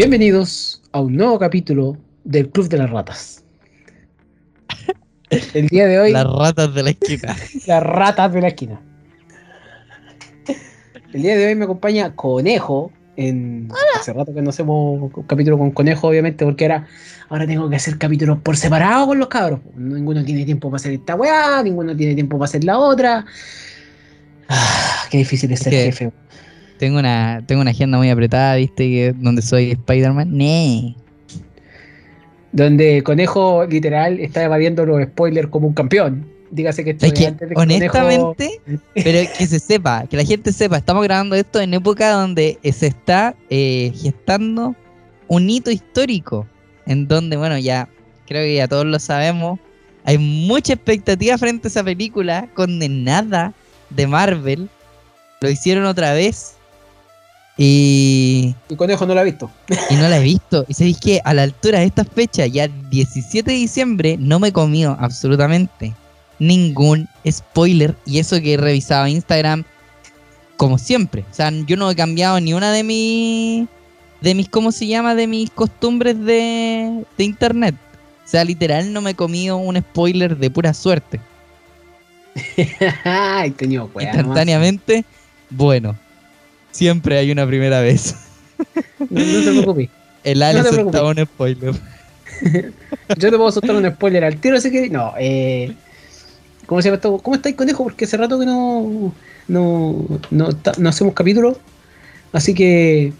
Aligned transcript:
Bienvenidos 0.00 0.80
a 0.92 1.00
un 1.02 1.14
nuevo 1.14 1.38
capítulo 1.38 1.94
del 2.24 2.48
Club 2.48 2.70
de 2.70 2.78
las 2.78 2.88
Ratas. 2.88 3.44
El 5.52 5.68
día 5.68 5.86
de 5.86 5.98
hoy. 5.98 6.10
Las 6.10 6.24
ratas 6.24 6.74
de 6.74 6.82
la 6.82 6.88
esquina. 6.88 7.36
las 7.66 7.82
ratas 7.82 8.32
de 8.32 8.40
la 8.40 8.48
esquina. 8.48 8.80
El 11.12 11.20
día 11.20 11.36
de 11.36 11.48
hoy 11.48 11.54
me 11.54 11.64
acompaña 11.64 12.16
Conejo. 12.16 12.90
En, 13.16 13.68
hace 13.94 14.14
rato 14.14 14.32
que 14.32 14.40
no 14.40 14.48
hacemos 14.48 15.12
un 15.14 15.24
capítulo 15.24 15.58
con 15.58 15.70
Conejo, 15.70 16.08
obviamente, 16.08 16.46
porque 16.46 16.64
ahora, 16.64 16.86
ahora 17.28 17.46
tengo 17.46 17.68
que 17.68 17.76
hacer 17.76 17.98
capítulos 17.98 18.38
por 18.38 18.56
separado 18.56 19.08
con 19.08 19.18
los 19.18 19.28
cabros. 19.28 19.60
Ninguno 19.76 20.24
tiene 20.24 20.46
tiempo 20.46 20.70
para 20.70 20.76
hacer 20.76 20.94
esta 20.94 21.14
weá, 21.14 21.62
ninguno 21.62 21.94
tiene 21.94 22.14
tiempo 22.14 22.38
para 22.38 22.46
hacer 22.46 22.64
la 22.64 22.78
otra. 22.78 23.26
Ah, 24.48 25.04
qué 25.10 25.18
difícil 25.18 25.52
es 25.52 25.60
ser 25.60 25.74
jefe. 25.74 26.10
Tengo 26.80 26.98
una, 26.98 27.44
tengo 27.46 27.60
una 27.60 27.72
agenda 27.72 27.98
muy 27.98 28.08
apretada, 28.08 28.56
¿viste? 28.56 28.84
Que 28.88 29.14
donde 29.14 29.42
soy 29.42 29.72
Spider-Man. 29.72 30.34
Nee. 30.34 30.96
Donde 32.52 33.02
Conejo 33.02 33.66
literal 33.66 34.18
está 34.18 34.42
evadiendo 34.44 34.86
los 34.86 35.02
spoilers 35.02 35.48
como 35.48 35.68
un 35.68 35.74
campeón. 35.74 36.26
Dígase 36.50 36.82
que 36.82 36.92
esto 36.92 37.04
Es 37.04 37.12
que, 37.12 37.26
antes 37.26 37.50
de 37.50 37.54
que 37.54 37.60
Conejo- 37.60 37.98
honestamente, 37.98 38.62
pero 38.94 39.30
que 39.36 39.46
se 39.46 39.58
sepa, 39.58 40.06
que 40.08 40.16
la 40.16 40.24
gente 40.24 40.54
sepa, 40.54 40.78
estamos 40.78 41.04
grabando 41.04 41.36
esto 41.36 41.60
en 41.60 41.74
época 41.74 42.12
donde 42.12 42.58
se 42.62 42.86
está 42.86 43.36
eh, 43.50 43.92
gestando 43.94 44.74
un 45.28 45.50
hito 45.50 45.70
histórico, 45.70 46.46
en 46.86 47.06
donde, 47.06 47.36
bueno, 47.36 47.58
ya 47.58 47.90
creo 48.26 48.42
que 48.42 48.54
ya 48.54 48.66
todos 48.68 48.86
lo 48.86 48.98
sabemos, 48.98 49.60
hay 50.04 50.16
mucha 50.16 50.72
expectativa 50.72 51.36
frente 51.36 51.68
a 51.68 51.70
esa 51.70 51.84
película 51.84 52.48
condenada 52.54 53.52
de 53.90 54.06
Marvel, 54.06 54.70
lo 55.42 55.50
hicieron 55.50 55.84
otra 55.84 56.14
vez 56.14 56.56
y, 57.56 58.54
Y 58.68 58.76
Conejo 58.76 59.06
no 59.06 59.14
lo 59.14 59.20
ha 59.20 59.24
visto. 59.24 59.50
y 59.90 59.94
no 59.96 60.08
la 60.08 60.18
he 60.18 60.22
visto. 60.22 60.64
Y 60.68 60.74
sabéis 60.74 60.98
que 60.98 61.20
a 61.24 61.34
la 61.34 61.42
altura 61.42 61.80
de 61.80 61.86
esta 61.86 62.04
fecha, 62.04 62.46
ya 62.46 62.68
17 62.68 63.50
de 63.50 63.56
diciembre, 63.56 64.16
no 64.18 64.38
me 64.38 64.52
comió 64.52 64.96
absolutamente 64.98 65.94
ningún 66.38 67.08
spoiler. 67.28 67.94
Y 68.06 68.18
eso 68.18 68.40
que 68.40 68.54
he 68.54 68.56
revisado 68.56 69.06
Instagram 69.06 69.64
como 70.56 70.78
siempre. 70.78 71.24
O 71.30 71.34
sea, 71.34 71.50
yo 71.50 71.76
no 71.76 71.90
he 71.90 71.96
cambiado 71.96 72.40
ni 72.40 72.54
una 72.54 72.72
de 72.72 72.82
mis. 72.82 73.68
de 74.20 74.34
mis, 74.34 74.48
¿cómo 74.48 74.72
se 74.72 74.86
llama? 74.86 75.14
de 75.14 75.26
mis 75.26 75.50
costumbres 75.50 76.18
de, 76.18 77.04
de 77.16 77.24
internet. 77.24 77.74
O 78.24 78.28
sea, 78.28 78.44
literal 78.44 78.92
no 78.92 79.00
me 79.00 79.10
he 79.10 79.14
comido 79.14 79.56
un 79.56 79.76
spoiler 79.76 80.36
de 80.36 80.50
pura 80.50 80.72
suerte. 80.72 81.20
Ay, 83.04 83.54
weá, 83.60 83.68
nomás. 83.68 84.04
Instantáneamente, 84.04 85.04
bueno. 85.50 85.96
Siempre 86.70 87.18
hay 87.18 87.30
una 87.30 87.46
primera 87.46 87.80
vez. 87.80 88.14
No, 89.08 89.18
no 89.18 89.44
te 89.44 89.50
preocupes. 89.52 89.88
El 90.22 90.42
Ale 90.42 90.62
No 90.62 90.68
soltaba 90.72 91.08
un 91.08 91.24
spoiler. 91.24 91.74
Yo 93.16 93.30
te 93.30 93.36
puedo 93.36 93.50
soltar 93.50 93.74
un 93.76 93.90
spoiler 93.90 94.24
al 94.24 94.36
tiro, 94.36 94.56
así 94.56 94.70
que. 94.70 94.90
No, 94.90 95.14
eh. 95.18 95.74
¿Cómo 96.66 96.80
se 96.82 96.88
llama 96.88 96.96
esto? 96.96 97.18
¿Cómo 97.18 97.36
estáis, 97.36 97.56
Conejo? 97.56 97.84
Porque 97.84 98.04
hace 98.04 98.16
rato 98.16 98.38
que 98.38 98.46
no. 98.46 99.12
No, 99.48 100.06
no, 100.30 100.48
no 100.78 100.88
hacemos 100.88 101.14
capítulo. 101.14 101.58
Así 102.32 102.54
que. 102.54 103.12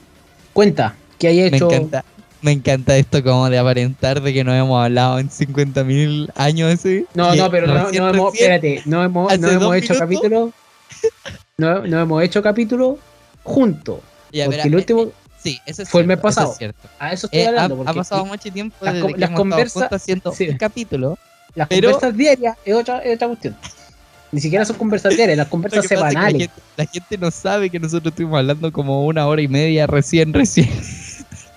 Cuenta, 0.53 0.95
que 1.19 1.29
hay 1.29 1.51
Me 1.51 1.57
hecho. 1.57 1.71
encanta, 1.71 2.05
me 2.43 2.53
encanta 2.53 2.97
esto 2.97 3.23
como 3.23 3.49
de 3.49 3.59
aparentar 3.59 4.21
de 4.21 4.35
que 4.35 4.45
no 4.45 4.55
hemos 4.55 4.85
hablado 4.85 5.19
en 5.19 5.31
50.000 5.31 6.31
años 6.35 6.73
ese. 6.73 7.07
No, 7.15 7.35
no, 7.35 7.51
pero 7.51 7.67
no, 7.67 7.91
no 7.91 8.09
hemos. 8.11 8.35
Espérate, 8.35 8.83
no 8.85 9.03
hemos, 9.03 9.39
no 9.39 9.49
hemos 9.49 9.77
hecho 9.77 9.95
capítulo. 9.99 10.53
No, 11.57 11.87
no 11.87 12.01
hemos 12.01 12.23
hecho 12.23 12.43
capítulo 12.43 12.99
juntos. 13.51 14.01
Ya, 14.33 14.45
porque 14.47 14.57
verá, 14.57 14.69
el 14.69 14.73
eh, 14.73 14.77
último. 14.77 15.03
eh, 15.05 15.11
sí, 15.43 15.59
eso 15.67 15.83
es 15.83 15.89
fue 15.89 16.01
el 16.03 16.07
mes 16.07 16.17
eso 16.19 16.23
pasado. 16.23 16.53
es 16.53 16.59
cierto. 16.59 16.89
A 16.99 17.13
eso 17.13 17.27
estoy 17.27 17.41
Eh, 17.41 17.47
ha, 17.47 17.49
hablando. 17.49 17.75
ha 17.75 17.79
Porque 17.85 17.95
pasado 17.99 18.25
mucho 18.27 18.53
tiempo 18.53 18.77
las 18.81 18.95
desde 18.95 19.03
con- 19.07 19.15
que 19.15 19.21
las 19.21 19.31
hemos 19.31 19.39
estado 19.41 19.51
conversa- 19.51 19.81
juntos 19.81 19.97
haciendo 20.03 20.33
sí. 20.33 20.49
un 20.49 20.57
capítulo. 20.57 21.19
las 21.57 21.69
pero- 21.69 21.91
conversas 21.91 22.17
diarias 22.17 22.57
es 22.65 22.75
otra, 22.75 22.99
es 23.01 23.17
otra 23.17 23.27
cuestión. 23.29 23.57
Ni 24.33 24.41
siquiera 24.41 24.65
son 24.65 24.77
conversas 24.77 25.17
diarias, 25.17 25.37
las 25.37 25.49
conversas 25.49 25.87
que 25.89 25.97
pasa 25.97 26.07
es 26.07 26.11
que 26.11 26.15
la, 26.15 26.21
semanales. 26.21 26.43
gente, 26.49 26.63
la 26.77 26.87
gente 26.87 27.19
no 27.19 27.31
sabe 27.33 27.69
que 27.71 27.81
nosotros 27.81 28.13
estuvimos 28.13 28.39
hablando 28.39 28.73
como 28.73 29.05
una 29.05 29.27
hora 29.27 29.43
y 29.43 29.49
media 29.49 29.89
recién, 29.89 30.33
recién. 30.35 30.71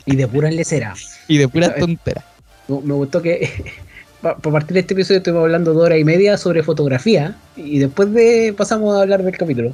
Y 0.07 0.15
de 0.15 0.27
pura 0.27 0.49
lecera. 0.49 0.95
Y 1.27 1.37
de 1.37 1.47
pura 1.47 1.75
tontera. 1.75 2.25
Me 2.67 2.93
gustó 2.95 3.21
que 3.21 3.49
por 4.21 4.51
partir 4.53 4.73
de 4.73 4.79
este 4.79 4.95
episodio 4.95 5.19
estuvimos 5.19 5.43
hablando 5.43 5.73
de 5.73 5.81
hora 5.81 5.97
y 5.97 6.03
media 6.03 6.37
sobre 6.37 6.63
fotografía 6.63 7.35
y 7.55 7.77
después 7.77 8.11
de 8.13 8.53
pasamos 8.57 8.95
a 8.97 9.01
hablar 9.01 9.21
del 9.21 9.37
capítulo. 9.37 9.73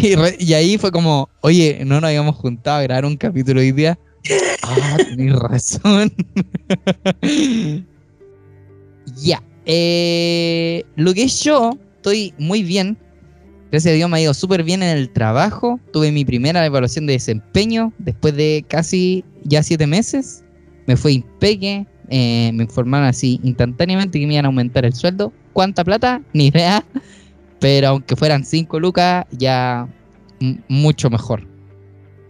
Y, 0.02 0.14
re- 0.14 0.36
y 0.38 0.54
ahí 0.54 0.78
fue 0.78 0.90
como, 0.92 1.28
oye, 1.42 1.80
no 1.84 1.96
nos 2.00 2.08
habíamos 2.08 2.36
juntado 2.36 2.78
a 2.78 2.82
grabar 2.82 3.04
un 3.04 3.16
capítulo 3.16 3.60
hoy 3.60 3.72
día. 3.72 3.98
Ah, 4.62 4.98
tenés 5.08 5.34
razón. 5.36 6.12
ya. 9.22 9.42
eh, 9.66 10.84
lo 10.96 11.12
que 11.14 11.24
es 11.24 11.42
yo, 11.42 11.76
estoy 11.96 12.34
muy 12.38 12.62
bien. 12.62 12.96
Gracias 13.72 13.92
a 13.92 13.96
Dios 13.96 14.08
me 14.10 14.18
ha 14.18 14.20
ido 14.20 14.34
súper 14.34 14.62
bien 14.62 14.82
en 14.82 14.96
el 14.96 15.10
trabajo. 15.10 15.80
Tuve 15.92 16.12
mi 16.12 16.24
primera 16.24 16.64
evaluación 16.64 17.06
de 17.06 17.14
desempeño 17.14 17.92
después 17.98 18.36
de 18.36 18.64
casi 18.68 19.24
ya 19.44 19.62
siete 19.62 19.86
meses. 19.86 20.44
Me 20.86 20.96
fue 20.96 21.12
impeque. 21.14 21.86
eh, 22.08 22.50
me 22.54 22.64
informaron 22.64 23.06
así 23.08 23.40
instantáneamente 23.42 24.20
que 24.20 24.26
me 24.26 24.34
iban 24.34 24.44
a 24.44 24.48
aumentar 24.48 24.84
el 24.84 24.92
sueldo. 24.92 25.32
¿Cuánta 25.52 25.82
plata? 25.84 26.22
Ni 26.32 26.48
idea. 26.48 26.84
Pero 27.60 27.88
aunque 27.88 28.16
fueran 28.16 28.44
5 28.44 28.80
lucas, 28.80 29.26
ya 29.30 29.86
mucho 30.68 31.10
mejor. 31.10 31.46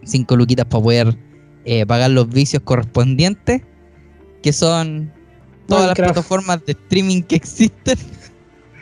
5 0.03 0.35
luquitas 0.35 0.65
para 0.65 0.83
poder 0.83 1.17
eh, 1.65 1.85
pagar 1.85 2.11
los 2.11 2.27
vicios 2.29 2.61
correspondientes, 2.63 3.61
que 4.43 4.53
son 4.53 5.11
todas 5.67 5.87
las 5.87 5.95
plataformas 5.95 6.63
de 6.65 6.73
streaming 6.73 7.21
que 7.23 7.37
existen. 7.37 7.97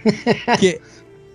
que, 0.59 0.81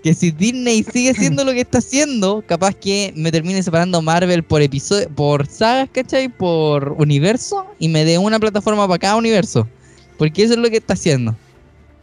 que 0.03 0.15
si 0.15 0.33
Disney 0.33 0.83
sigue 0.83 1.11
haciendo 1.11 1.45
lo 1.45 1.53
que 1.53 1.61
está 1.61 1.79
haciendo, 1.79 2.43
capaz 2.47 2.75
que 2.75 3.13
me 3.15 3.31
termine 3.31 3.63
separando 3.63 4.03
Marvel 4.03 4.43
por 4.43 4.63
episodio, 4.63 5.09
por 5.11 5.47
sagas, 5.47 5.89
¿cachai? 5.93 6.29
Por 6.29 6.97
universo, 6.99 7.67
y 7.79 7.89
me 7.89 8.05
dé 8.05 8.19
una 8.19 8.41
plataforma 8.41 8.89
para 8.89 8.99
cada 8.99 9.17
universo. 9.17 9.69
Porque 10.19 10.43
eso 10.43 10.55
es 10.55 10.59
lo 10.59 10.71
que 10.71 10.79
está 10.79 10.95
haciendo 10.95 11.37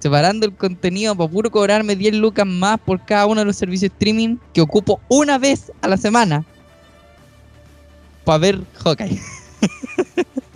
separando 0.02 0.46
el 0.48 0.54
contenido 0.54 1.16
para 1.16 1.30
puro 1.30 1.52
cobrarme 1.52 1.96
10 1.96 2.16
lucas 2.16 2.46
más 2.46 2.80
por 2.80 3.04
cada 3.06 3.28
uno 3.28 3.42
de 3.42 3.46
los 3.46 3.56
servicios 3.56 3.92
streaming 3.94 4.38
que 4.54 4.62
ocupo 4.62 5.00
una 5.08 5.38
vez 5.38 5.72
a 5.82 5.88
la 5.88 5.98
semana 5.98 6.44
para 8.26 8.38
ver 8.40 8.60
Hawkeye. 8.84 9.20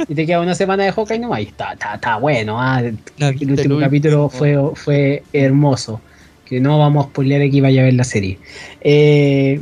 Y 0.08 0.14
te 0.14 0.26
queda 0.26 0.42
una 0.42 0.54
semana 0.54 0.84
de 0.84 0.92
Hawkeye 0.92 1.20
nomás 1.20 1.40
y 1.40 1.44
está, 1.44 1.74
está, 1.74 1.96
está 1.96 2.18
bueno. 2.18 2.62
ah. 2.62 2.82
No, 3.18 3.28
El 3.28 3.52
último 3.52 3.80
capítulo 3.80 4.30
fue, 4.30 4.58
fue 4.76 5.24
hermoso. 5.34 6.02
Que 6.46 6.60
no 6.60 6.78
vamos 6.78 7.06
a 7.06 7.10
spoilear 7.10 7.42
aquí 7.42 7.62
vaya 7.62 7.82
a 7.82 7.86
ver 7.86 7.94
la 7.94 8.04
serie. 8.04 8.38
Eh, 8.82 9.60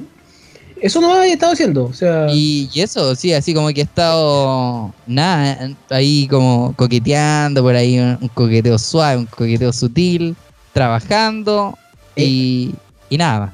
eso 0.84 1.00
no 1.00 1.14
había 1.14 1.34
estado 1.34 1.54
haciendo. 1.54 1.86
O 1.86 1.94
sea, 1.94 2.28
Y, 2.30 2.70
y 2.74 2.82
eso, 2.82 3.16
sí, 3.16 3.34
así 3.34 3.54
como 3.54 3.70
que 3.70 3.80
he 3.80 3.84
estado, 3.86 4.94
nada, 5.08 5.70
ahí 5.90 6.28
como 6.28 6.74
coqueteando, 6.76 7.64
por 7.64 7.74
ahí 7.74 7.98
un, 8.00 8.18
un 8.20 8.28
coqueteo 8.28 8.78
suave, 8.78 9.16
un 9.18 9.26
coqueteo 9.26 9.72
sutil, 9.72 10.36
trabajando 10.74 11.78
y, 12.18 12.76
y 13.10 13.18
nada 13.18 13.40
más. 13.40 13.54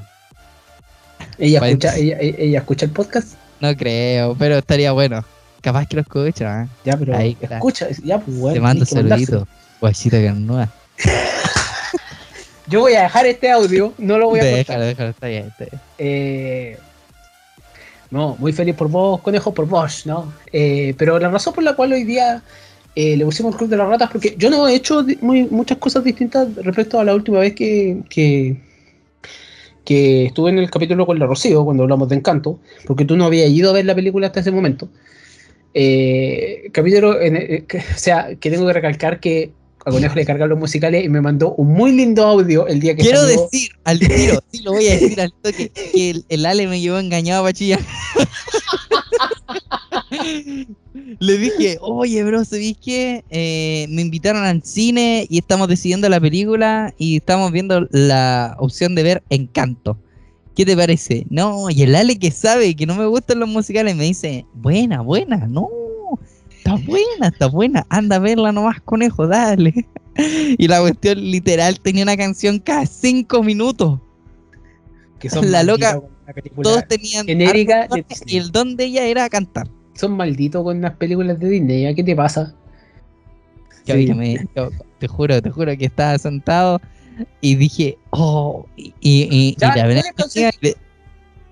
ella, 1.37 1.59
escucha, 1.67 1.95
ella, 1.95 2.17
ella 2.19 2.59
escucha 2.59 2.85
el 2.87 2.91
podcast. 2.91 3.33
No 3.59 3.77
creo, 3.77 4.35
pero 4.39 4.57
estaría 4.57 4.91
bueno. 4.91 5.23
Capaz 5.61 5.85
que 5.85 5.97
lo 5.97 6.01
escucha, 6.01 6.63
¿eh? 6.63 6.67
Ya, 6.83 6.97
pero 6.97 7.15
Ahí, 7.15 7.37
escucha. 7.39 7.89
Ya, 8.03 8.17
pues, 8.17 8.37
bueno, 8.39 8.55
Te 8.55 8.59
mando 8.61 8.85
saluditos, 8.85 9.47
guachita 9.79 10.19
carnuda. 10.19 10.67
Yo 12.67 12.79
voy 12.81 12.93
a 12.93 13.03
dejar 13.03 13.27
este 13.27 13.51
audio, 13.51 13.93
no 13.99 14.17
lo 14.17 14.29
voy 14.29 14.39
a 14.39 14.43
cortar. 14.43 14.57
Déjalo, 14.57 14.85
déjalo, 14.85 15.09
está 15.11 15.27
bien, 15.27 15.45
está 15.47 15.65
bien. 15.65 15.81
Eh, 15.99 16.77
no, 18.11 18.35
muy 18.39 18.53
feliz 18.53 18.75
por 18.75 18.89
vos, 18.89 19.21
conejo, 19.21 19.53
por 19.53 19.67
vos, 19.67 20.05
¿no? 20.05 20.33
Eh, 20.51 20.95
pero 20.97 21.19
la 21.19 21.29
razón 21.29 21.53
por 21.53 21.63
la 21.63 21.75
cual 21.75 21.93
hoy 21.93 22.03
día 22.03 22.41
eh, 22.95 23.15
le 23.15 23.23
pusimos 23.23 23.53
el 23.53 23.57
Club 23.57 23.69
de 23.69 23.77
las 23.77 23.87
Ratas, 23.87 24.09
porque 24.11 24.35
yo 24.37 24.49
no 24.49 24.67
he 24.67 24.75
hecho 24.75 25.05
muchas 25.21 25.77
cosas 25.77 26.03
distintas 26.03 26.53
respecto 26.55 26.99
a 26.99 27.03
la 27.03 27.13
última 27.13 27.39
vez 27.39 27.53
que, 27.53 28.01
que, 28.09 28.57
estuve 30.25 30.51
en 30.51 30.59
el 30.59 30.69
capítulo 30.69 31.05
con 31.05 31.17
la 31.17 31.25
Rocío, 31.25 31.65
cuando 31.65 31.83
hablamos 31.83 32.09
de 32.09 32.15
Encanto, 32.15 32.59
porque 32.85 33.05
tú 33.05 33.17
no 33.17 33.25
habías 33.25 33.49
ido 33.49 33.71
a 33.71 33.73
ver 33.73 33.85
la 33.85 33.95
película 33.95 34.27
hasta 34.27 34.41
ese 34.41 34.51
momento. 34.51 34.89
Eh, 35.73 36.69
capítulo, 36.71 37.19
eh, 37.21 37.65
o 37.73 37.97
sea, 37.97 38.35
que 38.35 38.51
tengo 38.51 38.67
que 38.67 38.73
recalcar 38.73 39.19
que 39.19 39.51
a 39.85 39.91
Conejo 39.91 40.15
le 40.15 40.25
cargan 40.25 40.49
los 40.49 40.59
musicales 40.59 41.05
y 41.05 41.09
me 41.09 41.21
mandó 41.21 41.53
un 41.55 41.67
muy 41.69 41.91
lindo 41.91 42.25
audio 42.25 42.67
el 42.67 42.79
día 42.79 42.95
que 42.95 43.03
Quiero 43.03 43.21
salió. 43.21 43.41
decir 43.43 43.71
al 43.85 43.99
tiro, 43.99 44.43
sí 44.51 44.61
lo 44.63 44.71
voy 44.73 44.87
a 44.87 44.91
decir 44.97 45.21
al 45.21 45.33
toque, 45.41 45.69
que 45.69 46.09
el, 46.09 46.25
el 46.29 46.45
Ale 46.45 46.67
me 46.67 46.81
llevó 46.81 46.99
engañado 46.99 47.45
a 47.45 47.53
chillar. 47.53 47.79
Le 51.19 51.37
dije, 51.37 51.77
oye, 51.81 52.23
bro, 52.23 52.43
¿sabéis 52.45 52.77
qué? 52.83 53.23
Eh, 53.29 53.85
me 53.89 54.01
invitaron 54.01 54.43
al 54.43 54.63
cine 54.63 55.25
y 55.29 55.37
estamos 55.37 55.67
decidiendo 55.67 56.07
la 56.09 56.19
película 56.19 56.93
y 56.97 57.17
estamos 57.17 57.51
viendo 57.51 57.87
la 57.91 58.55
opción 58.59 58.95
de 58.95 59.03
ver 59.03 59.23
Encanto. 59.29 59.97
¿Qué 60.55 60.65
te 60.65 60.75
parece? 60.75 61.25
No, 61.29 61.69
y 61.69 61.83
el 61.83 61.95
Ale 61.95 62.17
que 62.19 62.31
sabe 62.31 62.75
que 62.75 62.85
no 62.85 62.95
me 62.95 63.05
gustan 63.05 63.39
los 63.39 63.47
musicales 63.49 63.95
me 63.95 64.03
dice, 64.03 64.45
buena, 64.53 65.01
buena, 65.01 65.47
no. 65.47 65.69
Está 66.59 66.75
buena, 66.75 67.27
está 67.27 67.47
buena. 67.47 67.85
Anda 67.89 68.17
a 68.17 68.19
verla 68.19 68.51
nomás, 68.51 68.79
conejo, 68.81 69.27
dale. 69.27 69.85
Y 70.57 70.67
la 70.67 70.81
cuestión 70.81 71.19
literal 71.31 71.79
tenía 71.79 72.03
una 72.03 72.17
canción 72.17 72.59
cada 72.59 72.85
cinco 72.85 73.41
minutos. 73.41 73.99
Que 75.19 75.29
son 75.29 75.51
La 75.51 75.63
loca, 75.63 75.99
Todos 76.61 76.87
tenían 76.87 77.25
genérica 77.25 77.87
de 77.87 78.05
y 78.25 78.37
el 78.37 78.51
don 78.51 78.75
de 78.75 78.85
ella 78.85 79.05
era 79.05 79.29
cantar. 79.29 79.67
Son 79.93 80.15
malditos 80.15 80.63
con 80.63 80.81
las 80.81 80.95
películas 80.95 81.39
de 81.39 81.49
Disney. 81.49 81.83
¿ya? 81.83 81.93
¿Qué 81.93 82.03
te 82.03 82.15
pasa? 82.15 82.53
Yo, 83.85 83.95
Sí. 83.95 84.13
me- 84.13 84.45
yo 84.55 84.69
te 84.99 85.07
juro, 85.07 85.41
te 85.41 85.49
juro 85.49 85.75
que 85.77 85.85
estaba 85.85 86.17
sentado 86.17 86.79
y 87.41 87.55
dije, 87.55 87.97
oh, 88.11 88.65
y, 88.75 88.93
y, 88.99 89.27
y- 89.31 89.55
Ya, 89.57 89.73
y 89.73 89.79
la 89.79 89.87
verdad 89.87 90.03
¿cuál 90.15 90.27
es 90.27 90.35
la 90.35 90.49
es 90.49 90.57
que- 90.57 90.75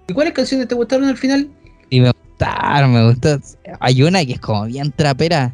¿Y 0.10 0.14
cuáles 0.14 0.34
canciones 0.34 0.68
te 0.68 0.76
gustaron 0.76 1.06
al 1.08 1.18
final? 1.18 1.50
y 1.90 2.02
me 2.02 2.10
gustaron, 2.38 2.94
me 2.94 3.08
gustó. 3.08 3.40
Hay 3.80 4.04
una 4.04 4.24
que 4.26 4.34
es 4.34 4.40
como 4.40 4.66
bien 4.66 4.92
trapera, 4.92 5.54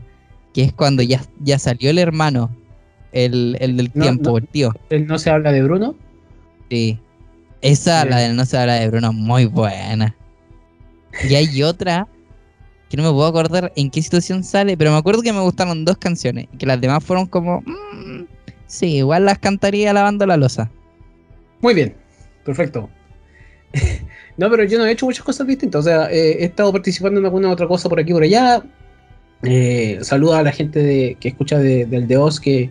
que 0.54 0.64
es 0.64 0.74
cuando 0.74 1.02
ya, 1.02 1.22
ya 1.40 1.58
salió 1.58 1.90
el 1.90 1.98
hermano, 1.98 2.50
el, 3.12 3.58
el 3.60 3.78
del 3.78 3.92
No, 3.94 4.04
tiempo, 4.04 4.32
no. 4.32 4.38
el 4.38 4.48
tío. 4.48 4.74
El 4.90 5.08
No 5.08 5.18
se 5.18 5.30
habla 5.30 5.52
de 5.52 5.64
Bruno. 5.64 5.96
Sí. 6.70 7.00
Esa, 7.62 8.04
la 8.06 8.18
de 8.18 8.34
No 8.34 8.46
se 8.46 8.58
habla 8.58 8.76
de 8.76 8.90
Bruno, 8.90 9.14
muy 9.14 9.46
buena. 9.46 10.16
Y 11.30 11.36
hay 11.36 11.64
otra 11.64 12.08
que 12.90 12.98
no 12.98 13.04
me 13.04 13.12
puedo 13.12 13.28
acordar 13.28 13.72
en 13.76 13.90
qué 13.90 14.02
situación 14.02 14.44
sale, 14.44 14.78
pero 14.78 14.92
me 14.92 14.98
acuerdo 14.98 15.22
que 15.22 15.34
me 15.34 15.40
gustaron 15.40 15.86
dos 15.86 15.98
canciones 15.98 16.48
y 16.54 16.58
que 16.58 16.66
las 16.66 16.80
demás 16.80 17.04
fueron 17.04 17.26
como, 17.26 17.62
mm, 17.62 18.26
sí, 18.68 18.98
igual 18.98 19.26
las 19.26 19.40
cantaría 19.40 19.94
lavando 19.94 20.26
la 20.28 20.38
losa. 20.38 20.70
Muy 21.62 21.74
bien, 21.74 21.96
perfecto. 22.44 22.90
no, 24.38 24.50
pero 24.50 24.64
yo 24.64 24.78
no 24.78 24.86
he 24.86 24.92
hecho 24.92 25.06
muchas 25.06 25.24
cosas 25.26 25.48
distintas. 25.48 25.80
O 25.80 25.84
sea, 25.84 26.12
eh, 26.12 26.38
he 26.42 26.46
estado 26.46 26.72
participando 26.72 27.20
en 27.20 27.26
alguna 27.26 27.50
otra 27.52 27.68
cosa 27.68 27.90
por 27.90 28.00
aquí 28.00 28.12
y 28.12 28.14
por 28.14 28.24
allá. 28.24 28.62
Eh, 29.44 30.00
saluda 30.02 30.40
a 30.40 30.44
la 30.44 30.52
gente 30.52 30.80
de, 30.82 31.18
que 31.20 31.28
escucha 31.30 31.60
de- 31.60 31.86
del 31.86 32.08
de 32.08 32.18
Oz 32.18 32.40
que 32.40 32.70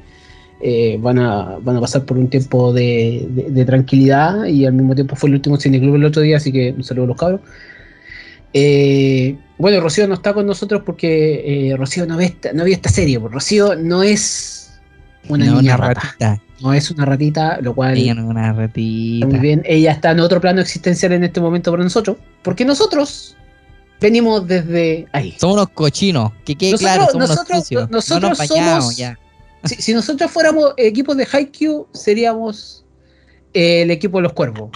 eh, 0.63 0.97
van, 1.01 1.19
a, 1.19 1.59
van 1.61 1.77
a 1.77 1.81
pasar 1.81 2.05
por 2.05 2.17
un 2.17 2.29
tiempo 2.31 2.73
de, 2.73 3.27
de- 3.31 3.51
de 3.51 3.65
tranquilidad 3.65 4.45
y 4.47 4.65
al 4.65 4.73
mismo 4.73 4.95
tiempo 4.95 5.17
fue 5.17 5.29
el 5.29 5.35
último 5.35 5.57
cineclub 5.59 5.97
el 5.97 6.05
otro 6.05 6.23
día, 6.23 6.37
así 6.39 6.51
que 6.53 6.71
un 6.77 6.85
saludo 6.85 7.05
a 7.05 7.09
los 7.09 7.17
cabros. 7.17 7.41
Eh, 8.55 9.37
bueno, 9.59 9.81
Rocío 9.81 10.07
no 10.07 10.15
está 10.15 10.35
con 10.35 10.47
nosotros 10.47 10.83
porque 10.85 11.71
eh, 11.71 11.77
Rocío 11.77 12.07
no 12.07 12.17
ve, 12.17 12.27
esta, 12.27 12.53
no 12.53 12.65
vio 12.65 12.75
esta 12.75 12.91
serie. 12.91 13.19
porque 13.19 13.35
Rocío 13.35 13.75
no 13.77 14.03
es 14.03 14.73
una 15.29 15.45
No, 15.47 15.61
niña 15.61 15.77
una 15.77 15.89
rata. 15.89 16.01
ratita. 16.19 16.41
No 16.63 16.73
es 16.73 16.91
una 16.91 17.05
ratita, 17.05 17.59
lo 17.61 17.75
cual 17.75 17.97
Ella 17.97 18.15
no 18.15 18.23
es 18.23 18.29
una 18.29 18.53
ratita. 18.53 19.27
Muy 19.27 19.39
bien, 19.39 19.63
ella 19.65 19.93
está 19.93 20.11
en 20.13 20.21
otro 20.21 20.41
plano 20.41 20.61
existencial 20.61 21.13
en 21.13 21.25
este 21.25 21.41
momento 21.41 21.71
para 21.71 21.83
nosotros, 21.83 22.17
porque 22.43 22.65
nosotros 22.65 23.37
venimos 24.01 24.47
desde 24.47 25.07
ahí. 25.13 25.35
Somos 25.39 25.55
unos 25.57 25.69
cochinos, 25.71 26.33
que 26.45 26.57
quede 26.57 26.73
Nosotros- 26.73 26.95
claro, 26.97 27.13
somos 27.13 27.29
nosotros- 27.29 27.71
unos 27.71 27.91
nosotros 27.91 28.23
no 28.23 28.29
nos 28.31 28.39
bañamos 28.39 28.85
somos- 28.85 28.97
ya. 28.97 29.19
Si, 29.65 29.77
si 29.77 29.95
nosotros 29.95 30.31
fuéramos 30.31 30.75
equipos 30.77 31.17
de 31.17 31.27
Haikyuu, 31.31 31.87
seríamos 31.93 32.85
eh, 33.55 33.83
el 33.83 33.91
equipo 33.91 34.19
de 34.19 34.23
los 34.23 34.33
cuervos. 34.33 34.71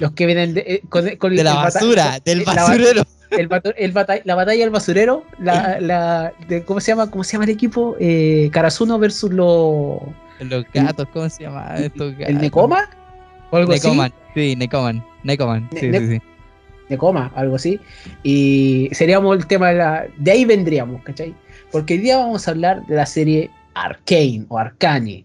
Los 0.00 0.12
que 0.12 0.26
vienen 0.26 0.54
de, 0.54 0.60
eh, 0.66 0.82
con, 0.88 1.06
con 1.16 1.36
De 1.36 1.44
la 1.44 1.54
basura, 1.54 2.18
del 2.24 2.38
la 2.38 2.44
ba- 2.44 2.54
basurero. 2.54 3.02
El 3.38 3.48
el 3.76 3.92
bata- 3.92 4.20
la 4.24 4.34
batalla 4.34 4.60
del 4.60 4.70
basurero, 4.70 5.24
la, 5.38 5.78
la- 5.80 6.32
de- 6.48 6.64
¿cómo 6.64 6.80
se 6.80 6.92
llama? 6.92 7.10
¿Cómo 7.10 7.24
se 7.24 7.32
llama 7.32 7.44
el 7.44 7.50
equipo? 7.50 7.96
Eh, 8.00 8.50
Karasuno 8.52 8.98
versus 8.98 9.32
los 9.32 9.98
Los 10.40 10.64
gatos, 10.72 11.06
¿cómo 11.12 11.28
se 11.28 11.44
llama? 11.44 11.74
Estos 11.78 12.12
gatos. 12.12 12.28
el 12.28 12.38
Nekoma 12.38 12.88
o 13.50 13.56
algo 13.56 13.72
así. 13.72 13.88
Sí, 14.34 14.56
Necoman. 14.56 15.04
Necoman, 15.24 15.68
sí, 15.78 15.88
Ne- 15.88 15.98
sí, 16.00 16.08
sí. 16.16 16.22
Necoma, 16.88 17.30
algo 17.34 17.56
así. 17.56 17.80
Y 18.22 18.88
seríamos 18.92 19.36
el 19.36 19.46
tema 19.46 19.68
de 19.70 19.74
la. 19.78 20.06
De 20.18 20.30
ahí 20.30 20.44
vendríamos, 20.44 21.02
¿cachai? 21.02 21.34
Porque 21.70 21.94
hoy 21.94 22.00
día 22.00 22.18
vamos 22.18 22.46
a 22.46 22.50
hablar 22.50 22.84
de 22.86 22.96
la 22.96 23.06
serie 23.06 23.50
Arcane 23.74 24.44
o 24.48 24.58
Arcane 24.58 25.24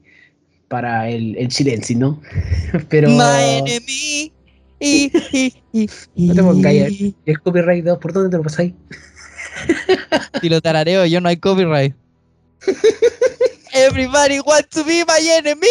para 0.70 1.10
el, 1.10 1.36
el 1.38 1.48
chilense, 1.50 1.96
¿no? 1.96 2.22
Pero. 2.90 3.10
My 3.10 3.60
enemy. 3.66 4.32
No 6.16 6.34
te 6.34 6.44
pongas 6.44 6.72
ahí. 6.72 6.80
i. 6.80 7.16
¿El 7.26 7.42
copyright 7.42 7.84
2 7.86 7.98
por 7.98 8.14
dónde 8.14 8.30
te 8.30 8.38
lo 8.38 8.44
pasáis? 8.44 8.74
Si 10.42 10.50
lo 10.50 10.62
tarareo, 10.62 11.06
yo 11.08 11.20
no 11.20 11.30
hay 11.30 11.38
copyright. 11.38 11.96
Everybody 13.74 14.40
wants 14.40 14.70
to 14.70 14.84
be 14.84 15.04
my 15.06 15.20
enemy. 15.20 15.68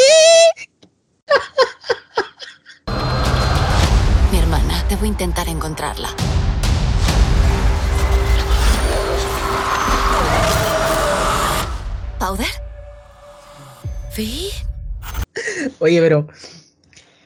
Mi 4.33 4.39
hermana, 4.39 4.85
debo 4.89 5.05
intentar 5.07 5.49
encontrarla. 5.49 6.09
¿Powder? 12.19 12.47
¿Vi? 14.17 14.51
Oye, 15.79 16.01
pero. 16.01 16.27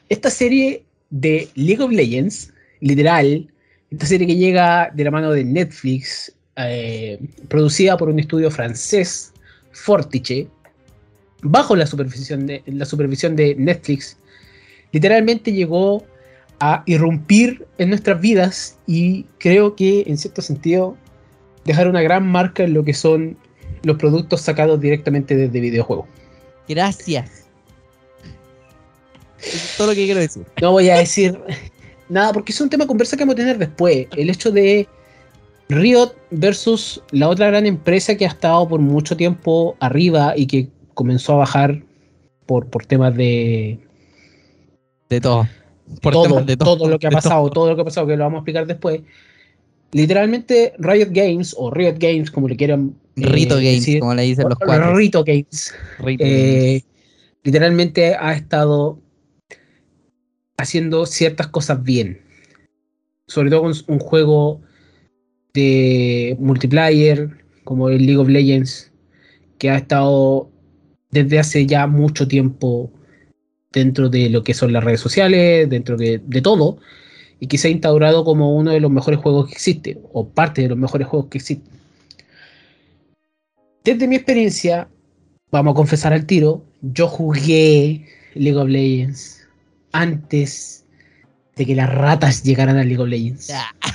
Esta 0.09 0.29
serie 0.29 0.85
de 1.11 1.47
League 1.55 1.83
of 1.83 1.91
Legends, 1.91 2.51
literal, 2.79 3.47
esta 3.91 4.05
serie 4.05 4.27
que 4.27 4.35
llega 4.35 4.89
de 4.93 5.03
la 5.03 5.11
mano 5.11 5.31
de 5.31 5.43
Netflix, 5.43 6.33
eh, 6.55 7.19
producida 7.47 7.97
por 7.97 8.09
un 8.09 8.19
estudio 8.19 8.49
francés, 8.49 9.33
Fortiche, 9.71 10.47
bajo 11.43 11.75
la 11.75 11.85
supervisión 11.85 12.45
de, 12.45 12.63
la 12.65 12.85
supervisión 12.85 13.35
de 13.35 13.55
Netflix, 13.55 14.17
literalmente 14.91 15.53
llegó 15.53 16.03
a 16.59 16.83
irrumpir 16.85 17.65
en 17.77 17.89
nuestras 17.89 18.21
vidas 18.21 18.77
y 18.85 19.25
creo 19.39 19.75
que 19.75 20.03
en 20.07 20.17
cierto 20.17 20.41
sentido 20.41 20.97
dejar 21.65 21.87
una 21.87 22.01
gran 22.01 22.27
marca 22.27 22.63
en 22.63 22.73
lo 22.73 22.83
que 22.83 22.93
son 22.93 23.37
los 23.83 23.97
productos 23.97 24.41
sacados 24.41 24.79
directamente 24.79 25.35
desde 25.35 25.59
videojuegos. 25.59 26.07
Gracias. 26.67 27.47
Eso 29.41 29.55
es 29.55 29.77
todo 29.77 29.87
lo 29.87 29.93
que 29.93 30.05
quiero 30.05 30.19
decir. 30.19 30.43
No 30.61 30.71
voy 30.71 30.89
a 30.89 30.97
decir 30.97 31.39
nada 32.09 32.33
porque 32.33 32.51
es 32.51 32.61
un 32.61 32.69
tema 32.69 32.83
de 32.83 32.87
conversa 32.87 33.17
que 33.17 33.23
vamos 33.23 33.33
a 33.33 33.37
tener 33.37 33.57
después. 33.57 34.07
El 34.15 34.29
hecho 34.29 34.51
de 34.51 34.87
Riot 35.69 36.13
versus 36.31 37.01
la 37.11 37.29
otra 37.29 37.47
gran 37.47 37.65
empresa 37.65 38.15
que 38.15 38.25
ha 38.25 38.29
estado 38.29 38.67
por 38.67 38.79
mucho 38.79 39.15
tiempo 39.15 39.75
arriba 39.79 40.33
y 40.35 40.45
que 40.45 40.67
comenzó 40.93 41.33
a 41.33 41.37
bajar 41.37 41.81
por, 42.45 42.67
por 42.67 42.85
temas 42.85 43.15
de 43.15 43.79
De 45.09 45.21
todo. 45.21 45.47
Por 46.01 46.13
todo, 46.13 46.23
temas 46.23 46.45
de 46.45 46.57
todo 46.57 46.87
lo 46.87 46.99
que 46.99 47.07
ha 47.07 47.11
pasado, 47.11 47.49
todo 47.49 47.69
lo 47.69 47.75
que 47.75 47.81
ha 47.81 47.85
pasado, 47.85 48.07
que 48.07 48.17
lo 48.17 48.23
vamos 48.23 48.37
a 48.37 48.41
explicar 48.41 48.67
después. 48.67 49.01
Literalmente 49.93 50.73
Riot 50.77 51.09
Games 51.11 51.55
o 51.57 51.69
Riot 51.71 51.95
Games, 51.97 52.31
como 52.31 52.47
le 52.47 52.55
quieran 52.55 52.95
eh, 53.15 53.25
Rito 53.25 53.55
Games, 53.55 53.79
decir, 53.79 53.99
como 53.99 54.13
le 54.13 54.23
dicen 54.23 54.47
los 54.47 54.57
cuatro. 54.57 54.95
Rito 54.95 55.23
Games 55.23 55.73
Rito 55.99 56.23
eh, 56.25 56.81
literalmente 57.43 58.15
ha 58.15 58.33
estado 58.33 58.99
haciendo 60.61 61.05
ciertas 61.05 61.47
cosas 61.47 61.83
bien. 61.83 62.21
Sobre 63.27 63.49
todo 63.49 63.61
con 63.61 63.73
un 63.87 63.99
juego 63.99 64.61
de 65.53 66.35
multiplayer 66.39 67.29
como 67.63 67.89
el 67.89 68.05
League 68.05 68.17
of 68.17 68.29
Legends, 68.29 68.91
que 69.57 69.69
ha 69.69 69.77
estado 69.77 70.49
desde 71.11 71.39
hace 71.39 71.65
ya 71.65 71.87
mucho 71.87 72.27
tiempo 72.27 72.91
dentro 73.71 74.09
de 74.09 74.29
lo 74.29 74.43
que 74.43 74.53
son 74.53 74.73
las 74.73 74.83
redes 74.83 74.99
sociales, 74.99 75.69
dentro 75.69 75.97
de, 75.97 76.19
todo, 76.41 76.77
y 77.39 77.47
que 77.47 77.57
se 77.57 77.67
ha 77.67 77.71
instaurado 77.71 78.23
como 78.23 78.55
uno 78.55 78.71
de 78.71 78.79
los 78.79 78.91
mejores 78.91 79.19
juegos 79.19 79.47
que 79.47 79.53
existe, 79.53 79.99
o 80.11 80.27
parte 80.27 80.63
de 80.63 80.69
los 80.69 80.77
mejores 80.77 81.07
juegos 81.07 81.29
que 81.29 81.37
existen. 81.37 81.71
Desde 83.83 84.07
mi 84.07 84.15
experiencia, 84.15 84.89
vamos 85.51 85.73
a 85.73 85.75
confesar 85.75 86.13
al 86.13 86.25
tiro, 86.25 86.65
yo 86.81 87.07
jugué 87.07 88.05
League 88.35 88.57
of 88.57 88.67
Legends 88.67 89.40
antes 89.91 90.85
de 91.55 91.65
que 91.65 91.75
las 91.75 91.93
ratas 91.93 92.43
llegaran 92.43 92.77
a 92.77 92.83
League 92.83 93.01
of 93.01 93.09
Legends. 93.09 93.51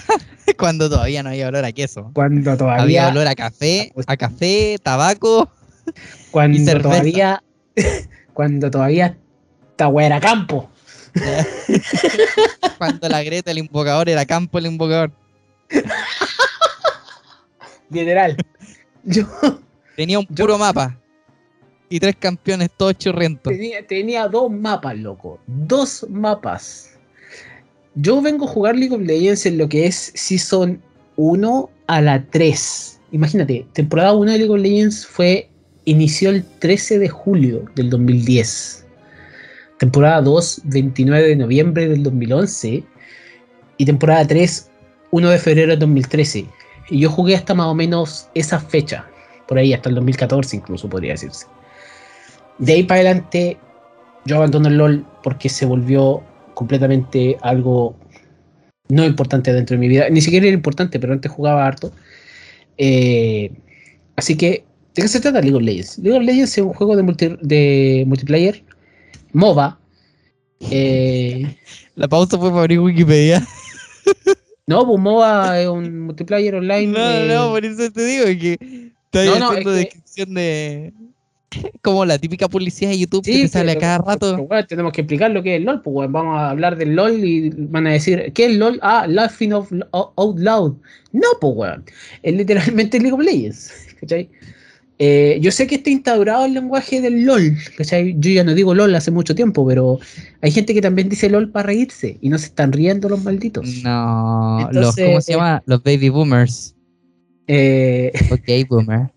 Cuando 0.59 0.89
todavía 0.89 1.23
no 1.23 1.31
había 1.31 1.49
olor 1.49 1.65
a 1.65 1.73
queso. 1.73 2.11
Cuando 2.15 2.53
Había 2.53 2.59
todavía, 2.59 3.09
olor 3.09 3.27
a 3.27 3.35
café, 3.35 3.93
a 4.07 4.17
café, 4.17 4.79
tabaco. 4.83 5.51
y 5.87 6.31
cuando 6.31 6.59
cerveza. 6.65 6.89
todavía, 6.89 7.43
cuando 8.33 8.71
todavía 8.71 9.17
wea 9.91 10.07
era 10.07 10.21
campo. 10.21 10.71
Cuando 12.79 13.09
la 13.09 13.23
Greta, 13.23 13.51
el 13.51 13.59
invocador, 13.59 14.09
era 14.09 14.25
campo 14.25 14.59
el 14.59 14.67
invocador. 14.67 15.11
Literal. 17.91 18.37
Yo 19.05 19.25
Tenía 19.97 20.19
un 20.19 20.27
puro 20.27 20.59
mapa. 20.59 20.99
Y 21.89 22.01
tres 22.01 22.17
campeones 22.19 22.71
todos 22.77 22.99
churrientos. 22.99 23.53
tenía, 23.53 23.87
tenía 23.87 24.29
dos 24.29 24.51
mapas, 24.51 24.97
loco. 24.99 25.39
Dos 25.47 26.07
mapas. 26.11 26.97
Yo 27.95 28.21
vengo 28.21 28.47
a 28.47 28.49
jugar 28.49 28.77
League 28.77 28.95
of 28.95 29.03
Legends 29.03 29.47
en 29.47 29.59
lo 29.59 29.69
que 29.69 29.87
es 29.87 30.13
Season 30.15 30.81
1 31.17 31.71
a 31.87 32.01
la 32.01 32.25
3. 32.25 33.01
Imagínate, 33.13 33.67
temporada 33.73 34.13
1 34.15 34.33
de 34.33 34.39
League 34.39 34.53
of 34.53 34.61
Legends 34.61 35.07
fue. 35.07 35.49
Inició 35.85 36.31
el 36.31 36.45
13 36.59 36.99
de 36.99 37.09
julio 37.09 37.65
del 37.77 37.91
2010. 37.91 38.85
Temporada 39.79 40.21
2, 40.21 40.63
29 40.65 41.29
de 41.29 41.37
noviembre 41.37 41.89
del 41.89 42.03
2011. 42.03 42.83
Y 43.79 43.85
temporada 43.85 44.27
3, 44.27 44.69
1 45.13 45.31
de 45.31 45.39
febrero 45.39 45.71
del 45.71 45.79
2013. 45.79 46.47
Y 46.91 47.01
yo 47.01 47.11
jugué 47.11 47.37
hasta 47.37 47.55
más 47.55 47.69
o 47.69 47.75
menos 47.75 48.29
esa 48.35 48.59
fecha. 48.59 49.07
por 49.47 49.59
ahí 49.59 49.73
hasta 49.73 49.89
el 49.89 49.95
2014 49.95 50.57
incluso 50.57 50.89
podría 50.89 51.13
decirse. 51.13 51.47
De 52.59 52.73
ahí 52.73 52.83
para 52.85 53.01
adelante 53.01 53.59
yo 54.25 54.37
abandono 54.37 54.69
el 54.69 54.77
LOL 54.77 55.07
porque 55.23 55.49
se 55.49 55.67
volvió 55.67 56.23
completamente 56.55 57.37
algo 57.43 57.97
no 58.89 59.05
importante 59.05 59.53
dentro 59.53 59.75
de 59.75 59.81
mi 59.81 59.89
vida. 59.89 60.09
Ni 60.11 60.21
siquiera 60.21 60.47
era 60.47 60.55
importante, 60.55 60.99
pero 61.01 61.13
antes 61.13 61.31
jugaba 61.31 61.67
harto. 61.67 61.93
Eh, 62.79 63.51
así 64.17 64.37
que, 64.37 64.65
¿de 64.95 65.03
qué 65.03 65.09
se 65.09 65.21
trata 65.21 65.41
League 65.41 65.57
of 65.57 65.63
Legends? 65.63 65.99
League 65.99 66.19
of 66.19 66.25
Legends 66.25 66.57
es 66.57 66.65
un 66.65 66.73
juego 66.73 66.97
de, 66.97 67.03
multi- 67.03 67.39
de 67.43 68.05
multiplayer, 68.07 68.63
MOBA. 69.33 69.79
Eh, 70.71 71.57
La 71.95 72.09
pausa 72.09 72.39
fue 72.39 72.49
para 72.51 72.61
abrir 72.63 72.79
Wikipedia. 72.81 73.45
no, 74.67 74.87
pues 74.87 75.01
MOBA 75.01 75.61
es 75.63 75.69
un 75.69 76.01
multiplayer 76.03 76.55
online. 76.55 76.87
No, 76.87 77.11
eh, 77.11 77.29
no, 77.35 77.51
por 77.51 77.65
eso 77.65 77.91
te 77.91 78.05
digo 78.05 78.25
que 78.27 78.53
estoy 79.05 79.27
No, 79.27 79.39
no, 79.39 79.49
haciendo 79.51 79.71
es 79.75 79.77
que- 79.77 79.85
descripción 79.85 80.35
de. 80.35 80.93
Como 81.83 82.05
la 82.05 82.19
típica 82.19 82.49
publicidad 82.49 82.91
de 82.91 82.99
YouTube 82.99 83.25
Sí, 83.25 83.33
que 83.33 83.43
te 83.43 83.49
sale 83.49 83.73
a 83.73 83.79
cada 83.79 83.99
rato. 83.99 84.37
weón, 84.37 84.67
tenemos 84.67 84.93
que 84.93 85.03
explicar 85.03 85.31
lo 85.31 85.43
que 85.43 85.55
es 85.55 85.61
el 85.61 85.65
LOL, 85.67 85.83
pues 85.83 85.95
weón, 85.95 86.13
vamos 86.13 86.39
a 86.39 86.51
hablar 86.51 86.77
del 86.77 86.95
LOL 86.95 87.25
y 87.25 87.51
van 87.51 87.87
a 87.87 87.93
decir, 87.93 88.33
¿qué 88.35 88.47
es 88.47 88.57
LOL? 88.57 88.79
Ah, 88.83 89.07
Laughing 89.09 89.53
of, 89.53 89.71
Out 89.93 90.39
Loud. 90.39 90.75
No, 91.13 91.29
pues 91.41 91.53
weón, 91.57 91.85
es 92.23 92.35
literalmente 92.35 92.99
League 92.99 93.15
of 93.15 93.21
Legends, 93.21 93.73
¿cachai? 94.01 94.29
Eh, 94.99 95.39
yo 95.43 95.51
sé 95.51 95.67
que 95.67 95.75
está 95.75 95.91
instaurado 95.91 96.47
el 96.47 96.55
lenguaje 96.55 97.03
del 97.03 97.25
LOL, 97.27 97.57
¿cachai? 97.77 98.17
Yo 98.19 98.31
ya 98.31 98.45
no 98.45 98.55
digo 98.55 98.75
LOL 98.75 98.95
hace 98.95 99.11
mucho 99.11 99.35
tiempo, 99.35 99.67
pero 99.67 99.99
hay 100.41 100.51
gente 100.51 100.73
que 100.73 100.81
también 100.81 101.09
dice 101.09 101.29
LOL 101.29 101.51
para 101.51 101.67
reírse 101.67 102.17
y 102.23 102.31
no 102.31 102.39
se 102.39 102.47
están 102.47 102.73
riendo 102.73 103.09
los 103.09 103.23
malditos. 103.23 103.83
No, 103.83 104.61
los, 104.73 104.77
Entonces, 104.77 105.05
¿cómo 105.07 105.21
se 105.21 105.33
eh, 105.33 105.37
llama? 105.37 105.63
Los 105.67 105.83
baby 105.83 106.09
boomers. 106.09 106.77
Eh, 107.47 108.13
Ok, 108.31 108.69
boomer. 108.69 109.11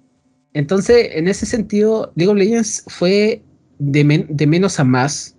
Entonces, 0.53 1.09
en 1.13 1.27
ese 1.27 1.45
sentido, 1.45 2.11
League 2.15 2.31
of 2.31 2.37
Legends 2.37 2.83
fue 2.87 3.41
de, 3.77 4.03
men- 4.03 4.27
de 4.29 4.47
menos 4.47 4.79
a 4.79 4.83
más, 4.83 5.35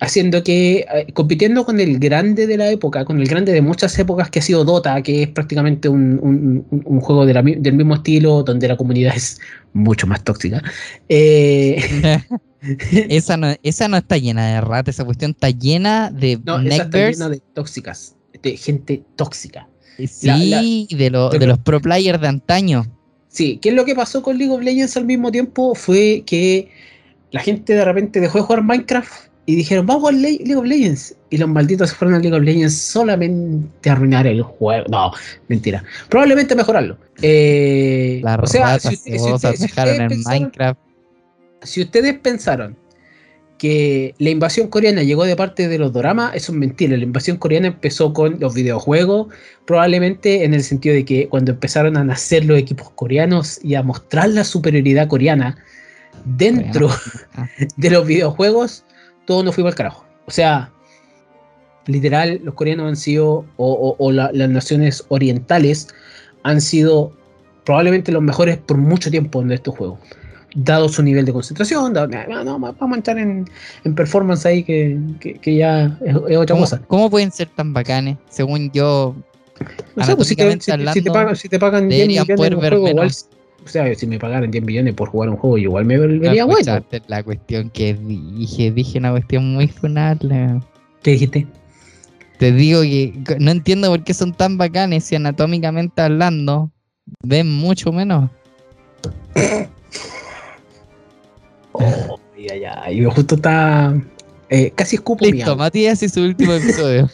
haciendo 0.00 0.42
que, 0.42 0.86
eh, 0.94 1.12
compitiendo 1.12 1.64
con 1.64 1.78
el 1.78 1.98
grande 1.98 2.46
de 2.46 2.56
la 2.56 2.70
época, 2.70 3.04
con 3.04 3.20
el 3.20 3.28
grande 3.28 3.52
de 3.52 3.60
muchas 3.60 3.98
épocas 3.98 4.30
que 4.30 4.38
ha 4.38 4.42
sido 4.42 4.64
Dota, 4.64 5.00
que 5.02 5.22
es 5.24 5.28
prácticamente 5.28 5.88
un, 5.88 6.18
un- 6.22 6.64
un- 6.70 6.82
un 6.86 7.00
juego 7.00 7.26
de 7.26 7.34
la 7.34 7.42
mi- 7.42 7.56
del 7.56 7.74
mismo 7.74 7.94
estilo, 7.96 8.42
donde 8.42 8.66
la 8.66 8.76
comunidad 8.76 9.14
es 9.14 9.38
mucho 9.74 10.06
más 10.06 10.24
tóxica. 10.24 10.62
Eh, 11.08 11.76
esa, 13.08 13.36
no, 13.36 13.54
esa 13.62 13.88
no 13.88 13.96
está 13.98 14.16
llena 14.16 14.46
de 14.54 14.60
rata, 14.60 14.90
esa 14.90 15.04
cuestión 15.04 15.32
está 15.32 15.50
llena 15.50 16.10
de 16.10 16.40
no, 16.44 16.60
esa 16.60 16.82
está 16.84 16.98
llena 17.10 17.28
de 17.28 17.40
tóxicas, 17.54 18.16
de 18.42 18.56
gente 18.56 19.02
tóxica. 19.16 19.68
Sí, 20.06 20.26
la- 20.26 20.62
de, 20.98 21.10
lo- 21.10 21.28
de 21.30 21.38
de 21.38 21.46
lo- 21.46 21.52
los 21.52 21.58
pro 21.60 21.80
players 21.80 22.20
de 22.20 22.28
antaño. 22.28 22.86
Sí, 23.32 23.58
¿qué 23.62 23.68
es 23.68 23.74
lo 23.76 23.84
que 23.84 23.94
pasó 23.94 24.22
con 24.22 24.36
League 24.38 24.52
of 24.52 24.60
Legends 24.60 24.96
al 24.96 25.04
mismo 25.04 25.30
tiempo? 25.30 25.74
Fue 25.76 26.24
que 26.26 26.68
la 27.30 27.40
gente 27.40 27.74
de 27.74 27.84
repente 27.84 28.18
dejó 28.20 28.38
de 28.38 28.44
jugar 28.44 28.64
Minecraft 28.64 29.12
y 29.46 29.54
dijeron, 29.54 29.86
vamos 29.86 30.08
a 30.08 30.12
Le- 30.12 30.38
League 30.38 30.56
of 30.56 30.64
Legends. 30.64 31.14
Y 31.30 31.38
los 31.38 31.48
malditos 31.48 31.90
se 31.90 31.94
fueron 31.96 32.16
a 32.16 32.18
League 32.18 32.36
of 32.36 32.42
Legends 32.42 32.76
solamente 32.76 33.88
a 33.88 33.92
arruinar 33.92 34.26
el 34.26 34.42
juego. 34.42 34.84
No, 34.90 35.12
mentira. 35.46 35.84
Probablemente 36.08 36.56
mejorarlo. 36.56 36.98
Eh, 37.22 38.20
Las 38.24 38.38
o 38.42 38.46
sea, 38.48 38.78
si, 38.80 38.88
usted- 38.88 39.12
si 39.12 39.18
cebosas 39.18 39.34
usted- 39.54 39.56
si 39.56 39.62
dejaron 39.62 39.92
ustedes 39.92 40.00
en 40.00 40.08
pensaron- 40.08 40.40
Minecraft. 40.40 40.80
si 41.62 41.82
ustedes 41.82 42.18
pensaron 42.18 42.76
que 43.60 44.14
la 44.16 44.30
invasión 44.30 44.68
coreana 44.68 45.02
llegó 45.02 45.24
de 45.24 45.36
parte 45.36 45.68
de 45.68 45.78
los 45.78 45.92
doramas, 45.92 46.34
eso 46.34 46.50
es 46.52 46.56
mentira. 46.58 46.96
La 46.96 47.04
invasión 47.04 47.36
coreana 47.36 47.66
empezó 47.66 48.14
con 48.14 48.40
los 48.40 48.54
videojuegos, 48.54 49.26
probablemente 49.66 50.44
en 50.44 50.54
el 50.54 50.62
sentido 50.62 50.94
de 50.94 51.04
que 51.04 51.28
cuando 51.28 51.52
empezaron 51.52 51.98
a 51.98 52.02
nacer 52.04 52.46
los 52.46 52.58
equipos 52.58 52.88
coreanos 52.94 53.60
y 53.62 53.74
a 53.74 53.82
mostrar 53.82 54.30
la 54.30 54.44
superioridad 54.44 55.08
coreana 55.08 55.58
dentro 56.24 56.88
Ah. 57.34 57.46
de 57.76 57.90
los 57.90 58.06
videojuegos, 58.06 58.84
todo 59.26 59.42
nos 59.44 59.54
fuimos 59.54 59.72
al 59.72 59.76
carajo. 59.76 60.06
O 60.24 60.30
sea, 60.30 60.72
literal, 61.86 62.40
los 62.42 62.54
coreanos 62.54 62.88
han 62.88 62.96
sido, 62.96 63.44
o, 63.58 63.72
o- 63.72 63.96
o 63.98 64.10
la- 64.10 64.30
las 64.32 64.48
naciones 64.48 65.04
orientales 65.08 65.88
han 66.44 66.62
sido 66.62 67.12
probablemente 67.66 68.10
los 68.10 68.22
mejores 68.22 68.56
por 68.56 68.78
mucho 68.78 69.10
tiempo 69.10 69.42
en 69.42 69.52
estos 69.52 69.76
juegos. 69.76 69.98
Dado 70.54 70.88
su 70.88 71.02
nivel 71.02 71.24
de 71.24 71.32
concentración, 71.32 71.92
dado- 71.92 72.08
no, 72.08 72.42
no, 72.44 72.58
vamos 72.58 72.92
a 72.92 72.94
entrar 72.96 73.18
en, 73.18 73.48
en 73.84 73.94
performance 73.94 74.44
ahí 74.46 74.64
que, 74.64 74.98
que- 75.20 75.34
que 75.34 75.54
ya 75.56 75.96
es, 76.04 76.16
es 76.28 76.36
otra 76.36 76.54
¿Cómo, 76.54 76.60
cosa. 76.62 76.82
cómo 76.88 77.08
pueden 77.08 77.30
ser 77.30 77.48
tan 77.48 77.72
bacanes? 77.72 78.16
Según 78.28 78.70
yo, 78.72 79.14
No 79.94 80.04
sé, 80.04 80.16
pues 80.16 80.26
si 80.28 80.34
te, 80.36 80.42
anatómicamente 80.42 80.64
si- 80.64 80.64
si 80.64 80.66
te 80.66 80.72
hablando, 80.72 81.12
pagan, 81.12 81.36
si 81.36 81.48
te 81.48 81.58
pagan 81.58 81.88
10 81.88 82.00
deberían 82.00 82.26
millones 82.26 82.36
juego, 82.70 82.88
igual, 82.88 83.10
o 83.64 83.68
sea, 83.68 83.94
si 83.94 84.06
me 84.08 84.18
pagaran 84.18 84.50
10 84.50 84.64
millones 84.64 84.94
por 84.94 85.08
jugar 85.10 85.28
un 85.28 85.36
juego, 85.36 85.58
igual 85.58 85.84
me 85.84 85.96
no 85.96 86.02
volvería 86.02 86.44
bueno. 86.46 86.84
la 87.06 87.22
cuestión 87.22 87.70
que 87.70 87.94
dije. 87.94 88.72
Dije 88.72 88.98
una 88.98 89.10
cuestión 89.12 89.52
muy 89.52 89.68
funable. 89.68 90.60
¿Qué 91.02 91.12
dijiste? 91.12 91.46
Te 92.38 92.52
digo 92.52 92.80
que 92.80 93.12
no 93.38 93.50
entiendo 93.50 93.88
por 93.90 94.02
qué 94.02 94.14
son 94.14 94.32
tan 94.32 94.56
bacanes 94.58 95.04
si 95.04 95.14
anatómicamente 95.14 96.00
hablando 96.00 96.72
ven 97.22 97.48
mucho 97.52 97.92
menos. 97.92 98.30
Oh, 101.72 102.18
ya, 102.38 102.56
ya. 102.56 102.90
Y 102.90 103.04
justo 103.04 103.34
está. 103.36 103.94
eh, 104.48 104.72
casi 104.74 104.96
escupo 104.96 105.24
Listo. 105.24 105.56
Matías 105.56 106.02
y 106.02 106.08
su 106.08 106.22
último 106.22 106.52
episodio. 106.52 107.08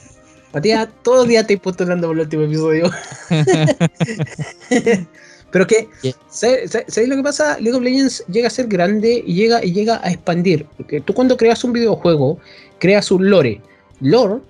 Matías, 0.52 0.88
todos 1.02 1.18
los 1.18 1.28
días 1.28 1.46
te 1.46 1.58
postulando 1.58 2.06
por 2.06 2.16
el 2.16 2.22
último 2.22 2.44
episodio. 2.44 2.90
Pero 5.50 5.66
que. 5.66 5.88
¿sabes 6.28 6.70
sabes 6.70 7.08
lo 7.08 7.16
que 7.16 7.22
pasa? 7.22 7.58
League 7.60 7.76
of 7.76 7.82
Legends 7.82 8.24
llega 8.28 8.48
a 8.48 8.50
ser 8.50 8.66
grande 8.66 9.22
y 9.26 9.34
llega, 9.34 9.64
y 9.64 9.72
llega 9.72 10.00
a 10.02 10.10
expandir. 10.10 10.66
Porque 10.76 11.00
tú 11.00 11.12
cuando 11.12 11.36
creas 11.36 11.62
un 11.64 11.72
videojuego, 11.72 12.38
creas 12.78 13.10
un 13.10 13.28
lore. 13.28 13.60
Lore, 14.00 14.40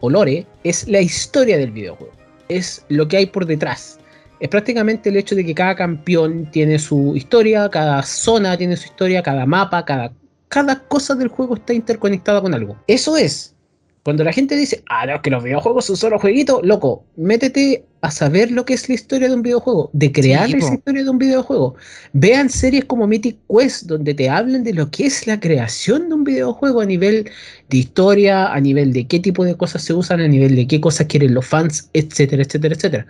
o 0.00 0.10
lore, 0.10 0.46
es 0.64 0.88
la 0.88 1.00
historia 1.00 1.58
del 1.58 1.70
videojuego. 1.72 2.12
Es 2.48 2.84
lo 2.88 3.06
que 3.06 3.18
hay 3.18 3.26
por 3.26 3.46
detrás. 3.46 3.99
Es 4.40 4.48
prácticamente 4.48 5.10
el 5.10 5.16
hecho 5.16 5.34
de 5.34 5.44
que 5.44 5.54
cada 5.54 5.76
campeón 5.76 6.50
tiene 6.50 6.78
su 6.78 7.14
historia, 7.14 7.68
cada 7.68 8.02
zona 8.02 8.56
tiene 8.56 8.76
su 8.76 8.86
historia, 8.86 9.22
cada 9.22 9.44
mapa, 9.46 9.84
cada, 9.84 10.12
cada 10.48 10.80
cosa 10.88 11.14
del 11.14 11.28
juego 11.28 11.54
está 11.56 11.74
interconectada 11.74 12.40
con 12.40 12.54
algo. 12.54 12.76
Eso 12.86 13.16
es. 13.16 13.54
Cuando 14.02 14.24
la 14.24 14.32
gente 14.32 14.56
dice, 14.56 14.82
ah, 14.88 15.04
no, 15.04 15.16
es 15.16 15.20
que 15.20 15.30
los 15.30 15.44
videojuegos 15.44 15.84
son 15.84 15.96
solo 15.96 16.18
jueguitos, 16.18 16.64
loco, 16.64 17.04
métete 17.16 17.84
a 18.00 18.10
saber 18.10 18.50
lo 18.50 18.64
que 18.64 18.72
es 18.72 18.88
la 18.88 18.94
historia 18.94 19.28
de 19.28 19.34
un 19.34 19.42
videojuego, 19.42 19.90
de 19.92 20.10
crear 20.10 20.48
Sí, 20.48 20.56
esa 20.56 20.72
historia 20.72 21.04
de 21.04 21.10
un 21.10 21.18
videojuego. 21.18 21.74
Vean 22.14 22.48
series 22.48 22.86
como 22.86 23.06
Mythic 23.06 23.36
Quest, 23.46 23.82
donde 23.82 24.14
te 24.14 24.30
hablan 24.30 24.64
de 24.64 24.72
lo 24.72 24.90
que 24.90 25.04
es 25.04 25.26
la 25.26 25.38
creación 25.38 26.08
de 26.08 26.14
un 26.14 26.24
videojuego 26.24 26.80
a 26.80 26.86
nivel 26.86 27.30
de 27.68 27.76
historia, 27.76 28.50
a 28.50 28.58
nivel 28.58 28.94
de 28.94 29.06
qué 29.06 29.20
tipo 29.20 29.44
de 29.44 29.54
cosas 29.54 29.82
se 29.82 29.92
usan, 29.92 30.20
a 30.20 30.28
nivel 30.28 30.56
de 30.56 30.66
qué 30.66 30.80
cosas 30.80 31.06
quieren 31.06 31.34
los 31.34 31.46
fans, 31.46 31.90
etcétera, 31.92 32.42
etcétera, 32.42 32.74
etcétera. 32.74 33.06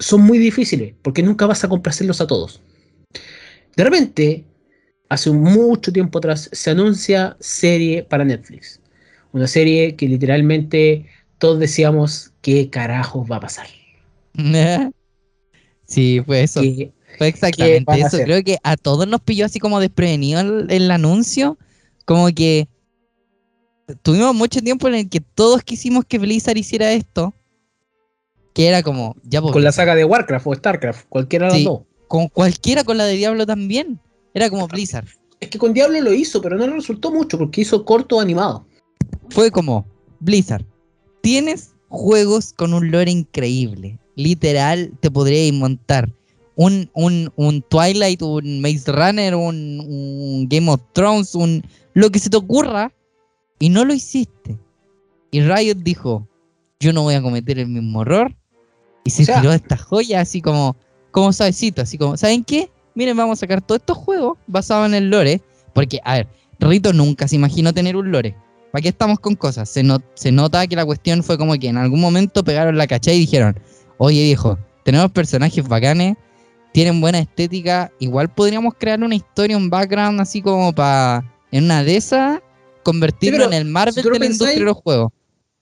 Son 0.00 0.22
muy 0.22 0.38
difíciles, 0.38 0.94
porque 1.02 1.22
nunca 1.22 1.46
vas 1.46 1.62
a 1.64 1.68
complacerlos 1.68 2.20
a 2.20 2.26
todos. 2.26 2.60
De 3.76 3.84
repente, 3.84 4.44
hace 5.08 5.30
mucho 5.30 5.92
tiempo 5.92 6.18
atrás, 6.18 6.48
se 6.52 6.70
anuncia 6.70 7.36
serie 7.40 8.02
para 8.02 8.24
Netflix. 8.24 8.80
Una 9.32 9.46
serie 9.46 9.96
que 9.96 10.08
literalmente 10.08 11.06
todos 11.38 11.58
decíamos, 11.60 12.32
¿qué 12.42 12.70
carajos 12.70 13.30
va 13.30 13.36
a 13.36 13.40
pasar? 13.40 13.66
sí, 15.86 16.20
fue 16.24 16.42
eso. 16.42 16.60
¿Qué- 16.62 16.92
Fue 17.18 17.28
exactamente 17.28 17.96
eso. 17.96 18.06
hacer? 18.06 18.24
Creo 18.26 18.42
que 18.44 18.58
a 18.62 18.76
todos 18.76 19.06
nos 19.06 19.20
pilló 19.20 19.46
así 19.46 19.58
como 19.58 19.80
desprevenido 19.80 20.40
el, 20.40 20.66
el 20.70 20.90
anuncio. 20.90 21.58
Como 22.06 22.28
que 22.28 22.66
tuvimos 24.02 24.34
mucho 24.34 24.60
tiempo 24.60 24.88
en 24.88 24.94
el 24.94 25.08
que 25.08 25.20
todos 25.20 25.62
quisimos 25.62 26.04
que 26.04 26.18
Blizzard 26.18 26.56
hiciera 26.56 26.92
esto. 26.92 27.34
Que 28.52 28.66
era 28.68 28.82
como, 28.82 29.16
ya 29.24 29.40
pues, 29.40 29.52
con 29.52 29.62
la 29.62 29.72
saga 29.72 29.94
de 29.94 30.04
Warcraft 30.04 30.46
o 30.46 30.54
Starcraft, 30.54 31.06
cualquiera 31.08 31.46
de 31.46 31.52
Sí. 31.52 31.64
las 31.64 31.72
dos. 31.72 31.80
con 32.08 32.26
cualquiera, 32.28 32.82
con 32.84 32.98
la 32.98 33.04
de 33.04 33.14
Diablo 33.14 33.46
también. 33.46 34.00
Era 34.34 34.50
como 34.50 34.66
Blizzard. 34.68 35.06
Es 35.40 35.48
que 35.48 35.58
con 35.58 35.72
Diablo 35.72 36.00
lo 36.00 36.12
hizo, 36.12 36.42
pero 36.42 36.56
no 36.56 36.66
le 36.66 36.72
resultó 36.74 37.10
mucho 37.12 37.38
porque 37.38 37.60
hizo 37.62 37.84
corto 37.84 38.20
animado. 38.20 38.66
Fue 39.30 39.50
como, 39.50 39.86
Blizzard, 40.18 40.64
tienes 41.22 41.74
juegos 41.88 42.52
con 42.52 42.74
un 42.74 42.90
lore 42.90 43.10
increíble. 43.10 43.98
Literal, 44.16 44.92
te 45.00 45.10
podríais 45.10 45.52
montar 45.54 46.12
un, 46.56 46.90
un, 46.94 47.32
un 47.36 47.62
Twilight, 47.62 48.20
un 48.22 48.60
Maze 48.60 48.90
Runner, 48.92 49.34
un, 49.34 49.80
un 49.88 50.48
Game 50.48 50.70
of 50.70 50.80
Thrones, 50.92 51.34
un 51.34 51.64
lo 51.94 52.10
que 52.10 52.18
se 52.18 52.28
te 52.30 52.36
ocurra, 52.36 52.92
y 53.58 53.68
no 53.68 53.84
lo 53.84 53.94
hiciste. 53.94 54.58
Y 55.30 55.40
Riot 55.40 55.76
dijo, 55.82 56.26
yo 56.80 56.92
no 56.92 57.02
voy 57.02 57.14
a 57.14 57.22
cometer 57.22 57.58
el 57.58 57.68
mismo 57.68 58.02
error. 58.02 58.34
Y 59.04 59.10
se 59.10 59.22
O 59.22 59.26
sea- 59.26 59.40
tiró 59.40 59.52
esta 59.52 59.76
joya 59.76 60.20
así 60.20 60.40
como, 60.42 60.76
como 61.10 61.32
suavecito, 61.32 61.82
así 61.82 61.96
como, 61.98 62.16
¿saben 62.16 62.44
qué? 62.44 62.70
Miren, 62.94 63.16
vamos 63.16 63.38
a 63.38 63.40
sacar 63.40 63.60
todos 63.62 63.80
estos 63.80 63.96
juegos 63.96 64.38
basados 64.46 64.86
en 64.86 64.94
el 64.94 65.10
lore. 65.10 65.40
Porque, 65.72 66.00
a 66.04 66.14
ver, 66.14 66.28
Rito 66.58 66.92
nunca 66.92 67.28
se 67.28 67.36
imaginó 67.36 67.72
tener 67.72 67.96
un 67.96 68.10
lore. 68.10 68.34
¿Para 68.72 68.82
qué 68.82 68.88
estamos 68.88 69.18
con 69.20 69.34
cosas? 69.34 69.68
Se, 69.68 69.82
no- 69.82 70.02
se 70.14 70.30
nota 70.32 70.66
que 70.66 70.76
la 70.76 70.84
cuestión 70.84 71.22
fue 71.22 71.38
como 71.38 71.54
que 71.54 71.68
en 71.68 71.76
algún 71.78 72.00
momento 72.00 72.44
pegaron 72.44 72.76
la 72.76 72.86
cachai 72.86 73.16
y 73.16 73.20
dijeron, 73.20 73.58
oye 73.98 74.22
viejo, 74.24 74.58
tenemos 74.84 75.10
personajes 75.12 75.66
bacanes, 75.66 76.16
tienen 76.72 77.00
buena 77.00 77.18
estética. 77.20 77.90
Igual 77.98 78.28
podríamos 78.32 78.74
crear 78.78 79.02
una 79.02 79.14
historia, 79.14 79.56
un 79.56 79.70
background 79.70 80.20
así 80.20 80.42
como 80.42 80.72
para, 80.72 81.24
en 81.50 81.64
una 81.64 81.82
de 81.82 81.96
esas, 81.96 82.40
convertirlo 82.82 83.44
en 83.46 83.52
el 83.52 83.64
Marvel 83.64 83.94
si 83.94 84.02
de 84.02 84.10
la 84.18 84.24
industria 84.26 84.58
de 84.58 84.60
los 84.64 84.76
juegos. 84.76 85.12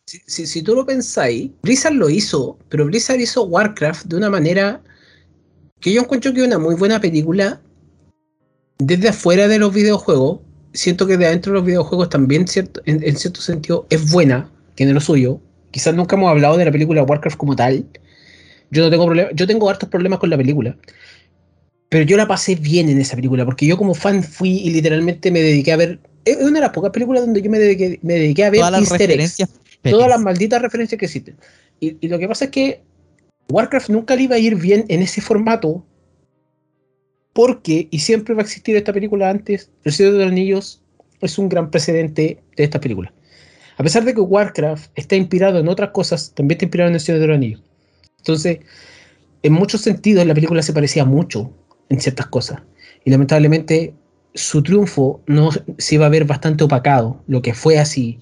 Si, 0.09 0.23
si- 0.25 0.47
si 0.47 0.63
tú 0.63 0.75
lo 0.75 0.87
pensáis, 0.87 1.51
Blizzard 1.61 1.93
lo 1.93 2.09
hizo, 2.09 2.59
pero 2.71 2.87
Blizzard 2.87 3.21
hizo 3.21 3.43
Warcraft 3.45 4.07
de 4.07 4.17
una 4.17 4.31
manera 4.31 4.81
que 5.81 5.93
yo 5.93 6.01
encuentro 6.01 6.33
que 6.33 6.41
es 6.41 6.47
una 6.47 6.57
muy 6.59 6.77
buena 6.77 6.99
película 6.99 7.61
desde 8.79 9.11
afuera 9.11 9.49
de 9.49 9.59
los 9.59 9.75
videojuegos. 9.75 10.41
Siento 10.73 11.07
que 11.07 11.19
de 11.19 11.27
adentro 11.27 11.53
de 11.53 11.59
los 11.59 11.67
videojuegos 11.67 12.09
también 12.09 12.49
cierto, 12.49 12.81
en, 12.87 13.03
en 13.07 13.19
cierto 13.19 13.43
sentido 13.43 13.87
es 13.91 14.11
buena, 14.11 14.51
tiene 14.77 14.95
lo 14.95 15.01
suyo. 15.03 15.43
Quizás 15.73 15.95
nunca 15.95 16.17
hemos 16.17 16.31
hablado 16.31 16.57
de 16.57 16.65
la 16.65 16.73
película 16.73 17.03
Warcraft 17.03 17.37
como 17.37 17.55
tal. 17.55 17.85
Yo 18.71 18.85
no 18.85 18.89
tengo 18.89 19.05
problema, 19.05 19.29
yo 19.35 19.47
tengo 19.47 19.69
hartos 19.69 19.91
problemas 19.91 20.21
con 20.21 20.31
la 20.31 20.39
película. 20.39 20.75
Pero 21.91 22.07
yo 22.07 22.17
la 22.17 22.27
pasé 22.27 22.55
bien 22.55 22.89
en 22.89 22.99
esa 22.99 23.15
película, 23.15 23.45
porque 23.45 23.67
yo 23.67 23.77
como 23.77 23.93
fan 23.93 24.23
fui 24.23 24.53
y 24.57 24.71
literalmente 24.71 25.31
me 25.31 25.43
dediqué 25.43 25.73
a 25.73 25.77
ver. 25.77 26.01
Es 26.25 26.39
una 26.39 26.53
de 26.53 26.61
las 26.61 26.71
pocas 26.71 26.93
películas 26.93 27.27
donde 27.27 27.43
yo 27.43 27.51
me 27.51 27.59
dediqué, 27.59 27.99
me 28.01 28.15
dediqué 28.15 28.45
a 28.47 28.51
ver 28.51 28.61
Todas 28.61 28.73
las 28.73 28.81
easter 28.91 29.11
eggs 29.11 29.37
todas 29.83 30.09
las 30.09 30.21
malditas 30.21 30.61
referencias 30.63 30.99
que 30.99 31.07
existen. 31.07 31.37
Y, 31.81 31.97
y 32.01 32.09
lo 32.09 32.19
que 32.19 32.29
pasa 32.29 32.47
es 32.47 32.51
que 32.51 32.83
Warcraft 33.51 33.91
nunca 33.91 34.15
le 34.15 34.25
iba 34.25 34.37
a 34.37 34.39
ir 34.39 34.57
bien 34.57 34.85
en 34.89 35.03
ese 35.03 35.21
formato. 35.21 35.85
Porque, 37.33 37.89
y 37.91 38.01
siempre 38.01 38.35
va 38.35 38.43
a 38.43 38.45
existir 38.45 38.77
esta 38.77 38.93
película 38.93 39.31
antes, 39.31 39.71
El 39.85 39.93
Señor 39.93 40.15
de 40.15 40.19
los 40.19 40.29
Anillos 40.29 40.83
es 41.21 41.39
un 41.39 41.49
gran 41.49 41.71
precedente 41.71 42.43
de 42.57 42.65
esta 42.65 42.81
película. 42.81 43.13
A 43.77 43.83
pesar 43.83 44.05
de 44.05 44.13
que 44.13 44.21
Warcraft 44.21 44.91
está 44.97 45.15
inspirado 45.15 45.59
en 45.61 45.69
otras 45.69 45.91
cosas, 45.91 46.33
también 46.35 46.57
está 46.57 46.65
inspirado 46.65 46.89
en 46.89 46.95
El 46.95 47.01
Señor 47.01 47.21
de 47.21 47.27
los 47.29 47.37
Anillos. 47.37 47.63
Entonces, 48.19 48.59
en 49.43 49.53
muchos 49.53 49.83
sentidos, 49.83 50.27
la 50.27 50.35
película 50.35 50.63
se 50.63 50.73
parecía 50.73 51.05
mucho 51.05 51.53
en 51.89 52.01
ciertas 52.01 52.27
cosas. 52.27 52.61
Y 53.05 53.11
lamentablemente, 53.11 53.95
su 54.35 54.63
triunfo 54.63 55.23
no 55.27 55.51
se 55.79 55.95
iba 55.95 56.07
a 56.07 56.11
ver 56.11 56.25
bastante 56.25 56.65
opacado, 56.65 57.23
lo 57.29 57.41
que 57.41 57.55
fue 57.55 57.79
así. 57.79 58.19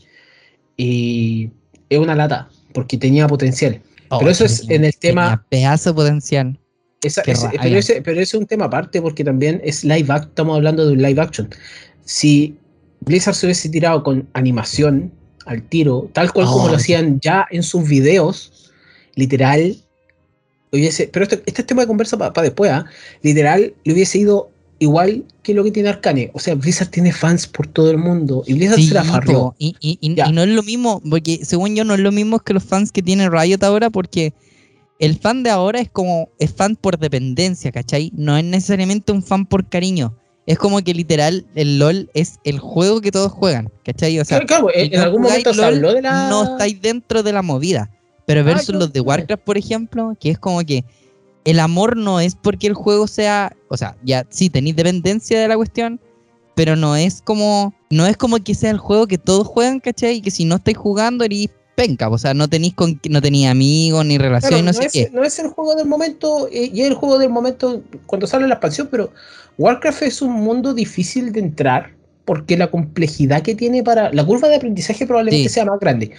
Y 0.76 1.50
es 1.88 1.98
una 1.98 2.14
lata, 2.14 2.48
porque 2.72 2.96
tenía 2.98 3.26
potencial. 3.26 3.80
Oh, 4.08 4.18
pero 4.18 4.30
eso 4.30 4.44
es 4.44 4.68
en 4.68 4.84
el 4.84 4.96
tema- 4.96 5.44
Pedazo 5.48 5.94
potencial. 5.94 6.58
Esa- 7.02 7.22
pero, 7.22 7.76
ese, 7.78 8.02
pero 8.02 8.20
ese 8.20 8.36
es 8.36 8.40
un 8.40 8.46
tema 8.46 8.64
aparte, 8.66 9.00
porque 9.02 9.22
también 9.24 9.60
es 9.64 9.84
live 9.84 10.06
action, 10.12 10.28
estamos 10.30 10.56
hablando 10.56 10.86
de 10.86 10.92
un 10.92 11.02
live 11.02 11.20
action. 11.20 11.48
Si 12.04 12.56
Blizzard 13.00 13.34
se 13.34 13.46
hubiese 13.46 13.68
tirado 13.68 14.02
con 14.02 14.28
animación 14.32 15.12
al 15.44 15.62
tiro, 15.62 16.10
tal 16.12 16.32
cual 16.32 16.46
como 16.46 16.64
Oh, 16.64 16.68
lo 16.68 16.76
hacían 16.76 17.20
ya 17.20 17.46
en 17.50 17.62
sus 17.62 17.88
videos, 17.88 18.72
literal, 19.14 19.76
hubiese, 20.72 21.08
pero 21.08 21.24
esto- 21.24 21.40
este 21.46 21.62
es 21.62 21.66
tema 21.66 21.82
de 21.82 21.86
conversa 21.88 22.16
para 22.16 22.42
después, 22.42 22.70
¿ah? 22.70 22.86
literal, 23.22 23.74
le 23.84 23.92
hubiese 23.92 24.18
ido 24.18 24.50
igual 24.78 25.24
que 25.42 25.54
lo 25.54 25.64
que 25.64 25.70
tiene 25.70 25.88
Arcane. 25.88 26.30
O 26.34 26.38
sea, 26.38 26.54
Blizzard 26.54 26.88
tiene 26.90 27.12
fans 27.12 27.46
por 27.46 27.66
todo 27.66 27.90
el 27.90 27.98
mundo 27.98 28.42
y 28.46 28.54
Blizzard 28.54 28.76
Sí, 28.78 28.88
se 28.88 28.94
la 28.94 29.04
farrió. 29.04 29.54
y, 29.58 29.74
y- 29.80 29.98
y- 30.00 30.14
Ya. 30.14 30.28
y 30.28 30.32
no 30.32 30.42
es 30.42 30.48
lo 30.48 30.62
mismo, 30.62 31.00
porque 31.08 31.40
según 31.44 31.74
yo 31.76 31.84
no 31.84 31.94
es 31.94 32.00
lo 32.00 32.12
mismo 32.12 32.38
que 32.40 32.52
los 32.54 32.64
fans 32.64 32.92
que 32.92 33.02
tiene 33.02 33.30
Riot 33.30 33.62
ahora, 33.62 33.90
porque 33.90 34.34
el 34.98 35.18
fan 35.18 35.42
de 35.42 35.50
ahora 35.50 35.80
es 35.80 35.90
como, 35.90 36.28
es 36.38 36.52
fan 36.52 36.76
por 36.76 36.98
dependencia, 36.98 37.70
¿cachai? 37.72 38.10
No 38.14 38.36
es 38.36 38.44
necesariamente 38.44 39.12
un 39.12 39.22
fan 39.22 39.46
por 39.46 39.68
cariño. 39.68 40.14
Es 40.46 40.58
como 40.58 40.78
que 40.82 40.94
literal 40.94 41.44
el 41.54 41.78
LOL 41.78 42.08
es 42.14 42.38
el 42.44 42.58
juego 42.60 43.00
que 43.00 43.10
todos 43.10 43.32
juegan, 43.32 43.68
¿cachai? 43.84 44.18
O 44.20 44.24
sea, 44.24 44.40
Claro, 44.40 44.68
en, 44.72 44.96
algún 44.98 45.22
momento 45.22 45.52
se 45.52 45.64
habló 45.64 45.92
de 45.92 46.02
la. 46.02 46.28
no 46.28 46.44
estáis 46.52 46.80
dentro 46.80 47.22
de 47.22 47.32
la 47.32 47.42
movida. 47.42 47.90
Pero 48.26 48.42
versus 48.44 48.72
yo- 48.74 48.78
los 48.78 48.92
de 48.92 49.00
Warcraft, 49.00 49.42
por 49.44 49.56
ejemplo, 49.58 50.16
que 50.20 50.30
es 50.30 50.38
como 50.38 50.60
que 50.60 50.84
el 51.46 51.60
amor 51.60 51.96
no 51.96 52.20
es 52.20 52.34
porque 52.34 52.66
el 52.66 52.74
juego 52.74 53.06
sea, 53.06 53.54
o 53.68 53.76
sea, 53.76 53.96
ya 54.04 54.26
sí 54.30 54.50
tenéis 54.50 54.76
dependencia 54.76 55.40
de 55.40 55.48
la 55.48 55.56
cuestión, 55.56 55.98
pero 56.54 56.76
no 56.76 56.96
es 56.96 57.22
como 57.22 57.72
no 57.90 58.06
es 58.06 58.16
como 58.16 58.38
que 58.42 58.54
sea 58.54 58.70
el 58.70 58.78
juego 58.78 59.06
que 59.06 59.18
todos 59.18 59.46
juegan, 59.46 59.80
¿cachai? 59.80 60.16
Y 60.16 60.20
que 60.22 60.30
si 60.30 60.44
no 60.44 60.56
estáis 60.56 60.76
jugando 60.76 61.24
eres 61.24 61.48
penca, 61.76 62.08
o 62.08 62.16
sea, 62.18 62.32
no 62.34 62.48
tenéis 62.48 62.74
con 62.74 63.00
no 63.08 63.20
tenéis 63.22 63.48
amigos 63.48 64.04
ni 64.06 64.18
relación, 64.18 64.48
Claro, 64.50 64.64
no, 64.64 64.72
no, 64.72 64.78
sé 64.78 64.86
es, 64.86 64.92
qué. 64.92 65.10
no 65.12 65.22
es 65.24 65.38
el 65.38 65.48
juego 65.48 65.74
del 65.74 65.86
momento, 65.86 66.48
eh, 66.50 66.70
y 66.72 66.80
es 66.80 66.88
el 66.88 66.94
juego 66.94 67.18
del 67.18 67.30
momento 67.30 67.82
cuando 68.06 68.26
sale 68.26 68.48
la 68.48 68.54
expansión, 68.54 68.88
pero 68.90 69.10
Warcraft 69.58 70.02
es 70.02 70.22
un 70.22 70.32
mundo 70.32 70.74
difícil 70.74 71.32
de 71.32 71.40
entrar 71.40 71.94
porque 72.24 72.56
la 72.56 72.70
complejidad 72.70 73.42
que 73.42 73.54
tiene 73.54 73.82
para. 73.84 74.12
La 74.12 74.24
curva 74.24 74.48
de 74.48 74.56
aprendizaje 74.56 75.06
probablemente 75.06 75.48
Sí. 75.48 75.54
sea 75.54 75.64
más 75.66 75.78
grande 75.78 76.10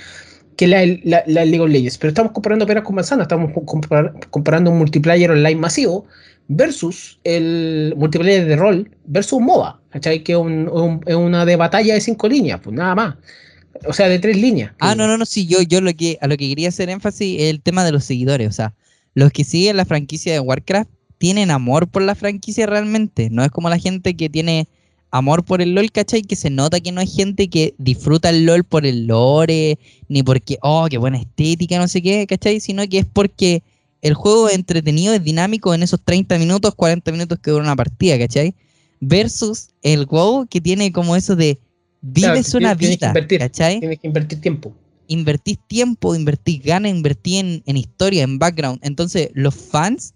que 0.57 0.67
la, 0.67 0.85
la, 1.05 1.45
League 1.45 1.61
of 1.61 1.69
Legends, 1.69 1.97
pero 1.97 2.09
estamos 2.09 2.31
comparando 2.33 2.65
peras 2.65 2.83
con 2.83 2.95
manzanas, 2.95 3.25
estamos 3.25 3.51
compar- 3.51 4.13
comparando 4.29 4.71
un 4.71 4.79
multiplayer 4.79 5.31
online 5.31 5.55
masivo 5.55 6.05
versus 6.47 7.19
el 7.23 7.93
multiplayer 7.95 8.45
de 8.45 8.55
rol 8.55 8.89
versus 9.05 9.39
MOBA, 9.39 9.79
¿cachai? 9.91 10.23
Que 10.23 10.33
es 10.33 11.15
una 11.15 11.45
de 11.45 11.55
batalla 11.55 11.93
de 11.93 12.01
cinco 12.01 12.27
líneas, 12.27 12.59
pues 12.61 12.75
nada 12.75 12.95
más. 12.95 13.15
O 13.85 13.93
sea, 13.93 14.09
de 14.09 14.17
tres 14.17 14.37
líneas. 14.37 14.73
Ah, 14.79 14.95
no, 14.95 15.05
no, 15.05 15.17
no, 15.17 15.25
sí, 15.25 15.45
yo, 15.45 15.61
yo 15.61 15.79
lo 15.81 15.93
que, 15.93 16.17
a 16.19 16.27
lo 16.27 16.35
que 16.35 16.49
quería 16.49 16.69
hacer 16.69 16.89
énfasis 16.89 17.39
es 17.39 17.49
el 17.51 17.61
tema 17.61 17.85
de 17.85 17.91
los 17.91 18.03
seguidores. 18.03 18.47
O 18.47 18.51
sea, 18.51 18.73
los 19.13 19.31
que 19.31 19.43
siguen 19.43 19.77
la 19.77 19.85
franquicia 19.85 20.33
de 20.33 20.39
Warcraft 20.39 20.89
tienen 21.19 21.51
amor 21.51 21.87
por 21.87 22.01
la 22.01 22.15
franquicia 22.15 22.65
realmente. 22.65 23.29
No 23.29 23.43
es 23.43 23.51
como 23.51 23.69
la 23.69 23.77
gente 23.77 24.15
que 24.15 24.29
tiene 24.29 24.67
amor 25.11 25.43
por 25.43 25.61
el 25.61 25.73
LOL, 25.73 25.91
¿cachai? 25.91 26.21
Que 26.21 26.35
se 26.35 26.49
nota 26.49 26.79
que 26.79 26.91
no 26.91 27.01
hay 27.01 27.07
gente 27.07 27.49
que 27.49 27.73
disfruta 27.77 28.29
el 28.29 28.45
LOL 28.45 28.63
por 28.63 28.85
el 28.85 29.07
lore, 29.07 29.79
ni 30.09 30.23
porque, 30.23 30.57
oh, 30.61 30.87
qué 30.89 30.97
buena 30.97 31.17
estética, 31.17 31.77
no 31.77 31.87
sé 31.87 32.01
qué, 32.01 32.25
¿cachai? 32.27 32.59
Sino 32.59 32.87
que 32.87 32.99
es 32.99 33.05
porque 33.05 33.63
el 34.01 34.13
juego 34.13 34.49
es 34.49 34.55
entretenido, 34.55 35.13
es 35.13 35.23
dinámico 35.23 35.73
en 35.73 35.83
esos 35.83 36.01
30 36.03 36.37
minutos, 36.37 36.75
40 36.75 37.11
minutos 37.11 37.39
que 37.39 37.51
dura 37.51 37.63
una 37.63 37.75
partida, 37.75 38.17
¿cachai? 38.17 38.53
Versus 38.99 39.69
el 39.81 40.05
WoW 40.05 40.47
que 40.47 40.61
tiene 40.61 40.91
como 40.91 41.15
eso 41.15 41.35
de 41.35 41.59
vives 42.01 42.53
una 42.53 42.75
tienes 42.75 42.97
que 42.97 42.97
vida, 42.97 43.07
invertir. 43.07 43.39
¿cachai? 43.39 43.79
Tienes 43.79 43.99
que 43.99 44.07
invertir 44.07 44.41
tiempo. 44.41 44.73
invertís 45.07 45.57
tiempo, 45.67 46.15
invertís 46.15 46.63
ganas, 46.63 46.91
invertís 46.91 47.39
en, 47.39 47.63
en 47.65 47.77
historia, 47.77 48.23
en 48.23 48.39
background. 48.39 48.79
Entonces, 48.81 49.29
los 49.33 49.55
fans 49.55 50.13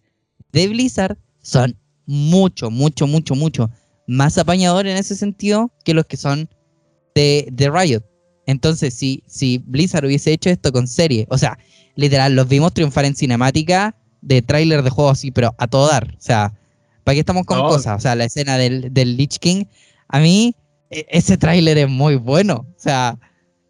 de 0.51 0.67
Blizzard 0.67 1.17
son 1.41 1.77
mucho, 2.06 2.69
mucho, 2.69 3.08
mucho, 3.08 3.36
mucho 3.36 3.69
más 4.12 4.38
apañadores 4.38 4.91
en 4.91 4.97
ese 4.97 5.15
sentido 5.15 5.71
que 5.86 5.93
los 5.93 6.06
que 6.06 6.17
son 6.17 6.50
de, 7.15 7.47
de 7.52 7.69
Riot. 7.69 8.04
Entonces, 8.45 8.93
si, 8.93 9.24
si 9.26 9.60
Blizzard 9.60 10.06
hubiese 10.06 10.34
hecho 10.34 10.50
esto 10.50 10.71
con 10.74 10.88
serie, 10.88 11.26
o 11.30 11.38
sea, 11.38 11.58
literal, 11.95 12.36
los 12.36 12.47
vimos 12.47 12.74
triunfar 12.74 13.06
en 13.06 13.15
cinemática 13.15 13.95
de 14.21 14.41
tráiler 14.41 14.84
de 14.84 14.89
juegos 14.89 15.13
así, 15.19 15.32
pero 15.32 15.56
a 15.58 15.67
todo 15.67 15.88
dar. 15.88 16.13
O 16.17 16.21
sea, 16.21 16.54
¿para 17.06 17.13
qué 17.15 17.19
estamos 17.21 17.45
con 17.45 17.58
No. 17.60 17.67
cosas? 17.69 17.97
O 17.97 18.02
sea, 18.02 18.15
la 18.15 18.26
escena 18.26 18.58
del, 18.58 18.93
del 18.93 19.15
Lich 19.15 19.38
King, 19.39 19.63
a 20.10 20.19
mí 20.19 20.56
e- 20.89 21.06
ese 21.10 21.38
tráiler 21.38 21.78
es 21.78 21.88
muy 21.89 22.15
bueno. 22.15 22.65
O 22.76 22.80
sea, 22.80 23.17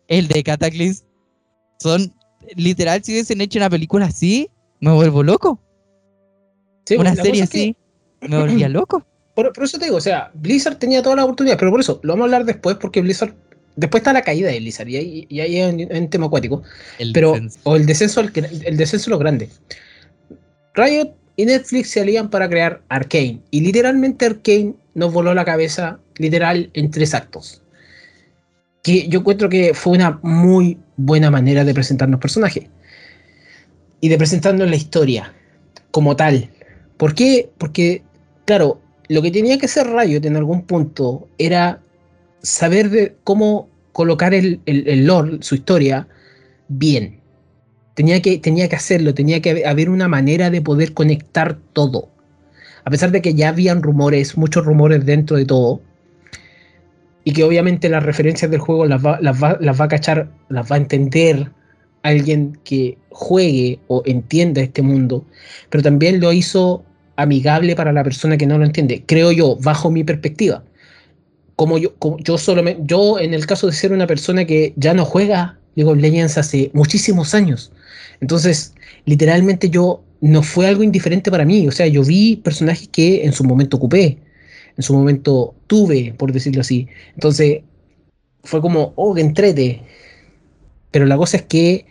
el 0.08 0.27
de 0.27 0.41
Cataclysm 0.43 1.06
son 1.80 2.13
literal 2.56 3.04
si 3.04 3.12
hubiesen 3.12 3.41
hecho 3.41 3.60
una 3.60 3.69
película 3.69 4.08
así, 4.08 4.49
me 4.80 4.91
vuelvo 4.91 5.21
loco. 5.21 5.60
Sí, 6.86 6.95
una 6.95 7.15
serie 7.15 7.34
que- 7.34 7.43
así, 7.43 7.75
me 8.21 8.39
volvía 8.39 8.67
loco. 8.69 9.06
Por, 9.41 9.54
por 9.54 9.63
eso 9.63 9.80
te 9.80 9.86
digo, 9.86 9.97
o 9.97 10.01
sea, 10.01 10.30
Blizzard 10.36 10.77
tenía 10.77 11.01
toda 11.01 11.15
la 11.15 11.23
oportunidad, 11.23 11.58
pero 11.58 11.71
por 11.71 11.80
eso 11.80 11.99
lo 12.04 12.13
vamos 12.13 12.23
a 12.23 12.25
hablar 12.25 12.45
después, 12.45 12.77
porque 12.77 13.01
Blizzard. 13.01 13.34
Después 13.75 14.01
está 14.01 14.12
la 14.12 14.21
caída 14.21 14.49
de 14.51 14.60
Blizzard, 14.60 14.89
y 14.89 14.97
ahí, 14.97 15.25
y 15.30 15.39
ahí 15.39 15.58
es 15.58 15.73
un, 15.73 15.88
un 15.95 16.10
tema 16.10 16.25
acuático. 16.27 16.62
El 16.99 17.13
Pero, 17.13 17.32
descenso. 17.32 17.60
o 17.63 17.75
el 17.77 17.86
descenso, 17.86 18.25
que- 18.32 18.39
el 18.65 18.77
descenso 18.77 19.06
de 19.06 19.10
los 19.12 19.19
grandes. 19.19 19.62
Riot 20.75 21.15
y 21.38 21.45
Netflix 21.45 21.89
se 21.89 22.01
alían 22.01 22.30
para 22.30 22.49
crear 22.49 22.82
Arkane, 22.89 23.39
y 23.49 23.62
literalmente 23.62 24.25
Arkane 24.25 24.73
nos 24.93 25.13
voló 25.13 25.34
la 25.34 25.45
cabeza, 25.45 25.99
literal, 26.17 26.69
en 26.73 26.91
tres 26.91 27.13
actos. 27.13 27.62
Que 28.84 29.08
yo 29.08 29.19
encuentro 29.19 29.47
que 29.47 29.73
fue 29.73 29.93
una 29.93 30.19
muy 30.21 30.77
buena 30.97 31.32
manera 31.32 31.63
de 31.63 31.73
presentarnos 31.73 32.19
personajes 32.19 32.65
y 34.01 34.10
de 34.10 34.17
presentarnos 34.17 34.69
la 34.69 34.75
historia 34.75 35.34
como 35.91 36.15
tal. 36.15 36.49
¿Por 36.97 37.15
qué? 37.15 37.49
Porque, 37.58 38.04
claro, 38.45 38.82
lo 39.12 39.21
que 39.21 39.30
tenía 39.30 39.58
que 39.58 39.65
hacer 39.65 39.88
Riot 39.88 40.26
en 40.26 40.38
algún 40.38 40.62
punto 40.62 41.28
era 41.38 41.82
saber 42.41 42.89
de 42.89 43.13
cómo 43.26 43.67
colocar 43.91 44.34
el, 44.34 44.62
lore, 45.06 45.39
su 45.41 45.56
historia, 45.56 46.08
bien. 46.69 47.19
Tenía 47.93 48.21
que, 48.21 48.38
tenía 48.38 48.69
que 48.69 48.78
hacerlo, 48.78 49.13
tenía 49.13 49.41
que 49.41 49.65
haber 49.65 49.89
una 49.89 50.08
manera 50.08 50.50
de 50.50 50.62
poder 50.62 50.93
conectar 50.93 51.58
todo. 51.74 52.08
A 52.86 52.89
pesar 52.89 53.12
de 53.12 53.21
que 53.21 53.34
ya 53.34 53.50
habían 53.50 53.84
rumores, 53.84 54.38
muchos 54.38 54.63
rumores 54.63 55.06
dentro 55.06 55.36
de 55.36 55.45
todo, 55.45 55.82
y 57.26 57.34
que 57.34 57.43
obviamente 57.43 57.89
las 57.89 58.04
referencias 58.04 58.50
del 58.50 58.62
juego 58.62 58.86
las 58.86 59.06
va, 59.06 59.19
va, 59.19 59.58
las 59.60 59.82
va 59.82 59.86
a 59.86 59.89
cachar, 59.89 60.32
las 60.47 60.71
va 60.71 60.78
a 60.78 60.80
entender 60.80 61.52
alguien 62.04 62.58
que 62.63 62.97
juegue 63.10 63.78
o 63.88 64.04
entienda 64.06 64.62
este 64.62 64.82
mundo, 64.82 65.26
pero 65.69 65.84
también 65.84 66.21
lo 66.21 66.32
hizo 66.32 66.86
amigable 67.15 67.76
para 67.76 67.91
la 67.93 68.04
persona 68.04 68.38
que 68.38 68.47
no 68.47 68.58
lo 68.58 68.65
entiende, 68.65 69.04
creo 69.06 69.32
yo, 69.32 69.58
bajo 69.62 69.91
mi 69.91 70.04
perspectiva. 70.04 70.63
Como 71.56 71.78
yo, 71.78 71.93
yo 72.19 72.38
solamente, 72.38 72.82
yo 72.86 73.19
en 73.19 73.34
el 73.34 73.45
caso 73.45 73.67
de 73.67 73.74
ser 73.74 73.91
una 73.91 74.08
persona 74.08 74.45
que 74.45 74.74
ya 74.78 74.93
no 74.93 75.06
juega 75.06 75.60
League 75.76 75.91
of 75.91 75.97
Legends 75.97 76.38
hace 76.38 76.71
muchísimos 76.74 77.34
años, 77.36 77.71
entonces 78.19 78.74
literalmente 79.06 79.69
yo 79.69 80.04
no 80.21 80.43
fue 80.43 80.67
algo 80.67 80.84
indiferente 80.84 81.32
para 81.32 81.45
mí. 81.45 81.67
O 81.67 81.71
sea, 81.71 81.88
yo 81.88 82.04
vi 82.04 82.38
personajes 82.38 82.88
que 82.88 83.26
en 83.26 83.34
su 83.34 83.43
momento 83.43 83.78
ocupé, 83.78 84.19
en 84.78 84.84
su 84.84 84.93
momento 84.93 85.56
tuve, 85.67 86.13
por 86.17 86.32
decirlo 86.32 86.62
así. 86.62 86.88
Entonces, 87.15 87.62
fue 88.43 88.62
como, 88.62 88.93
oh, 88.95 89.13
que 89.13 89.21
entrete. 89.21 89.82
Pero 90.91 91.06
la 91.06 91.17
cosa 91.17 91.38
es 91.38 91.43
que 91.43 91.86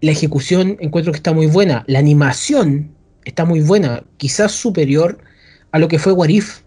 la 0.00 0.12
ejecución 0.12 0.76
encuentro 0.80 1.12
que 1.12 1.18
está 1.18 1.32
muy 1.32 1.46
buena. 1.46 1.84
La 1.86 1.98
animación 1.98 2.90
está 3.24 3.44
muy 3.44 3.60
buena. 3.60 4.04
Quizás 4.16 4.52
superior 4.52 5.18
a 5.70 5.78
lo 5.78 5.88
que 5.88 5.98
fue 5.98 6.12
Warif. 6.12 6.60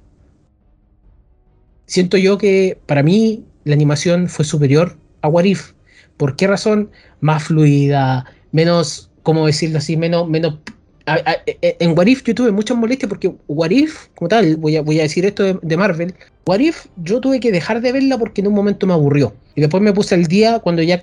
Siento 1.86 2.18
yo 2.18 2.38
que 2.38 2.80
para 2.86 3.04
mí 3.04 3.46
la 3.63 3.74
animación 3.74 4.28
fue 4.28 4.46
superior 4.46 4.98
a 5.22 5.28
Warif. 5.28 5.74
¿Por 6.18 6.36
qué 6.36 6.48
razón? 6.48 6.91
Más 7.20 7.44
fluida, 7.44 8.26
menos, 8.52 9.12
¿cómo 9.24 9.46
decirlo 9.46 9.80
así? 9.80 9.98
Menos, 9.98 10.28
menos 10.30 10.60
e, 11.06 11.58
e, 11.62 11.78
en 11.80 11.98
What 11.98 12.08
If 12.08 12.24
yo 12.24 12.34
tuve 12.34 12.52
muchas 12.52 12.78
molestias 12.78 13.08
porque 13.10 13.32
What 13.48 13.70
If, 13.70 14.08
como 14.15 14.28
tal, 14.28 14.56
voy 14.58 14.76
a, 14.76 14.82
voy 14.82 15.00
a 15.00 15.04
decir 15.04 15.26
esto 15.26 15.60
de, 15.62 15.78
Marvel, 15.78 16.15
What 16.48 16.60
If 16.60 16.88
yo 16.98 17.22
tuve 17.22 17.39
que 17.39 17.52
dejar 17.52 17.82
de 17.82 17.91
verla 17.91 18.18
porque 18.18 18.41
en 18.41 18.48
un 18.48 18.54
momento 18.54 18.88
me 18.88 18.94
aburrió. 18.94 19.34
Y 19.56 19.62
después 19.62 19.84
me 19.84 19.94
puse 19.94 20.15
el 20.15 20.26
día 20.26 20.60
cuando 20.60 20.82
ya 20.82 21.02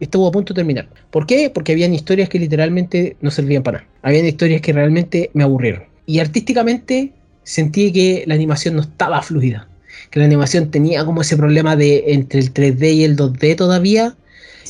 estuvo 0.00 0.26
a 0.26 0.32
punto 0.32 0.52
de 0.52 0.58
terminar. 0.58 0.88
¿Por 1.10 1.26
qué? 1.26 1.50
Porque 1.50 1.72
habían 1.72 1.94
historias 1.94 2.28
que 2.28 2.38
literalmente 2.38 3.16
no 3.20 3.30
servían 3.30 3.62
para 3.62 3.78
nada. 3.78 3.90
Habían 4.02 4.26
historias 4.26 4.60
que 4.60 4.72
realmente 4.72 5.30
me 5.34 5.44
aburrieron. 5.44 5.84
Y 6.06 6.18
artísticamente 6.18 7.12
sentí 7.42 7.92
que 7.92 8.24
la 8.26 8.34
animación 8.34 8.76
no 8.76 8.82
estaba 8.82 9.22
fluida. 9.22 9.68
Que 10.10 10.18
la 10.18 10.26
animación 10.26 10.70
tenía 10.70 11.04
como 11.04 11.22
ese 11.22 11.36
problema 11.36 11.76
de 11.76 12.04
entre 12.08 12.40
el 12.40 12.52
3D 12.52 12.94
y 12.94 13.04
el 13.04 13.16
2D 13.16 13.56
todavía. 13.56 14.16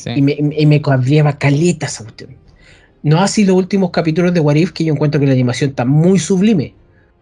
Y 0.05 0.21
me, 0.21 0.37
y 0.39 0.65
me 0.65 0.81
caleta 0.81 1.87
esa 1.87 2.03
cuestión. 2.03 2.35
No 3.01 3.21
así 3.21 3.45
los 3.45 3.55
últimos 3.55 3.91
capítulos 3.91 4.33
de 4.33 4.39
What 4.39 4.55
If, 4.55 4.71
que 4.71 4.83
yo 4.83 4.93
encuentro 4.93 5.19
que 5.19 5.27
la 5.27 5.33
animación 5.33 5.71
está 5.71 5.85
muy 5.85 6.19
sublime. 6.19 6.73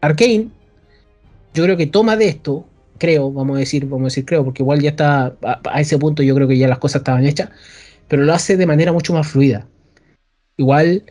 Arkane, 0.02 0.48
yo 1.54 1.64
creo 1.64 1.78
que 1.78 1.88
toma 1.88 2.16
de 2.16 2.28
esto, 2.28 2.66
creo, 2.98 3.32
vamos 3.32 3.58
a 3.58 3.60
decir, 3.60 3.86
vamos 3.86 4.06
a 4.06 4.08
decir 4.08 4.26
creo, 4.26 4.44
porque 4.44 4.64
igual 4.64 4.82
ya 4.82 4.92
está 4.92 5.36
a, 5.44 5.82
ese 5.82 5.98
punto 5.98 6.24
yo 6.24 6.36
creo 6.36 6.48
que 6.48 6.58
ya 6.58 6.68
las 6.68 6.80
cosas 6.80 7.02
estaban 7.02 7.26
hechas, 7.26 7.50
pero 8.08 8.24
lo 8.24 8.34
hace 8.34 8.58
de 8.58 8.66
manera 8.66 8.92
mucho 8.92 9.14
más 9.14 9.28
fluida. 9.28 9.68
Igual 10.58 11.04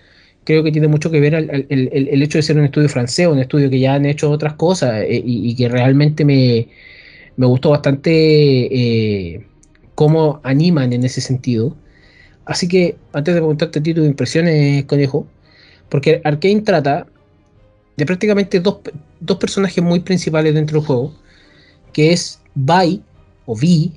creo 0.45 0.63
que 0.63 0.73
tiene 0.73 0.89
mucho 0.89 1.11
que 1.11 1.21
ver 1.21 1.35
el, 1.35 2.23
hecho 2.23 2.39
de 2.39 2.43
ser 2.43 2.59
un 2.59 2.65
estudio 2.65 2.89
francés, 2.89 3.27
un 3.27 3.39
estudio 3.39 3.71
que 3.71 3.79
ya 3.81 3.95
han 3.95 4.07
hecho 4.07 4.31
otras 4.31 4.55
cosas 4.55 5.03
eh, 5.03 5.23
y, 5.25 5.55
que 5.55 5.69
realmente 5.69 6.25
me, 6.25 6.69
gustó 7.37 7.71
bastante 7.71 8.11
eh, 8.13 9.47
cómo 9.95 10.41
animan 10.43 10.93
en 10.93 11.05
ese 11.05 11.21
sentido. 11.21 11.77
Así 12.45 12.69
que, 12.69 12.97
antes 13.13 13.35
de 13.35 13.41
preguntarte 13.41 13.79
a 13.79 13.83
ti 13.83 13.95
tus 13.95 14.07
impresiones, 14.07 14.85
conejo, 14.87 15.27
porque 15.89 16.21
Arkane 16.25 16.63
trata 16.63 17.07
de 17.97 18.07
prácticamente 18.07 18.61
dos, 18.61 18.79
personajes 19.39 19.83
muy 19.83 20.01
principales 20.01 20.55
dentro 20.55 20.79
del 20.79 20.87
juego, 20.87 21.15
que 21.93 22.13
es 22.13 22.41
Vi 22.55 23.03
o 23.47 23.57
Vi 23.57 23.93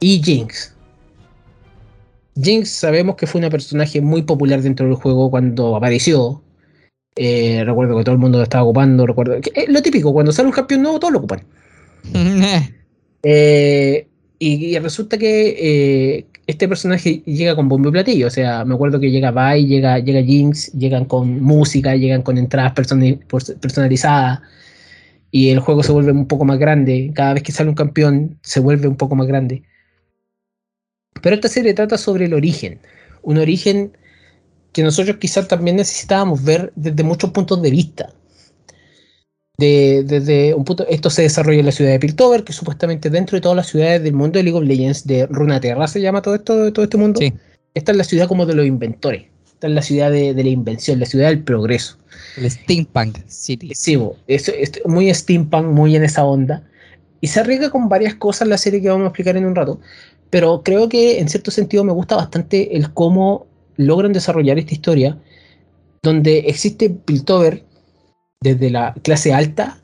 y 0.00 0.22
Jinx. 0.22 0.74
Jinx 2.40 2.70
sabemos 2.70 3.16
que 3.16 3.26
fue 3.26 3.40
una 3.40 3.50
personaje 3.50 4.00
muy 4.00 4.22
popular 4.22 4.62
dentro 4.62 4.86
del 4.86 4.94
juego 4.94 5.30
cuando 5.30 5.76
apareció. 5.76 6.42
Eh, 7.16 7.64
recuerdo 7.64 7.98
que 7.98 8.04
todo 8.04 8.14
el 8.14 8.20
mundo 8.20 8.38
lo 8.38 8.44
estaba 8.44 8.64
ocupando. 8.64 9.06
Recuerdo 9.06 9.40
que, 9.40 9.66
lo 9.68 9.82
típico, 9.82 10.12
cuando 10.12 10.32
sale 10.32 10.46
un 10.46 10.54
campeón 10.54 10.82
nuevo, 10.82 11.00
todos 11.00 11.12
lo 11.12 11.18
ocupan. 11.18 11.42
eh, 13.22 14.06
y, 14.38 14.78
resulta 14.78 15.18
que 15.18 15.56
eh, 15.58 16.26
este 16.46 16.68
personaje 16.68 17.22
llega 17.26 17.56
con 17.56 17.68
bombo 17.68 17.88
y 17.88 17.92
platillo. 17.92 18.28
O 18.28 18.30
sea, 18.30 18.64
me 18.64 18.74
acuerdo 18.74 19.00
que 19.00 19.10
llega 19.10 19.32
Vi, 19.32 19.66
llega, 19.66 19.98
llega 19.98 20.22
Jinx, 20.22 20.72
llegan 20.74 21.06
con 21.06 21.42
música, 21.42 21.96
llegan 21.96 22.22
con 22.22 22.38
entradas 22.38 22.72
personalizadas. 22.72 24.40
Y 25.30 25.50
el 25.50 25.58
juego 25.58 25.82
se 25.82 25.92
vuelve 25.92 26.12
un 26.12 26.28
poco 26.28 26.44
más 26.44 26.58
grande. 26.58 27.10
Cada 27.14 27.34
vez 27.34 27.42
que 27.42 27.52
sale 27.52 27.68
un 27.68 27.74
campeón, 27.74 28.38
se 28.42 28.60
vuelve 28.60 28.86
un 28.86 28.96
poco 28.96 29.16
más 29.16 29.26
grande. 29.26 29.64
Pero 31.22 31.34
esta 31.34 31.48
serie 31.48 31.74
trata 31.74 31.98
sobre 31.98 32.26
el 32.26 32.34
origen. 32.34 32.80
Un 33.22 33.38
origen 33.38 33.96
que 34.72 34.82
nosotros 34.82 35.16
quizás 35.16 35.48
también 35.48 35.76
necesitábamos 35.76 36.44
ver 36.44 36.72
desde 36.76 37.02
muchos 37.02 37.30
puntos 37.30 37.60
de 37.62 37.70
vista 37.70 38.12
desde 39.58 40.54
un 40.54 40.64
punto, 40.64 40.86
esto 40.88 41.10
se 41.10 41.22
desarrolla 41.22 41.58
en 41.58 41.66
la 41.66 41.72
ciudad 41.72 41.90
de 41.90 41.98
Piltover, 41.98 42.44
que 42.44 42.52
supuestamente 42.52 43.10
dentro 43.10 43.36
de 43.36 43.40
todas 43.40 43.56
las 43.56 43.66
ciudades 43.66 44.02
del 44.04 44.12
mundo 44.12 44.38
de 44.38 44.44
League 44.44 44.56
of 44.56 44.64
Legends, 44.64 45.04
de 45.04 45.26
Runaterra 45.26 45.88
se 45.88 46.00
llama 46.00 46.22
todo 46.22 46.36
esto, 46.36 46.72
todo 46.72 46.84
este 46.84 46.96
mundo. 46.96 47.20
Esta 47.74 47.92
es 47.92 47.98
la 47.98 48.04
ciudad 48.04 48.28
como 48.28 48.46
de 48.46 48.54
los 48.54 48.66
inventores. 48.66 49.24
Esta 49.46 49.66
es 49.66 49.72
la 49.72 49.82
ciudad 49.82 50.12
de, 50.12 50.32
la 50.32 50.48
invención, 50.48 51.00
la 51.00 51.06
ciudad 51.06 51.28
del 51.28 51.42
progreso. 51.42 51.98
El 52.36 52.48
Steampunk 52.48 53.18
City. 53.26 53.74
Sí, 53.74 53.98
es, 54.28 54.52
muy 54.84 55.12
steampunk, 55.12 55.66
muy 55.66 55.96
en 55.96 56.04
esa 56.04 56.24
onda. 56.24 56.62
Y 57.20 57.26
se 57.26 57.40
arriesga 57.40 57.70
con 57.70 57.88
varias 57.88 58.14
cosas 58.14 58.46
la 58.46 58.58
serie 58.58 58.80
que 58.80 58.88
vamos 58.88 59.06
a 59.06 59.08
explicar 59.08 59.36
en 59.36 59.44
un 59.44 59.56
rato. 59.56 59.80
Pero 60.30 60.62
creo 60.62 60.88
que 60.88 61.20
en 61.20 61.28
cierto 61.28 61.50
sentido 61.50 61.84
me 61.84 61.92
gusta 61.92 62.16
bastante 62.16 62.76
el 62.76 62.92
cómo 62.92 63.46
logran 63.76 64.12
desarrollar 64.12 64.58
esta 64.58 64.74
historia, 64.74 65.18
donde 66.02 66.40
existe 66.40 66.90
Piltover, 66.90 67.64
desde 68.40 68.70
la 68.70 68.94
clase 69.02 69.32
alta 69.32 69.78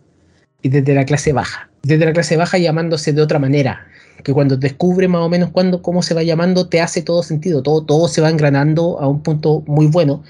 y 0.63 0.69
desde 0.69 0.95
la 0.95 1.05
clase 1.05 1.33
baja. 1.33 1.71
Desde 1.83 2.05
la 2.05 2.13
clase 2.13 2.37
baja 2.37 2.59
llamándose 2.59 3.13
de 3.13 3.21
otra 3.21 3.39
manera, 3.39 3.87
que 4.23 4.33
cuando 4.33 4.57
descubre 4.57 5.09
más 5.09 5.23
o 5.23 5.29
menos 5.29 5.51
cuándo, 5.51 5.83
cómo 5.83 6.03
se 6.03 6.15
va 6.15 6.23
llamando, 6.23 6.69
te 6.69 6.81
hace 6.81 7.03
todo 7.03 7.23
sentido, 7.23 7.63
todo, 7.63 7.85
todo 7.85 8.09
se 8.09 8.21
va 8.21 8.31
engranando 8.31 8.99
a 9.01 9.09
un 9.09 9.23
punto 9.23 9.63
muy 9.67 9.87
bueno. 9.87 10.23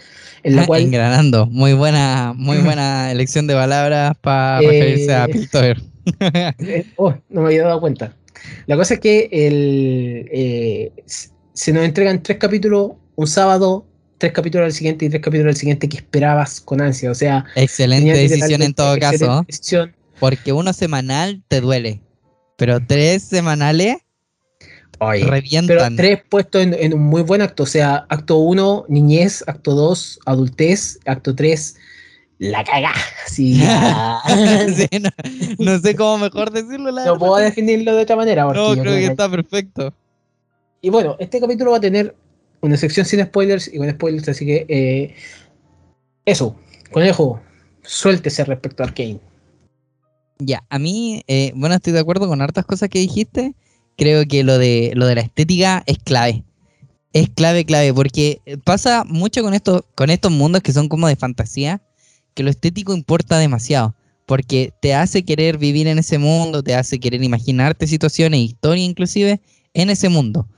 En 0.42 0.56
la 0.56 0.66
cual, 0.66 0.82
engranando, 0.82 1.46
muy 1.46 1.72
buena, 1.72 2.34
muy 2.36 2.58
buena 2.62 3.10
elección 3.10 3.46
de 3.46 3.54
palabras 3.54 4.14
para 4.20 4.60
eh, 4.60 4.66
referirse 4.66 5.14
a 5.14 5.26
Piltover. 5.26 5.80
Eh, 6.58 6.84
oh, 6.96 7.14
no 7.30 7.42
me 7.42 7.46
había 7.46 7.64
dado 7.64 7.80
cuenta. 7.80 8.14
La 8.66 8.76
cosa 8.76 8.94
es 8.94 9.00
que 9.00 9.28
el, 9.32 10.28
eh, 10.32 10.92
se 11.52 11.72
nos 11.72 11.84
entregan 11.84 12.22
tres 12.22 12.38
capítulos 12.38 12.92
un 13.16 13.26
sábado, 13.26 13.86
tres 14.18 14.32
capítulos 14.32 14.66
al 14.66 14.72
siguiente 14.72 15.04
y 15.04 15.08
tres 15.08 15.22
capítulos 15.22 15.54
al 15.54 15.56
siguiente 15.56 15.88
que 15.88 15.98
esperabas 15.98 16.60
con 16.60 16.80
ansia. 16.80 17.10
O 17.10 17.14
sea, 17.14 17.44
excelente 17.54 18.12
decisión 18.12 18.62
en 18.62 18.74
todo 18.74 18.98
caso. 18.98 19.46
Porque 20.18 20.52
uno 20.52 20.72
semanal 20.72 21.42
te 21.48 21.60
duele, 21.60 22.00
pero 22.56 22.80
tres 22.84 23.24
semanales 23.24 23.96
revientan. 25.00 25.76
Pero 25.76 25.96
tres 25.96 26.22
puestos 26.28 26.62
en, 26.62 26.94
un 26.94 27.02
muy 27.02 27.22
buen 27.22 27.42
acto. 27.42 27.64
O 27.64 27.66
sea, 27.66 28.06
acto 28.08 28.38
uno, 28.38 28.84
niñez, 28.88 29.44
acto 29.46 29.74
dos, 29.74 30.18
adultez, 30.24 30.98
acto 31.04 31.34
tres, 31.34 31.76
la 32.38 32.64
cagá. 32.64 32.92
Sí, 33.26 33.60
no, 35.58 35.78
sé 35.80 35.96
cómo 35.96 36.18
mejor 36.18 36.52
decirlo. 36.52 36.92
no 36.92 37.18
puedo 37.18 37.34
definirlo 37.36 37.96
de 37.96 38.02
otra 38.02 38.14
manera. 38.14 38.44
No, 38.44 38.74
creo 38.74 38.94
que 38.94 39.06
está 39.06 39.28
perfecto. 39.28 39.92
Y 40.80 40.90
bueno, 40.90 41.16
este 41.18 41.40
capítulo 41.40 41.72
va 41.72 41.78
a 41.78 41.80
tener 41.80 42.14
una 42.60 42.76
sección 42.76 43.06
sin 43.06 43.24
spoilers 43.24 43.72
y 43.72 43.78
con 43.78 43.90
spoilers, 43.90 44.28
así 44.28 44.46
que 44.46 44.66
eh, 44.68 45.14
eso, 46.24 46.54
conejo, 46.92 47.40
suéltese 47.82 48.44
respecto 48.44 48.82
a 48.82 48.86
Arkane. 48.86 49.18
Ya, 50.38 50.62
a 50.68 50.78
mí, 50.78 51.24
eh, 51.26 51.52
bueno, 51.56 51.74
estoy 51.74 51.92
de 51.92 52.00
acuerdo 52.00 52.28
con 52.28 52.40
hartas 52.40 52.64
cosas 52.64 52.88
que 52.88 53.00
dijiste. 53.00 53.54
Creo 53.96 54.24
que 54.26 54.44
lo 54.44 54.58
de, 54.58 54.92
lo 54.94 55.06
de 55.06 55.16
la 55.16 55.22
estética 55.22 55.82
es 55.86 55.98
clave. 55.98 56.44
Es 57.12 57.30
clave, 57.30 57.64
clave, 57.64 57.92
porque 57.92 58.40
pasa 58.64 59.04
mucho 59.04 59.42
con, 59.42 59.54
esto, 59.54 59.84
con 59.96 60.10
estos 60.10 60.30
mundos 60.30 60.62
que 60.62 60.72
son 60.72 60.88
como 60.88 61.08
de 61.08 61.16
fantasía, 61.16 61.80
que 62.34 62.42
lo 62.42 62.50
estético 62.50 62.94
importa 62.94 63.38
demasiado, 63.38 63.94
porque 64.26 64.72
te 64.80 64.94
hace 64.94 65.24
querer 65.24 65.58
vivir 65.58 65.86
en 65.86 65.98
ese 65.98 66.18
mundo, 66.18 66.62
te 66.62 66.74
hace 66.74 66.98
querer 66.98 67.22
imaginarte 67.22 67.86
situaciones, 67.86 68.40
historia 68.40 68.84
inclusive, 68.84 69.40
en 69.74 69.90
ese 69.90 70.08
mundo. 70.08 70.48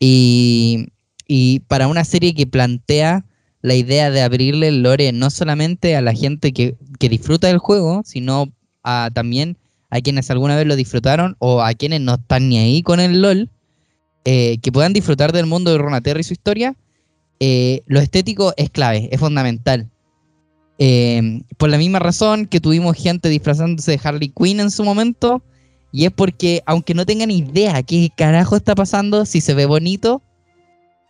Y, 0.00 0.88
y 1.26 1.60
para 1.60 1.88
una 1.88 2.04
serie 2.04 2.34
que 2.34 2.46
plantea 2.46 3.24
la 3.60 3.74
idea 3.74 4.10
de 4.10 4.22
abrirle 4.22 4.68
el 4.68 4.82
lore 4.82 5.12
no 5.12 5.30
solamente 5.30 5.96
a 5.96 6.00
la 6.00 6.14
gente 6.14 6.52
que, 6.52 6.76
disfruta 6.98 7.48
del 7.48 7.58
juego, 7.58 8.02
sino 8.04 8.52
a, 8.82 9.10
también 9.12 9.58
a 9.90 10.00
quienes 10.00 10.30
alguna 10.30 10.56
vez 10.56 10.66
lo 10.66 10.76
disfrutaron 10.76 11.36
o 11.38 11.62
a 11.62 11.74
quienes 11.74 12.00
no 12.00 12.14
están 12.14 12.48
ni 12.48 12.58
ahí 12.58 12.82
con 12.82 13.00
el 13.00 13.20
LOL, 13.20 13.50
eh, 14.24 14.58
que 14.58 14.72
puedan 14.72 14.92
disfrutar 14.92 15.32
del 15.32 15.46
mundo 15.46 15.70
de 15.70 15.78
Runaterra 15.78 16.20
y 16.20 16.24
su 16.24 16.34
historia, 16.34 16.76
eh, 17.40 17.82
lo 17.86 18.00
estético 18.00 18.52
es 18.56 18.70
clave, 18.70 19.08
es 19.10 19.20
fundamental. 19.20 19.88
Eh, 20.78 21.42
por 21.56 21.68
la 21.68 21.78
misma 21.78 21.98
razón 21.98 22.46
que 22.46 22.60
tuvimos 22.60 22.96
gente 22.96 23.28
disfrazándose 23.28 23.92
de 23.92 24.00
Harley 24.02 24.28
Quinn 24.28 24.60
en 24.60 24.70
su 24.70 24.84
momento, 24.84 25.42
y 25.90 26.04
es 26.04 26.12
porque, 26.12 26.62
aunque 26.66 26.94
no 26.94 27.06
tengan 27.06 27.30
idea 27.30 27.82
qué 27.82 28.10
carajo 28.16 28.56
está 28.56 28.74
pasando, 28.74 29.24
si 29.26 29.40
se 29.40 29.54
ve 29.54 29.66
bonito, 29.66 30.22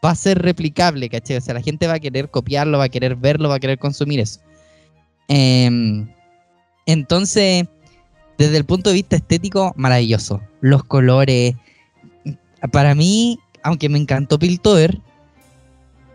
va 0.04 0.10
a 0.10 0.14
ser 0.14 0.40
replicable, 0.40 1.08
¿cachai? 1.08 1.36
O 1.36 1.40
sea, 1.40 1.54
la 1.54 1.62
gente 1.62 1.86
va 1.86 1.94
a 1.94 2.00
querer 2.00 2.30
copiarlo, 2.30 2.78
va 2.78 2.84
a 2.84 2.88
querer 2.88 3.16
verlo, 3.16 3.48
va 3.48 3.56
a 3.56 3.60
querer 3.60 3.78
consumir 3.78 4.20
eso. 4.20 4.40
Em, 5.28 6.08
entonces, 6.86 7.66
desde 8.38 8.56
el 8.56 8.64
punto 8.64 8.90
de 8.90 8.94
vista 8.94 9.16
estético, 9.16 9.74
maravilloso. 9.76 10.40
Los 10.60 10.84
colores. 10.84 11.54
Para 12.72 12.94
mí, 12.94 13.38
aunque 13.62 13.88
me 13.88 13.98
encantó 13.98 14.38
Piltover, 14.38 15.00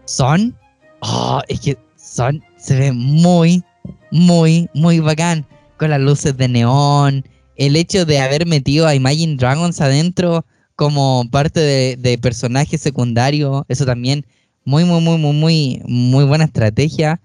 son. 0.05 0.55
Oh, 1.01 1.41
es 1.49 1.59
que 1.59 1.77
son, 1.97 2.41
se 2.63 2.79
ve 2.79 2.91
muy, 2.93 3.63
muy, 4.11 4.69
muy 4.73 4.99
bacán. 4.99 5.45
Con 5.77 5.89
las 5.89 5.99
luces 5.99 6.37
de 6.37 6.47
neón. 6.47 7.25
El 7.57 7.75
hecho 7.75 8.05
de 8.05 8.19
haber 8.19 8.45
metido 8.47 8.87
a 8.87 8.95
Imagine 8.95 9.35
Dragons 9.35 9.81
adentro 9.81 10.45
como 10.75 11.25
parte 11.29 11.59
de, 11.59 11.97
de 11.97 12.17
personaje 12.17 12.77
secundario. 12.77 13.65
Eso 13.67 13.85
también. 13.85 14.25
Muy, 14.63 14.85
muy, 14.85 15.01
muy, 15.01 15.17
muy, 15.17 15.33
muy, 15.33 15.81
muy 15.85 16.23
buena 16.23 16.45
estrategia. 16.45 17.19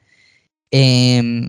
Em, 0.73 1.49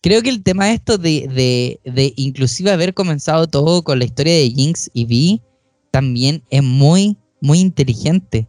creo 0.00 0.22
que 0.22 0.30
el 0.30 0.42
tema 0.42 0.72
esto 0.72 0.96
de, 0.96 1.28
de, 1.28 1.80
de 1.92 2.14
inclusive 2.16 2.70
haber 2.70 2.94
comenzado 2.94 3.46
todo 3.46 3.82
con 3.82 3.98
la 3.98 4.06
historia 4.06 4.32
de 4.32 4.50
Jinx 4.50 4.90
y 4.94 5.04
Vi 5.04 5.42
también 5.90 6.42
es 6.48 6.62
muy, 6.62 7.18
muy 7.42 7.60
inteligente. 7.60 8.48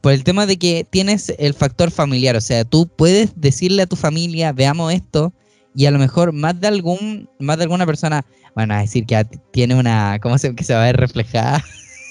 Por 0.00 0.12
el 0.12 0.24
tema 0.24 0.46
de 0.46 0.56
que 0.56 0.86
tienes 0.88 1.32
el 1.38 1.54
factor 1.54 1.90
familiar, 1.90 2.36
o 2.36 2.40
sea, 2.40 2.64
tú 2.64 2.88
puedes 2.88 3.38
decirle 3.38 3.82
a 3.82 3.86
tu 3.86 3.96
familia, 3.96 4.52
veamos 4.52 4.92
esto, 4.94 5.32
y 5.74 5.86
a 5.86 5.90
lo 5.90 5.98
mejor 5.98 6.32
más 6.32 6.58
de 6.60 6.68
algún, 6.68 7.28
más 7.38 7.58
de 7.58 7.64
alguna 7.64 7.86
persona, 7.86 8.24
van 8.54 8.70
a 8.72 8.80
decir 8.80 9.06
que 9.06 9.24
tiene 9.52 9.74
una, 9.74 10.18
¿cómo 10.20 10.38
se, 10.38 10.54
que 10.54 10.64
se 10.64 10.74
va 10.74 10.82
a 10.82 10.86
ver 10.86 10.96
reflejada 10.96 11.64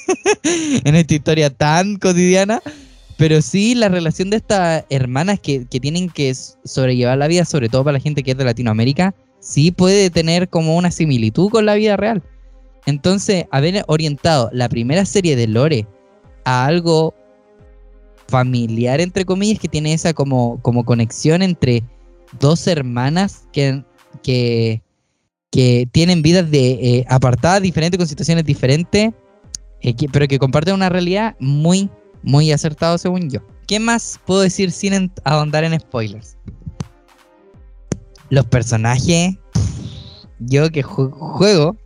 en 0.44 0.96
esta 0.96 1.14
historia 1.14 1.50
tan 1.50 1.98
cotidiana? 1.98 2.62
Pero 3.18 3.42
sí, 3.42 3.76
la 3.76 3.90
relación 3.90 4.30
de 4.30 4.38
estas 4.38 4.86
hermanas 4.90 5.40
que, 5.40 5.66
que 5.66 5.80
tienen 5.80 6.10
que 6.10 6.34
sobrellevar 6.64 7.18
la 7.18 7.28
vida, 7.28 7.44
sobre 7.44 7.68
todo 7.68 7.84
para 7.84 7.98
la 7.98 8.00
gente 8.00 8.24
que 8.24 8.32
es 8.32 8.38
de 8.38 8.46
Latinoamérica, 8.46 9.14
sí 9.40 9.72
puede 9.72 10.10
tener 10.10 10.48
como 10.48 10.78
una 10.78 10.92
similitud 10.92 11.50
con 11.50 11.66
la 11.66 11.74
vida 11.74 11.98
real. 11.98 12.24
Entonces, 12.86 13.46
haber 13.52 13.84
orientado 13.88 14.50
la 14.54 14.70
primera 14.70 15.06
serie 15.06 15.36
de 15.36 15.48
Lore 15.48 15.86
a 16.46 16.66
algo 16.66 17.14
familiar, 18.30 19.02
entre 19.02 19.26
comillas, 19.26 19.60
que 19.60 19.68
tiene 19.68 19.94
esa 19.94 20.14
como, 20.14 20.62
como 20.62 20.86
conexión 20.86 21.42
entre 21.42 21.84
dos 22.40 22.68
hermanas 22.68 23.48
que, 23.52 23.84
que, 24.24 24.82
que 25.52 25.88
tienen 25.92 26.22
vidas 26.22 26.50
de, 26.52 26.72
eh, 26.72 27.06
apartadas, 27.10 27.62
diferentes, 27.62 27.98
con 27.98 28.08
situaciones 28.08 28.46
diferentes, 28.46 29.12
eh, 29.82 29.96
pero 30.12 30.28
que 30.28 30.40
comparten 30.40 30.76
una 30.76 30.90
realidad 30.90 31.36
muy, 31.40 31.90
muy 32.24 32.52
acertado 32.52 32.98
según 32.98 33.30
yo. 33.30 33.40
¿Qué 33.68 33.80
más 33.80 34.20
puedo 34.26 34.42
decir 34.42 34.72
sin 34.72 35.12
ahondar 35.24 35.64
en 35.64 35.80
spoilers? 35.80 36.38
Los 38.30 38.46
personajes, 38.46 39.36
yo 40.40 40.70
que 40.72 40.84
juego, 40.84 41.78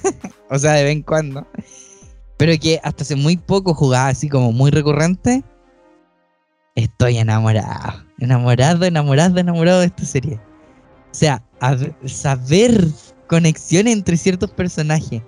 o 0.50 0.58
sea, 0.58 0.72
de 0.72 0.84
vez 0.84 0.92
en 0.92 1.02
cuando, 1.02 1.46
pero 2.36 2.52
que 2.60 2.80
hasta 2.82 3.04
hace 3.04 3.16
muy 3.16 3.36
poco 3.36 3.74
jugaba 3.74 4.08
así 4.08 4.28
como 4.28 4.52
muy 4.52 4.70
recurrente, 4.70 5.44
estoy 6.74 7.18
enamorado, 7.18 8.04
enamorado, 8.18 8.84
enamorado, 8.84 9.38
enamorado 9.38 9.80
de 9.80 9.86
esta 9.86 10.04
serie. 10.04 10.40
O 11.10 11.14
sea, 11.14 11.42
saber 12.06 12.86
conexión 13.26 13.86
entre 13.86 14.16
ciertos 14.16 14.50
personajes 14.50 15.22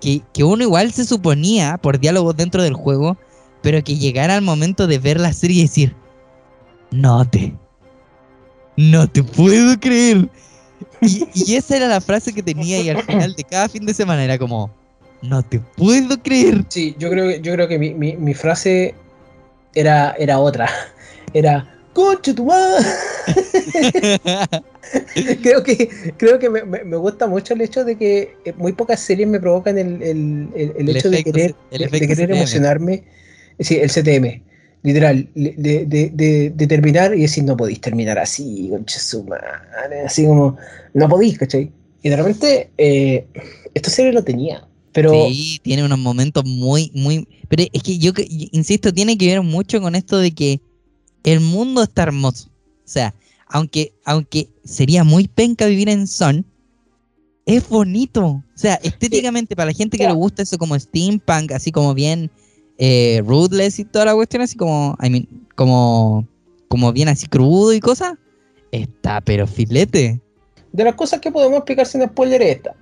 que, 0.00 0.22
que, 0.32 0.44
uno 0.44 0.62
igual 0.64 0.92
se 0.92 1.04
suponía 1.04 1.78
por 1.78 1.98
diálogos 1.98 2.36
dentro 2.36 2.62
del 2.62 2.74
juego, 2.74 3.16
pero 3.62 3.82
que 3.84 3.96
llegara 3.96 4.34
al 4.34 4.42
momento 4.42 4.86
de 4.86 4.98
ver 4.98 5.20
la 5.20 5.32
serie 5.32 5.58
y 5.58 5.62
decir, 5.62 5.96
no 6.90 7.28
te, 7.28 7.54
no 8.76 9.08
te 9.08 9.22
puedo 9.22 9.78
creer. 9.78 10.28
Y, 11.02 11.54
esa 11.54 11.76
era 11.76 11.88
la 11.88 12.00
frase 12.00 12.32
que 12.32 12.42
tenía 12.42 12.80
y 12.80 12.90
al 12.90 13.02
final 13.02 13.34
de 13.34 13.44
cada 13.44 13.68
fin 13.68 13.84
de 13.84 13.94
semana 13.94 14.24
era 14.24 14.38
como, 14.38 14.70
no 15.22 15.42
te 15.42 15.60
puedo 15.60 16.20
creer. 16.22 16.64
Sí, 16.68 16.94
yo 16.98 17.10
creo, 17.10 17.30
yo 17.40 17.52
creo 17.52 17.68
que 17.68 17.78
mi 17.78 18.34
frase 18.34 18.94
era, 19.74 20.14
era 20.18 20.38
otra. 20.38 20.68
Era, 21.32 21.64
¡Conche 21.92 22.34
tu 22.34 22.44
madre! 22.44 22.84
creo 25.42 25.62
que, 25.62 25.88
creo 26.16 26.38
que 26.38 26.48
me, 26.48 26.62
me, 26.64 26.96
gusta 26.96 27.26
mucho 27.26 27.54
el 27.54 27.60
hecho 27.60 27.84
de 27.84 27.96
que 27.96 28.36
eh, 28.44 28.52
muy 28.56 28.72
pocas 28.72 29.00
series 29.00 29.28
me 29.28 29.40
provocan 29.40 29.78
el, 29.78 30.02
el, 30.02 30.48
el, 30.54 30.72
el 30.76 30.96
hecho 30.96 31.10
de 31.10 31.24
querer, 31.24 31.54
de, 31.70 31.88
querer 31.88 32.30
emocionarme. 32.30 33.04
Sí, 33.58 33.76
el 33.76 33.90
CTM. 33.90 34.42
Literal, 34.82 35.28
de, 35.34 35.84
de, 35.86 36.50
de, 36.54 36.66
terminar 36.66 37.14
y 37.14 37.22
decir, 37.22 37.44
no 37.44 37.54
podéis 37.54 37.82
terminar 37.82 38.18
así, 38.18 38.68
conche 38.70 38.98
su 38.98 39.24
madre. 39.24 40.00
Así 40.06 40.24
como, 40.24 40.56
no 40.94 41.08
podéis, 41.08 41.38
¿cachai? 41.38 41.70
Y 42.02 42.08
de 42.08 42.16
repente, 42.16 42.70
eh, 42.78 43.26
esta 43.74 43.90
serie 43.90 44.12
lo 44.12 44.24
tenía. 44.24 44.66
Pero... 44.92 45.28
Sí, 45.28 45.60
tiene 45.62 45.84
unos 45.84 45.98
momentos 45.98 46.44
muy, 46.44 46.90
muy... 46.94 47.26
Pero 47.48 47.64
es 47.72 47.82
que 47.82 47.98
yo, 47.98 48.12
insisto, 48.52 48.92
tiene 48.92 49.16
que 49.16 49.26
ver 49.26 49.42
mucho 49.42 49.80
con 49.80 49.94
esto 49.94 50.18
de 50.18 50.32
que 50.32 50.60
el 51.24 51.40
mundo 51.40 51.82
está 51.82 52.02
hermoso. 52.02 52.48
O 52.84 52.88
sea, 52.92 53.14
aunque, 53.46 53.92
aunque 54.04 54.48
sería 54.64 55.04
muy 55.04 55.28
penca 55.28 55.66
vivir 55.66 55.88
en 55.88 56.06
Son, 56.06 56.44
es 57.46 57.68
bonito. 57.68 58.24
O 58.26 58.44
sea, 58.54 58.74
estéticamente, 58.82 59.56
para 59.56 59.70
la 59.70 59.76
gente 59.76 59.98
que 59.98 60.06
le 60.06 60.12
gusta 60.12 60.42
eso 60.42 60.58
como 60.58 60.78
steampunk, 60.78 61.52
así 61.52 61.72
como 61.72 61.94
bien 61.94 62.30
eh, 62.78 63.22
ruthless 63.26 63.78
y 63.78 63.84
toda 63.84 64.06
la 64.06 64.14
cuestión, 64.14 64.42
así 64.42 64.56
como, 64.56 64.96
I 65.02 65.10
mean, 65.10 65.28
como, 65.56 66.26
como 66.68 66.92
bien 66.92 67.08
así 67.08 67.26
crudo 67.26 67.72
y 67.72 67.80
cosas, 67.80 68.14
está 68.70 69.20
pero 69.20 69.46
filete. 69.46 70.20
De 70.72 70.84
las 70.84 70.94
cosas 70.94 71.20
que 71.20 71.32
podemos 71.32 71.58
explicar 71.58 71.86
sin 71.86 72.02
spoiler 72.02 72.40
es 72.42 72.56
esta. 72.56 72.76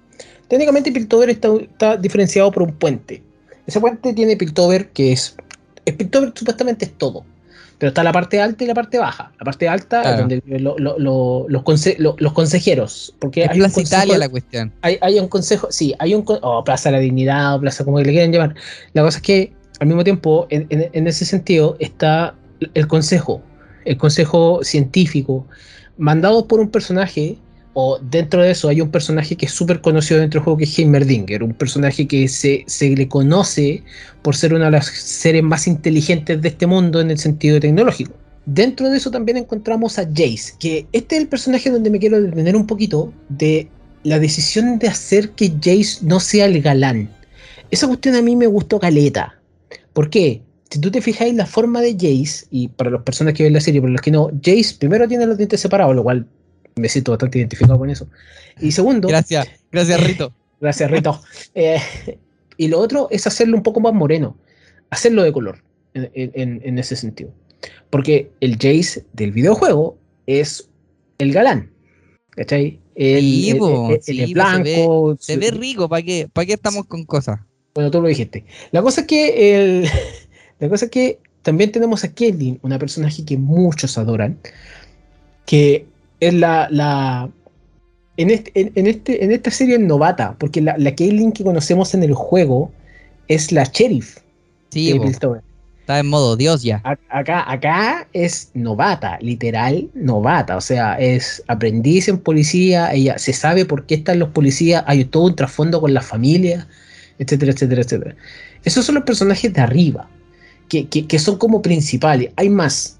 Técnicamente 0.48 0.90
Piltover 0.90 1.30
está, 1.30 1.48
está, 1.60 1.96
diferenciado 1.96 2.50
por 2.50 2.62
un 2.62 2.72
puente. 2.72 3.22
Ese 3.66 3.80
puente 3.80 4.14
tiene 4.14 4.36
Piltover 4.36 4.88
que 4.90 5.12
es... 5.12 5.36
El 5.84 5.94
Piltover 5.94 6.32
supuestamente 6.34 6.86
es 6.86 6.92
todo. 6.92 7.24
Pero 7.78 7.88
está 7.88 8.02
la 8.02 8.12
parte 8.12 8.40
alta 8.40 8.64
y 8.64 8.66
la 8.66 8.74
parte 8.74 8.98
baja. 8.98 9.30
La 9.38 9.44
parte 9.44 9.68
alta 9.68 10.02
es 10.02 10.18
donde 10.18 10.42
lo, 10.46 10.76
lo, 10.78 10.98
los, 10.98 11.46
los, 11.48 12.32
consejeros. 12.32 13.14
Porque 13.20 13.44
hay 13.44 13.58
Plaza 13.58 13.80
Italia 13.80 14.18
la 14.18 14.28
cuestión. 14.28 14.72
Hay, 14.82 14.98
hay, 15.00 15.20
un 15.20 15.28
consejo, 15.28 15.68
sí, 15.70 15.94
hay 16.00 16.12
un. 16.12 16.24
O 16.26 16.64
Plaza 16.64 16.88
de 16.88 16.96
la 16.96 17.00
Dignidad, 17.00 17.54
o 17.54 17.60
Plaza 17.60 17.84
como 17.84 18.00
le 18.00 18.10
quieran 18.10 18.32
llamar. 18.32 18.56
La 18.94 19.02
cosa 19.02 19.18
es 19.18 19.22
que 19.22 19.52
al 19.78 19.86
mismo 19.86 20.02
tiempo, 20.02 20.48
en, 20.50 20.66
en, 20.70 20.90
en 20.92 21.06
ese 21.06 21.24
sentido, 21.24 21.76
está 21.78 22.34
el 22.74 22.88
consejo. 22.88 23.42
El 23.84 23.96
consejo 23.96 24.60
científico, 24.64 25.46
mandado 25.96 26.48
por 26.48 26.58
un 26.58 26.70
personaje 26.70 27.38
o 27.80 27.96
dentro 28.02 28.42
de 28.42 28.50
eso 28.50 28.68
hay 28.68 28.80
un 28.80 28.90
personaje 28.90 29.36
que 29.36 29.46
es 29.46 29.52
súper 29.52 29.80
conocido 29.80 30.18
dentro 30.18 30.40
del 30.40 30.44
juego 30.46 30.56
que 30.56 30.64
es 30.64 30.76
Heimerdinger, 30.76 31.44
un 31.44 31.54
personaje 31.54 32.08
que 32.08 32.26
se, 32.26 32.64
se, 32.66 32.90
le 32.90 33.06
conoce 33.06 33.84
por 34.22 34.34
ser 34.34 34.52
una 34.52 34.64
de 34.64 34.72
las 34.72 34.86
seres 34.86 35.44
más 35.44 35.68
inteligentes 35.68 36.42
de 36.42 36.48
este 36.48 36.66
mundo 36.66 37.00
en 37.00 37.12
el 37.12 37.20
sentido 37.20 37.60
tecnológico. 37.60 38.12
Dentro 38.46 38.90
de 38.90 38.96
eso 38.96 39.12
también 39.12 39.36
encontramos 39.36 39.96
a 40.00 40.02
Jace, 40.06 40.54
que 40.58 40.88
este 40.90 41.14
es 41.14 41.22
el 41.22 41.28
personaje 41.28 41.70
donde 41.70 41.88
me 41.88 42.00
quiero 42.00 42.20
detener 42.20 42.56
un 42.56 42.66
poquito 42.66 43.12
de 43.28 43.68
la 44.02 44.18
decisión 44.18 44.80
de 44.80 44.88
hacer 44.88 45.30
que 45.30 45.52
Jace 45.62 45.98
no 46.02 46.18
sea 46.18 46.46
el 46.46 46.60
galán. 46.60 47.08
Esa 47.70 47.86
cuestión 47.86 48.16
a 48.16 48.22
mí 48.22 48.34
me 48.34 48.48
gustó 48.48 48.80
caleta. 48.80 49.38
¿Por 49.92 50.10
qué? 50.10 50.42
Si 50.68 50.80
tú 50.80 50.90
te 50.90 51.00
fijáis 51.00 51.32
la 51.32 51.46
forma 51.46 51.80
de 51.80 51.92
Jace, 51.92 52.44
y 52.50 52.66
para 52.66 52.90
las 52.90 53.02
personas 53.02 53.34
que 53.34 53.44
ven 53.44 53.52
la 53.52 53.60
serie, 53.60 53.80
por 53.80 53.90
los 53.90 54.00
que 54.00 54.10
no, 54.10 54.32
Jace 54.44 54.74
primero 54.80 55.06
tiene 55.06 55.26
los 55.26 55.38
dientes 55.38 55.60
separados, 55.60 55.94
lo 55.94 56.02
cual 56.02 56.26
me 56.78 56.88
siento 56.88 57.12
bastante 57.12 57.38
identificado 57.38 57.78
con 57.78 57.90
eso. 57.90 58.08
Y 58.60 58.72
segundo. 58.72 59.08
Gracias, 59.08 59.48
gracias 59.70 60.02
Rito. 60.02 60.32
gracias 60.60 60.90
Rito. 60.90 61.20
Eh, 61.54 61.80
y 62.56 62.68
lo 62.68 62.80
otro 62.80 63.08
es 63.10 63.26
hacerlo 63.26 63.56
un 63.56 63.62
poco 63.62 63.80
más 63.80 63.94
moreno, 63.94 64.36
hacerlo 64.90 65.22
de 65.22 65.32
color, 65.32 65.62
en, 65.94 66.10
en, 66.14 66.60
en 66.64 66.78
ese 66.78 66.96
sentido. 66.96 67.32
Porque 67.90 68.30
el 68.40 68.54
Jace 68.54 69.04
del 69.12 69.32
videojuego 69.32 69.98
es 70.26 70.68
el 71.18 71.32
galán. 71.32 71.70
¿Cachai? 72.30 72.80
El, 72.94 73.24
el, 73.48 74.00
el, 74.06 74.34
blanco. 74.34 75.16
Se 75.20 75.36
ve, 75.36 75.46
se 75.46 75.52
ve 75.52 75.58
rico, 75.58 75.88
¿para 75.88 76.02
qué, 76.02 76.28
¿para 76.32 76.46
qué 76.46 76.52
estamos 76.54 76.86
con 76.86 77.04
cosas? 77.04 77.40
Bueno, 77.74 77.90
tú 77.90 78.00
lo 78.00 78.08
dijiste. 78.08 78.44
La 78.72 78.82
cosa 78.82 79.02
es 79.02 79.06
que 79.06 79.54
el, 79.54 79.88
la 80.58 80.68
cosa 80.68 80.86
es 80.86 80.90
que 80.90 81.18
también 81.42 81.72
tenemos 81.72 82.04
a 82.04 82.12
Kelly, 82.12 82.58
una 82.62 82.78
personaje 82.78 83.24
que 83.24 83.36
muchos 83.36 83.98
adoran, 83.98 84.38
que 85.46 85.86
es 86.20 86.34
la, 86.34 86.68
la 86.70 87.30
en, 88.16 88.30
este, 88.30 88.52
en, 88.74 88.86
este, 88.86 89.24
en 89.24 89.32
esta 89.32 89.50
serie 89.50 89.76
es 89.76 89.80
novata, 89.80 90.34
porque 90.38 90.60
la, 90.60 90.76
la 90.78 90.94
Caitlyn 90.94 91.32
que 91.32 91.44
conocemos 91.44 91.94
en 91.94 92.02
el 92.02 92.14
juego 92.14 92.70
es 93.28 93.52
la 93.52 93.64
sheriff. 93.64 94.18
Sí, 94.70 95.00
está 95.80 95.98
en 96.00 96.08
modo 96.08 96.36
Dios 96.36 96.62
ya. 96.62 96.82
acá, 97.08 97.50
acá 97.50 98.08
es 98.12 98.50
novata, 98.54 99.18
literal 99.20 99.88
novata, 99.94 100.56
o 100.56 100.60
sea, 100.60 100.94
es 100.94 101.42
aprendiz 101.46 102.08
en 102.08 102.18
policía, 102.18 102.92
ella 102.92 103.18
se 103.18 103.32
sabe 103.32 103.64
por 103.64 103.86
qué 103.86 103.94
están 103.94 104.18
los 104.18 104.30
policías, 104.30 104.84
hay 104.86 105.04
todo 105.04 105.24
un 105.24 105.36
trasfondo 105.36 105.80
con 105.80 105.94
la 105.94 106.02
familia, 106.02 106.68
etcétera, 107.18 107.52
etcétera, 107.52 107.82
etcétera. 107.82 108.16
Esos 108.64 108.84
son 108.84 108.96
los 108.96 109.04
personajes 109.04 109.52
de 109.54 109.60
arriba, 109.60 110.10
que, 110.68 110.88
que, 110.88 111.06
que 111.06 111.18
son 111.18 111.38
como 111.38 111.62
principales, 111.62 112.32
hay 112.36 112.50
más, 112.50 112.98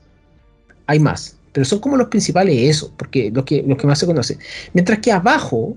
hay 0.87 1.01
más 1.01 1.38
pero 1.59 1.67
son 1.67 1.81
como 1.81 1.97
los 1.97 2.07
principales 2.07 2.57
eso, 2.57 2.93
porque 2.97 3.33
los 3.35 3.45
que, 3.45 3.65
los 3.67 3.77
que 3.77 3.89
más 3.89 3.99
se 3.99 4.07
conocen. 4.07 4.39
Mientras 4.75 5.01
que 5.01 5.11
abajo 5.11 5.77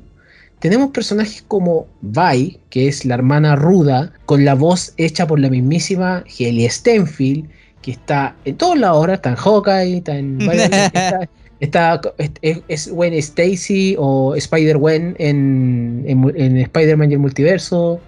tenemos 0.60 0.91
personajes 0.91 1.44
como 1.48 1.88
Vi, 2.02 2.60
que 2.70 2.88
es 2.88 3.04
la 3.04 3.15
hermana 3.15 3.56
ruda, 3.56 4.13
con 4.28 4.46
la 4.46 4.54
voz 4.54 4.94
hecha 4.98 5.26
por 5.26 5.39
la 5.39 5.50
mismísima 5.50 6.24
Haley 6.38 6.70
Stenfield, 6.70 7.50
que 7.82 7.94
está 7.94 8.36
en 8.46 8.58
todos 8.58 8.78
lados 8.78 8.98
ahora, 8.98 9.15
está 9.15 9.30
en 9.30 9.36
Hawkeye, 9.38 9.98
está 9.98 10.15
en... 10.15 10.38
Está, 11.60 12.02
es, 12.41 12.60
es 12.67 12.91
Gwen 12.91 13.13
Stacy 13.13 13.96
o 14.00 14.34
Spider-Gwen 14.36 15.15
en, 15.20 16.04
en, 16.08 16.34
en 16.36 16.58
Spider-Man 16.58 17.12
y 17.12 17.13
el 17.13 17.20
multiverso. 17.20 18.00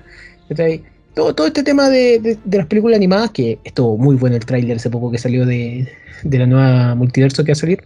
¿cachai? 0.50 0.84
Todo, 1.16 1.36
todo 1.36 1.48
este 1.48 1.64
tema 1.64 1.90
de, 1.90 2.20
de- 2.20 2.40
de 2.44 2.58
las 2.58 2.68
películas 2.68 2.98
animadas, 2.98 3.32
que 3.32 3.60
estuvo 3.64 3.98
muy 3.98 4.16
bueno 4.16 4.36
el 4.36 4.46
tráiler 4.46 4.78
hace 4.78 4.90
poco 4.90 5.12
que 5.12 5.18
salió 5.20 5.46
de, 5.46 5.88
de 6.24 6.40
la 6.40 6.46
nueva 6.48 6.96
multiverso 6.96 7.44
que 7.44 7.52
va 7.52 7.54
a 7.54 7.56
salir. 7.56 7.84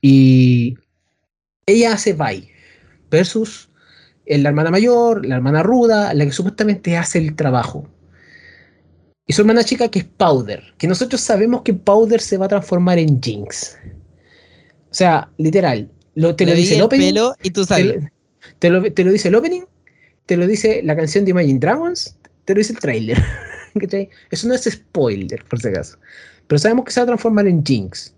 Y 0.00 0.76
ella 1.66 1.92
hace 1.92 2.12
Vi 2.14 2.48
versus 3.10 3.68
la 4.26 4.48
hermana 4.48 4.70
mayor, 4.70 5.24
la 5.24 5.36
hermana 5.36 5.62
ruda, 5.62 6.12
la 6.14 6.24
que 6.24 6.32
supuestamente 6.32 6.96
hace 6.96 7.18
el 7.18 7.36
trabajo. 7.36 7.88
Y 9.28 9.32
su 9.32 9.42
hermana 9.42 9.64
chica 9.64 9.88
que 9.88 10.00
es 10.00 10.04
Powder, 10.04 10.62
que 10.78 10.86
nosotros 10.86 11.20
sabemos 11.20 11.62
que 11.62 11.74
Powder 11.74 12.20
se 12.20 12.36
va 12.38 12.46
a 12.46 12.48
transformar 12.48 12.98
en 12.98 13.20
Jinx. 13.22 13.76
O 14.90 14.94
sea, 14.94 15.28
literal, 15.38 15.90
lo, 16.14 16.34
te 16.36 16.46
lo 16.46 16.54
dice 16.54 16.70
di 16.74 16.76
el 16.76 16.82
opening, 16.82 17.08
pelo 17.08 17.34
y 17.42 17.50
tú 17.50 17.62
te, 17.62 17.66
sales. 17.66 18.02
lo- 18.02 18.08
te 18.58 18.70
lo, 18.70 18.92
te 18.92 19.04
lo 19.04 19.12
dice 19.12 19.28
el 19.28 19.34
opening, 19.34 19.62
te 20.26 20.36
lo 20.36 20.46
dice 20.46 20.82
la 20.82 20.96
canción 20.96 21.24
de 21.24 21.30
Imagine 21.30 21.58
Dragons, 21.58 22.16
te 22.44 22.54
lo 22.54 22.58
dice 22.58 22.72
el 22.72 22.78
trailer. 22.78 23.18
¿cachai? 23.80 24.08
Eso 24.30 24.48
no 24.48 24.54
es 24.54 24.64
spoiler, 24.64 25.44
por 25.44 25.60
si 25.60 25.68
acaso. 25.68 25.98
Pero 26.46 26.58
sabemos 26.58 26.84
que 26.84 26.92
se 26.92 27.00
va 27.00 27.04
a 27.04 27.06
transformar 27.06 27.46
en 27.46 27.64
Jinx. 27.64 28.14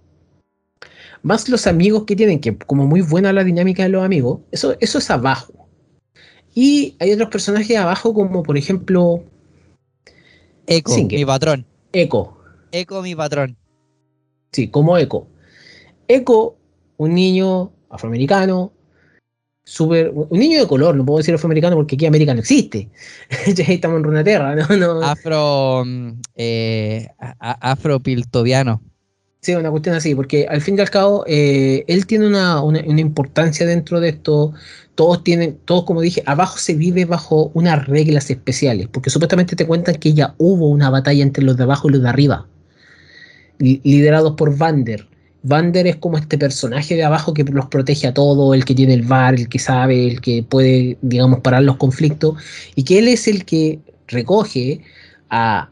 Más 1.23 1.49
los 1.49 1.67
amigos 1.67 2.05
que 2.05 2.15
tienen, 2.15 2.41
que 2.41 2.57
como 2.57 2.87
muy 2.87 3.01
buena 3.01 3.33
la 3.33 3.45
dinámica 3.45 3.83
de 3.83 3.89
los 3.89 4.05
amigos, 4.05 4.41
eso, 4.53 4.77
eso 4.81 4.99
es 4.99 5.11
abajo. 5.11 5.69
Y 6.55 6.97
hay 7.01 7.13
otros 7.13 7.29
personajes 7.29 7.77
abajo, 7.77 8.15
como 8.15 8.43
por 8.43 8.57
ejemplo 8.57 9.25
Echo, 10.67 10.93
Singer. 10.93 11.19
mi 11.19 11.25
patrón. 11.25 11.67
Echo. 11.93 12.37
Echo, 12.73 13.03
mi 13.03 13.15
patrón. 13.15 13.57
Sí, 14.53 14.69
como 14.69 14.97
Echo. 14.97 15.27
Echo, 16.07 16.57
un 16.97 17.15
niño 17.15 17.73
afroamericano, 17.91 18.73
súper. 19.69 20.11
Un 20.15 20.39
niño 20.39 20.61
de 20.61 20.67
color, 20.67 20.97
no 20.97 21.05
puedo 21.05 21.19
decir 21.19 21.35
afroamericano 21.35 21.77
porque 21.77 21.95
aquí 21.97 22.07
América 22.07 22.33
no 22.35 22.41
existe. 22.41 22.89
Estamos 23.47 23.99
en 23.99 24.05
Runeterra, 24.05 24.55
¿no? 24.57 24.77
no 24.77 25.03
Afro. 25.03 25.85
mm, 25.85 26.13
Eh, 26.35 27.07
afropiltoviano. 27.39 28.83
Sí, 29.41 29.55
una 29.55 29.71
cuestión 29.71 29.95
así, 29.95 30.15
porque 30.17 30.47
al 30.49 30.61
fin 30.61 30.77
y 30.77 30.81
al 30.81 30.91
cabo 30.91 31.25
eh, 31.27 31.85
él 31.87 32.07
tiene 32.07 32.27
una, 32.27 32.61
una- 32.61 32.83
una 32.85 33.01
importancia 33.01 33.67
dentro 33.67 34.01
de 34.01 34.09
esto. 34.09 34.53
Todos 34.97 35.23
tienen, 35.23 35.59
todos 35.65 35.85
como 35.85 36.01
dije, 36.01 36.25
abajo 36.27 36.59
se 36.59 36.75
vive 36.75 37.05
bajo 37.05 37.53
unas 37.55 37.87
reglas 37.87 38.31
especiales, 38.31 38.89
porque 38.91 39.11
supuestamente 39.11 39.55
te 39.55 39.65
cuentan 39.65 39.95
que 39.95 40.13
ya 40.13 40.35
hubo 40.39 40.69
una 40.69 40.91
batalla 40.91 41.23
entre 41.23 41.45
los 41.45 41.57
de 41.57 41.63
abajo 41.63 41.89
y 41.89 41.93
los 41.93 42.03
de 42.03 42.09
arriba, 42.09 42.49
li- 43.59 43.81
liderados 43.85 44.33
por 44.35 44.57
Vander. 44.57 45.07
Vander 45.49 45.87
es 45.87 45.97
como 45.97 46.19
este 46.19 46.39
personaje 46.39 46.95
de 46.95 47.05
abajo 47.05 47.33
que 47.35 47.43
los 47.43 47.67
protege 47.67 48.07
a 48.07 48.15
todos, 48.15 48.55
el 48.55 48.65
que 48.65 48.75
tiene 48.75 48.95
el 48.95 49.03
bar, 49.03 49.35
el 49.35 49.49
que 49.49 49.59
sabe, 49.59 50.07
el 50.07 50.21
que 50.21 50.43
puede, 50.43 50.99
digamos, 51.03 51.41
parar 51.41 51.63
los 51.63 51.77
conflictos, 51.77 52.37
y 52.75 52.85
que 52.85 52.99
él 52.99 53.09
es 53.09 53.27
el 53.27 53.45
que 53.45 53.81
recoge 54.07 54.83
a 55.31 55.71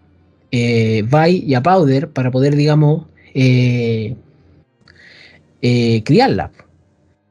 eh, 0.51 1.05
y 1.31 1.55
a 1.55 1.63
Powder 1.63 2.09
para 2.09 2.31
poder, 2.31 2.57
digamos, 2.57 3.07
eh, 3.35 4.17
eh, 5.63 6.03
criarla. 6.05 6.51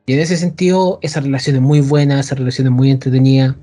Y 0.06 0.14
en 0.14 0.20
ese 0.20 0.38
sentido, 0.38 1.00
esa 1.02 1.22
relación 1.22 1.56
es 1.56 1.62
muy 1.64 1.82
buena, 1.82 2.20
esa 2.20 2.36
relación 2.36 2.68
es 2.68 2.74
muy 2.74 2.92
entretenida. 2.92 3.56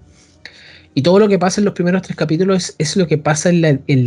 Y 0.94 1.02
todo 1.02 1.20
lo 1.20 1.28
que 1.28 1.38
pasa 1.38 1.60
en 1.60 1.66
los 1.66 1.74
primeros 1.74 2.02
tres 2.02 2.16
capítulos 2.16 2.74
es, 2.78 2.96
lo 2.96 3.06
que 3.06 3.18
pasa 3.18 3.50
en 3.50 3.60
la, 3.60 3.78
en 3.86 4.04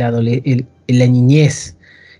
la 0.86 1.06
niñez. 1.06 1.76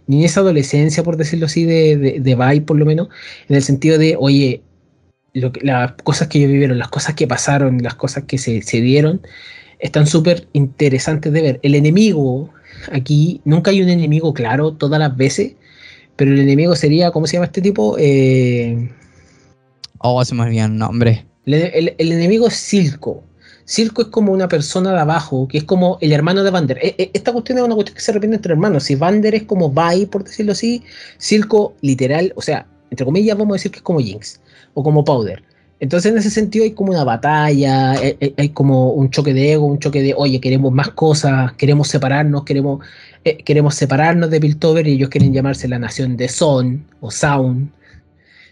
Niñez 0.06 0.36
adolescencia, 0.36 1.02
por 1.02 1.16
decirlo 1.16 1.46
así, 1.46 1.64
de, 1.64 1.96
de, 1.96 2.20
de 2.20 2.34
Vi, 2.34 2.60
por 2.60 2.76
lo 2.78 2.86
menos, 2.86 3.08
en 3.48 3.56
el 3.56 3.62
sentido 3.62 3.98
de, 3.98 4.16
oye, 4.18 4.62
lo 5.34 5.52
que, 5.52 5.60
las 5.62 5.92
cosas 6.04 6.28
que 6.28 6.38
ellos 6.38 6.52
vivieron, 6.52 6.78
las 6.78 6.88
cosas 6.88 7.14
que 7.14 7.26
pasaron, 7.26 7.82
las 7.82 7.94
cosas 7.94 8.24
que 8.24 8.38
se, 8.38 8.62
se 8.62 8.80
dieron, 8.80 9.22
están 9.78 10.06
súper 10.06 10.48
interesantes 10.52 11.32
de 11.32 11.42
ver. 11.42 11.60
El 11.62 11.74
enemigo, 11.74 12.50
aquí 12.92 13.40
nunca 13.44 13.70
hay 13.70 13.82
un 13.82 13.88
enemigo 13.90 14.32
claro 14.34 14.72
todas 14.74 14.98
las 15.00 15.16
veces, 15.16 15.54
pero 16.16 16.32
el 16.32 16.40
enemigo 16.40 16.76
sería, 16.76 17.10
¿cómo 17.10 17.26
se 17.26 17.34
llama 17.34 17.46
este 17.46 17.62
tipo? 17.62 17.96
Eh, 17.98 18.90
Oh, 19.98 20.24
se 20.24 20.34
me 20.34 20.42
olvidó 20.44 20.66
el 20.66 20.76
nombre. 20.78 21.26
el, 21.46 21.54
el- 21.54 21.94
el 21.98 22.12
enemigo 22.12 22.48
es 22.48 22.54
Silco. 22.54 23.25
Silco 23.66 24.02
es 24.02 24.08
como 24.08 24.32
una 24.32 24.48
persona 24.48 24.92
de 24.92 25.00
abajo, 25.00 25.48
que 25.48 25.58
es 25.58 25.64
como 25.64 25.98
el 26.00 26.12
hermano 26.12 26.44
de 26.44 26.50
Vander. 26.50 26.78
E- 26.80 26.94
e- 26.98 27.10
Esta 27.12 27.32
cuestión 27.32 27.58
es 27.58 27.64
una 27.64 27.74
cuestión 27.74 27.96
que 27.96 28.00
se 28.02 28.12
repite 28.12 28.34
entre 28.36 28.52
hermanos. 28.52 28.84
Si 28.84 28.94
Vander 28.94 29.34
es 29.34 29.42
como 29.42 29.70
Vi, 29.70 30.06
por 30.06 30.24
decirlo 30.24 30.52
así, 30.52 30.82
Silco 31.18 31.74
literal, 31.82 32.32
o 32.36 32.42
sea, 32.42 32.66
entre 32.90 33.04
comillas 33.04 33.36
vamos 33.36 33.54
a 33.54 33.58
decir 33.58 33.72
que 33.72 33.78
es 33.78 33.82
como 33.82 33.98
Jinx 34.00 34.40
o 34.74 34.82
como 34.82 35.04
Powder. 35.04 35.42
Entonces 35.80 36.12
en 36.12 36.18
ese 36.18 36.30
sentido 36.30 36.64
hay 36.64 36.70
como 36.70 36.92
una 36.92 37.04
batalla, 37.04 37.92
hay 38.38 38.48
como 38.50 38.92
un 38.92 39.10
choque 39.10 39.34
de 39.34 39.52
ego, 39.54 39.66
un 39.66 39.78
choque 39.78 40.00
de, 40.00 40.14
oye, 40.16 40.40
queremos 40.40 40.72
más 40.72 40.90
cosas, 40.90 41.52
queremos 41.54 41.88
separarnos, 41.88 42.44
queremos, 42.44 42.82
eh, 43.24 43.36
queremos 43.44 43.74
separarnos 43.74 44.30
de 44.30 44.40
Piltover 44.40 44.86
y 44.86 44.92
ellos 44.92 45.10
quieren 45.10 45.34
llamarse 45.34 45.68
la 45.68 45.78
nación 45.78 46.16
de 46.16 46.28
Son 46.28 46.86
o 47.00 47.10
Sound. 47.10 47.70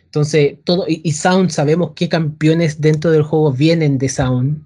Entonces, 0.07 0.57
todo, 0.65 0.85
y, 0.89 1.01
y 1.05 1.13
Sound, 1.13 1.51
sabemos 1.51 1.93
qué 1.95 2.09
campeones 2.09 2.81
dentro 2.81 3.11
del 3.11 3.23
juego 3.23 3.53
vienen 3.53 3.97
de 3.99 4.09
Sound. 4.09 4.63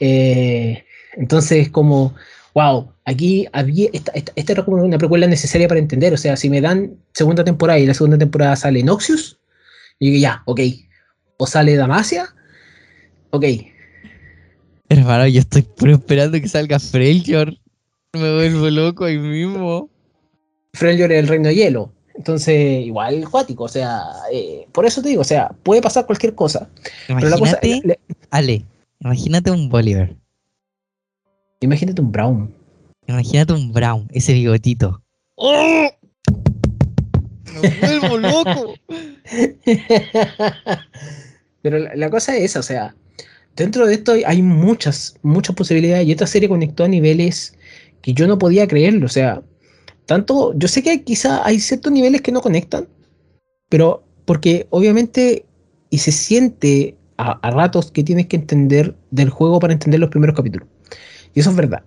Eh, 0.00 0.84
entonces, 1.14 1.68
como, 1.70 2.14
wow, 2.54 2.92
aquí 3.04 3.46
había, 3.52 3.88
esta, 3.92 4.12
esta, 4.12 4.32
esta 4.36 4.52
era 4.52 4.64
como 4.64 4.82
una 4.82 4.98
precuela 4.98 5.26
necesaria 5.26 5.68
para 5.68 5.80
entender. 5.80 6.12
O 6.12 6.16
sea, 6.16 6.36
si 6.36 6.50
me 6.50 6.60
dan 6.60 6.96
segunda 7.12 7.44
temporada 7.44 7.78
y 7.78 7.86
la 7.86 7.94
segunda 7.94 8.18
temporada 8.18 8.56
sale 8.56 8.82
Noxius, 8.82 9.38
yo 10.00 10.10
digo, 10.10 10.18
ya, 10.18 10.42
ok. 10.46 10.60
O 11.38 11.46
sale 11.46 11.76
Damacia, 11.76 12.34
ok. 13.30 13.44
Hermano, 14.88 15.26
yo 15.26 15.40
estoy 15.40 15.66
esperando 15.92 16.40
que 16.40 16.48
salga 16.48 16.78
Freljord. 16.78 17.54
Me 18.14 18.34
vuelvo 18.34 18.70
loco 18.70 19.04
ahí 19.04 19.18
mismo. 19.18 19.90
Freljord 20.72 21.12
es 21.12 21.18
el 21.18 21.28
reino 21.28 21.48
de 21.48 21.54
hielo. 21.54 21.92
Entonces, 22.14 22.84
igual 22.84 23.28
cuático, 23.30 23.64
o 23.64 23.68
sea, 23.68 24.02
eh, 24.32 24.66
por 24.72 24.84
eso 24.84 25.00
te 25.00 25.10
digo, 25.10 25.20
o 25.20 25.24
sea, 25.24 25.50
puede 25.62 25.80
pasar 25.80 26.04
cualquier 26.04 26.34
cosa. 26.34 26.68
Pero 27.06 27.28
la 27.28 27.38
cosa, 27.38 27.58
Imagínate, 27.62 27.86
le- 27.86 28.00
Ale, 28.30 28.64
imagínate 29.00 29.50
un 29.50 29.68
Bolívar. 29.68 30.16
imagínate 31.60 32.00
un 32.00 32.12
Brown. 32.12 32.54
Imagínate 33.06 33.52
un 33.52 33.72
Brown, 33.72 34.08
ese 34.12 34.32
bigotito. 34.34 35.02
¡Oh! 35.36 35.88
Me 37.62 37.98
vuelvo 37.98 38.18
loco. 38.18 38.74
Pero 41.62 41.78
la, 41.78 41.94
la 41.96 42.10
cosa 42.10 42.36
es 42.36 42.44
esa, 42.44 42.60
o 42.60 42.62
sea, 42.62 42.94
dentro 43.56 43.86
de 43.86 43.94
esto 43.94 44.12
hay, 44.12 44.22
hay 44.24 44.42
muchas, 44.42 45.16
muchas 45.22 45.56
posibilidades 45.56 46.06
y 46.06 46.12
esta 46.12 46.26
serie 46.26 46.48
conectó 46.48 46.84
a 46.84 46.88
niveles 46.88 47.56
que 48.02 48.12
yo 48.12 48.26
no 48.26 48.38
podía 48.38 48.68
creerlo, 48.68 49.06
o 49.06 49.10
sea, 49.10 49.42
tanto, 50.06 50.54
yo 50.56 50.68
sé 50.68 50.82
que 50.82 51.02
quizá 51.02 51.44
hay 51.44 51.60
ciertos 51.60 51.92
niveles 51.92 52.22
que 52.22 52.32
no 52.32 52.40
conectan, 52.40 52.88
pero 53.68 54.04
porque 54.24 54.66
obviamente, 54.70 55.46
y 55.90 55.98
se 55.98 56.12
siente 56.12 56.97
a, 57.18 57.32
a 57.46 57.50
ratos 57.50 57.90
que 57.92 58.02
tienes 58.04 58.26
que 58.28 58.36
entender 58.36 58.94
del 59.10 59.28
juego 59.28 59.58
para 59.60 59.74
entender 59.74 60.00
los 60.00 60.08
primeros 60.10 60.34
capítulos, 60.36 60.66
y 61.34 61.40
eso 61.40 61.50
es 61.50 61.56
verdad. 61.56 61.82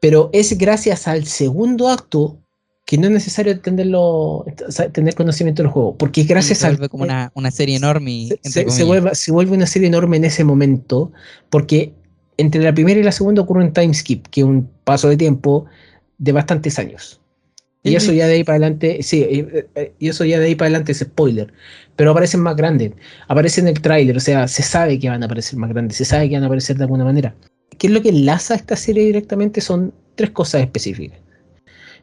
Pero 0.00 0.28
es 0.32 0.56
gracias 0.58 1.08
al 1.08 1.24
segundo 1.26 1.88
acto 1.88 2.38
que 2.86 2.98
no 2.98 3.06
es 3.06 3.12
necesario 3.12 3.52
entenderlo, 3.52 4.44
tener 4.92 5.14
conocimiento 5.14 5.62
del 5.62 5.70
juego, 5.72 5.96
porque 5.96 6.20
es 6.22 6.28
gracias 6.28 6.58
se 6.58 6.66
al 6.66 6.72
vuelve 6.74 6.88
como 6.90 7.04
una, 7.04 7.30
una 7.34 7.50
serie 7.50 7.76
enorme. 7.76 8.28
se, 8.42 8.50
se- 8.50 8.70
se 8.70 8.84
vuelve, 8.84 9.14
se 9.14 9.32
vuelve 9.32 9.56
una 9.56 9.66
serie 9.66 9.88
enorme 9.88 10.18
en 10.18 10.24
ese 10.24 10.44
momento, 10.44 11.10
porque 11.48 11.94
entre 12.36 12.62
la 12.62 12.74
primera 12.74 13.00
y 13.00 13.02
la 13.02 13.12
segunda 13.12 13.40
ocurre 13.40 13.64
un 13.64 13.72
time 13.72 13.94
skip, 13.94 14.26
que 14.26 14.42
es 14.42 14.46
un 14.46 14.68
paso 14.84 15.08
de 15.08 15.16
tiempo 15.16 15.64
de 16.18 16.32
bastantes 16.32 16.78
años. 16.78 17.22
Y 17.86 17.96
eso 17.96 18.12
ya 18.14 18.26
de 18.26 18.34
ahí 18.34 18.44
para 18.44 18.56
adelante, 18.56 19.02
sí, 19.02 19.22
eh, 19.22 19.66
eh, 19.74 19.92
y 19.98 20.08
eso 20.08 20.24
ya 20.24 20.38
de 20.40 20.46
ahí 20.46 20.54
para 20.54 20.68
adelante 20.68 20.92
es 20.92 21.00
spoiler. 21.00 21.52
Pero 21.96 22.12
aparecen 22.12 22.40
más 22.40 22.56
grandes, 22.56 22.92
aparecen 23.28 23.68
en 23.68 23.76
el 23.76 23.82
tráiler, 23.82 24.16
o 24.16 24.20
sea, 24.20 24.48
se 24.48 24.62
sabe 24.62 24.98
que 24.98 25.10
van 25.10 25.22
a 25.22 25.26
aparecer 25.26 25.58
más 25.58 25.68
grandes, 25.68 25.98
se 25.98 26.06
sabe 26.06 26.30
que 26.30 26.34
van 26.34 26.44
a 26.44 26.46
aparecer 26.46 26.78
de 26.78 26.84
alguna 26.84 27.04
manera. 27.04 27.34
¿Qué 27.76 27.88
es 27.88 27.92
lo 27.92 28.00
que 28.00 28.08
enlaza 28.08 28.54
esta 28.54 28.74
serie 28.74 29.04
directamente? 29.04 29.60
Son 29.60 29.92
tres 30.14 30.30
cosas 30.30 30.62
específicas. 30.62 31.18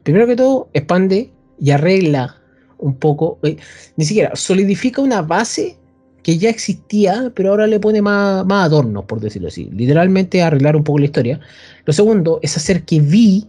Primero 0.03 0.27
que 0.27 0.36
todo, 0.36 0.69
expande 0.73 1.32
y 1.59 1.71
arregla 1.71 2.38
un 2.77 2.95
poco, 2.95 3.39
eh, 3.41 3.57
ni 3.95 4.05
siquiera, 4.05 4.36
solidifica 4.36 5.01
una 5.01 5.23
base 5.23 5.77
que 6.21 6.38
ya 6.38 6.51
existía, 6.51 7.32
pero 7.36 7.49
ahora 7.49 7.65
le 7.65 7.79
pone 7.79 8.03
más, 8.03 8.45
más 8.45 8.67
adornos, 8.67 9.05
por 9.05 9.19
decirlo 9.19 9.47
así. 9.47 9.67
Literalmente 9.73 10.43
arreglar 10.43 10.75
un 10.75 10.84
poco 10.84 10.99
la 10.99 11.05
historia. 11.05 11.39
Lo 11.86 11.93
segundo 11.93 12.39
es 12.43 12.55
hacer 12.55 12.84
que 12.84 12.99
Vi 12.99 13.47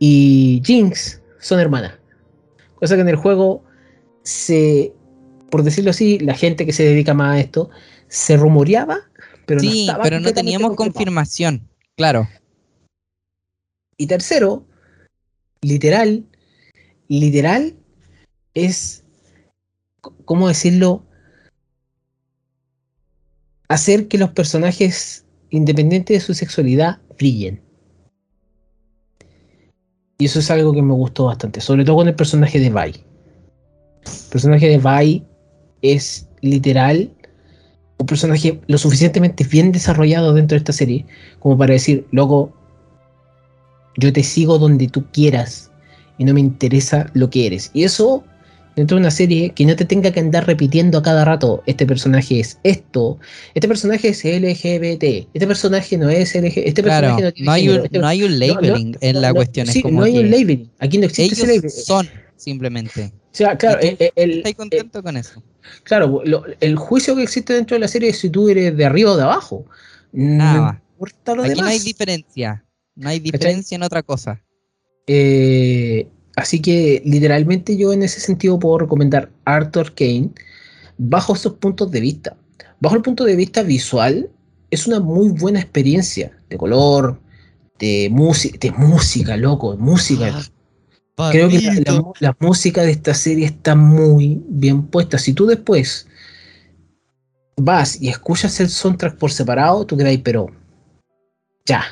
y 0.00 0.60
Jinx 0.64 1.20
son 1.38 1.60
hermanas. 1.60 1.94
Cosa 2.74 2.94
que 2.94 3.02
en 3.02 3.08
el 3.08 3.16
juego 3.16 3.64
se, 4.22 4.92
por 5.50 5.62
decirlo 5.62 5.90
así, 5.90 6.18
la 6.18 6.34
gente 6.34 6.66
que 6.66 6.72
se 6.72 6.84
dedica 6.84 7.14
más 7.14 7.36
a 7.36 7.40
esto, 7.40 7.70
se 8.08 8.36
rumoreaba, 8.36 9.00
pero 9.46 9.60
no 9.60 9.70
sí, 9.70 9.80
estaba 9.82 10.04
pero 10.04 10.20
no 10.20 10.32
teníamos 10.32 10.76
confirmación. 10.76 11.68
Claro. 11.96 12.28
Y 13.96 14.06
tercero, 14.06 14.66
literal, 15.60 16.24
literal, 17.08 17.74
es 18.54 19.04
¿cómo 20.24 20.48
decirlo? 20.48 21.04
Hacer 23.68 24.08
que 24.08 24.18
los 24.18 24.30
personajes, 24.30 25.26
independientes 25.50 26.16
de 26.16 26.20
su 26.24 26.34
sexualidad, 26.34 27.00
brillen. 27.18 27.62
Y 30.18 30.24
eso 30.24 30.40
es 30.40 30.50
algo 30.50 30.72
que 30.72 30.82
me 30.82 30.94
gustó 30.94 31.26
bastante, 31.26 31.60
sobre 31.60 31.84
todo 31.84 31.96
con 31.96 32.08
el 32.08 32.14
personaje 32.14 32.58
de 32.58 32.70
Vi. 32.70 32.76
El 32.94 34.30
personaje 34.30 34.68
de 34.68 34.78
Vi 34.78 35.24
es 35.82 36.28
literal 36.40 37.10
un 37.98 38.06
personaje 38.06 38.60
lo 38.66 38.78
suficientemente 38.78 39.44
bien 39.44 39.72
desarrollado 39.72 40.32
dentro 40.32 40.54
de 40.54 40.58
esta 40.58 40.72
serie 40.72 41.04
como 41.40 41.58
para 41.58 41.72
decir, 41.72 42.06
loco, 42.12 42.52
yo 43.96 44.12
te 44.12 44.22
sigo 44.22 44.58
donde 44.58 44.88
tú 44.88 45.04
quieras 45.12 45.70
y 46.16 46.24
no 46.24 46.32
me 46.32 46.40
interesa 46.40 47.10
lo 47.14 47.28
que 47.30 47.46
eres. 47.46 47.70
Y 47.74 47.84
eso 47.84 48.24
dentro 48.78 48.96
de 48.96 49.00
una 49.00 49.10
serie 49.10 49.50
que 49.50 49.66
no 49.66 49.74
te 49.76 49.84
tenga 49.84 50.10
que 50.12 50.20
andar 50.20 50.46
repitiendo 50.46 50.98
a 50.98 51.02
cada 51.02 51.24
rato, 51.24 51.62
este 51.66 51.84
personaje 51.84 52.40
es 52.40 52.58
esto, 52.62 53.18
este 53.54 53.66
personaje 53.68 54.08
es 54.08 54.24
LGBT, 54.24 55.28
este 55.34 55.46
personaje 55.46 55.98
no 55.98 56.08
es 56.08 56.34
LGBT, 56.34 56.56
este 56.68 56.82
Claro, 56.82 57.08
personaje 57.16 57.22
no 57.24 57.32
tiene 57.32 57.46
no 57.46 57.52
hay, 57.52 57.62
género, 57.62 57.78
un, 57.80 57.84
este- 57.86 57.98
no 57.98 58.06
hay 58.06 58.22
un 58.22 58.32
no, 58.38 58.46
labeling 58.46 58.96
en 59.00 59.20
la 59.20 59.34
cuestión. 59.34 59.66
es 59.68 59.72
sí, 59.74 59.82
como 59.82 60.00
no 60.00 60.06
hay 60.06 60.18
un 60.18 60.30
labeling. 60.30 60.70
Aquí 60.78 60.98
no 60.98 61.06
existe 61.06 61.34
ese 61.34 61.46
labeling. 61.46 61.70
son 61.70 62.08
simplemente. 62.36 63.12
O 63.14 63.34
sea, 63.38 63.58
claro, 63.58 63.78
¿Y 63.82 63.90
tú 63.90 63.94
eh, 63.94 63.96
eh, 64.06 64.12
el, 64.16 64.30
¿Estás 64.38 64.54
contento 64.54 65.02
con 65.02 65.16
eso? 65.16 65.42
Claro, 65.82 66.22
lo- 66.24 66.44
el 66.60 66.76
juicio 66.76 67.14
que 67.16 67.22
existe 67.24 67.52
dentro 67.52 67.74
de 67.74 67.80
la 67.80 67.88
serie 67.88 68.10
es 68.10 68.18
si 68.18 68.30
tú 68.30 68.48
eres 68.48 68.76
de 68.76 68.84
arriba 68.86 69.12
o 69.12 69.16
de 69.16 69.22
abajo. 69.24 69.64
Nada 70.12 70.54
no 70.54 70.62
más. 70.62 70.76
importa 70.94 71.34
lo 71.34 71.42
Aquí 71.42 71.50
demás. 71.50 71.64
no 71.64 71.70
hay 71.70 71.78
diferencia. 71.80 72.64
No 72.94 73.08
hay 73.10 73.20
diferencia 73.20 73.74
en 73.76 73.82
otra 73.82 74.02
cosa. 74.02 74.42
Eh, 75.06 76.06
así 76.38 76.60
que 76.60 77.02
literalmente 77.04 77.76
yo 77.76 77.92
en 77.92 78.02
ese 78.02 78.20
sentido 78.20 78.58
puedo 78.58 78.78
recomendar 78.78 79.30
Arthur 79.44 79.94
Kane 79.94 80.30
bajo 80.96 81.34
esos 81.34 81.54
puntos 81.54 81.90
de 81.90 82.00
vista. 82.00 82.36
Bajo 82.80 82.96
el 82.96 83.02
punto 83.02 83.24
de 83.24 83.36
vista 83.36 83.62
visual, 83.62 84.30
es 84.70 84.86
una 84.86 85.00
muy 85.00 85.30
buena 85.30 85.60
experiencia 85.60 86.32
de 86.48 86.56
color, 86.56 87.18
de 87.78 88.08
música, 88.10 88.58
de 88.60 88.70
música, 88.72 89.36
loco, 89.36 89.72
de 89.72 89.78
música. 89.78 90.26
Creo 91.32 91.48
que 91.48 91.60
la, 91.60 91.74
la 91.86 91.92
mu- 92.00 92.12
la 92.20 92.36
música 92.40 92.82
de 92.82 92.90
esta 92.92 93.14
serie 93.14 93.46
está 93.46 93.74
muy 93.74 94.40
bien 94.48 94.82
puesta. 94.86 95.18
Si 95.18 95.32
tú 95.32 95.46
después 95.46 96.06
vas 97.56 98.00
y 98.00 98.08
escuchas 98.08 98.60
el 98.60 98.68
soundtrack 98.68 99.16
por 99.16 99.32
separado, 99.32 99.84
tú 99.84 99.96
crees, 99.96 100.20
pero 100.22 100.46
ya. 101.66 101.82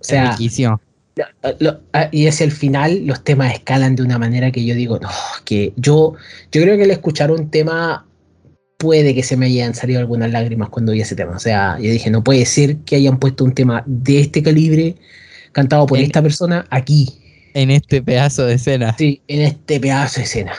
O 0.00 0.04
sea, 0.04 0.30
Riquísimo. 0.32 0.80
Lo- 1.16 1.56
lo- 1.60 1.80
ah, 1.92 2.08
y 2.10 2.26
hacia 2.26 2.44
el 2.44 2.52
final 2.52 3.06
los 3.06 3.22
temas 3.22 3.52
escalan 3.54 3.94
de 3.96 4.02
una 4.02 4.18
manera 4.18 4.50
que 4.50 4.64
yo 4.64 4.74
digo, 4.74 4.98
no, 4.98 5.08
que 5.44 5.72
yo, 5.76 6.14
yo 6.50 6.62
creo 6.62 6.76
que 6.76 6.84
al 6.84 6.90
escuchar 6.90 7.30
un 7.30 7.50
tema 7.50 8.06
puede 8.78 9.14
que 9.14 9.22
se 9.22 9.36
me 9.36 9.46
hayan 9.46 9.74
salido 9.74 10.00
algunas 10.00 10.30
lágrimas 10.30 10.68
cuando 10.68 10.92
vi 10.92 11.00
ese 11.00 11.14
tema. 11.16 11.36
O 11.36 11.38
sea, 11.38 11.78
yo 11.80 11.90
dije, 11.90 12.10
no 12.10 12.24
puede 12.24 12.44
ser 12.44 12.78
que 12.78 12.96
hayan 12.96 13.18
puesto 13.18 13.44
un 13.44 13.54
tema 13.54 13.82
de 13.86 14.20
este 14.20 14.42
calibre 14.42 14.96
cantado 15.52 15.86
por 15.86 15.98
En- 15.98 16.04
esta 16.04 16.20
persona 16.20 16.66
aquí. 16.70 17.08
En 17.54 17.70
este 17.70 18.02
pedazo 18.02 18.44
de 18.46 18.54
escena. 18.54 18.94
Sí, 18.98 19.22
en 19.28 19.40
este 19.42 19.78
pedazo 19.78 20.18
de 20.18 20.24
escena. 20.24 20.52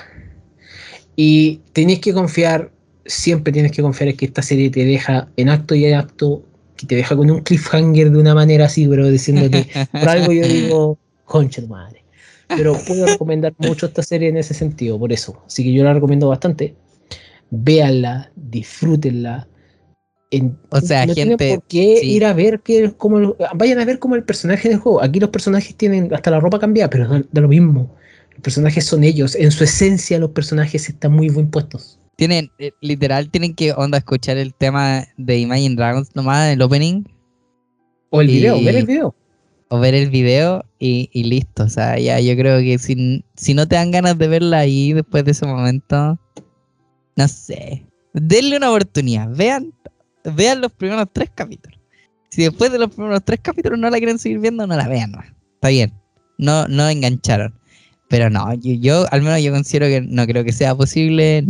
Y 1.17 1.61
tenéis 1.73 1.99
que 1.99 2.13
confiar, 2.13 2.71
siempre 3.05 3.51
tienes 3.53 3.71
que 3.73 3.81
confiar 3.81 4.09
en 4.09 4.17
que 4.17 4.25
esta 4.25 4.41
serie 4.41 4.69
te 4.69 4.85
deja 4.85 5.27
en 5.37 5.49
acto 5.49 5.75
y 5.75 5.85
en 5.85 5.95
acto, 5.95 6.43
que 6.75 6.85
te 6.87 6.95
deja 6.95 7.15
con 7.15 7.29
un 7.31 7.41
cliffhanger 7.41 8.11
de 8.11 8.17
una 8.17 8.33
manera 8.35 8.65
así, 8.65 8.87
pero 8.87 9.07
diciéndote, 9.09 9.67
por 9.91 10.09
algo 10.09 10.31
yo 10.31 10.47
digo, 10.47 10.97
concha 11.25 11.61
de 11.61 11.67
madre. 11.67 12.03
Pero 12.47 12.77
puedo 12.85 13.05
recomendar 13.07 13.53
mucho 13.57 13.87
esta 13.87 14.03
serie 14.03 14.29
en 14.29 14.37
ese 14.37 14.53
sentido, 14.53 14.99
por 14.99 15.11
eso. 15.11 15.41
Así 15.47 15.63
que 15.63 15.73
yo 15.73 15.83
la 15.83 15.93
recomiendo 15.93 16.27
bastante. 16.29 16.75
Véanla, 17.49 18.31
disfrútenla. 18.35 19.47
En- 20.31 20.57
O 20.69 20.79
sea, 20.81 21.05
no 21.05 21.13
tienen 21.13 21.37
gente, 21.39 21.55
por 21.55 21.63
qué 21.67 21.97
sí. 22.01 22.11
ir 22.11 22.25
a 22.25 22.33
ver 22.33 22.59
que 22.59 22.91
como 22.93 23.35
vayan 23.55 23.79
a 23.79 23.85
ver 23.85 23.99
como 23.99 24.15
el 24.15 24.23
personaje 24.23 24.69
del 24.69 24.77
juego. 24.79 25.01
Aquí 25.01 25.19
los 25.19 25.29
personajes 25.29 25.75
tienen 25.75 26.13
hasta 26.13 26.29
la 26.31 26.39
ropa 26.39 26.59
cambiada, 26.59 26.89
pero 26.89 27.07
da, 27.07 27.23
da 27.31 27.41
lo 27.41 27.47
mismo. 27.47 27.95
Los 28.31 28.41
personajes 28.41 28.85
son 28.85 29.03
ellos. 29.03 29.35
En 29.35 29.49
su 29.51 29.63
esencia, 29.63 30.19
los 30.19 30.31
personajes 30.31 30.87
están 30.89 31.13
muy 31.13 31.29
bien 31.29 31.49
puestos. 31.49 31.99
Tienen, 32.17 32.49
eh, 32.59 32.71
literal, 32.81 33.29
tienen 33.29 33.53
que 33.55 33.73
onda 33.73 33.97
escuchar 33.97 34.37
el 34.37 34.53
tema 34.53 35.05
de 35.17 35.39
Imagine 35.39 35.75
Dragons 35.75 36.15
nomás, 36.15 36.51
el 36.53 36.61
opening, 36.61 37.03
O 38.09 38.21
el 38.21 38.29
Y- 38.29 38.33
video, 38.35 38.63
ver 38.63 38.75
el 38.77 38.85
video. 38.85 39.15
o 39.69 39.79
ver 39.79 39.93
el 39.95 40.09
video 40.09 40.63
y, 40.79 41.09
y 41.11 41.23
listo. 41.25 41.63
O 41.63 41.69
sea, 41.69 41.99
ya 41.99 42.19
yo 42.21 42.35
creo 42.37 42.59
que 42.59 42.77
si, 42.77 43.25
si 43.35 43.53
no 43.53 43.67
te 43.67 43.75
dan 43.75 43.91
ganas 43.91 44.17
de 44.17 44.27
verla 44.29 44.59
ahí 44.59 44.93
después 44.93 45.25
de 45.25 45.31
ese 45.31 45.45
momento, 45.45 46.17
no 47.17 47.27
sé. 47.27 47.85
Denle 48.13 48.55
una 48.57 48.69
oportunidad. 48.69 49.27
Vean, 49.35 49.73
vean 50.23 50.61
los 50.61 50.71
primeros 50.71 51.07
tres 51.11 51.29
capítulos. 51.35 51.77
Si 52.29 52.43
después 52.43 52.71
de 52.71 52.79
los 52.79 52.89
primeros 52.93 53.21
tres 53.25 53.39
capítulos 53.41 53.77
no 53.79 53.89
la 53.89 53.97
quieren 53.97 54.19
seguir 54.19 54.39
viendo, 54.39 54.65
no 54.65 54.75
la 54.77 54.87
vean. 54.87 55.11
nomás. 55.11 55.27
Está 55.55 55.69
bien. 55.69 55.93
No, 56.37 56.67
no 56.69 56.87
engancharon. 56.87 57.53
Pero 58.07 58.29
no, 58.29 58.53
yo, 58.53 58.73
yo 58.73 59.05
al 59.11 59.21
menos 59.23 59.41
yo 59.41 59.51
considero 59.51 59.87
que 59.87 59.99
no 60.01 60.25
creo 60.27 60.43
que 60.45 60.51
sea 60.53 60.75
posible 60.75 61.43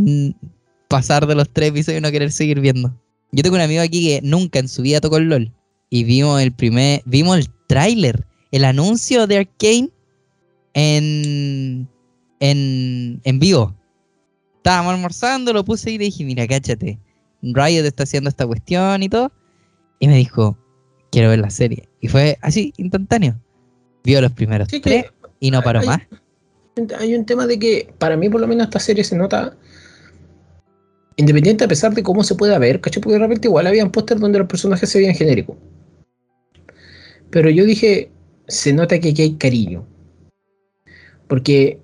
pasar 0.88 1.28
de 1.28 1.36
los 1.36 1.50
tres 1.50 1.70
episodios 1.70 2.00
y 2.00 2.02
no 2.04 2.12
querer 2.12 2.32
seguir 2.32 2.60
viendo. 2.60 2.94
Yo 3.32 3.44
tengo 3.44 3.56
un 3.56 3.62
amigo 3.62 3.82
aquí 3.82 4.08
que 4.08 4.22
nunca 4.24 4.60
en 4.60 4.68
su 4.68 4.82
vida 4.82 5.02
tocó 5.02 5.18
el 5.18 5.30
LOL. 5.30 5.52
Y 5.90 6.04
vimos 6.04 6.42
el 6.42 6.52
primer, 6.52 7.02
vimos 7.06 7.38
el 7.38 7.48
tráiler, 7.68 8.26
el 8.52 8.66
anuncio 8.66 9.28
de 9.28 9.38
Arkane 9.38 9.90
en, 10.74 11.88
en, 12.40 13.22
en 13.24 13.40
vivo. 13.40 13.76
Estábamos 14.58 14.94
almorzando, 14.96 15.54
lo 15.54 15.64
puse 15.64 15.92
y 15.92 15.98
le 15.98 16.06
dije, 16.06 16.24
mira, 16.26 16.48
cáchate, 16.48 17.00
Riot 17.42 17.86
está 17.86 18.04
haciendo 18.04 18.30
esta 18.30 18.48
cuestión 18.48 19.04
y 19.04 19.10
todo. 19.10 19.32
Y 20.00 20.08
me 20.08 20.18
dijo, 20.18 20.58
quiero 21.12 21.30
ver 21.30 21.40
la 21.40 21.50
serie. 21.50 21.88
Y 22.02 22.08
fue 22.08 22.38
así, 22.42 22.74
instantáneo. 22.78 23.40
Vio 24.04 24.22
los 24.22 24.32
primeros 24.32 24.68
Sí, 24.70 24.80
tres 24.80 25.06
que 25.06 25.12
y 25.40 25.52
no 25.52 25.62
paró 25.62 25.80
hay- 25.82 25.88
más. 25.88 26.02
hay 27.00 27.16
un 27.16 27.26
tema 27.26 27.48
de 27.48 27.58
que, 27.60 27.94
para 27.98 28.18
mí, 28.18 28.30
por 28.30 28.42
lo 28.42 28.48
menos, 28.48 28.66
esta 28.66 28.80
serie 28.80 29.04
se 29.04 29.16
nota 29.16 29.56
independiente 31.18 31.64
a 31.64 31.68
pesar 31.68 31.94
de 31.94 32.04
cómo 32.04 32.24
se 32.24 32.36
pueda 32.36 32.60
ver, 32.60 32.82
¿cachai? 32.82 33.02
Porque 33.02 33.14
de 33.18 33.20
repente 33.26 33.48
igual 33.48 33.68
habían 33.68 33.92
póster 33.92 34.20
donde 34.20 34.40
los 34.40 34.48
personajes 34.48 34.90
se 34.90 35.00
veían 35.00 35.16
genéricos. 35.16 35.58
Pero 37.30 37.50
yo 37.50 37.66
dije, 37.66 38.12
se 38.48 38.74
nota 38.74 39.00
que 39.00 39.10
aquí 39.10 39.22
hay 39.22 39.36
cariño. 39.36 39.88
Porque 41.28 41.80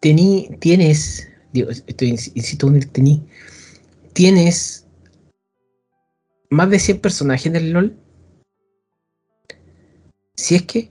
tení, 0.00 0.48
tienes, 0.60 1.28
digo, 1.52 1.70
estoy, 1.70 2.10
insisto 2.10 2.68
en 2.68 2.76
el 2.76 2.88
tení, 2.88 3.22
tienes 4.12 4.86
más 6.50 6.70
de 6.70 6.78
100 6.78 7.00
personajes 7.00 7.46
en 7.46 7.56
el 7.56 7.70
LOL. 7.72 7.96
Si 10.34 10.54
es 10.54 10.62
que, 10.62 10.90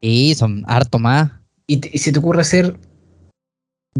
Y 0.00 0.34
son 0.34 0.64
harto 0.66 0.98
más. 0.98 1.32
y, 1.66 1.78
te- 1.78 1.90
y 1.92 1.98
se 1.98 2.12
te 2.12 2.18
ocurre 2.18 2.40
hacer 2.40 2.78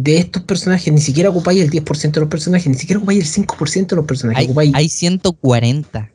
de 0.02 0.18
estos 0.18 0.42
personajes, 0.44 0.92
ni 0.92 1.00
siquiera 1.00 1.30
ocupáis 1.30 1.60
el 1.60 1.70
10% 1.70 2.12
de 2.12 2.20
los 2.20 2.28
personajes, 2.28 2.68
ni 2.68 2.74
siquiera 2.74 2.98
ocupáis 2.98 3.36
el 3.36 3.44
5% 3.46 3.86
de 3.88 3.96
los 3.96 4.04
personajes, 4.06 4.40
Hay, 4.40 4.46
ocupáis 4.46 4.74
hay 4.74 4.88
140. 4.88 6.10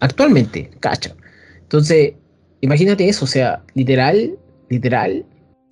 actualmente, 0.00 0.70
cacha. 0.80 1.14
Entonces, 1.62 2.14
imagínate 2.62 3.08
eso, 3.08 3.26
o 3.26 3.28
sea, 3.28 3.62
literal, 3.74 4.32
literal, 4.70 5.24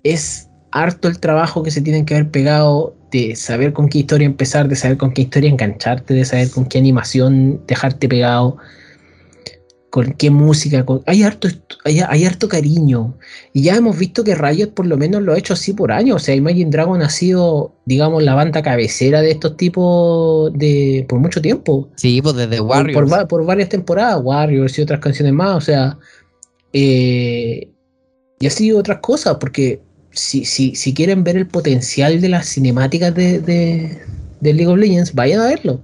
es 0.03 0.47
harto 0.71 1.07
el 1.07 1.19
trabajo 1.19 1.63
que 1.63 1.71
se 1.71 1.81
tienen 1.81 2.05
que 2.05 2.13
haber 2.13 2.29
pegado 2.29 2.95
de 3.11 3.35
saber 3.35 3.73
con 3.73 3.89
qué 3.89 3.99
historia 3.99 4.27
empezar, 4.27 4.67
de 4.67 4.75
saber 4.75 4.97
con 4.97 5.11
qué 5.11 5.23
historia 5.23 5.49
engancharte, 5.49 6.13
de 6.13 6.25
saber 6.25 6.51
con 6.51 6.65
qué 6.65 6.77
animación 6.77 7.65
dejarte 7.65 8.07
pegado, 8.07 8.57
con 9.89 10.13
qué 10.13 10.29
música, 10.29 10.85
con- 10.85 11.01
hay 11.07 11.23
harto, 11.23 11.47
hay, 11.83 11.99
hay 12.07 12.25
harto 12.25 12.47
cariño. 12.47 13.17
Y 13.53 13.63
ya 13.63 13.75
hemos 13.75 13.97
visto 13.97 14.23
que 14.23 14.35
Riot 14.35 14.73
por 14.75 14.85
lo 14.85 14.97
menos 14.97 15.21
lo 15.23 15.33
ha 15.33 15.37
hecho 15.37 15.53
así 15.53 15.73
por 15.73 15.91
años. 15.91 16.17
O 16.17 16.19
sea, 16.19 16.35
Imagine 16.35 16.69
Dragon 16.69 17.01
ha 17.01 17.09
sido, 17.09 17.73
digamos, 17.85 18.21
la 18.23 18.35
banda 18.35 18.61
cabecera 18.61 19.21
de 19.21 19.31
estos 19.31 19.57
tipos 19.57 20.53
de 20.53 21.05
por 21.09 21.19
mucho 21.19 21.41
tiempo 21.41 21.89
Sí, 21.95 22.21
pues 22.21 22.35
desde 22.35 22.59
Warriors. 22.61 23.25
por 23.27 23.45
varias 23.45 23.69
temporadas, 23.69 24.19
Warriors 24.23 24.77
y 24.77 24.81
otras 24.83 24.99
canciones 24.99 25.33
más, 25.33 25.55
o 25.57 25.61
sea, 25.61 25.97
eh, 26.73 27.69
y 28.39 28.47
así 28.47 28.71
otras 28.71 28.99
cosas, 28.99 29.37
porque 29.39 29.81
si, 30.11 30.45
si, 30.45 30.75
si 30.75 30.93
quieren 30.93 31.23
ver 31.23 31.35
el 31.37 31.47
potencial 31.47 32.21
de 32.21 32.29
las 32.29 32.47
cinemáticas 32.47 33.13
de, 33.15 33.39
de, 33.39 33.97
de 34.39 34.53
League 34.53 34.67
of 34.71 34.77
Legends, 34.77 35.13
vayan 35.13 35.41
a 35.41 35.47
verlo. 35.47 35.81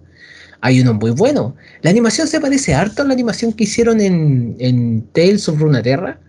Hay 0.62 0.82
uno 0.82 0.94
muy 0.94 1.12
bueno. 1.12 1.56
La 1.82 1.90
animación 1.90 2.28
se 2.28 2.40
parece 2.40 2.74
harto 2.74 3.02
a 3.02 3.06
la 3.06 3.14
animación 3.14 3.54
que 3.54 3.66
hicieron 3.66 4.02
en, 4.02 4.56
en 4.60 5.08
Tales 5.14 5.48
of 5.50 5.60
Runeterra. 5.60 6.20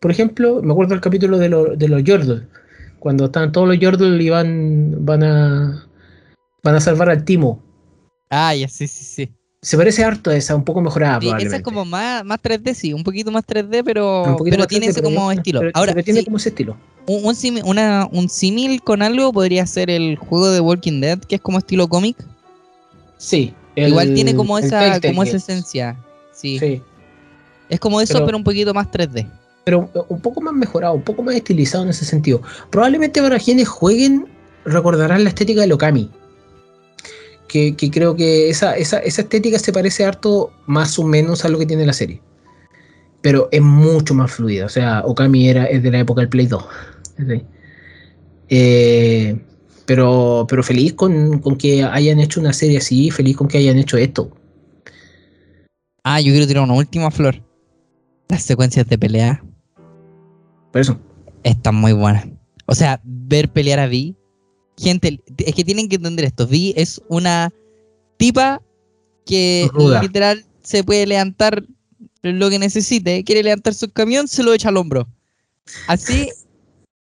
Por 0.00 0.10
ejemplo, 0.10 0.60
me 0.62 0.72
acuerdo 0.72 0.90
del 0.90 1.00
capítulo 1.00 1.38
de, 1.38 1.48
lo- 1.48 1.76
de 1.76 1.88
los 1.88 2.02
Yordle, 2.02 2.42
cuando 2.98 3.26
están 3.26 3.52
todos 3.52 3.68
los 3.68 3.78
Yordle 3.78 4.22
y 4.22 4.30
van, 4.30 5.04
van 5.04 5.22
a 5.22 5.86
van 6.64 6.74
a 6.76 6.80
salvar 6.80 7.08
al 7.10 7.24
Timo. 7.24 7.62
Ah, 8.30 8.54
ya, 8.54 8.68
sí, 8.68 8.86
sí, 8.88 9.04
sí. 9.04 9.32
Se 9.60 9.76
parece 9.76 10.02
harto 10.02 10.30
a 10.30 10.34
esa, 10.36 10.56
un 10.56 10.64
poco 10.64 10.80
mejorada 10.80 11.20
Sí, 11.20 11.28
esa 11.38 11.56
es 11.56 11.62
como 11.62 11.84
más, 11.84 12.24
más 12.24 12.40
3D, 12.42 12.74
sí, 12.74 12.92
un 12.92 13.04
poquito 13.04 13.30
más 13.30 13.44
3D, 13.46 13.82
pero, 13.84 14.36
pero 14.44 14.66
tiene 14.66 14.86
3D, 14.86 14.90
ese 14.90 15.02
pero- 15.02 15.14
como 15.14 15.30
estilo. 15.30 15.60
pero- 15.60 15.70
Ahora, 15.74 15.92
pero 15.92 16.04
tiene 16.04 16.20
sí, 16.20 16.24
como 16.24 16.36
ese 16.38 16.48
estilo. 16.48 16.76
un, 17.06 17.24
un 17.24 17.34
símil- 17.34 17.62
un 18.12 18.78
con 18.80 19.02
algo 19.02 19.32
podría 19.32 19.64
ser 19.66 19.88
el 19.90 20.16
juego 20.16 20.50
de 20.50 20.58
Walking 20.60 21.00
Dead, 21.00 21.20
que 21.20 21.36
es 21.36 21.40
como 21.40 21.58
estilo 21.58 21.86
cómic. 21.88 22.16
Sí. 23.22 23.54
Igual 23.76 24.08
el- 24.08 24.14
tiene 24.14 24.34
como 24.34 24.58
esa, 24.58 25.00
como 25.00 25.22
esa 25.22 25.36
esencia. 25.36 25.96
Sí. 26.32 26.58
Sí. 26.58 26.82
Es 27.68 27.78
como 27.80 28.00
eso, 28.00 28.14
pero, 28.14 28.26
Pero- 28.26 28.38
un 28.38 28.44
poquito 28.44 28.74
más 28.74 28.90
3D. 28.90 29.30
pero 29.64 29.88
un 30.08 30.20
poco 30.20 30.40
más 30.40 30.52
mejorado, 30.52 30.94
un 30.94 31.02
poco 31.02 31.22
más 31.22 31.36
estilizado 31.36 31.84
en 31.84 31.90
ese 31.90 32.04
sentido. 32.04 32.42
Probablemente 32.70 33.22
para 33.22 33.38
quienes 33.38 33.68
jueguen 33.68 34.26
recordarán 34.64 35.22
la 35.22 35.30
estética 35.30 35.64
de 35.64 35.72
Okami. 35.72 36.10
Que, 37.48 37.76
que 37.76 37.90
creo 37.90 38.16
que 38.16 38.50
esa, 38.50 38.76
esa, 38.76 38.98
esa 38.98 39.22
estética 39.22 39.58
se 39.58 39.72
parece 39.72 40.04
harto 40.04 40.52
más 40.66 40.98
o 40.98 41.04
menos 41.04 41.44
a 41.44 41.48
lo 41.48 41.58
que 41.58 41.66
tiene 41.66 41.86
la 41.86 41.92
serie. 41.92 42.20
Pero 43.20 43.48
es 43.52 43.62
mucho 43.62 44.14
más 44.14 44.32
fluida. 44.32 44.66
O 44.66 44.68
sea, 44.68 45.02
Okami 45.04 45.48
era, 45.48 45.66
es 45.66 45.82
de 45.82 45.90
la 45.92 46.00
época 46.00 46.22
del 46.22 46.28
Play 46.28 46.46
2. 46.46 46.64
¿sí? 47.18 47.44
Eh, 48.48 49.38
pero, 49.92 50.46
pero 50.48 50.62
feliz 50.62 50.94
con, 50.94 51.40
con 51.40 51.54
que 51.58 51.82
hayan 51.82 52.18
hecho 52.18 52.40
una 52.40 52.54
serie 52.54 52.78
así, 52.78 53.10
feliz 53.10 53.36
con 53.36 53.46
que 53.46 53.58
hayan 53.58 53.76
hecho 53.76 53.98
esto. 53.98 54.34
Ah, 56.02 56.18
yo 56.18 56.32
quiero 56.32 56.46
tirar 56.46 56.64
una 56.64 56.72
última 56.72 57.10
flor. 57.10 57.42
Las 58.30 58.42
secuencias 58.42 58.88
de 58.88 58.96
pelea 58.96 59.44
Por 60.70 60.80
eso. 60.80 60.98
están 61.42 61.74
muy 61.74 61.92
buenas. 61.92 62.26
O 62.64 62.74
sea, 62.74 63.02
ver 63.04 63.50
pelear 63.52 63.80
a 63.80 63.86
Vi. 63.86 64.16
Gente, 64.78 65.20
es 65.36 65.54
que 65.54 65.62
tienen 65.62 65.90
que 65.90 65.96
entender 65.96 66.24
esto. 66.24 66.46
Vi 66.46 66.72
es 66.74 67.02
una 67.08 67.52
tipa 68.16 68.62
que 69.26 69.68
Ruda. 69.74 70.00
literal 70.00 70.42
se 70.62 70.82
puede 70.84 71.06
levantar 71.06 71.62
lo 72.22 72.48
que 72.48 72.58
necesite. 72.58 73.24
Quiere 73.24 73.42
levantar 73.42 73.74
su 73.74 73.90
camión, 73.90 74.26
se 74.26 74.42
lo 74.42 74.54
echa 74.54 74.70
al 74.70 74.78
hombro. 74.78 75.06
Así. 75.86 76.30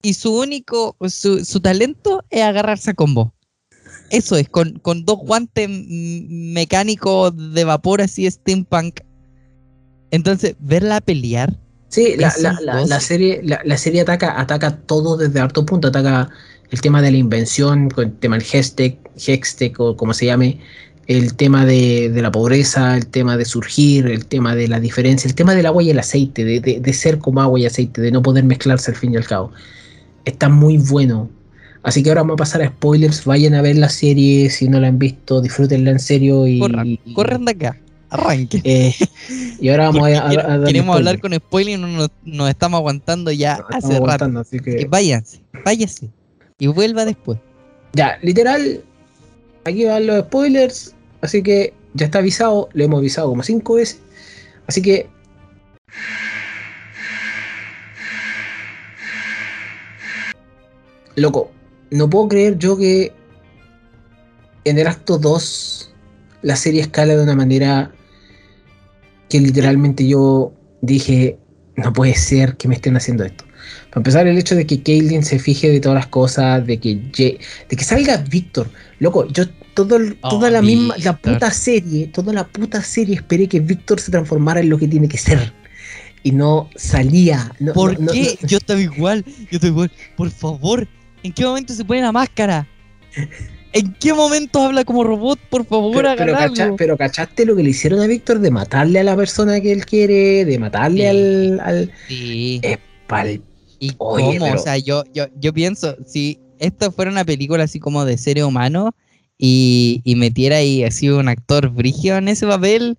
Y 0.02 0.14
su 0.14 0.36
único, 0.38 0.96
su, 1.08 1.44
su 1.44 1.60
talento 1.60 2.24
es 2.30 2.42
agarrarse 2.42 2.90
a 2.90 2.94
combo. 2.94 3.34
Eso 4.10 4.36
es, 4.36 4.48
con, 4.48 4.78
con 4.78 5.04
dos 5.04 5.18
guantes 5.18 5.68
mecánicos 5.68 7.32
de 7.54 7.64
vapor 7.64 8.00
así 8.00 8.30
steampunk. 8.30 9.00
Entonces, 10.10 10.54
verla 10.60 11.00
pelear 11.00 11.58
Sí, 11.88 12.16
la, 12.18 12.32
la, 12.40 12.84
la, 12.84 13.00
serie, 13.00 13.40
la, 13.42 13.60
la 13.64 13.78
serie 13.78 14.02
ataca, 14.02 14.38
ataca 14.38 14.76
todo 14.76 15.16
desde 15.16 15.40
harto 15.40 15.64
punto, 15.64 15.88
ataca 15.88 16.28
el 16.70 16.80
tema 16.82 17.00
de 17.00 17.10
la 17.10 17.16
invención, 17.16 17.88
el 17.96 18.12
tema 18.18 18.36
del 18.36 18.46
Hextech, 18.46 18.98
Hextech 19.16 19.80
o 19.80 19.96
como 19.96 20.12
se 20.12 20.26
llame, 20.26 20.60
el 21.06 21.34
tema 21.34 21.64
de, 21.64 22.10
de 22.10 22.20
la 22.20 22.30
pobreza, 22.30 22.94
el 22.94 23.06
tema 23.06 23.38
de 23.38 23.46
surgir, 23.46 24.06
el 24.06 24.26
tema 24.26 24.54
de 24.54 24.68
la 24.68 24.80
diferencia, 24.80 25.26
el 25.28 25.34
tema 25.34 25.54
del 25.54 25.64
agua 25.64 25.82
y 25.82 25.88
el 25.88 25.98
aceite, 25.98 26.44
de, 26.44 26.60
de, 26.60 26.80
de 26.80 26.92
ser 26.92 27.18
como 27.18 27.40
agua 27.40 27.58
y 27.58 27.64
aceite, 27.64 28.02
de 28.02 28.10
no 28.10 28.20
poder 28.20 28.44
mezclarse 28.44 28.90
al 28.90 28.96
fin 28.98 29.14
y 29.14 29.16
al 29.16 29.26
cabo. 29.26 29.50
Está 30.28 30.48
muy 30.48 30.76
bueno. 30.78 31.30
Así 31.82 32.02
que 32.02 32.10
ahora 32.10 32.20
vamos 32.22 32.34
a 32.34 32.36
pasar 32.36 32.62
a 32.62 32.68
spoilers, 32.68 33.24
vayan 33.24 33.54
a 33.54 33.62
ver 33.62 33.76
la 33.76 33.88
serie, 33.88 34.50
si 34.50 34.68
no 34.68 34.78
la 34.80 34.88
han 34.88 34.98
visto, 34.98 35.40
disfrútenla 35.40 35.90
en 35.92 35.98
serio 36.00 36.46
y... 36.46 36.58
corran, 36.58 36.98
corran 37.14 37.44
de 37.44 37.52
acá, 37.52 37.76
arranquen. 38.10 38.60
eh, 38.64 38.94
y 39.60 39.68
ahora 39.70 39.90
vamos 39.90 40.08
a, 40.10 40.28
a- 40.28 40.64
queremos 40.66 40.96
hablar 40.96 41.16
spoiler. 41.16 41.40
con 41.40 41.48
spoiler 41.48 41.78
y 41.78 41.80
no 41.80 41.86
nos, 41.88 42.10
nos 42.24 42.50
estamos 42.50 42.78
aguantando 42.78 43.30
ya 43.30 43.58
Nos 43.58 43.84
hace 43.84 44.00
rato. 44.00 44.24
así 44.38 44.58
que- 44.58 44.86
váyanse, 44.86 45.40
váyase. 45.64 46.10
Y 46.58 46.66
vuelva 46.66 47.04
después. 47.04 47.38
Ya, 47.94 48.18
literal, 48.22 48.82
aquí 49.64 49.84
van 49.84 50.06
los 50.06 50.24
spoilers, 50.26 50.94
así 51.22 51.42
que 51.42 51.72
ya 51.94 52.06
está 52.06 52.18
avisado, 52.18 52.68
lo 52.74 52.84
hemos 52.84 52.98
avisado 52.98 53.28
como 53.30 53.42
cinco 53.44 53.74
veces, 53.74 54.00
así 54.66 54.82
que... 54.82 55.08
Loco, 61.18 61.50
no 61.90 62.08
puedo 62.08 62.28
creer 62.28 62.58
yo 62.58 62.76
que 62.76 63.12
en 64.64 64.78
el 64.78 64.86
acto 64.86 65.18
2 65.18 65.90
la 66.42 66.56
serie 66.56 66.80
escala 66.82 67.16
de 67.16 67.22
una 67.22 67.34
manera 67.34 67.90
que 69.28 69.40
literalmente 69.40 70.06
yo 70.06 70.52
dije, 70.80 71.38
no 71.76 71.92
puede 71.92 72.14
ser 72.14 72.56
que 72.56 72.68
me 72.68 72.74
estén 72.74 72.96
haciendo 72.96 73.24
esto. 73.24 73.44
Para 73.90 74.00
empezar, 74.00 74.26
el 74.26 74.38
hecho 74.38 74.54
de 74.54 74.66
que 74.66 74.82
Caitlyn 74.82 75.24
se 75.24 75.38
fije 75.38 75.68
de 75.70 75.80
todas 75.80 75.96
las 75.96 76.06
cosas, 76.06 76.66
de 76.66 76.78
que, 76.78 77.10
Ye- 77.12 77.38
de 77.68 77.76
que 77.76 77.84
salga 77.84 78.16
Víctor. 78.18 78.70
Loco, 79.00 79.26
yo 79.28 79.44
todo, 79.74 79.98
Oh, 80.22 80.28
toda 80.28 80.50
la 80.50 80.62
misma, 80.62 80.94
la 80.98 81.16
puta 81.16 81.50
serie, 81.50 82.06
toda 82.08 82.32
la 82.32 82.46
puta 82.46 82.82
serie 82.82 83.16
esperé 83.16 83.48
que 83.48 83.60
Víctor 83.60 84.00
se 84.00 84.10
transformara 84.10 84.60
en 84.60 84.68
lo 84.70 84.78
que 84.78 84.88
tiene 84.88 85.08
que 85.08 85.18
ser. 85.18 85.52
Y 86.22 86.32
no 86.32 86.68
salía. 86.76 87.52
no- 87.60 87.72
¿Por 87.74 88.00
no- 88.00 88.12
qué? 88.12 88.38
no- 88.42 88.48
Yo 88.48 88.58
estaba 88.58 88.80
igual, 88.80 89.24
yo 89.24 89.46
estoy 89.52 89.70
igual. 89.70 89.90
Por 90.16 90.30
favor, 90.30 90.88
¿en 91.22 91.32
qué 91.32 91.44
momento 91.44 91.72
se 91.74 91.84
pone 91.84 92.00
la 92.02 92.12
máscara? 92.12 92.66
¿En 93.72 93.92
qué 93.94 94.14
momento 94.14 94.62
habla 94.62 94.84
como 94.84 95.04
robot? 95.04 95.38
Por 95.50 95.64
favor, 95.66 95.94
pero, 95.94 96.14
pero, 96.16 96.36
algo. 96.36 96.54
cacha- 96.54 96.74
pero 96.76 96.96
cachaste 96.96 97.44
lo 97.44 97.54
que 97.54 97.62
le 97.62 97.70
hicieron 97.70 98.00
a 98.00 98.06
Víctor 98.06 98.38
de 98.38 98.50
matarle 98.50 99.00
a 99.00 99.04
la 99.04 99.14
persona 99.16 99.60
que 99.60 99.72
él 99.72 99.84
quiere, 99.84 100.44
de 100.44 100.58
matarle 100.58 101.02
Sí. 101.02 101.06
al, 101.08 101.60
al 101.60 101.92
Sí. 102.08 102.60
Eh, 102.62 102.78
pal- 103.06 103.42
¿Y 103.80 103.92
Oye, 103.98 104.24
cómo? 104.38 104.46
pero- 104.46 104.58
O 104.60 104.62
sea, 104.62 104.78
yo, 104.78 105.04
yo, 105.14 105.26
yo 105.38 105.52
pienso, 105.52 105.96
si 106.06 106.40
esto 106.58 106.90
fuera 106.90 107.10
una 107.10 107.24
película 107.24 107.64
así 107.64 107.78
como 107.78 108.04
de 108.04 108.16
seres 108.18 108.44
humano 108.44 108.94
y, 109.36 110.00
y 110.02 110.16
metiera 110.16 110.56
ahí 110.56 110.82
así 110.82 111.08
un 111.10 111.28
actor 111.28 111.68
brigio 111.68 112.16
en 112.16 112.28
ese 112.28 112.46
papel, 112.46 112.96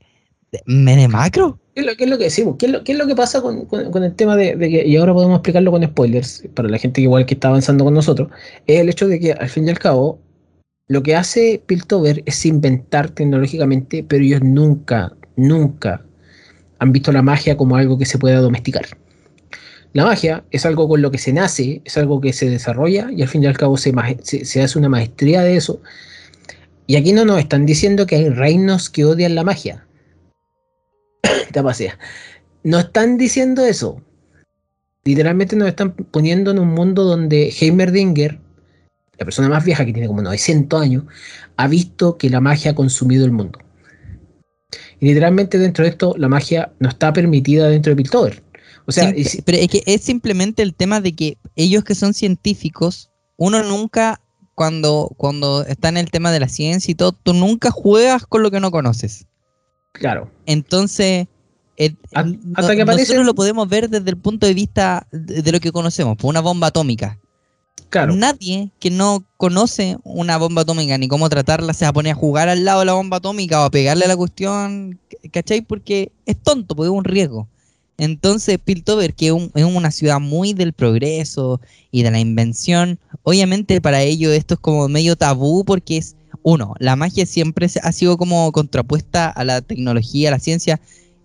me 0.65 0.95
de 0.95 1.07
macro. 1.07 1.59
¿Qué 1.97 2.03
es 2.03 2.09
lo, 2.09 2.17
que 2.17 2.25
decimos? 2.25 2.55
¿Qué 2.57 2.65
es 2.65 2.97
lo, 2.97 3.07
que 3.07 3.15
pasa 3.15 3.41
con, 3.41 3.67
el 4.03 4.15
tema 4.15 4.36
de, 4.36 4.57
que, 4.57 4.86
y 4.86 4.97
ahora 4.97 5.13
podemos 5.13 5.38
explicarlo 5.38 5.71
con 5.71 5.84
spoilers, 5.84 6.43
para 6.53 6.67
la 6.67 6.77
gente 6.77 6.99
que 6.99 7.03
igual 7.03 7.25
que 7.25 7.36
está 7.36 7.47
avanzando 7.47 7.86
con 7.86 7.93
nosotros, 7.93 8.30
es 8.67 8.80
el 8.80 8.89
hecho 8.89 9.07
de 9.07 9.19
que 9.19 9.32
al 9.34 9.49
fin 9.49 9.67
y 9.67 9.69
al 9.69 9.80
cabo, 9.80 10.19
lo 10.88 11.03
que 11.03 11.15
hace 11.15 11.61
Piltover 11.65 12.23
es 12.25 12.45
inventar 12.45 13.11
tecnológicamente, 13.11 14.03
pero 14.03 14.23
ellos 14.23 14.41
nunca, 14.41 15.13
nunca 15.36 16.03
han 16.80 16.91
visto 16.91 17.11
la 17.11 17.21
magia 17.21 17.55
como 17.55 17.75
algo 17.75 17.97
que 17.97 18.05
se 18.05 18.17
pueda 18.17 18.41
domesticar. 18.41 18.86
La 19.93 20.05
magia 20.05 20.43
es 20.51 20.65
algo 20.65 20.88
con 20.88 21.01
lo 21.01 21.11
que 21.11 21.17
se 21.17 21.34
nace, 21.34 21.82
es 21.86 21.97
algo 21.97 22.21
que 22.21 22.34
se 22.34 22.49
desarrolla 22.49 23.09
y 23.11 23.21
al 23.21 23.27
fin 23.27 23.43
y 23.43 23.47
al 23.47 23.57
cabo 23.57 23.77
se 23.77 23.91
hace 24.61 24.80
una 24.80 24.89
maestría 24.89 25.41
de 25.41 25.55
eso. 25.55 25.82
Y 26.88 26.95
aquí 26.95 27.13
no 27.13 27.25
nos 27.25 27.39
están 27.39 27.65
diciendo 27.65 28.05
que 28.05 28.15
hay 28.15 28.30
reinos 28.30 28.89
que 28.89 29.05
odian 29.05 29.36
la 29.36 29.43
magia. 29.43 29.86
Te 31.52 31.64
pasea. 31.64 31.97
No 32.64 32.80
están 32.80 33.18
diciendo 33.18 33.66
eso. 33.66 34.02
Literalmente 35.04 35.56
nos 35.56 35.68
están 35.68 35.93
poniendo 35.93 36.52
en 36.52 36.60
un 36.60 36.70
mundo 36.70 37.04
donde 37.04 37.54
Heimerdinger, 37.60 38.39
la 39.18 39.26
persona 39.26 39.50
más 39.50 39.64
vieja 39.64 39.86
que 39.86 39.93
tiene 39.93 40.08
como 40.08 40.22
900 40.22 40.82
años, 40.82 41.04
ha 41.58 41.68
visto 41.68 42.18
que 42.18 42.30
la 42.30 42.41
magia 42.41 42.72
ha 42.72 42.76
consumido 42.76 43.26
el 43.26 43.32
mundo. 43.32 43.60
Y 45.00 45.08
literalmente 45.08 45.58
dentro 45.58 45.84
de 45.84 45.91
esto, 45.91 46.14
la 46.18 46.28
magia 46.28 46.74
no 46.80 46.89
está 46.89 47.12
permitida 47.14 47.70
dentro 47.70 47.91
de 47.91 47.95
Piltover. 47.95 48.43
O 48.86 48.91
sea, 48.91 49.10
Simple- 49.12 49.43
pero 49.45 49.58
es 49.58 49.68
que 49.68 49.84
es 49.86 50.02
simplemente 50.02 50.62
el 50.62 50.74
tema 50.74 51.00
de 51.02 51.14
que 51.16 51.38
ellos 51.56 51.84
que 51.84 51.95
son 51.95 52.14
científicos, 52.14 53.10
uno 53.38 53.64
nunca, 53.64 54.20
cuando, 54.56 55.12
cuando 55.18 55.64
está 55.66 55.89
en 55.89 55.97
el 55.97 56.12
tema 56.12 56.32
de 56.32 56.39
la 56.41 56.50
ciencia 56.50 56.91
y 56.91 56.95
todo, 56.95 57.14
tú 57.14 57.34
nunca 57.34 57.72
juegas 57.72 58.26
con 58.26 58.43
lo 58.43 58.52
que 58.52 58.60
no 58.60 58.72
conoces. 58.72 59.28
claro, 59.93 60.30
Entonces, 60.45 61.28
eh, 61.80 61.95
Hasta 62.13 62.23
no- 62.23 62.67
que 62.75 62.82
aparecen- 62.84 62.99
nosotros 62.99 63.25
lo 63.25 63.34
podemos 63.34 63.67
ver 63.67 63.89
desde 63.89 64.09
el 64.11 64.17
punto 64.17 64.45
de 64.45 64.53
vista 64.53 65.07
de, 65.11 65.41
de 65.41 65.51
lo 65.51 65.59
que 65.59 65.71
conocemos, 65.71 66.15
por 66.17 66.30
una 66.30 66.41
bomba 66.41 66.67
atómica. 66.67 67.17
claro. 67.89 68.15
Nadie 68.15 68.69
que 68.80 68.91
no 68.91 69.23
conoce 69.38 69.97
una 70.03 70.38
bomba 70.38 70.61
atómica 70.61 70.95
ni 70.99 71.07
cómo 71.07 71.27
tratarla 71.30 71.73
se 71.73 71.86
va 71.86 71.89
a 71.89 71.93
poner 71.93 72.11
a 72.11 72.15
jugar 72.15 72.47
al 72.49 72.63
lado 72.65 72.82
de 72.82 72.86
la 72.86 72.93
bomba 72.93 73.17
atómica 73.17 73.61
o 73.61 73.63
a 73.63 73.71
pegarle 73.71 74.05
a 74.05 74.09
la 74.09 74.15
cuestión, 74.17 74.99
¿cachai? 75.32 75.61
Porque 75.61 76.11
es 76.27 76.38
tonto, 76.38 76.75
porque 76.75 76.89
es 76.91 76.95
un 76.95 77.03
riesgo. 77.05 77.47
Entonces, 77.97 78.59
Piltover, 78.63 79.13
que 79.13 79.27
es, 79.27 79.32
un- 79.34 79.51
es 79.55 79.63
una 79.65 79.91
ciudad 79.91 80.19
muy 80.19 80.53
del 80.53 80.73
progreso 80.73 81.59
y 81.91 82.03
de 82.03 82.11
la 82.11 82.19
invención, 82.19 82.99
obviamente 83.23 83.82
para 83.82 84.01
ellos 84.03 84.34
esto 84.34 84.53
es 84.53 84.59
como 84.59 84.88
medio 84.88 85.15
tabú 85.15 85.65
porque 85.65 85.97
es, 85.97 86.15
uno, 86.43 86.75
la 86.80 86.95
magia 86.95 87.25
siempre 87.25 87.67
ha 87.84 87.91
sido 87.91 88.17
como 88.17 88.51
contrapuesta 88.53 89.30
a 89.30 89.43
la 89.43 89.61
tecnología, 89.61 90.30
a 90.30 90.32
la 90.32 90.39
ciencia, 90.39 90.80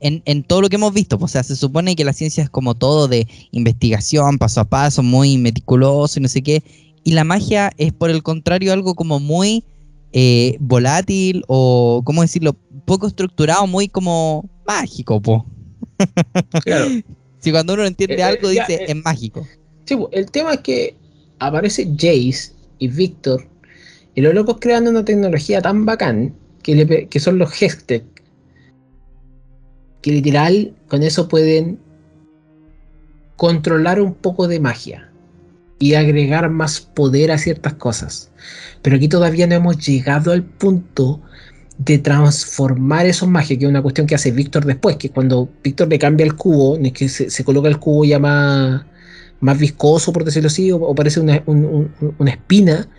en, 0.05 0.23
en 0.27 0.45
todo 0.45 0.61
lo 0.61 0.69
que 0.69 0.77
hemos 0.77 0.93
visto. 0.93 1.19
O 1.21 1.29
sea, 1.29 1.43
se 1.43 1.57
supone 1.57 1.97
que 1.97 2.05
la 2.05 2.13
ciencia 2.13 2.45
es 2.45 2.51
como 2.51 2.75
todo 2.75 3.09
de 3.09 3.27
investigación, 3.53 4.39
paso 4.39 4.61
a 4.61 4.65
paso, 4.65 5.03
muy 5.03 5.39
meticuloso 5.39 6.21
y 6.21 6.23
no 6.23 6.29
sé 6.29 6.43
qué. 6.43 6.63
Y 7.05 7.13
la 7.13 7.25
magia 7.25 7.73
es 7.79 7.93
por 7.93 8.11
el 8.11 8.23
contrario 8.23 8.73
algo 8.73 8.95
como 8.95 9.19
muy 9.19 9.65
eh, 10.13 10.57
volátil 10.61 11.43
o, 11.49 12.03
¿cómo 12.05 12.21
decirlo? 12.21 12.55
Poco 12.85 13.07
estructurado, 13.07 13.67
muy 13.67 13.89
como 13.89 14.49
mágico, 14.67 15.21
po. 15.21 15.47
claro. 16.63 16.87
Si 17.41 17.51
cuando 17.51 17.75
uno 17.75 17.85
entiende 17.85 18.17
Eh, 18.17 18.21
eh, 18.21 18.23
algo 18.23 18.51
ya, 18.51 18.67
dice, 18.67 18.83
eh. 18.83 18.87
es 18.89 18.97
mágico. 19.05 19.47
Sí, 19.85 19.97
pues, 19.97 20.09
el 20.13 20.31
tema 20.31 20.55
es 20.55 20.61
que 20.61 20.97
aparece 21.39 21.85
Jace 21.95 22.53
y 22.79 22.89
Víctor 22.89 23.47
y 24.15 24.23
los 24.23 24.33
locos 24.33 24.57
creando 24.61 24.91
una 24.91 25.05
tecnología 25.05 25.61
tan 25.61 25.85
bacán 25.85 26.35
que, 26.63 26.75
le 26.75 27.07
que 27.07 27.21
son 27.21 27.37
los 27.37 27.51
Hextech, 27.61 28.03
que 30.05 30.13
literal 30.13 30.75
con 30.87 31.03
eso 31.03 31.29
pueden 31.29 31.79
controlar 33.37 34.03
un 34.03 34.13
poco 34.13 34.49
de 34.49 34.61
magia 34.61 35.11
y 35.79 35.95
agregar 35.95 36.51
más 36.51 36.83
poder 36.83 37.33
a 37.33 37.39
ciertas 37.39 37.73
cosas. 37.73 38.31
Pero 38.83 38.97
aquí 38.97 39.09
todavía 39.09 39.47
no 39.47 39.55
hemos 39.55 39.79
llegado 39.79 40.33
al 40.33 40.43
punto 40.43 41.23
de 41.79 41.97
transformar 41.97 43.07
esos 43.07 43.31
magias, 43.31 43.59
que 43.59 43.65
es 43.65 43.71
una 43.71 43.81
cuestión 43.81 44.07
que 44.07 44.15
hace 44.15 44.31
Víctor 44.31 44.67
después, 44.67 44.97
que 44.97 45.09
cuando 45.09 45.49
Víctor 45.63 45.89
le 45.89 45.99
cambia 45.99 46.27
el 46.27 46.37
cubo, 46.37 46.77
es 46.77 46.93
que 46.93 47.09
se, 47.09 47.43
coloca 47.43 47.69
el 47.69 47.79
cubo 47.79 48.05
ya 48.05 48.19
más, 48.19 48.85
más 49.41 49.59
viscoso, 49.59 50.13
por 50.13 50.27
decirlo 50.27 50.49
así, 50.49 50.71
o, 50.71 50.95
parece 50.95 51.19
una, 51.19 51.43
una, 51.47 52.31
espina, 52.31 52.91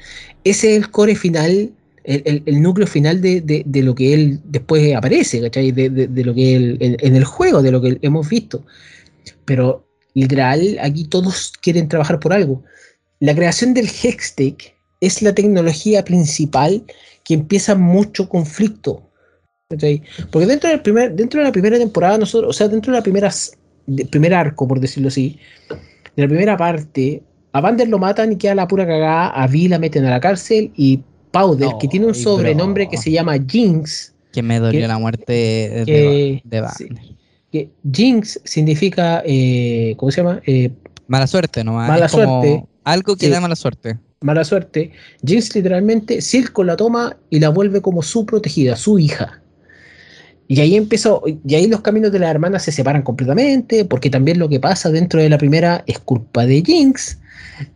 ese 0.44 0.72
es 0.72 0.78
el 0.84 0.90
core 0.90 1.14
final, 1.14 1.70
el, 2.06 2.62
núcleo 2.62 2.88
final 2.88 3.22
de, 3.22 3.64
lo 3.84 3.96
que 3.96 4.14
él 4.14 4.40
después 4.46 4.96
aparece, 4.96 5.42
¿cachai? 5.42 5.72
De, 5.72 6.24
lo 6.24 6.34
que 6.34 6.56
él, 6.56 6.78
en, 6.80 7.16
el 7.16 7.24
juego, 7.24 7.62
de 7.62 7.72
lo 7.72 7.82
que 7.82 7.98
hemos 8.02 8.30
visto. 8.30 8.64
Pero 9.46 9.88
literal, 10.14 10.78
aquí 10.82 11.06
todos 11.06 11.54
quieren 11.62 11.88
trabajar 11.88 12.20
por 12.20 12.34
algo. 12.34 12.64
La 13.20 13.34
creación 13.34 13.74
del 13.74 13.88
Hextech 13.88 14.76
es 15.02 15.22
la 15.22 15.34
tecnología 15.34 16.04
principal 16.04 16.84
que 17.24 17.34
empieza 17.34 17.76
mucho 17.76 18.30
conflicto. 18.30 19.10
Porque 19.68 20.46
dentro 20.46 20.70
del 20.70 20.82
primer, 20.82 21.16
dentro 21.16 21.40
de 21.40 21.46
la 21.48 21.52
primera 21.52 21.78
temporada, 21.78 22.18
nosotros, 22.18 22.50
o 22.50 22.54
sea, 22.54 22.68
dentro 22.68 22.92
de 22.92 23.00
la 23.00 23.04
primera 23.04 23.32
primer 24.10 24.34
arco, 24.34 24.68
por 24.68 24.80
decirlo 24.80 25.10
así, 25.10 25.40
de 26.16 26.24
la 26.24 26.28
primera 26.28 26.58
parte, 26.58 27.22
a 27.52 27.62
Vander 27.62 27.88
lo 27.88 28.00
matan 28.00 28.34
y 28.34 28.38
queda 28.38 28.56
la 28.56 28.68
pura 28.68 28.86
cagada, 28.86 29.30
a 29.30 29.48
Vi 29.48 29.68
la 29.68 29.80
meten 29.80 30.06
a 30.06 30.12
la 30.12 30.20
cárcel 30.20 30.72
y 30.76 31.02
Powder, 31.40 31.70
que 31.80 31.88
tiene 31.88 32.06
un 32.06 32.16
sobrenombre 32.16 32.88
que 32.90 32.98
se 32.98 33.12
llama 33.12 33.36
Jinx. 33.48 34.14
Que 34.32 34.42
me 34.42 34.60
dolió 34.60 34.88
la 34.88 34.98
muerte 34.98 35.32
de, 35.86 36.42
que 37.52 37.70
Jinx 37.90 38.42
significa, 38.44 39.24
eh, 39.26 39.94
¿cómo 39.98 40.12
se 40.12 40.22
llama? 40.22 40.42
Eh, 40.46 40.72
mala 41.08 41.28
suerte, 41.28 41.64
¿no? 41.64 41.74
Mala 41.74 42.10
suerte. 42.10 42.66
Algo 42.84 43.16
que 43.16 43.30
da 43.30 43.40
mala 43.40 43.56
suerte 43.56 43.98
mala 44.26 44.44
suerte, 44.44 44.92
Jinx 45.24 45.56
literalmente, 45.56 46.20
Silco 46.20 46.64
la 46.64 46.76
toma 46.76 47.16
y 47.30 47.40
la 47.40 47.50
vuelve 47.50 47.82
como 47.82 48.02
su 48.02 48.26
protegida, 48.26 48.76
su 48.76 48.98
hija. 48.98 49.40
Y 50.48 50.62
ahí 50.62 50.76
empezó, 50.76 51.24
y 51.26 51.56
ahí 51.56 51.68
los 51.68 51.82
caminos 51.82 52.12
de 52.12 52.20
las 52.20 52.32
hermanas 52.32 52.64
se 52.64 52.72
separan 52.72 53.04
completamente, 53.04 53.86
porque 53.86 54.10
también 54.10 54.40
lo 54.40 54.50
que 54.50 54.60
pasa 54.60 54.90
dentro 54.90 55.22
de 55.22 55.30
la 55.30 55.38
primera 55.38 55.84
es 55.86 56.00
culpa 56.00 56.46
de 56.46 56.64
Jinx. 56.64 57.20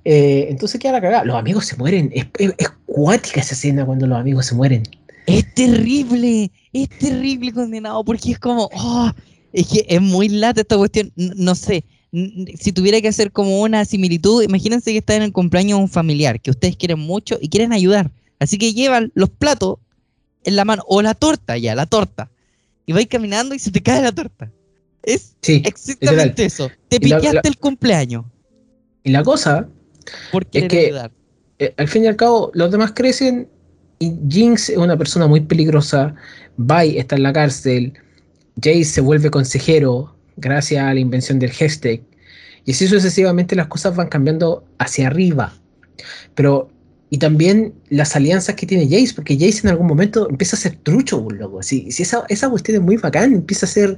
Eh, 0.06 0.48
entonces 0.50 0.80
queda 0.80 0.94
la 0.94 1.02
cagada. 1.02 1.24
Los 1.24 1.36
amigos 1.36 1.66
se 1.66 1.76
mueren. 1.78 2.12
Es, 2.14 2.70
cuática 2.86 3.42
esa 3.42 3.54
escena 3.54 3.86
cuando 3.86 4.08
los 4.08 4.18
amigos 4.18 4.48
se 4.48 4.56
mueren. 4.56 4.84
Es 5.26 5.54
terrible, 5.54 6.52
es 6.74 6.90
terrible 6.90 7.52
condenado, 7.52 8.04
porque 8.04 8.32
es 8.32 8.40
como, 8.40 8.70
oh, 8.74 9.12
es 9.54 9.68
que 9.68 9.86
es 9.88 10.02
muy 10.02 10.30
lata 10.30 10.62
esta 10.62 10.78
cuestión. 10.78 11.12
no 11.16 11.54
sé, 11.56 11.84
si 12.12 12.72
tuviera 12.72 13.00
que 13.02 13.08
hacer 13.08 13.32
como 13.32 13.62
una 13.62 13.86
similitud, 13.86 14.42
imagínense 14.44 14.92
que 14.92 14.98
está 14.98 15.16
en 15.16 15.22
el 15.22 15.32
cumpleaños 15.32 15.78
de 15.78 15.84
un 15.84 15.90
familiar 15.90 16.42
que 16.42 16.50
ustedes 16.50 16.76
quieren 16.76 17.00
mucho 17.00 17.38
y 17.40 17.50
quieren 17.50 17.72
ayudar. 17.72 18.12
Así 18.40 18.58
que 18.58 18.74
llevan 18.74 19.12
los 19.14 19.30
platos 19.30 19.78
en 20.44 20.56
la 20.56 20.66
mano, 20.66 20.84
o 20.88 21.02
la 21.02 21.14
torta 21.14 21.58
ya, 21.58 21.76
la 21.76 21.86
torta. 21.86 22.32
Y 22.86 22.94
vais 22.94 23.08
caminando 23.08 23.54
y 23.54 23.60
se 23.60 23.72
te 23.72 23.82
cae 23.82 24.02
la 24.02 24.12
torta. 24.12 24.52
Es 25.04 25.36
exactamente 25.44 26.46
eso. 26.46 26.72
Te 26.88 27.00
piqueaste 27.00 27.48
el 27.48 27.58
cumpleaños. 27.58 28.26
Y 29.04 29.12
la 29.12 29.24
cosa 29.24 29.68
es 30.52 30.68
que 30.68 30.94
eh, 31.60 31.74
al 31.78 31.88
fin 31.88 32.04
y 32.04 32.08
al 32.08 32.16
cabo 32.16 32.52
los 32.54 32.72
demás 32.72 32.94
crecen 32.96 33.48
y 34.00 34.14
Jinx 34.30 34.70
es 34.70 34.78
una 34.78 34.98
persona 34.98 35.28
muy 35.28 35.42
peligrosa. 35.42 36.16
Vi 36.58 36.98
está 36.98 37.16
en 37.16 37.24
la 37.24 37.34
cárcel. 37.34 37.94
Jace 38.56 38.86
se 38.86 39.02
vuelve 39.02 39.30
consejero 39.30 40.16
gracias 40.38 40.84
a 40.84 40.94
la 40.94 41.00
invención 41.00 41.40
del 41.40 41.52
hashtag. 41.52 42.02
Y 42.66 42.72
así 42.72 42.88
sucesivamente 42.88 43.56
las 43.56 43.68
cosas 43.68 43.96
van 43.96 44.08
cambiando 44.08 44.64
hacia 44.78 45.08
arriba. 45.08 45.54
Pero, 46.36 46.70
y 47.10 47.18
también 47.18 47.74
las 47.90 48.16
alianzas 48.16 48.56
que 48.56 48.66
tiene 48.66 48.86
Jace, 48.86 49.14
porque 49.16 49.36
Jace 49.36 49.62
en 49.64 49.70
algún 49.70 49.88
momento 49.88 50.30
empieza 50.30 50.56
a 50.56 50.60
ser 50.60 50.76
trucho, 50.78 51.24
pues, 51.24 51.38
loco. 51.38 51.64
Si, 51.64 51.92
si 51.92 52.04
esa, 52.04 52.24
esa 52.30 52.50
cuestión 52.50 52.78
es 52.78 52.84
muy 52.84 52.98
bacán, 52.98 53.34
empieza 53.34 53.66
a 53.66 53.70
ser 53.70 53.98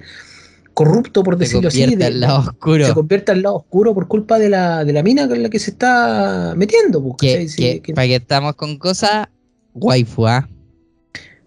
corrupto, 0.74 1.24
por 1.24 1.38
decirlo 1.38 1.68
así. 1.68 1.86
Se 1.86 2.06
al 2.06 2.20
lado 2.20 2.40
oscuro. 2.40 2.86
Se 2.86 2.94
convierte 2.94 3.32
al 3.32 3.42
lado 3.42 3.58
oscuro 3.58 3.94
por 3.94 4.08
culpa 4.08 4.40
de 4.40 4.50
la, 4.50 4.84
de 4.84 4.94
la 4.94 5.04
mina 5.04 5.28
con 5.28 5.42
la 5.42 5.50
que 5.50 5.60
se 5.60 5.72
está 5.72 6.54
metiendo. 6.56 7.02
Pues, 7.18 7.56
para 7.94 8.08
que 8.08 8.16
estamos 8.16 8.56
con 8.56 8.78
cosas, 8.78 9.28
waifu, 9.74 10.28
¿ah? 10.28 10.48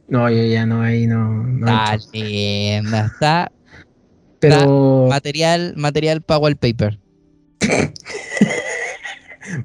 No, 0.08 0.30
yo 0.30 0.44
ya 0.44 0.66
no, 0.66 0.82
ahí 0.82 1.06
no. 1.06 1.44
no 1.44 1.66
está 1.66 1.98
está 2.12 3.52
pero... 4.38 5.06
material, 5.08 5.74
material 5.76 6.20
para 6.20 6.38
wallpaper. 6.38 6.98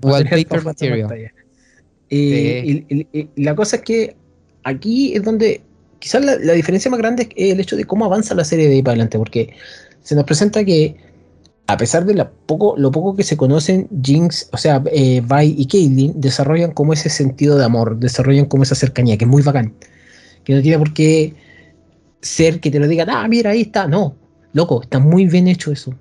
wallpaper 0.01 0.63
material. 0.63 1.31
Y, 2.09 3.27
la 3.35 3.55
cosa 3.55 3.77
es 3.77 3.81
que 3.83 4.15
aquí 4.63 5.15
es 5.15 5.23
donde 5.23 5.61
quizás 5.99 6.23
la, 6.23 6.53
diferencia 6.53 6.89
más 6.89 6.99
grande 6.99 7.29
es 7.35 7.53
el 7.53 7.59
hecho 7.59 7.75
de 7.75 7.85
cómo 7.85 8.05
avanza 8.05 8.33
la 8.35 8.43
serie 8.43 8.67
de 8.67 8.75
ahí 8.75 8.81
para 8.81 8.93
adelante, 8.93 9.17
porque 9.17 9.53
se 10.01 10.15
nos 10.15 10.23
presenta 10.23 10.63
que 10.63 10.95
a 11.67 11.77
pesar 11.77 12.05
de 12.05 12.15
lo 12.15 12.31
poco 12.91 13.15
que 13.15 13.23
se 13.23 13.37
conocen, 13.37 13.87
Jinx, 14.01 14.49
o 14.51 14.57
sea, 14.57 14.81
eh, 14.91 15.21
y 15.43 15.67
Caitlyn 15.67 16.19
desarrollan 16.19 16.71
como 16.71 16.93
ese 16.93 17.09
sentido 17.09 17.57
de 17.57 17.65
amor, 17.65 17.99
desarrollan 17.99 18.45
como 18.45 18.63
esa 18.63 18.73
cercanía, 18.73 19.17
que 19.17 19.25
es 19.25 19.29
muy 19.29 19.43
bacán. 19.43 19.75
Que 20.43 20.55
no 20.55 20.61
tiene 20.63 20.79
por 20.79 20.93
qué 20.93 21.35
ser 22.21 22.59
que 22.59 22.71
te 22.71 22.79
lo 22.79 22.87
digan, 22.87 23.11
ah, 23.11 23.27
mira, 23.27 23.51
ahí 23.51 23.61
está. 23.61 23.87
No, 23.87 24.15
Loco, 24.53 24.81
está 24.81 24.99
muy 24.99 25.25
bien 25.25 25.47
hecho 25.47 25.71
eso. 25.71 25.93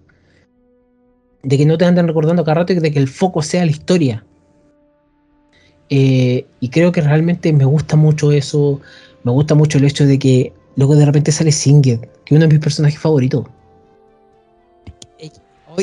De 1.43 1.57
que 1.57 1.67
no 1.67 1.79
te 1.79 1.85
anden 1.85 2.07
recordando 2.07 2.45
cada 2.45 2.57
rato 2.57 2.73
y 2.73 2.77
de 2.77 2.91
que 2.91 2.99
el 2.99 3.09
foco 3.09 3.43
sea 3.43 3.65
la 3.65 3.71
historia. 3.71 4.25
Eh, 5.91 6.47
y 6.61 6.69
creo 6.69 6.93
que 6.93 7.01
realmente 7.01 7.53
me 7.53 7.65
gusta 7.65 7.97
mucho 7.97 8.33
eso. 8.33 8.81
Me 9.29 9.35
gusta 9.35 9.55
mucho 9.55 9.77
el 9.77 9.85
hecho 9.85 10.07
de 10.07 10.19
que 10.19 10.55
luego 10.77 10.97
de 10.97 11.05
repente 11.05 11.31
sale 11.33 11.53
Singed, 11.53 12.01
que 12.01 12.07
es 12.25 12.33
uno 12.33 12.47
de 12.47 12.55
mis 12.55 12.61
personajes 12.61 12.99
favoritos. 12.99 13.45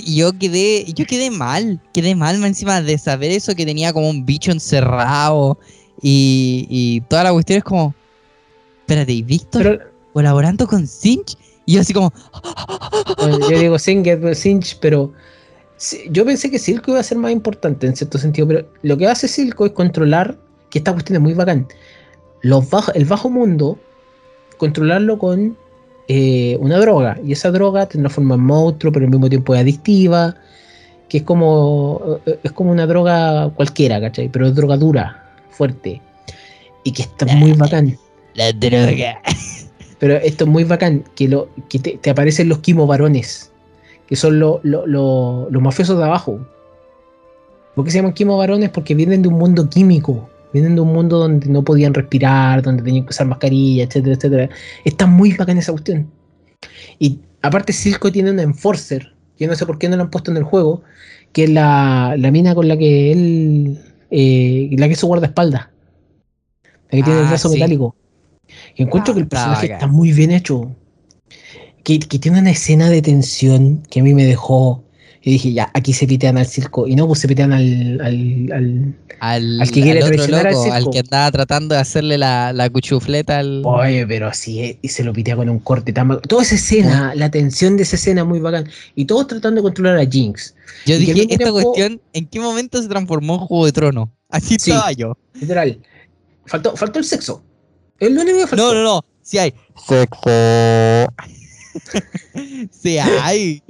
Yo 0.03 0.37
quedé, 0.39 0.83
yo 0.93 1.05
quedé 1.05 1.29
mal, 1.29 1.79
quedé 1.93 2.15
mal 2.15 2.43
encima 2.43 2.81
de 2.81 2.97
saber 2.97 3.29
eso 3.29 3.53
que 3.53 3.67
tenía 3.67 3.93
como 3.93 4.09
un 4.09 4.25
bicho 4.25 4.51
encerrado 4.51 5.59
y, 6.01 6.65
y 6.69 7.01
toda 7.01 7.25
la 7.25 7.33
cuestión 7.33 7.59
es 7.59 7.63
como, 7.63 7.93
espérate, 8.79 9.13
¿y 9.13 9.21
Víctor 9.21 9.93
colaborando 10.11 10.65
con 10.65 10.87
Sinch? 10.87 11.37
Y 11.67 11.75
yo 11.75 11.81
así 11.81 11.93
como... 11.93 12.11
yo 13.47 13.59
digo 13.59 13.77
Sinch, 13.77 14.79
pero 14.81 15.13
yo 16.09 16.25
pensé 16.25 16.49
que 16.49 16.57
Silco 16.57 16.91
iba 16.91 16.99
a 16.99 17.03
ser 17.03 17.19
más 17.19 17.31
importante 17.31 17.85
en 17.85 17.95
cierto 17.95 18.17
sentido, 18.17 18.47
pero 18.47 18.67
lo 18.81 18.97
que 18.97 19.07
hace 19.07 19.27
Silco 19.27 19.67
es 19.67 19.71
controlar, 19.73 20.35
que 20.71 20.79
esta 20.79 20.93
cuestión 20.93 21.17
es 21.17 21.21
muy 21.21 21.35
bacán, 21.35 21.67
los 22.45 22.63
el 22.93 23.05
bajo 23.05 23.31
mundo, 23.31 23.79
controlarlo 24.57 25.17
con 25.17 25.57
eh, 26.07 26.55
una 26.59 26.77
droga, 26.77 27.17
y 27.25 27.31
esa 27.31 27.49
droga 27.49 27.87
tiene 27.87 28.03
una 28.03 28.11
forma 28.11 28.37
monstruo, 28.37 28.93
pero 28.93 29.05
al 29.05 29.11
mismo 29.11 29.29
tiempo 29.29 29.55
es 29.55 29.61
adictiva, 29.61 30.35
que 31.09 31.17
es 31.17 31.23
como, 31.23 32.19
es 32.43 32.51
como 32.51 32.69
una 32.69 32.85
droga 32.85 33.49
cualquiera, 33.49 33.99
¿cachai? 33.99 34.29
Pero 34.29 34.45
es 34.45 34.53
droga 34.53 34.77
dura, 34.77 35.25
fuerte, 35.49 36.03
y 36.83 36.91
que 36.91 37.01
está 37.01 37.25
muy 37.25 37.53
bacán. 37.53 37.97
La 38.35 38.51
droga. 38.51 39.21
Pero 39.97 40.17
esto 40.17 40.43
es 40.43 40.49
muy 40.49 40.65
bacán, 40.65 41.03
que, 41.15 41.27
lo, 41.29 41.47
que 41.69 41.79
te, 41.79 42.09
aparecen 42.09 42.49
los 42.49 42.59
quimo 42.59 42.85
varones, 42.85 43.49
que 44.07 44.15
son 44.15 44.39
los 44.39 44.61
mafiosos 45.49 45.97
de 45.97 46.03
abajo. 46.03 46.39
¿Por 47.73 47.85
qué 47.85 47.91
se 47.91 47.97
llaman 47.97 48.13
quimo 48.13 48.37
varones? 48.37 48.69
Porque 48.69 48.93
vienen 48.93 49.21
de 49.23 49.29
un 49.29 49.35
mundo 49.35 49.67
químico, 49.67 50.29
vienen 50.55 50.75
de 50.75 50.81
un 50.81 50.93
mundo 50.93 51.19
donde 51.19 51.49
no 51.49 51.65
podían 51.65 51.93
respirar, 51.93 52.61
donde 52.61 52.81
tenían 52.81 53.03
que 53.03 53.09
usar 53.09 53.27
mascarilla, 53.27 53.83
etcétera, 53.83 54.15
etcétera. 54.15 54.49
Está 54.85 55.05
muy 55.05 55.33
bacán 55.33 55.57
esa 55.57 55.73
cuestión. 55.73 56.09
Y 56.97 57.19
aparte 57.41 57.73
Silco 57.73 58.09
tiene 58.09 58.31
un 58.31 58.39
enforcer, 58.39 59.13
yo 59.37 59.49
no 59.49 59.55
sé 59.55 59.65
por 59.65 59.77
qué 59.77 59.89
no 59.89 59.97
lo 59.97 60.03
han 60.03 60.09
puesto 60.09 60.31
en 60.31 60.37
el 60.37 60.43
juego, 60.43 60.81
que 61.33 61.43
es 61.43 61.49
la, 61.49 62.15
mina 62.31 62.55
con 62.55 62.69
la 62.69 62.77
que 62.77 63.11
él, 63.11 63.81
eh, 64.11 64.69
la 64.77 64.87
que 64.87 64.93
es 64.93 64.99
su 64.99 65.07
guardaespaldas. 65.07 65.67
La 66.63 66.89
que 66.89 67.03
tiene 67.03 67.19
el 67.19 67.25
ah, 67.25 67.29
brazo 67.29 67.49
metálico. 67.49 67.93
Y 68.77 68.83
encuentro 68.83 69.13
que 69.13 69.19
el 69.19 69.27
personaje 69.27 69.73
está 69.73 69.87
muy 69.87 70.13
bien 70.13 70.31
hecho. 70.31 70.73
Que, 71.83 71.99
tiene 71.99 72.39
una 72.39 72.51
escena 72.51 72.89
de 72.89 73.01
tensión 73.01 73.83
que 73.89 73.99
a 73.99 74.03
mí 74.03 74.13
me 74.13 74.23
dejó. 74.23 74.84
Y 75.27 75.31
dije, 75.31 75.53
ya, 75.53 75.71
aquí 75.73 75.91
se 75.91 76.05
pitean 76.05 76.37
al 76.37 76.45
circo. 76.45 76.87
Y 76.87 76.95
no, 76.95 77.07
pues 77.07 77.17
se 77.17 77.27
pitean 77.27 77.51
al. 77.51 77.99
al, 77.99 78.95
al, 79.19 79.71
que 79.71 79.81
quiere 79.81 79.99
traicionar 79.99 80.45
al, 80.45 80.55
circo. 80.55 80.71
al 80.71 80.89
que 80.91 80.99
estaba 80.99 81.31
tratando 81.31 81.73
de 81.73 81.81
hacerle 81.81 82.19
la, 82.19 82.53
la 82.53 82.69
cuchufleta 82.69 83.39
al. 83.39 83.63
Oye, 83.65 84.05
pero 84.05 84.27
así 84.27 84.77
y 84.83 84.87
se 84.87 85.03
lo 85.03 85.13
pitea 85.13 85.35
con 85.35 85.49
un 85.49 85.57
corte 85.57 85.91
tan 85.93 86.21
Toda 86.21 86.43
esa 86.43 86.53
escena, 86.53 87.15
la 87.15 87.31
tensión 87.31 87.75
de 87.75 87.81
esa 87.81 87.95
escena 87.95 88.23
muy 88.23 88.39
bacán. 88.39 88.69
Y 88.93 89.05
todos 89.05 89.25
tratando 89.25 89.61
de 89.61 89.63
controlar 89.63 89.97
a 89.97 90.05
Jinx. 90.05 90.53
Yo 90.85 90.99
dije, 90.99 91.25
esta 91.27 91.51
cuestión, 91.51 91.99
¿en 92.13 92.27
qué 92.27 92.39
momento 92.39 92.79
se 92.79 92.87
transformó 92.87 93.33
en 93.33 93.39
Juego 93.39 93.65
de 93.65 93.71
Trono? 93.71 94.13
Así 94.29 94.55
estaba 94.55 94.91
yo. 94.91 95.17
Literal. 95.33 95.79
Faltó, 96.45 96.77
faltó 96.77 96.99
el 96.99 97.05
sexo. 97.05 97.43
No, 97.99 98.75
no, 98.75 98.83
no. 98.83 99.05
Sí 99.23 99.39
hay. 99.39 99.55
Sexo. 99.87 100.29
Sí, 102.71 102.97
hay. 102.97 103.61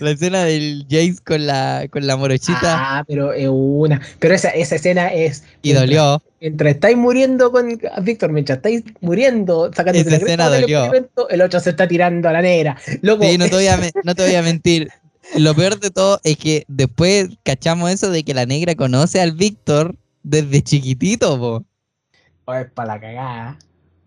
La 0.00 0.10
escena 0.10 0.44
del 0.44 0.86
Jace 0.88 1.16
con 1.24 1.46
la, 1.46 1.86
con 1.90 2.06
la 2.06 2.16
morochita. 2.16 2.98
Ah, 2.98 3.04
pero 3.06 3.32
es 3.32 3.48
una. 3.50 4.00
Pero 4.18 4.34
esa, 4.34 4.50
esa 4.50 4.76
escena 4.76 5.12
es. 5.12 5.44
y 5.62 5.72
dolió. 5.72 6.22
Mientras 6.40 6.74
estáis 6.74 6.96
muriendo 6.96 7.50
con 7.52 7.80
Víctor, 8.02 8.32
mientras 8.32 8.58
estáis 8.58 8.82
muriendo, 9.00 9.70
sacando 9.74 9.98
Esa 10.00 10.16
escena 10.16 10.48
dolió. 10.48 10.90
el 11.30 11.42
otro 11.42 11.60
se 11.60 11.70
está 11.70 11.88
tirando 11.88 12.28
a 12.28 12.32
la 12.32 12.42
negra. 12.42 12.76
Loco, 13.00 13.24
Sí, 13.24 13.38
no 13.38 13.46
te, 13.46 13.54
voy 13.54 13.66
a, 13.68 13.76
me- 13.78 13.92
no 14.04 14.14
te 14.14 14.24
voy 14.26 14.34
a 14.34 14.42
mentir. 14.42 14.88
Lo 15.36 15.54
peor 15.54 15.80
de 15.80 15.90
todo 15.90 16.20
es 16.22 16.36
que 16.36 16.64
después 16.68 17.28
cachamos 17.44 17.90
eso 17.90 18.10
de 18.10 18.24
que 18.24 18.34
la 18.34 18.44
negra 18.44 18.74
conoce 18.74 19.20
al 19.22 19.32
Víctor 19.32 19.96
desde 20.22 20.62
chiquitito, 20.62 21.38
po. 21.38 21.64
Oh, 22.44 22.54
es 22.54 22.70
para 22.72 22.94
la 22.96 23.00
cagada. 23.00 23.58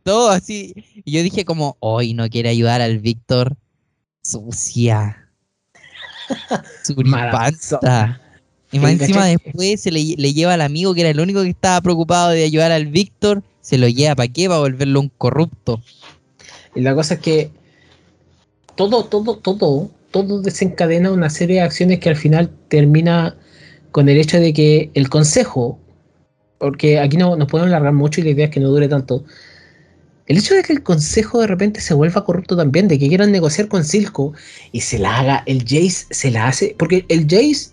Todo 0.07 0.29
así. 0.29 0.73
Y 1.03 1.11
yo 1.11 1.21
dije 1.21 1.43
como, 1.43 1.75
hoy 1.81 2.13
no 2.13 2.29
quiere 2.29 2.47
ayudar 2.47 2.79
al 2.79 2.99
Víctor. 2.99 3.57
Sucia. 4.23 5.27
Suripanta. 6.85 8.21
Y 8.71 8.79
más 8.79 8.91
encima 8.91 9.25
después 9.25 9.81
se 9.81 9.91
le, 9.91 10.15
le 10.17 10.33
lleva 10.33 10.53
al 10.53 10.61
amigo 10.61 10.93
que 10.93 11.01
era 11.01 11.09
el 11.09 11.19
único 11.19 11.43
que 11.43 11.49
estaba 11.49 11.81
preocupado 11.81 12.29
de 12.29 12.45
ayudar 12.45 12.71
al 12.71 12.87
Víctor. 12.87 13.43
Se 13.59 13.77
lo 13.77 13.89
lleva 13.89 14.15
para 14.15 14.31
qué, 14.31 14.47
para 14.47 14.61
volverlo 14.61 15.01
un 15.01 15.09
corrupto. 15.09 15.81
Y 16.73 16.79
la 16.79 16.95
cosa 16.95 17.15
es 17.15 17.19
que 17.19 17.51
todo, 18.75 19.03
todo, 19.03 19.35
todo, 19.39 19.91
todo 20.11 20.41
desencadena 20.41 21.11
una 21.11 21.29
serie 21.29 21.57
de 21.57 21.63
acciones 21.63 21.99
que 21.99 22.07
al 22.07 22.15
final 22.15 22.49
termina 22.69 23.35
con 23.91 24.07
el 24.07 24.17
hecho 24.17 24.39
de 24.39 24.53
que 24.53 24.89
el 24.93 25.09
consejo, 25.09 25.77
porque 26.59 26.97
aquí 26.97 27.17
no 27.17 27.35
nos 27.35 27.49
podemos 27.49 27.67
alargar 27.67 27.91
mucho 27.91 28.21
y 28.21 28.23
la 28.23 28.29
idea 28.29 28.45
es 28.45 28.51
que 28.51 28.61
no 28.61 28.69
dure 28.69 28.87
tanto. 28.87 29.25
El 30.27 30.37
hecho 30.37 30.53
de 30.55 30.63
que 30.63 30.73
el 30.73 30.83
consejo 30.83 31.39
de 31.39 31.47
repente 31.47 31.79
se 31.79 31.93
vuelva 31.93 32.25
corrupto 32.25 32.57
también, 32.57 32.89
de 32.89 32.99
que 32.99 33.07
quieran 33.07 33.31
negociar 33.31 33.69
con 33.69 33.85
Silco 33.85 34.33
y 34.73 34.81
se 34.81 34.99
la 34.99 35.19
haga, 35.19 35.43
el 35.45 35.61
Jace 35.61 36.05
se 36.09 36.31
la 36.31 36.47
hace, 36.47 36.75
porque 36.77 37.05
el 37.07 37.23
Jace, 37.23 37.71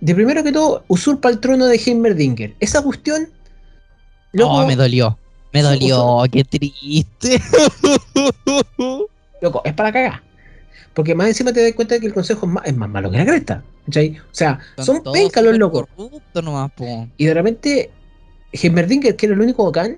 de 0.00 0.14
primero 0.14 0.42
que 0.42 0.50
todo, 0.50 0.84
usurpa 0.88 1.28
el 1.28 1.38
trono 1.38 1.66
de 1.66 1.76
Heimerdinger. 1.76 2.54
Esa 2.58 2.82
cuestión, 2.82 3.28
loco, 4.32 4.54
oh, 4.54 4.66
me 4.66 4.74
dolió. 4.74 5.16
Me 5.52 5.60
Sí, 5.60 5.66
dolió, 5.66 6.24
qué 6.30 6.44
triste. 6.44 7.40
loco, 9.40 9.62
es 9.64 9.72
para 9.72 9.92
cagar. 9.92 10.22
Porque 10.94 11.14
más 11.14 11.28
encima 11.28 11.52
te 11.52 11.62
das 11.62 11.72
cuenta 11.74 11.94
de 11.94 12.00
que 12.00 12.08
el 12.08 12.14
consejo 12.14 12.44
es 12.46 12.52
más, 12.52 12.66
es 12.66 12.76
más 12.76 12.90
malo 12.90 13.08
que 13.08 13.18
la 13.18 13.24
cresta. 13.24 13.62
¿cachai? 13.86 14.18
O 14.18 14.34
sea, 14.34 14.58
son, 14.78 15.02
todos 15.02 15.16
pencas 15.16 15.44
los 15.44 15.56
locos. 15.56 15.86
nomás. 16.34 16.72
Y 17.16 17.26
de 17.26 17.34
repente, 17.34 17.90
Heimerdinger, 18.52 19.14
que 19.16 19.26
era 19.26 19.34
el 19.36 19.40
único 19.40 19.64
bacán, 19.64 19.96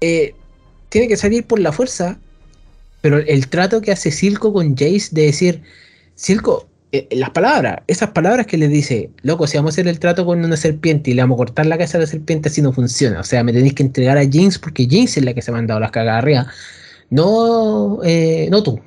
eh, 0.00 0.34
tiene 0.94 1.08
que 1.08 1.16
salir 1.16 1.44
por 1.44 1.58
la 1.58 1.72
fuerza. 1.72 2.20
Pero 3.00 3.18
el 3.18 3.48
trato 3.48 3.80
que 3.80 3.90
hace 3.90 4.12
Silco 4.12 4.52
con 4.52 4.76
Jace 4.76 5.08
de 5.10 5.22
decir, 5.22 5.62
Silco, 6.14 6.68
eh, 6.92 7.08
las 7.10 7.30
palabras, 7.30 7.80
esas 7.88 8.10
palabras 8.10 8.46
que 8.46 8.56
le 8.56 8.68
dice, 8.68 9.10
loco, 9.22 9.48
si 9.48 9.56
vamos 9.56 9.72
a 9.72 9.74
hacer 9.74 9.88
el 9.88 9.98
trato 9.98 10.24
con 10.24 10.44
una 10.44 10.56
serpiente 10.56 11.10
y 11.10 11.14
le 11.14 11.22
vamos 11.22 11.34
a 11.34 11.38
cortar 11.38 11.66
la 11.66 11.76
cabeza 11.76 11.98
a 11.98 12.02
la 12.02 12.06
serpiente, 12.06 12.48
así 12.48 12.62
no 12.62 12.72
funciona. 12.72 13.18
O 13.18 13.24
sea, 13.24 13.42
me 13.42 13.52
tenéis 13.52 13.74
que 13.74 13.82
entregar 13.82 14.16
a 14.16 14.24
Jinx 14.24 14.60
porque 14.60 14.86
Jinx 14.86 15.16
es 15.16 15.24
la 15.24 15.34
que 15.34 15.42
se 15.42 15.50
me 15.50 15.58
han 15.58 15.66
dado 15.66 15.80
las 15.80 15.90
cagadas 15.90 16.22
arriba. 16.22 16.46
No, 17.10 17.98
eh, 18.04 18.46
no 18.52 18.62
tú. 18.62 18.80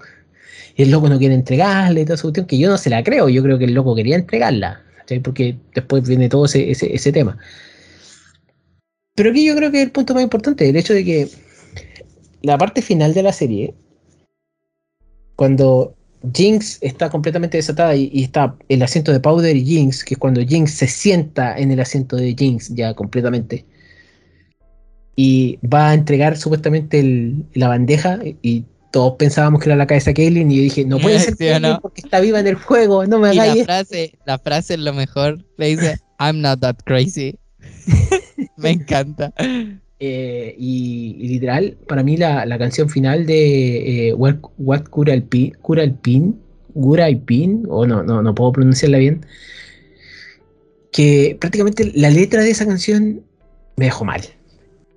Y 0.78 0.84
el 0.84 0.92
loco 0.92 1.10
no 1.10 1.20
quiere 1.20 1.36
entregarle 1.36 2.02
y 2.02 2.06
toda 2.06 2.16
esa 2.16 2.24
cuestión, 2.24 2.46
que 2.46 2.58
yo 2.58 2.70
no 2.70 2.78
se 2.78 2.90
la 2.90 3.04
creo. 3.04 3.28
Yo 3.28 3.44
creo 3.44 3.60
que 3.60 3.66
el 3.66 3.74
loco 3.74 3.96
quería 3.96 4.16
entregarla. 4.16 4.82
Porque 5.22 5.58
después 5.76 6.08
viene 6.08 6.30
todo 6.30 6.46
ese, 6.46 6.72
ese, 6.72 6.96
ese 6.96 7.12
tema. 7.12 7.38
Pero 9.14 9.32
aquí 9.32 9.46
yo 9.46 9.58
creo 9.58 9.72
que 9.72 9.80
es 9.80 9.86
el 9.88 9.92
punto 9.92 10.14
más 10.14 10.24
importante, 10.24 10.70
el 10.70 10.76
hecho 10.78 10.94
de 10.94 11.04
que 11.04 11.28
la 12.42 12.58
parte 12.58 12.82
final 12.82 13.14
de 13.14 13.24
la 13.24 13.34
serie, 13.34 13.74
cuando 15.36 15.94
Jinx 16.34 16.80
está 16.82 17.10
completamente 17.10 17.58
desatada 17.58 17.96
y, 17.96 18.10
y 18.12 18.24
está 18.24 18.56
el 18.70 18.82
asiento 18.82 19.12
de 19.12 19.20
Powder 19.20 19.56
y 19.56 19.66
Jinx, 19.66 20.04
que 20.04 20.16
es 20.16 20.18
cuando 20.18 20.42
Jinx 20.42 20.72
se 20.72 20.88
sienta 20.88 21.58
en 21.58 21.72
el 21.72 21.80
asiento 21.80 22.16
de 22.16 22.36
Jinx 22.38 22.74
ya 22.76 22.94
completamente, 22.94 23.66
y 25.16 25.58
va 25.66 25.90
a 25.90 25.94
entregar 25.94 26.38
supuestamente 26.38 27.00
el- 27.00 27.46
la 27.54 27.68
bandeja, 27.70 28.20
y 28.42 28.66
todos 28.92 29.14
pensábamos 29.18 29.62
que 29.62 29.70
era 29.70 29.76
la 29.76 29.88
cabeza 29.88 30.12
de 30.12 30.16
Kaylin, 30.16 30.52
y 30.52 30.58
yo 30.58 30.62
dije, 30.64 30.86
no 30.86 30.98
puede 31.00 31.20
ser 31.20 31.36
Sí, 31.36 31.46
¿o 31.46 31.52
Kaylin 31.54 31.62
no? 31.74 31.80
porque 31.82 32.02
está 32.02 32.20
viva 32.20 32.40
en 32.40 32.48
el 32.48 32.56
juego, 32.56 33.06
no 33.06 33.20
me 33.20 33.34
la 33.34 33.44
hagáis 33.44 33.62
esto". 33.62 33.66
frase, 33.66 34.18
la 34.26 34.38
frase 34.40 34.74
es 34.76 34.80
lo 34.80 34.94
mejor. 34.94 35.44
Le 35.58 35.68
dice, 35.68 35.98
I'm 36.20 36.42
not 36.42 36.60
that 36.62 36.78
crazy. 36.86 37.36
Me 38.58 38.72
encanta. 38.72 39.34
Eh, 40.00 40.56
y, 40.60 41.16
y 41.20 41.28
literal, 41.28 41.76
para 41.88 42.04
mí 42.04 42.18
la, 42.18 42.46
la 42.46 42.60
canción 42.60 42.88
final 42.88 43.26
de 43.26 44.10
eh, 44.10 44.14
What, 44.14 44.36
What 44.60 44.84
Cura 44.90 45.14
el 45.14 45.24
Pin, 45.24 45.58
Cura 45.62 45.84
el 45.84 45.96
Pin, 45.96 46.40
Cura 46.74 47.08
el 47.08 47.20
Pin, 47.20 47.64
o 47.68 47.88
no, 47.88 48.04
no, 48.04 48.22
no 48.22 48.36
puedo 48.36 48.52
pronunciarla 48.52 49.00
bien, 49.00 49.26
que 50.92 51.36
prácticamente 51.40 51.92
la 51.96 52.12
letra 52.12 52.44
de 52.44 52.52
esa 52.52 52.66
canción 52.66 53.24
me 53.76 53.86
dejó 53.86 54.06
mal. 54.06 54.22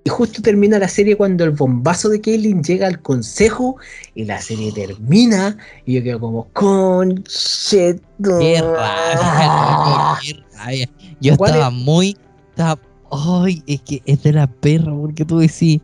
Y 0.05 0.11
justo 0.11 0.41
termina 0.41 0.79
la 0.79 0.89
serie 0.89 1.17
cuando 1.17 1.45
el 1.45 1.51
bombazo 1.51 2.09
de 2.09 2.21
Kaylin 2.21 2.63
llega 2.63 2.87
al 2.87 3.03
consejo 3.03 3.77
y 4.15 4.25
la 4.25 4.41
serie 4.41 4.73
termina 4.73 5.59
y 5.85 5.95
yo 5.95 6.03
quedo 6.03 6.21
como 6.21 6.49
conche 6.53 8.01
Qué 8.23 8.63
rabia, 8.63 9.15
loco, 9.15 10.19
qué 10.23 10.57
rabia. 10.57 10.89
Yo 11.21 11.37
¿Cuál 11.37 11.51
estaba 11.51 11.71
muy. 11.71 12.17
Estaba, 12.51 12.81
ay, 13.11 13.63
es 13.67 13.81
que 13.83 14.03
es 14.07 14.23
de 14.23 14.33
la 14.33 14.47
perra, 14.47 14.93
porque 14.95 15.25
tú 15.25 15.39
decís. 15.39 15.81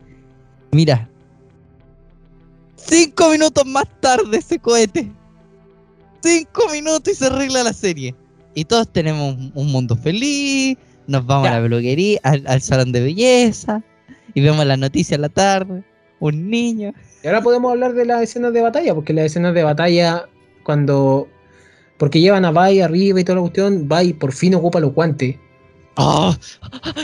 Mira. 0.71 1.09
Cinco 2.75 3.29
minutos 3.31 3.65
más 3.65 3.85
tarde 3.99 4.37
ese 4.37 4.59
cohete. 4.59 5.11
Cinco 6.23 6.63
minutos 6.71 7.13
y 7.13 7.15
se 7.15 7.25
arregla 7.25 7.63
la 7.63 7.73
serie. 7.73 8.15
Y 8.53 8.65
todos 8.65 8.87
tenemos 8.91 9.35
un- 9.35 9.51
un 9.55 9.71
mundo 9.71 9.95
feliz. 9.95 10.77
Nos 11.07 11.25
vamos 11.25 11.45
Ya. 11.47 11.55
a 11.55 11.59
la 11.59 11.63
peluquería, 11.63 12.19
al, 12.23 12.43
al 12.47 12.61
salón 12.61 12.91
de 12.91 13.01
belleza. 13.01 13.81
Y 14.33 14.41
vemos 14.41 14.65
las 14.65 14.77
noticias 14.79 15.15
en 15.15 15.21
la 15.21 15.29
tarde. 15.29 15.83
Un 16.19 16.49
niño. 16.49 16.93
Y 17.23 17.27
ahora 17.27 17.41
podemos 17.41 17.71
hablar 17.71 17.93
de 17.93 18.05
las 18.05 18.21
escenas 18.23 18.53
de 18.53 18.61
batalla, 18.61 18.93
porque 18.95 19.13
las 19.13 19.25
escenas 19.25 19.53
de 19.53 19.63
batalla, 19.63 20.25
cuando. 20.63 21.27
Porque 21.97 22.19
llevan 22.19 22.45
a 22.45 22.51
Bai 22.51 22.81
arriba 22.81 23.19
y 23.19 23.23
toda 23.23 23.35
la 23.37 23.41
cuestión, 23.41 23.87
Bai 23.87 24.13
por 24.13 24.31
fin 24.31 24.53
ocupa 24.55 24.79
los 24.79 24.93
guantes. 24.93 25.35
Oh, 25.97 26.35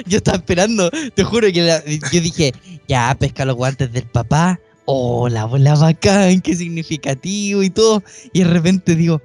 yo 0.06 0.18
estaba 0.18 0.38
esperando, 0.38 0.90
te 1.16 1.24
juro 1.24 1.48
que 1.52 1.62
la- 1.62 1.84
yo 1.86 2.22
dije, 2.22 2.54
ya 2.88 3.16
pesca 3.20 3.44
los 3.46 3.56
guantes 3.56 3.92
del 3.92 4.04
papá. 4.06 4.60
Oh, 4.86 5.30
la 5.30 5.46
bola 5.46 5.76
bacán, 5.76 6.42
qué 6.42 6.56
significativo 6.56 7.64
y 7.64 7.70
todo. 7.70 8.04
Y 8.34 8.44
de 8.44 8.50
repente 8.50 8.96
digo, 8.96 9.22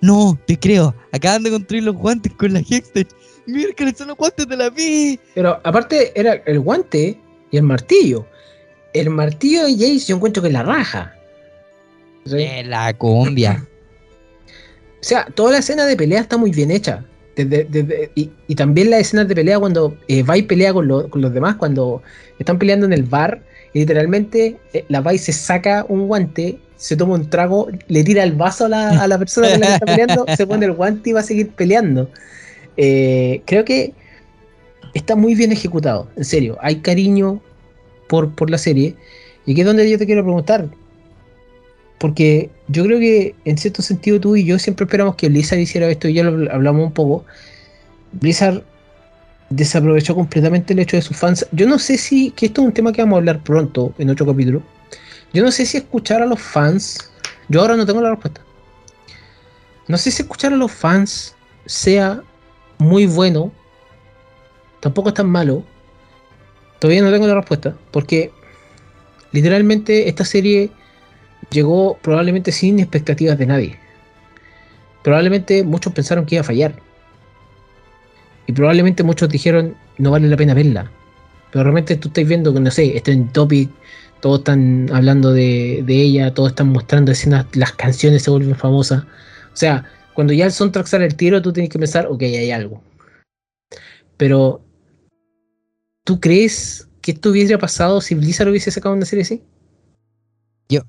no, 0.00 0.38
te 0.46 0.58
creo, 0.58 0.94
acaban 1.12 1.42
de 1.42 1.50
construir 1.50 1.84
los 1.84 1.94
guantes 1.96 2.32
con 2.34 2.52
la 2.52 2.60
Hextech. 2.60 3.08
Miércoles 3.46 3.94
son 3.96 4.08
los 4.08 4.16
guantes 4.16 4.46
de 4.46 4.56
la 4.56 4.68
vi. 4.70 5.18
Pero 5.34 5.58
aparte 5.64 6.12
era 6.18 6.34
el 6.46 6.60
guante 6.60 7.18
y 7.50 7.56
el 7.56 7.62
martillo. 7.62 8.26
El 8.92 9.10
martillo 9.10 9.64
de 9.64 9.72
Jace 9.72 10.00
yo 10.08 10.16
encuentro 10.16 10.42
que 10.42 10.48
es 10.48 10.54
la 10.54 10.62
raja. 10.64 11.14
¿Sí? 12.26 12.44
La 12.64 12.92
cumbia. 12.92 13.66
O 15.00 15.02
sea, 15.04 15.26
toda 15.26 15.52
la 15.52 15.58
escena 15.58 15.86
de 15.86 15.96
pelea 15.96 16.20
está 16.20 16.36
muy 16.36 16.50
bien 16.50 16.70
hecha. 16.70 17.04
Y, 18.14 18.54
también 18.54 18.90
las 18.90 19.00
escenas 19.00 19.28
de 19.28 19.34
pelea 19.34 19.58
cuando 19.58 19.96
eh, 20.08 20.22
Vi 20.22 20.42
pelea 20.42 20.72
con, 20.72 20.88
lo- 20.88 21.08
con 21.08 21.20
los 21.20 21.32
demás, 21.32 21.56
cuando 21.56 22.02
están 22.38 22.58
peleando 22.58 22.86
en 22.86 22.92
el 22.92 23.02
bar, 23.04 23.42
y 23.72 23.80
literalmente 23.80 24.56
eh, 24.72 24.84
la 24.88 25.00
Vi 25.00 25.18
se 25.18 25.32
saca 25.32 25.84
un 25.88 26.08
guante, 26.08 26.58
se 26.76 26.96
toma 26.96 27.14
un 27.14 27.28
trago, 27.30 27.68
le 27.88 28.04
tira 28.04 28.22
el 28.22 28.32
vaso 28.32 28.66
a 28.66 28.68
la, 28.68 28.90
a 28.90 29.06
la 29.06 29.18
persona 29.18 29.50
con 29.50 29.60
la 29.60 29.66
que 29.66 29.72
está 29.72 29.86
peleando, 29.86 30.26
se 30.36 30.46
pone 30.46 30.66
el 30.66 30.72
guante 30.72 31.10
y 31.10 31.12
va 31.12 31.20
a 31.20 31.24
seguir 31.24 31.50
peleando. 31.50 32.10
Eh, 32.76 33.42
creo 33.44 33.64
que 33.64 33.92
está 34.94 35.16
muy 35.16 35.34
bien 35.34 35.52
ejecutado, 35.52 36.08
en 36.16 36.24
serio. 36.24 36.56
Hay 36.60 36.76
cariño 36.76 37.40
por, 38.08 38.34
por 38.34 38.50
la 38.50 38.58
serie. 38.58 38.94
Y 39.46 39.52
aquí 39.52 39.60
es 39.60 39.66
donde 39.66 39.88
yo 39.90 39.98
te 39.98 40.06
quiero 40.06 40.22
preguntar. 40.22 40.68
Porque 41.98 42.50
yo 42.68 42.84
creo 42.84 43.00
que 43.00 43.34
en 43.44 43.58
cierto 43.58 43.82
sentido 43.82 44.20
tú 44.20 44.36
y 44.36 44.44
yo 44.44 44.58
siempre 44.58 44.84
esperamos 44.84 45.16
que 45.16 45.28
Blizzard 45.28 45.58
hiciera 45.58 45.88
esto 45.88 46.08
y 46.08 46.14
ya 46.14 46.22
lo 46.22 46.50
hablamos 46.52 46.86
un 46.86 46.92
poco. 46.92 47.24
Blizzard 48.12 48.62
desaprovechó 49.50 50.14
completamente 50.14 50.72
el 50.72 50.78
hecho 50.78 50.96
de 50.96 51.02
sus 51.02 51.16
fans. 51.16 51.46
Yo 51.52 51.66
no 51.66 51.78
sé 51.78 51.98
si, 51.98 52.30
que 52.30 52.46
esto 52.46 52.62
es 52.62 52.68
un 52.68 52.72
tema 52.72 52.92
que 52.92 53.02
vamos 53.02 53.16
a 53.16 53.18
hablar 53.18 53.42
pronto 53.42 53.94
en 53.98 54.10
otro 54.10 54.26
capítulo. 54.26 54.62
Yo 55.32 55.42
no 55.42 55.50
sé 55.50 55.66
si 55.66 55.76
escuchar 55.78 56.22
a 56.22 56.26
los 56.26 56.40
fans, 56.40 57.10
yo 57.48 57.60
ahora 57.60 57.76
no 57.76 57.84
tengo 57.84 58.00
la 58.00 58.10
respuesta. 58.10 58.40
No 59.88 59.96
sé 59.96 60.10
si 60.10 60.22
escuchar 60.22 60.52
a 60.52 60.56
los 60.56 60.70
fans 60.70 61.34
sea 61.66 62.22
muy 62.78 63.06
bueno, 63.06 63.52
tampoco 64.80 65.08
es 65.08 65.14
tan 65.14 65.28
malo. 65.28 65.64
Todavía 66.78 67.02
no 67.02 67.10
tengo 67.10 67.26
la 67.26 67.34
respuesta, 67.34 67.76
porque 67.90 68.30
literalmente 69.32 70.08
esta 70.08 70.24
serie 70.24 70.70
llegó 71.50 71.98
probablemente 72.02 72.52
sin 72.52 72.78
expectativas 72.78 73.38
de 73.38 73.46
nadie. 73.46 73.78
Probablemente 75.02 75.64
muchos 75.64 75.92
pensaron 75.92 76.26
que 76.26 76.36
iba 76.36 76.42
a 76.42 76.44
fallar. 76.44 76.74
Y 78.46 78.52
probablemente 78.52 79.02
muchos 79.02 79.28
dijeron 79.28 79.76
no 79.98 80.10
vale 80.10 80.28
la 80.28 80.36
pena 80.36 80.54
verla. 80.54 80.90
Pero 81.50 81.64
realmente 81.64 81.96
tú 81.96 82.08
estás 82.08 82.26
viendo 82.26 82.52
que, 82.52 82.60
no 82.60 82.70
sé, 82.70 83.00
Trend 83.04 83.32
Topic 83.32 83.70
todos 84.20 84.40
están 84.40 84.90
hablando 84.92 85.32
de, 85.32 85.82
de 85.86 86.02
ella, 86.02 86.34
todos 86.34 86.50
están 86.50 86.68
mostrando 86.68 87.12
escenas, 87.12 87.46
las 87.54 87.72
canciones 87.72 88.22
se 88.22 88.30
vuelven 88.30 88.56
famosas. 88.56 89.04
O 89.04 89.56
sea, 89.56 89.84
cuando 90.14 90.32
ya 90.32 90.46
el 90.46 90.52
soundtrack 90.52 90.86
sale 90.86 91.06
el 91.06 91.14
tiro, 91.14 91.40
tú 91.40 91.52
tienes 91.52 91.70
que 91.70 91.78
pensar, 91.78 92.06
ok, 92.08 92.22
hay 92.22 92.50
algo. 92.50 92.82
Pero, 94.16 94.60
¿tú 96.04 96.18
crees 96.20 96.88
que 97.00 97.12
esto 97.12 97.30
hubiera 97.30 97.58
pasado 97.58 98.00
si 98.00 98.14
Blizzard 98.16 98.48
hubiese 98.48 98.70
sacado 98.70 98.94
una 98.94 99.06
serie 99.06 99.22
así? 99.22 99.42
Yo 100.68 100.82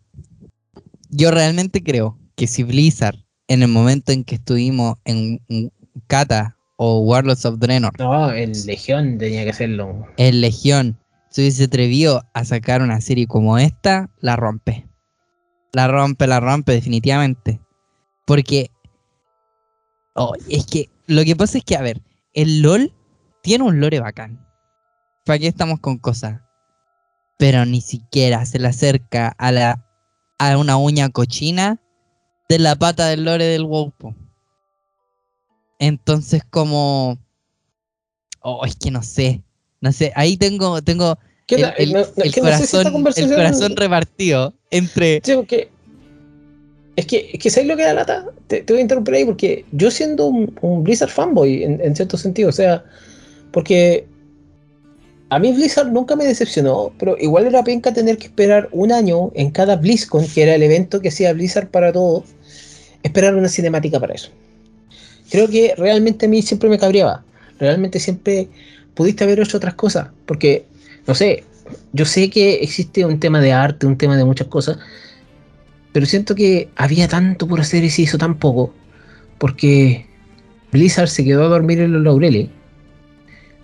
realmente 1.18 1.84
creo 1.84 2.18
que 2.36 2.48
si 2.48 2.64
Blizzard, 2.64 3.18
en 3.48 3.64
el 3.64 3.70
momento 3.70 4.12
en 4.12 4.24
que 4.24 4.36
estuvimos 4.36 4.96
en 5.06 5.40
Kata 6.08 6.56
o 6.78 7.00
Warlords 7.00 7.46
of 7.46 7.60
Draenor, 7.60 7.98
No, 8.00 8.32
en 8.32 8.52
Legión 8.66 9.18
tenía 9.18 9.44
que 9.44 9.50
hacerlo. 9.50 10.06
en 10.18 10.42
Legión, 10.42 11.00
se 11.30 11.42
hubiese 11.42 11.66
atrevido 11.66 12.24
a 12.34 12.46
sacar 12.46 12.82
una 12.82 13.02
serie 13.02 13.28
como 13.28 13.58
esta, 13.58 14.10
la 14.20 14.36
rompe. 14.36 14.88
La 15.74 15.88
rompe, 15.88 16.26
la 16.26 16.40
rompe, 16.40 16.72
definitivamente. 16.72 17.60
Porque. 18.26 18.72
oh, 20.16 20.34
es 20.50 20.66
que 20.66 20.90
lo 21.08 21.24
que 21.24 21.36
pasa 21.36 21.58
es 21.60 21.64
que, 21.64 21.76
a 21.76 21.82
ver, 21.82 22.02
el 22.34 22.62
LOL 22.62 22.94
tiene 23.44 23.64
un 23.64 23.80
lore 23.80 24.00
bacán. 24.00 24.46
¿Para 25.26 25.38
qué 25.40 25.48
estamos 25.48 25.80
con 25.80 25.98
cosas? 25.98 26.42
Pero 27.38 27.66
ni 27.66 27.82
siquiera 27.82 28.46
se 28.46 28.58
le 28.60 28.68
acerca 28.68 29.30
a 29.38 29.52
la 29.52 29.86
a 30.40 30.58
una 30.58 30.78
uña 30.78 31.10
cochina 31.10 31.80
de 32.50 32.58
la 32.58 32.76
pata 32.76 33.08
del 33.08 33.26
lore 33.26 33.46
del 33.46 33.64
WoW. 33.66 33.92
po. 33.92 34.16
Entonces, 35.78 36.42
como. 36.50 37.18
Oh, 38.42 38.66
es 38.66 38.76
que 38.76 38.90
no 38.92 39.04
sé. 39.04 39.42
No 39.82 39.92
sé. 39.92 40.12
Ahí 40.16 40.36
tengo, 40.38 40.82
tengo 40.82 41.18
¿Qué 41.46 41.56
el, 41.56 41.66
el- 41.78 41.94
No, 41.94 42.00
no, 42.00 42.06
es 42.06 42.18
el 42.18 42.34
que 42.34 42.42
no 42.42 42.48
sé 42.58 42.66
si 42.68 42.78
corazón, 42.78 43.06
el 43.16 43.36
corazón 43.36 43.76
repartido 43.76 44.54
entre. 44.72 45.22
Sí, 45.24 45.36
porque- 45.36 45.70
es 46.96 47.06
que, 47.06 47.30
es 47.32 47.40
que 47.40 47.50
¿sabes 47.50 47.68
lo 47.70 47.78
que 47.78 47.84
da 47.84 47.94
lata? 47.94 48.26
Te, 48.48 48.62
te 48.62 48.74
voy 48.74 48.80
a 48.80 48.82
interrumpir 48.82 49.14
ahí 49.16 49.24
porque 49.26 49.64
yo 49.72 49.90
siendo 49.90 50.26
un, 50.26 50.54
un 50.62 50.84
Blizzard 50.84 51.10
fanboy 51.10 51.64
en, 51.64 51.80
en 51.80 51.96
cierto 51.96 52.18
sentido, 52.18 52.50
o 52.50 52.52
sea, 52.52 52.84
porque 53.52 54.06
a 55.30 55.40
mí 55.40 55.54
Blizzard 55.54 55.92
nunca 55.92 56.16
me 56.16 56.26
decepcionó, 56.26 56.92
pero 56.98 57.16
igual 57.20 57.46
era 57.46 57.64
penca 57.64 57.94
tener 57.94 58.18
que 58.18 58.28
esperar 58.28 58.68
un 58.72 58.92
año 58.92 59.32
en 59.36 59.52
cada 59.52 59.76
BlizzCon, 59.76 60.28
que 60.28 60.44
era 60.44 60.56
el 60.56 60.64
evento 60.64 61.02
que 61.02 61.10
hacía 61.10 61.34
Blizzard 61.34 61.70
para 61.70 61.92
todos, 61.92 62.24
esperar 63.04 63.36
una 63.36 63.48
cinemática 63.48 64.00
para 64.00 64.16
eso. 64.16 64.32
Creo 65.30 65.48
que 65.48 65.76
realmente 65.78 66.26
a 66.26 66.30
mí 66.30 66.42
siempre 66.42 66.68
me 66.68 66.80
cabreaba, 66.80 67.24
realmente 67.60 68.00
siempre 68.00 68.48
pudiste 68.96 69.24
haber 69.24 69.40
hecho 69.40 69.58
otras 69.58 69.76
cosas, 69.76 70.08
porque, 70.26 70.66
no 71.06 71.14
sé, 71.14 71.44
yo 71.94 72.06
sé 72.06 72.32
que 72.32 72.56
existe 72.56 73.06
un 73.06 73.20
tema 73.20 73.40
de 73.40 73.54
arte, 73.54 73.86
un 73.86 73.98
tema 73.98 74.18
de 74.18 74.26
muchas 74.26 74.48
cosas, 74.48 74.80
pero 75.92 76.08
siento 76.08 76.34
que 76.34 76.70
había 76.76 77.08
tanto 77.08 77.48
por 77.48 77.62
hacer 77.62 77.84
y 77.84 77.92
se 77.92 78.02
hizo 78.02 78.18
tan 78.18 78.40
poco, 78.40 78.74
porque 79.38 80.08
Blizzard 80.72 81.10
se 81.10 81.24
quedó 81.24 81.46
a 81.46 81.50
dormir 81.50 81.80
en 81.80 81.94
los 81.94 82.04
laureles, 82.04 82.50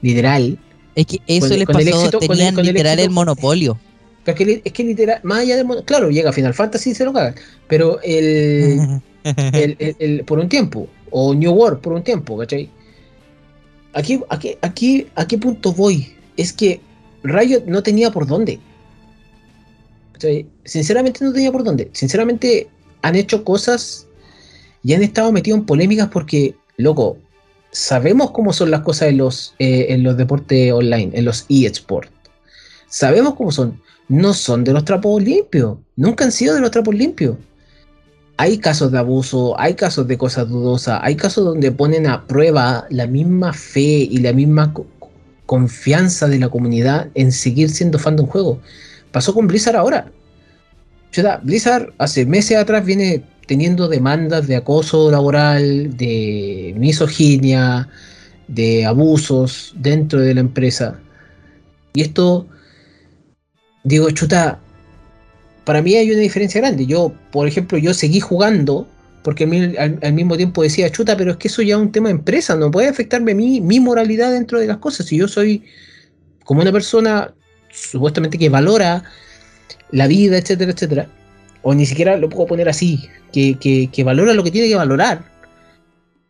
literal. 0.04 0.60
Es 0.96 1.06
que 1.06 1.20
eso 1.28 1.50
Con- 1.50 1.58
les 1.60 1.66
con 1.68 1.80
el 1.82 1.88
éxito- 1.90 2.20
con 2.20 2.24
el- 2.24 2.38
tenían 2.38 2.56
con 2.56 2.66
el 2.66 2.74
literal 2.74 2.94
el, 2.94 3.06
éxito- 3.06 3.14
monopolio. 3.14 3.78
Es 4.26 4.34
que, 4.34 4.62
es 4.64 4.74
que 4.74 4.84
literal, 4.84 5.20
más 5.24 5.40
allá 5.40 5.56
del 5.58 5.66
mono- 5.66 5.84
claro, 5.86 6.10
llega 6.10 6.32
Final 6.34 6.54
Fantasy 6.54 6.92
y 6.92 6.96
se 6.96 7.06
lo 7.06 7.14
cagan, 7.14 7.36
pero 7.68 8.00
el, 8.02 8.80
el- 9.54 9.76
el- 9.80 9.96
el- 10.00 10.24
por 10.26 10.40
un 10.40 10.50
tiempo, 10.50 10.88
o 11.12 11.36
New 11.36 11.52
World 11.54 11.80
por 11.80 11.94
un 11.94 12.04
tiempo, 12.04 12.38
¿cachai? 12.38 12.70
Aquí, 13.94 14.20
aquí, 14.30 14.56
aquí, 14.62 15.08
¿a 15.16 15.28
qué 15.28 15.38
punto 15.38 15.72
voy? 15.74 16.14
Es 16.38 16.52
que 16.54 16.82
Riot 17.24 17.66
no 17.68 17.82
tenía 17.84 18.10
por 18.12 18.26
dónde. 18.28 18.60
¿cachai? 20.14 20.46
Sinceramente 20.64 21.24
no 21.24 21.32
tenía 21.34 21.52
por 21.52 21.64
dónde. 21.64 21.90
Sinceramente 21.94 22.68
han 23.02 23.16
hecho 23.16 23.44
cosas 23.44 24.08
y 24.84 24.94
han 24.94 25.04
estado 25.04 25.32
metidos 25.32 25.60
en 25.60 25.66
polémicas 25.66 26.10
porque, 26.12 26.56
loco, 26.78 27.18
sabemos 27.76 28.32
cómo 28.32 28.54
son 28.54 28.72
las 28.72 28.82
cosas 28.82 29.10
en 29.10 29.18
los, 29.18 29.54
eh, 29.60 29.88
en 29.90 30.04
los 30.04 30.16
deportes 30.16 30.72
online, 30.72 31.12
en 31.14 31.26
los 31.26 31.46
eSports. 31.50 32.10
Sabemos 32.88 33.36
cómo 33.36 33.52
son. 33.52 33.82
No 34.08 34.34
son 34.34 34.64
de 34.64 34.72
los 34.72 34.86
trapos 34.86 35.22
limpios. 35.22 35.78
Nunca 35.96 36.24
han 36.24 36.32
sido 36.32 36.56
de 36.56 36.62
los 36.62 36.72
trapos 36.72 36.96
limpios 36.96 37.36
hay 38.38 38.58
casos 38.58 38.92
de 38.92 38.98
abuso, 38.98 39.60
hay 39.60 39.76
casos 39.76 40.08
de 40.08 40.18
cosas 40.18 40.50
dudosas, 40.50 41.00
hay 41.04 41.16
casos 41.16 41.46
donde 41.46 41.72
ponen 41.72 42.06
a 42.08 42.28
prueba 42.28 42.86
la 42.90 43.08
misma 43.08 43.54
fe 43.54 43.80
y 44.12 44.18
la 44.18 44.34
misma 44.34 44.74
co- 44.74 44.86
confianza 45.46 46.28
de 46.28 46.40
la 46.40 46.50
comunidad 46.50 47.08
en 47.14 47.32
seguir 47.32 47.70
siendo 47.70 47.98
fan 47.98 48.16
de 48.18 48.24
un 48.24 48.28
juego. 48.28 48.60
Pasó 49.12 49.34
con 49.34 49.48
Blizzard 49.48 49.78
ahora. 49.78 50.12
Blizzard 51.44 51.94
hace 51.98 52.26
meses 52.26 52.58
atrás 52.58 52.84
viene 52.84 53.24
teniendo 53.46 53.88
demandas 53.88 54.48
de 54.48 54.56
acoso 54.56 55.12
laboral, 55.12 55.96
de 55.98 56.74
misoginia, 56.78 57.88
de 58.48 58.86
abusos 58.86 59.74
dentro 59.78 60.20
de 60.22 60.34
la 60.34 60.40
empresa. 60.42 61.00
Y 61.94 62.02
esto, 62.02 62.48
digo, 63.84 64.10
chuta, 64.12 64.60
para 65.64 65.82
mí 65.82 65.96
hay 65.96 66.12
una 66.12 66.22
diferencia 66.22 66.62
grande. 66.62 66.86
Yo, 66.86 67.14
por 67.32 67.48
ejemplo, 67.48 67.78
yo 67.78 67.94
seguí 67.94 68.20
jugando 68.20 68.88
porque 69.24 69.46
al, 69.80 70.00
al 70.04 70.14
mismo 70.14 70.38
tiempo 70.38 70.62
decía, 70.62 70.92
chuta, 70.92 71.18
pero 71.18 71.32
es 71.32 71.38
que 71.38 71.48
eso 71.48 71.64
ya 71.64 71.76
es 71.76 71.82
un 71.82 71.92
tema 71.92 72.10
de 72.10 72.16
empresa, 72.16 72.56
no 72.56 72.70
puede 72.70 72.90
afectarme 72.90 73.34
mí, 73.34 73.60
mi 73.60 73.80
moralidad 73.80 74.32
dentro 74.32 74.60
de 74.60 74.68
las 74.68 74.78
cosas. 74.78 75.08
Si 75.08 75.18
yo 75.18 75.28
soy 75.28 75.64
como 76.44 76.62
una 76.62 76.72
persona 76.72 77.34
supuestamente 77.72 78.38
que 78.38 78.50
valora 78.50 79.04
la 79.90 80.06
vida, 80.06 80.38
etcétera, 80.38 80.72
etcétera, 80.72 81.10
o 81.68 81.74
ni 81.74 81.88
siquiera 81.88 82.16
lo 82.16 82.30
puedo 82.30 82.46
poner 82.46 82.70
así, 82.70 83.10
que, 83.34 83.58
que, 83.92 84.04
valora 84.04 84.36
lo 84.36 84.44
que 84.44 84.52
tiene 84.52 84.68
que 84.68 84.76
valorar. 84.76 85.26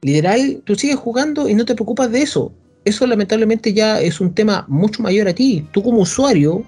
Literal, 0.02 0.62
tú 0.64 0.76
sigues 0.76 0.96
jugando 0.96 1.50
y 1.50 1.54
no 1.54 1.66
te 1.66 1.76
preocupas 1.76 2.10
de 2.10 2.22
eso. 2.22 2.54
Eso 2.86 3.06
lamentablemente 3.06 3.74
ya 3.74 4.00
es 4.00 4.22
un 4.22 4.34
tema 4.34 4.64
mucho 4.70 5.04
mayor 5.04 5.28
a 5.28 5.36
ti. 5.36 5.68
Tú 5.74 5.84
como 5.84 6.04
usuario 6.04 6.64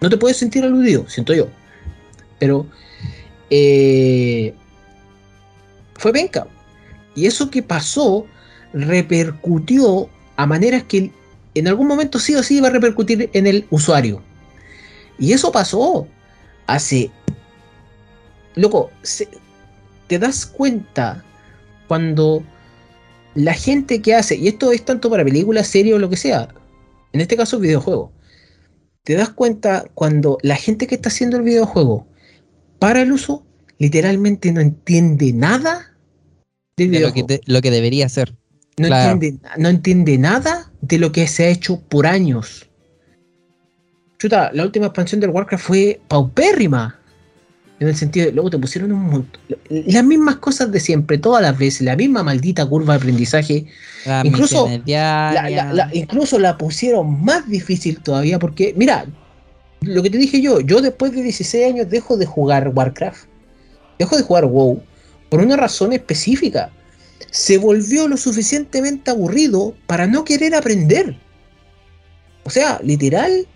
no 0.00 0.08
te 0.08 0.16
puedes 0.16 0.36
sentir 0.36 0.62
aludido, 0.62 1.08
siento 1.08 1.34
yo. 1.34 1.48
Pero 2.38 2.64
eh, 3.50 4.54
fue 5.94 6.12
penca. 6.12 6.46
Y 7.16 7.26
eso 7.26 7.50
que 7.50 7.60
pasó 7.60 8.24
repercutió 8.72 10.08
a 10.36 10.46
maneras 10.46 10.84
que 10.84 11.10
en 11.54 11.66
algún 11.66 11.88
momento 11.88 12.20
sí 12.20 12.36
o 12.36 12.42
sí 12.44 12.58
iba 12.58 12.68
a 12.68 12.70
repercutir 12.70 13.30
en 13.32 13.48
el 13.48 13.66
usuario. 13.70 14.22
Y 15.18 15.32
eso 15.32 15.50
pasó 15.50 16.06
hace... 16.68 17.10
Loco, 18.56 18.90
se- 19.02 19.28
te 20.06 20.18
das 20.18 20.44
cuenta 20.46 21.24
cuando 21.88 22.42
la 23.34 23.54
gente 23.54 24.02
que 24.02 24.14
hace, 24.14 24.36
y 24.36 24.48
esto 24.48 24.72
es 24.72 24.84
tanto 24.84 25.08
para 25.10 25.24
películas, 25.24 25.68
series 25.68 25.94
o 25.94 25.98
lo 25.98 26.10
que 26.10 26.16
sea, 26.16 26.48
en 27.12 27.20
este 27.20 27.36
caso 27.36 27.58
videojuegos, 27.58 28.10
te 29.04 29.14
das 29.14 29.30
cuenta 29.30 29.86
cuando 29.94 30.38
la 30.42 30.56
gente 30.56 30.86
que 30.86 30.94
está 30.96 31.08
haciendo 31.08 31.36
el 31.36 31.42
videojuego 31.42 32.06
para 32.78 33.02
el 33.02 33.12
uso, 33.12 33.44
literalmente 33.78 34.52
no 34.52 34.60
entiende 34.60 35.32
nada 35.32 35.94
del 36.76 36.90
de 36.90 37.00
lo 37.00 37.08
que, 37.12 37.22
videojuego. 37.22 37.26
te- 37.26 37.52
lo 37.52 37.60
que 37.62 37.70
debería 37.70 38.08
ser. 38.08 38.34
no, 38.78 38.86
claro. 38.88 39.12
entiende, 39.12 39.40
no 39.58 39.68
entiende 39.68 40.18
nada 40.18 40.70
de 40.80 40.98
lo 40.98 41.12
que 41.12 41.26
se 41.28 41.44
ha 41.44 41.48
hecho 41.48 41.80
por 41.80 42.06
años. 42.06 42.68
Chuta, 44.18 44.50
la 44.52 44.64
última 44.64 44.86
expansión 44.86 45.20
del 45.20 45.30
Warcraft 45.30 45.64
fue 45.64 46.00
paupérrima. 46.08 46.99
En 47.80 47.88
el 47.88 47.96
sentido 47.96 48.26
de, 48.26 48.32
luego 48.32 48.50
te 48.50 48.58
pusieron 48.58 48.92
un 48.92 49.02
montón. 49.08 49.40
Las 49.70 50.04
mismas 50.04 50.36
cosas 50.36 50.70
de 50.70 50.78
siempre, 50.80 51.16
todas 51.18 51.40
las 51.42 51.56
veces, 51.58 51.80
la 51.80 51.96
misma 51.96 52.22
maldita 52.22 52.64
curva 52.66 52.92
de 52.94 52.98
aprendizaje. 52.98 53.66
Incluso 54.22 54.66
La- 55.32 55.48
la- 55.72 55.90
incluso 55.94 56.38
la 56.38 56.58
pusieron 56.58 57.24
más 57.24 57.48
difícil 57.48 58.00
todavía 58.00 58.38
porque, 58.38 58.74
mira, 58.76 59.06
lo 59.80 60.02
que 60.02 60.10
te 60.10 60.18
dije 60.18 60.42
yo, 60.42 60.60
yo 60.60 60.82
después 60.82 61.12
de 61.12 61.22
16 61.22 61.66
años 61.72 61.88
dejo 61.88 62.18
de 62.18 62.26
jugar 62.26 62.70
Warcraft, 62.74 63.24
dejo 63.98 64.16
de 64.18 64.22
jugar 64.24 64.44
WoW 64.44 64.82
por 65.30 65.40
una 65.40 65.56
razón 65.56 65.94
específica. 65.94 66.70
Se 67.30 67.56
volvió 67.56 68.08
lo 68.08 68.18
suficientemente 68.18 69.10
aburrido 69.10 69.74
para 69.86 70.06
no 70.06 70.24
querer 70.24 70.54
aprender. 70.54 71.16
O 72.44 72.50
sea, 72.50 72.78
literal. 72.82 73.46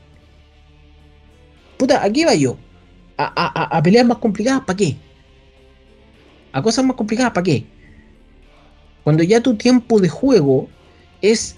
Puta, 1.77 2.03
aquí 2.03 2.25
va 2.25 2.35
yo. 2.35 2.57
A, 3.17 3.25
a- 3.25 3.77
a- 3.79 3.83
peleas 3.83 4.07
más 4.07 4.19
complicadas, 4.19 4.63
¿para 4.65 4.77
qué? 4.77 4.97
A 6.53 6.63
cosas 6.63 6.85
más 6.85 6.97
complicadas, 6.97 7.33
¿para 7.33 7.45
qué? 7.45 7.65
Cuando 9.05 9.23
ya 9.23 9.41
tu 9.41 9.55
tiempo 9.57 10.01
de 10.01 10.09
juego 10.09 10.69
es 11.21 11.57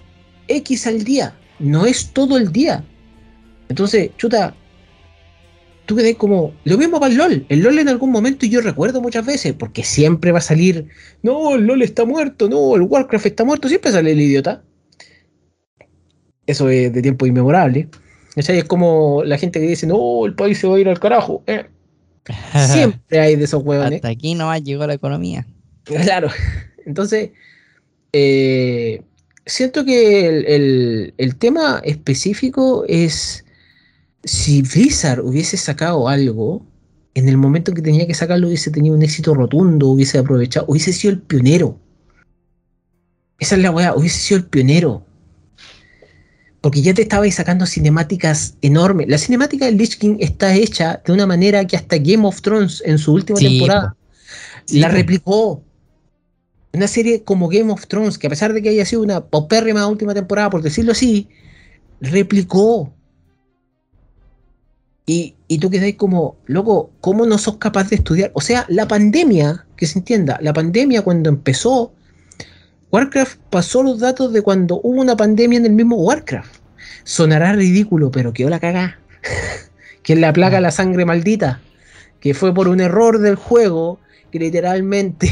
X 0.48 0.86
al 0.86 1.04
día, 1.04 1.34
no 1.58 1.86
es 1.86 2.12
todo 2.12 2.36
el 2.36 2.52
día. 2.52 2.84
Entonces, 3.68 4.10
chuta, 4.16 4.54
tú 5.86 5.96
quedé 5.96 6.16
como. 6.16 6.52
Lo 6.64 6.76
mismo 6.78 7.00
para 7.00 7.12
el 7.12 7.18
LOL. 7.18 7.46
El 7.48 7.60
LOL 7.62 7.78
en 7.78 7.88
algún 7.88 8.10
momento, 8.10 8.46
yo 8.46 8.60
recuerdo 8.60 9.00
muchas 9.00 9.24
veces, 9.24 9.54
porque 9.54 9.82
siempre 9.84 10.32
va 10.32 10.38
a 10.38 10.42
salir. 10.42 10.88
No, 11.22 11.54
el 11.54 11.66
LOL 11.66 11.82
está 11.82 12.04
muerto, 12.04 12.48
no, 12.48 12.74
el 12.76 12.82
Warcraft 12.82 13.26
está 13.26 13.44
muerto, 13.44 13.68
siempre 13.68 13.92
sale 13.92 14.12
el 14.12 14.20
idiota. 14.20 14.62
Eso 16.46 16.68
es 16.68 16.92
de 16.92 17.02
tiempo 17.02 17.26
inmemorable. 17.26 17.88
¿Cachai? 18.36 18.58
Es 18.58 18.64
como 18.64 19.24
la 19.24 19.38
gente 19.38 19.58
que 19.60 19.66
dice, 19.66 19.86
no, 19.86 20.24
el 20.26 20.34
país 20.34 20.58
se 20.58 20.68
va 20.68 20.76
a 20.76 20.80
ir 20.80 20.88
al 20.88 21.00
carajo. 21.00 21.42
Eh, 21.46 21.66
Siempre 22.68 23.18
hay 23.18 23.34
de 23.36 23.44
esos 23.44 23.62
huevones. 23.64 23.94
Hasta 23.96 24.08
aquí 24.08 24.34
nomás 24.34 24.62
llegó 24.62 24.86
la 24.86 24.94
economía. 24.94 25.46
Claro. 25.84 26.28
Entonces, 26.86 27.30
eh, 28.12 29.02
siento 29.44 29.84
que 29.84 30.26
el, 30.28 30.44
el- 30.46 31.14
el 31.18 31.36
tema 31.36 31.80
específico 31.84 32.84
es 32.88 33.44
si 34.24 34.62
Blizzard 34.62 35.20
hubiese 35.24 35.56
sacado 35.56 36.08
algo, 36.08 36.64
en 37.14 37.28
el 37.28 37.36
momento 37.38 37.72
que 37.72 37.80
tenía 37.82 38.06
que 38.06 38.14
sacarlo 38.14 38.48
hubiese 38.48 38.70
tenido 38.70 38.94
un 38.94 39.02
éxito 39.02 39.32
rotundo, 39.34 39.88
hubiese 39.88 40.18
aprovechado, 40.18 40.66
hubiese 40.68 40.92
sido 40.92 41.12
el 41.14 41.20
pionero. 41.22 41.78
Esa 43.38 43.54
es 43.56 43.62
la 43.62 43.70
weá, 43.70 43.94
hubiese 43.94 44.18
sido 44.18 44.38
el 44.38 44.46
pionero. 44.46 45.04
Porque 46.66 46.82
ya 46.82 46.94
te 46.94 47.02
estabais 47.02 47.36
sacando 47.36 47.64
cinemáticas 47.64 48.56
enormes. 48.60 49.06
La 49.08 49.18
cinemática 49.18 49.66
del 49.66 49.76
Lich 49.76 49.98
King 49.98 50.16
está 50.18 50.52
hecha 50.52 51.00
de 51.06 51.12
una 51.12 51.24
manera 51.24 51.64
que 51.64 51.76
hasta 51.76 51.96
Game 51.96 52.26
of 52.26 52.42
Thrones 52.42 52.82
en 52.84 52.98
su 52.98 53.12
última 53.12 53.38
Sí, 53.38 53.50
temporada 53.50 53.96
Sí, 54.64 54.80
la 54.80 54.88
replicó. 54.88 55.62
Una 56.72 56.88
serie 56.88 57.22
como 57.22 57.48
Game 57.48 57.72
of 57.72 57.86
Thrones, 57.86 58.18
que 58.18 58.26
a 58.26 58.30
pesar 58.30 58.52
de 58.52 58.62
que 58.62 58.70
haya 58.70 58.84
sido 58.84 59.02
una 59.02 59.24
paupérrima 59.24 59.86
última 59.86 60.12
temporada, 60.12 60.50
por 60.50 60.60
decirlo 60.60 60.90
así, 60.90 61.28
replicó. 62.00 62.92
Y, 65.06 65.36
y 65.46 65.58
tú 65.58 65.70
quedáis 65.70 65.94
como, 65.94 66.34
loco, 66.46 66.90
¿cómo 67.00 67.26
no 67.26 67.38
sos 67.38 67.58
capaz 67.58 67.90
de 67.90 67.94
estudiar? 67.94 68.32
O 68.34 68.40
sea, 68.40 68.66
la 68.68 68.88
pandemia, 68.88 69.68
que 69.76 69.86
se 69.86 70.00
entienda, 70.00 70.36
la 70.42 70.52
pandemia 70.52 71.02
cuando 71.02 71.28
empezó, 71.28 71.92
Warcraft 72.92 73.38
pasó 73.50 73.82
los 73.82 74.00
datos 74.00 74.32
de 74.32 74.42
cuando 74.42 74.80
hubo 74.82 75.00
una 75.00 75.16
pandemia 75.16 75.58
en 75.58 75.66
el 75.66 75.72
mismo 75.72 75.96
Warcraft. 75.96 76.54
Sonará 77.04 77.52
ridículo, 77.52 78.10
pero 78.10 78.32
quedó 78.32 78.48
la 78.48 78.60
cagá. 78.60 78.98
que 80.02 80.12
es 80.14 80.18
la 80.18 80.32
plaga 80.32 80.60
la 80.60 80.70
sangre 80.70 81.04
maldita. 81.04 81.60
Que 82.20 82.34
fue 82.34 82.54
por 82.54 82.68
un 82.68 82.80
error 82.80 83.18
del 83.18 83.36
juego 83.36 83.98
que 84.32 84.38
literalmente 84.38 85.28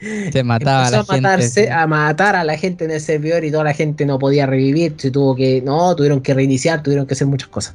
Se 0.32 0.42
mataba 0.44 0.86
a 0.86 0.90
la 0.90 0.98
a, 1.00 1.04
matarse, 1.04 1.60
gente. 1.62 1.72
a 1.72 1.86
matar 1.86 2.34
a 2.34 2.42
la 2.44 2.56
gente 2.56 2.84
en 2.86 2.90
el 2.90 3.00
servidor 3.02 3.44
y 3.44 3.50
toda 3.50 3.64
la 3.64 3.74
gente 3.74 4.06
no 4.06 4.18
podía 4.18 4.46
revivir. 4.46 4.94
Se 4.96 5.10
tuvo 5.10 5.36
que. 5.36 5.60
No, 5.62 5.94
tuvieron 5.94 6.20
que 6.22 6.32
reiniciar, 6.32 6.82
tuvieron 6.82 7.06
que 7.06 7.12
hacer 7.14 7.26
muchas 7.26 7.48
cosas. 7.50 7.74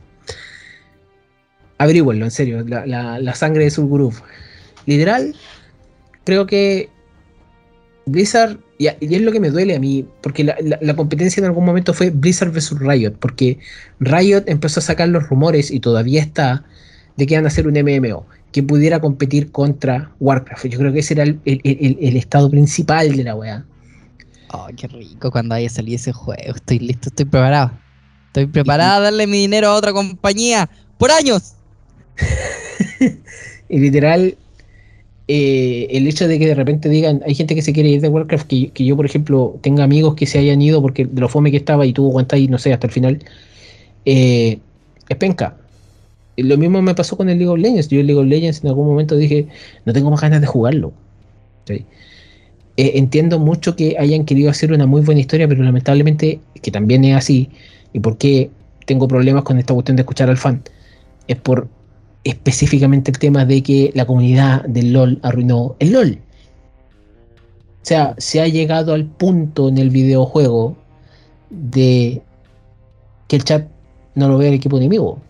Averígüenlo, 1.78 2.26
en 2.26 2.32
serio. 2.32 2.64
La, 2.68 2.86
la- 2.86 3.20
la 3.20 3.36
sangre 3.36 3.66
de 3.66 3.72
Surguruf. 3.72 4.22
Literal, 4.86 5.36
creo 6.24 6.46
que 6.48 6.90
Blizzard. 8.06 8.58
Y, 8.78 8.88
y 9.00 9.16
es 9.16 9.22
lo 9.22 9.32
que 9.32 9.40
me 9.40 9.50
duele 9.50 9.76
a 9.76 9.80
mí. 9.80 10.06
Porque 10.22 10.44
la, 10.44 10.56
la- 10.62 10.80
la 10.82 10.96
competencia 10.96 11.40
en 11.42 11.46
algún 11.46 11.66
momento 11.66 11.94
fue 11.94 12.10
Blizzard 12.10 12.52
vs 12.52 12.80
Riot. 12.80 13.14
Porque 13.20 13.60
Riot 14.00 14.44
empezó 14.48 14.80
a 14.80 14.84
sacar 14.84 15.10
los 15.10 15.28
rumores 15.30 15.72
y 15.72 15.80
todavía 15.80 16.22
está. 16.22 16.64
De 17.18 17.26
que 17.26 17.34
iban 17.36 17.46
a 17.46 17.48
hacer 17.48 17.66
un 17.68 17.74
MMO 17.76 18.26
que 18.52 18.62
pudiera 18.64 19.00
competir 19.00 19.52
contra 19.52 20.12
Warcraft. 20.20 20.66
Yo 20.68 20.80
creo 20.80 20.92
que 20.94 21.00
ese 21.00 21.14
era 21.14 21.24
el, 21.24 21.40
el- 21.46 21.62
el- 21.64 21.98
el 22.02 22.18
estado 22.18 22.50
principal 22.50 23.16
de 23.16 23.24
la 23.24 23.36
weá. 23.36 23.66
Oh, 24.52 24.68
qué 24.78 24.88
rico 24.88 25.32
cuando 25.32 25.56
haya 25.56 25.70
salido 25.70 25.96
ese 25.96 26.12
juego. 26.14 26.56
Estoy 26.56 26.80
listo, 26.80 27.10
estoy 27.10 27.26
preparado. 27.26 27.72
Estoy 28.28 28.48
preparado 28.48 28.98
a 28.98 29.04
darle 29.06 29.28
mi 29.28 29.38
dinero 29.40 29.68
a 29.70 29.74
otra 29.76 29.92
compañía 29.94 30.70
por 30.98 31.12
años. 31.12 31.54
Y 33.68 33.80
literal, 33.80 34.38
eh, 35.28 35.88
el 35.92 36.08
hecho 36.08 36.28
de 36.28 36.38
que 36.38 36.48
de 36.48 36.56
repente 36.56 36.90
digan, 36.90 37.22
hay 37.26 37.34
gente 37.34 37.56
que 37.56 37.62
se 37.62 37.74
quiere 37.74 37.90
ir 37.90 38.02
de 38.02 38.10
Warcraft, 38.10 38.48
que, 38.48 38.70
que 38.70 38.86
yo, 38.86 38.96
por 38.96 39.06
ejemplo, 39.06 39.58
tenga 39.62 39.84
amigos 39.84 40.16
que 40.16 40.28
se 40.28 40.38
hayan 40.38 40.62
ido 40.62 40.82
porque 40.82 41.06
de 41.06 41.22
lo 41.22 41.30
fome 41.30 41.52
que 41.52 41.58
estaba 41.58 41.86
y 41.86 41.94
tuvo 41.94 42.10
aguantar 42.10 42.40
y 42.40 42.48
no 42.48 42.58
sé, 42.58 42.74
hasta 42.74 42.88
el 42.88 42.94
final, 42.94 43.20
eh, 44.06 44.60
es 45.10 45.18
penca. 45.18 45.58
Lo 46.38 46.58
mismo 46.58 46.82
me 46.82 46.94
pasó 46.94 47.18
con 47.18 47.30
el 47.30 47.38
League 47.38 47.52
of 47.52 47.60
Legends. 47.60 47.88
Yo 47.88 48.00
el 48.02 48.08
League 48.08 48.20
of 48.20 48.28
Legends 48.28 48.62
en 48.64 48.70
algún 48.70 48.88
momento 48.88 49.16
dije, 49.16 49.48
no 49.86 49.94
tengo 49.94 50.12
más 50.12 50.22
ganas 50.22 50.42
de 50.42 50.48
jugarlo. 50.48 50.94
Eh, 52.78 52.92
entiendo 52.96 53.40
mucho 53.40 53.76
que 53.76 53.96
hayan 53.98 54.26
querido 54.26 54.50
hacer 54.50 54.74
una 54.74 54.86
muy 54.86 55.02
buena 55.02 55.22
historia, 55.22 55.48
pero 55.48 55.64
lamentablemente, 55.64 56.40
que 56.62 56.72
también 56.72 57.06
es 57.06 57.16
así, 57.16 57.50
y 57.94 58.00
por 58.02 58.18
qué 58.18 58.50
tengo 58.86 59.08
problemas 59.08 59.44
con 59.44 59.58
esta 59.58 59.74
cuestión 59.74 59.96
de 59.96 60.02
escuchar 60.02 60.30
al 60.30 60.38
fan, 60.38 60.62
es 61.28 61.38
por 61.38 61.70
específicamente 62.26 63.12
el 63.12 63.20
tema 63.20 63.46
de 63.46 63.64
que 63.64 63.92
la 63.94 64.06
comunidad 64.06 64.66
del 64.66 64.92
LOL 64.92 65.20
arruinó 65.22 65.76
el 65.80 65.94
LOL. 65.94 66.20
O 67.82 67.88
sea, 67.88 68.16
se 68.18 68.42
ha 68.42 68.48
llegado 68.48 68.94
al 68.94 69.06
punto 69.06 69.70
en 69.70 69.78
el 69.78 69.92
videojuego 69.92 70.76
de 71.52 72.22
que 73.28 73.36
el 73.36 73.44
chat 73.44 73.68
no 74.16 74.28
lo 74.28 74.40
vea 74.40 74.50
el 74.50 74.56
equipo 74.56 74.78
enemigo. 74.78 75.10
O 75.10 75.22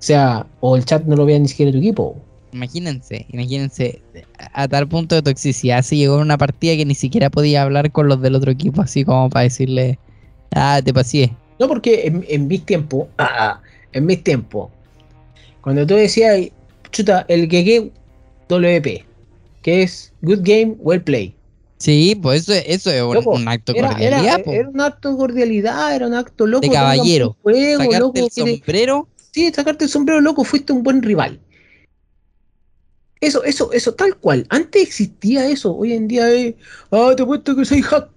sea, 0.00 0.46
o 0.60 0.76
el 0.76 0.84
chat 0.84 1.04
no 1.04 1.14
lo 1.14 1.24
vea 1.24 1.38
ni 1.38 1.46
siquiera 1.46 1.70
tu 1.70 1.78
equipo. 1.78 2.16
Imagínense, 2.52 3.26
imagínense 3.30 4.02
a 4.38 4.62
a 4.62 4.68
tal 4.68 4.86
punto 4.88 5.14
de 5.14 5.22
toxicidad 5.22 5.82
se 5.82 5.96
llegó 5.96 6.16
en 6.16 6.22
una 6.22 6.38
partida 6.38 6.76
que 6.76 6.84
ni 6.84 6.94
siquiera 6.94 7.30
podía 7.30 7.62
hablar 7.62 7.90
con 7.90 8.08
los 8.08 8.20
del 8.20 8.34
otro 8.34 8.50
equipo, 8.50 8.82
así 8.82 9.04
como 9.04 9.30
para 9.30 9.44
decirle, 9.44 9.98
ah, 10.54 10.80
te 10.84 10.92
pasé. 10.92 11.32
No, 11.58 11.68
porque 11.68 12.06
en, 12.06 12.24
en 12.28 12.46
mis 12.48 12.64
tiempos, 12.64 13.06
ah, 13.18 13.60
en 13.94 14.06
mis 14.06 14.22
tiempos, 14.22 14.70
cuando 15.62 15.86
tú 15.86 15.94
decías, 15.94 16.48
chuta, 16.90 17.24
el 17.28 17.48
GG 17.48 17.90
WP, 18.48 19.04
que 19.62 19.82
es 19.82 20.12
Good 20.22 20.40
Game, 20.42 20.74
Well 20.78 21.02
Play. 21.02 21.34
Sí, 21.78 22.14
pues 22.20 22.42
eso, 22.42 22.52
es- 22.52 22.64
eso 22.66 22.90
es 22.90 23.02
un, 23.02 23.14
Loco, 23.14 23.30
un 23.32 23.48
acto 23.48 23.72
de 23.72 23.80
cordialidad, 23.80 24.40
era- 24.46 24.68
un 24.68 24.80
acto 24.80 25.10
de 25.10 25.16
cordialidad, 25.16 25.94
era 25.96 26.06
un 26.06 26.14
acto 26.14 26.46
loco. 26.46 26.60
De 26.66 26.70
caballero. 26.70 27.36
juego, 27.42 27.78
Sacarte 27.82 27.98
loco, 27.98 28.18
el 28.18 28.30
sombrero, 28.30 29.08
sí, 29.32 29.52
sacarte 29.52 29.84
el 29.84 29.90
sombrero, 29.90 30.20
loco, 30.20 30.44
fuiste 30.44 30.72
un 30.72 30.82
buen 30.82 31.02
rival. 31.02 31.40
Eso, 33.20 33.42
eso, 33.44 33.72
eso, 33.72 33.94
tal 33.94 34.16
cual. 34.16 34.46
Antes 34.50 34.82
existía 34.82 35.46
eso, 35.48 35.74
hoy 35.74 35.94
en 35.94 36.08
día 36.08 36.30
es, 36.30 36.54
ah, 36.90 37.12
te 37.16 37.22
apuesto 37.22 37.56
que 37.56 37.64
soy 37.64 37.80
hack. 37.82 38.08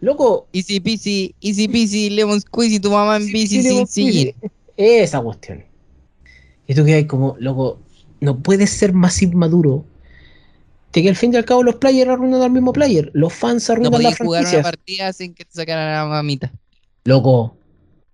Loco, 0.00 0.46
easy 0.52 0.78
peasy, 0.80 1.34
easy 1.40 1.68
peasy, 1.68 2.10
lemon 2.10 2.40
squeezy, 2.40 2.78
tu 2.80 2.90
mamá 2.90 3.16
en 3.16 3.26
bici 3.26 3.62
sin 3.62 3.86
sillín. 3.86 4.34
Esa 4.80 5.20
cuestión. 5.20 5.64
Y 6.66 6.74
tú 6.74 6.84
que 6.84 6.94
hay 6.94 7.06
como, 7.06 7.36
loco, 7.38 7.80
no 8.20 8.38
puedes 8.38 8.70
ser 8.70 8.92
más 8.94 9.20
inmaduro. 9.22 9.84
De 10.92 11.02
que 11.02 11.08
al 11.08 11.16
fin 11.16 11.32
y 11.32 11.36
al 11.36 11.44
cabo 11.44 11.62
los 11.62 11.76
players 11.76 12.10
arruinan 12.10 12.42
al 12.42 12.50
mismo 12.50 12.72
player. 12.72 13.10
Los 13.12 13.32
fans 13.32 13.68
No 13.68 13.74
arruinan 13.74 14.02
las 14.02 14.16
podías 14.16 14.18
jugar 14.18 14.40
una 14.42 14.50
franquicias. 14.50 14.62
partida 14.62 15.12
sin 15.12 15.34
que 15.34 15.44
te 15.44 15.52
sacaran 15.52 15.88
a 15.88 16.02
la 16.04 16.06
mamita. 16.08 16.52
Loco, 17.04 17.56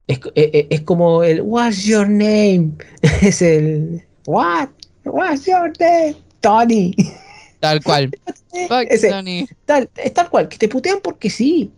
es, 0.07 0.21
es- 0.35 0.51
es- 0.53 0.67
es 0.71 0.81
como 0.83 1.23
el 1.23 1.41
What's 1.43 1.85
your 1.85 2.09
name? 2.09 2.73
Es 3.23 3.41
el 3.43 4.03
What? 4.27 4.71
What's 5.05 5.47
your 5.47 5.73
name? 5.79 6.17
Tony. 6.41 6.95
Tal 7.61 7.83
cual. 7.83 8.11
Ese, 8.91 9.11
Tony. 9.11 9.47
tal, 9.65 9.89
es 9.97 10.13
tal 10.15 10.29
cual, 10.31 10.49
que 10.49 10.57
te 10.59 10.69
putean 10.69 10.99
porque 11.03 11.31
sí. 11.31 11.71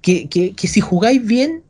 Que, 0.00 0.28
que, 0.28 0.52
que 0.54 0.68
si 0.68 0.80
jugáis 0.80 1.24
bien, 1.24 1.62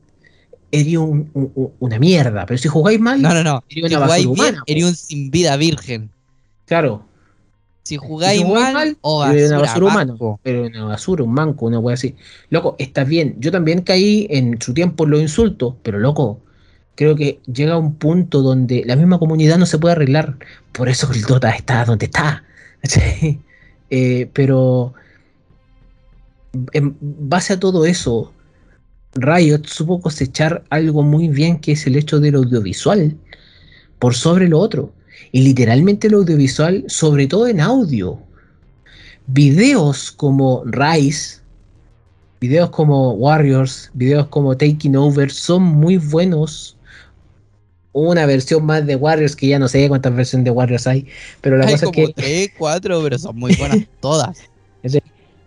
eres 0.73 0.97
un- 0.97 1.31
un- 1.35 1.53
un- 1.55 1.73
una 1.79 1.99
mierda. 2.01 2.45
Pero 2.47 2.59
si 2.59 2.66
jugáis 2.68 2.99
mal, 2.99 3.23
No, 3.23 3.33
no, 3.33 3.45
no. 3.45 3.62
eres 3.68 3.91
Si 3.91 3.95
una 3.95 4.07
basura 4.07 4.29
humana. 4.31 4.62
eres 4.66 4.85
un 4.85 4.95
sin 4.97 5.31
vida 5.31 5.57
virgen. 5.57 6.11
Claro. 6.66 7.05
Si 7.85 7.97
jugáis 7.97 8.43
jugáis 8.43 8.64
mal, 8.64 8.75
mal, 8.75 8.97
o 9.03 9.25
eres 9.25 9.51
basura, 9.51 9.59
una 9.59 9.66
basura 9.66 9.87
humana. 9.87 10.39
Pero 10.43 10.64
una 10.66 10.85
basura, 10.85 11.25
un 11.25 11.33
manco, 11.35 11.66
una 11.66 11.79
wea 11.79 11.95
así. 11.95 12.14
Loco, 12.51 12.77
estás 12.79 13.07
bien. 13.09 13.37
Yo 13.39 13.51
también 13.53 13.83
caí 13.83 14.27
en 14.31 14.61
su 14.61 14.73
tiempo 14.73 15.05
en 15.05 15.11
los 15.11 15.20
insultos, 15.20 15.75
pero 15.83 15.99
loco, 15.99 16.41
creo 16.95 17.16
que 17.16 17.41
llega 17.53 17.77
un 17.77 17.95
punto 17.97 18.41
donde 18.43 18.85
la 18.87 18.95
misma 18.97 19.18
comunidad 19.18 19.59
no 19.59 19.66
se 19.66 19.79
puede 19.79 19.93
arreglar. 19.93 20.37
Por 20.73 20.89
eso 20.89 21.11
el 21.12 21.23
Dota 21.23 21.51
está 21.51 21.85
donde 21.85 22.07
está. 22.07 22.45
¿cachai? 22.83 23.41
Eh, 23.91 24.29
pero 24.33 24.95
en 26.73 26.97
base 27.01 27.55
a 27.55 27.61
todo 27.61 27.85
eso, 27.85 28.33
Riot 29.14 29.66
supo 29.66 30.00
cosechar 30.00 30.64
algo 30.70 31.02
muy 31.02 31.28
bien 31.28 31.58
que 31.58 31.72
es 31.72 31.86
el 31.86 31.96
hecho 31.96 32.20
del 32.20 32.36
audiovisual 32.36 33.16
por 33.98 34.14
sobre 34.14 34.48
lo 34.48 34.58
otro. 34.58 34.92
Y 35.30 35.42
literalmente 35.42 36.08
el 36.08 36.14
audiovisual, 36.14 36.84
sobre 36.88 37.26
todo 37.26 37.46
en 37.46 37.60
audio. 37.60 38.18
Videos 39.26 40.10
como 40.10 40.64
Rise, 40.64 41.40
videos 42.40 42.70
como 42.70 43.12
Warriors, 43.12 43.90
videos 43.94 44.26
como 44.28 44.56
Taking 44.56 44.96
Over 44.96 45.30
son 45.30 45.62
muy 45.62 45.98
buenos. 45.98 46.76
Una 47.92 48.26
versión 48.26 48.64
más 48.64 48.86
de 48.86 48.96
Warriors, 48.96 49.36
que 49.36 49.48
ya 49.48 49.58
no 49.58 49.68
sé 49.68 49.86
cuántas 49.88 50.14
versiones 50.16 50.46
de 50.46 50.50
Warriors 50.50 50.86
hay, 50.86 51.06
pero 51.40 51.58
la 51.58 51.66
Hay 51.66 51.74
cosa 51.74 51.86
es 51.86 51.92
que 51.92 52.12
tres, 52.14 52.50
cuatro, 52.58 53.00
pero 53.02 53.18
son 53.18 53.36
muy 53.36 53.54
buenas 53.56 53.80
todas. 54.00 54.38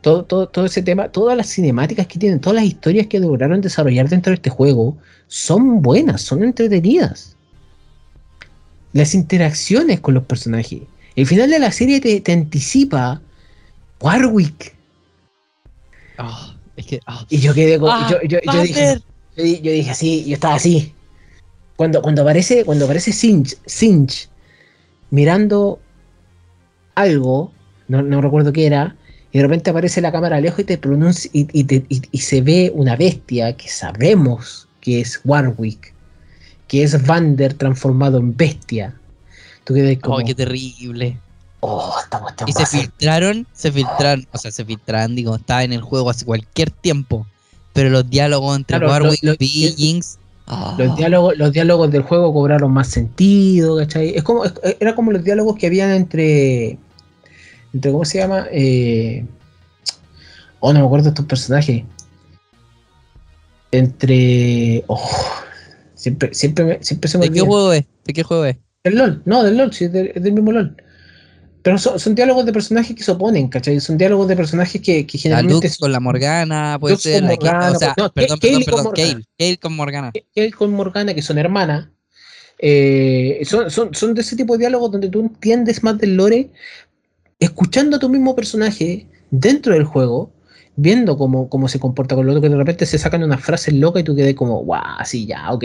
Todo, 0.05 0.23
todo, 0.23 0.47
todo 0.47 0.65
ese 0.65 0.83
tema, 0.83 1.09
todas 1.09 1.35
las 1.35 1.47
cinemáticas 1.49 2.05
que 2.05 2.19
tienen, 2.19 2.39
todas 2.39 2.57
las 2.57 2.65
historias 2.65 3.07
que 3.07 3.19
lograron 3.19 3.59
desarrollar 3.59 4.07
dentro 4.07 4.29
de 4.29 4.35
este 4.35 4.51
juego 4.51 4.95
son 5.25 5.81
buenas, 5.81 6.21
son 6.21 6.43
entretenidas. 6.43 7.35
Las 8.93 9.15
interacciones 9.15 10.01
con 10.01 10.13
los 10.13 10.23
personajes. 10.23 10.83
El 11.15 11.25
final 11.25 11.49
de 11.49 11.57
la 11.57 11.71
serie 11.71 11.99
te, 12.01 12.21
te 12.21 12.33
anticipa 12.33 13.19
Warwick. 13.99 14.75
Ah, 16.19 16.55
es 16.77 16.85
que. 16.85 16.99
ah. 17.07 17.25
Y 17.27 17.39
yo 17.39 17.55
quedé 17.55 17.79
con. 17.79 17.89
Ah, 17.91 18.07
yo, 18.11 18.17
yo- 18.27 18.37
yo 18.45 18.61
dije, 18.61 18.99
yo 19.35 19.71
dije 19.71 19.89
así, 19.89 20.23
yo 20.25 20.35
estaba 20.35 20.53
así. 20.53 20.93
Cuando, 21.77 22.03
cuando 22.03 22.21
aparece, 22.21 22.63
cuando 22.63 22.85
aparece 22.85 23.11
Sinch, 23.11 23.57
Sinch 23.65 24.29
mirando 25.09 25.79
algo, 26.93 27.51
no, 27.87 28.03
no 28.03 28.21
recuerdo 28.21 28.53
qué 28.53 28.67
era, 28.67 28.95
y 29.35 29.37
de 29.39 29.43
repente 29.43 29.69
aparece 29.69 29.99
la 29.99 30.13
cámara 30.13 30.39
lejos 30.39 30.61
y 30.61 30.63
te 30.63 30.77
pronuncia 30.77 31.29
y, 31.33 31.45
y 31.51 31.65
te- 31.65 31.83
y- 31.89 32.01
y 32.09 32.17
se 32.19 32.39
ve 32.39 32.71
una 32.73 32.95
bestia 32.95 33.51
que 33.57 33.67
sabemos 33.67 34.65
que 34.79 35.01
es 35.01 35.19
Warwick, 35.25 35.93
que 36.69 36.83
es 36.83 37.05
Vander 37.05 37.53
transformado 37.53 38.17
en 38.17 38.33
bestia. 38.37 38.95
Tú 39.65 39.73
quedas 39.73 39.97
como, 40.01 40.15
Oh, 40.19 40.23
qué 40.25 40.33
terrible. 40.33 41.17
oh, 41.59 41.93
esta 42.01 42.17
cuestión 42.21 42.47
Y 42.49 42.53
se 42.53 42.65
filtraron, 42.65 43.45
se 43.51 43.73
filtraron, 43.73 44.25
o 44.31 44.37
sea, 44.37 44.51
se 44.51 44.63
filtraron, 44.63 45.17
digo, 45.17 45.35
estaba 45.35 45.65
en 45.65 45.73
el 45.73 45.81
juego 45.81 46.09
hace 46.09 46.23
cualquier 46.23 46.71
tiempo. 46.71 47.27
Pero 47.73 47.89
los 47.89 48.09
diálogos 48.09 48.55
entre 48.55 48.77
Claro, 48.77 48.89
Warwick 48.89 49.21
lo- 49.21 49.31
lo- 49.31 49.37
y 49.41 49.73
Jinx. 49.75 50.17
ah, 50.47 50.75
Los 50.77 50.95
diálogos, 50.95 51.37
los 51.37 51.51
diálogos 51.51 51.91
del 51.91 52.03
juego 52.03 52.31
cobraron 52.33 52.71
más 52.71 52.87
sentido, 52.87 53.75
¿cachai? 53.75 54.15
Es 54.15 54.23
como, 54.23 54.45
es- 54.45 54.53
era 54.79 54.95
como 54.95 55.11
los 55.11 55.25
diálogos 55.25 55.57
que 55.57 55.67
habían 55.67 55.91
entre. 55.91 56.77
Entre 57.75 57.91
¿Cómo 57.91 58.05
se 58.05 58.17
llama? 58.19 58.47
Eh, 58.51 59.25
oh, 60.61 60.73
no 60.73 60.79
me 60.79 60.85
acuerdo 60.85 61.03
de 61.05 61.09
estos 61.09 61.25
personajes. 61.25 61.83
Entre. 63.71 64.83
Oh, 64.87 65.01
siempre, 65.93 66.33
siempre, 66.33 66.65
me- 66.65 66.83
siempre 66.83 67.09
se 67.09 67.17
me 67.17 67.25
¿De 67.29 67.31
qué 67.33 67.41
juego 67.41 67.73
es? 67.73 67.85
¿De 68.05 68.13
qué 68.13 68.23
juego 68.23 68.45
es? 68.45 68.57
Del 68.83 68.95
LOL, 68.97 69.21
no, 69.25 69.43
del 69.43 69.57
LOL, 69.57 69.73
sí, 69.73 69.85
es 69.85 69.91
del, 69.91 70.11
es 70.15 70.23
del 70.23 70.33
mismo 70.33 70.51
LOL. 70.51 70.75
Pero 71.63 71.79
son, 71.79 71.99
son 71.99 72.13
diálogos 72.13 72.45
de 72.45 72.53
personajes 72.53 72.95
que 72.95 73.03
se 73.03 73.11
oponen, 73.11 73.47
¿cachai? 73.49 73.79
Son 73.79 73.97
diálogos 73.97 74.27
de 74.27 74.35
personajes 74.35 74.79
que, 74.81 75.07
que 75.07 75.17
La 75.17 75.21
generalmente. 75.21 75.67
Lux 75.67 75.77
con 75.79 75.91
la 75.91 75.99
Morgana, 75.99 76.77
puede 76.79 76.93
Lux 76.93 77.03
ser. 77.03 77.21
con 77.21 77.29
la 77.29 77.35
Ke- 77.35 77.43
Morgana, 77.45 77.71
o 77.71 77.79
sea, 77.79 77.93
no, 77.97 78.11
perdón, 78.13 78.39
perdón, 78.39 78.63
perdón. 78.63 78.93
Kale, 78.93 79.23
Kale 79.39 79.57
con 79.57 79.73
Morgana. 79.75 80.11
él 80.35 80.55
con 80.55 80.71
Morgana, 80.71 81.13
que 81.15 81.23
son 81.23 81.39
hermanas, 81.39 81.87
eh, 82.59 83.41
son, 83.45 83.71
son, 83.71 83.95
son 83.95 84.13
de 84.13 84.21
ese 84.21 84.35
tipo 84.35 84.53
de 84.53 84.59
diálogos 84.59 84.91
donde 84.91 85.09
tú 85.09 85.21
entiendes 85.21 85.83
más 85.83 85.97
del 85.97 86.15
lore, 86.15 86.51
escuchando 87.39 87.97
a 87.97 87.99
tu 87.99 88.09
mismo 88.09 88.35
personaje 88.35 89.07
dentro 89.31 89.73
del 89.73 89.83
juego, 89.83 90.31
viendo 90.75 91.17
cómo, 91.17 91.49
cómo 91.49 91.67
se 91.67 91.79
comporta 91.79 92.15
con 92.15 92.25
lo 92.25 92.31
otro, 92.31 92.41
que 92.41 92.49
de 92.49 92.57
repente 92.57 92.85
se 92.85 92.97
sacan 92.97 93.23
unas 93.23 93.41
frases 93.43 93.73
locas 93.73 94.01
y 94.01 94.03
tú 94.03 94.15
quedas 94.15 94.33
como, 94.33 94.63
guau, 94.63 95.05
sí, 95.05 95.25
ya, 95.25 95.51
ok. 95.51 95.63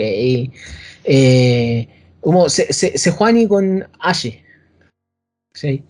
Eh, 1.03 1.87
como 2.19 2.49
se, 2.49 2.71
se, 2.71 2.97
se 2.97 3.11
Juani 3.11 3.47
con 3.47 3.87
Ashe. 3.99 4.43
¿Sí? 5.53 5.83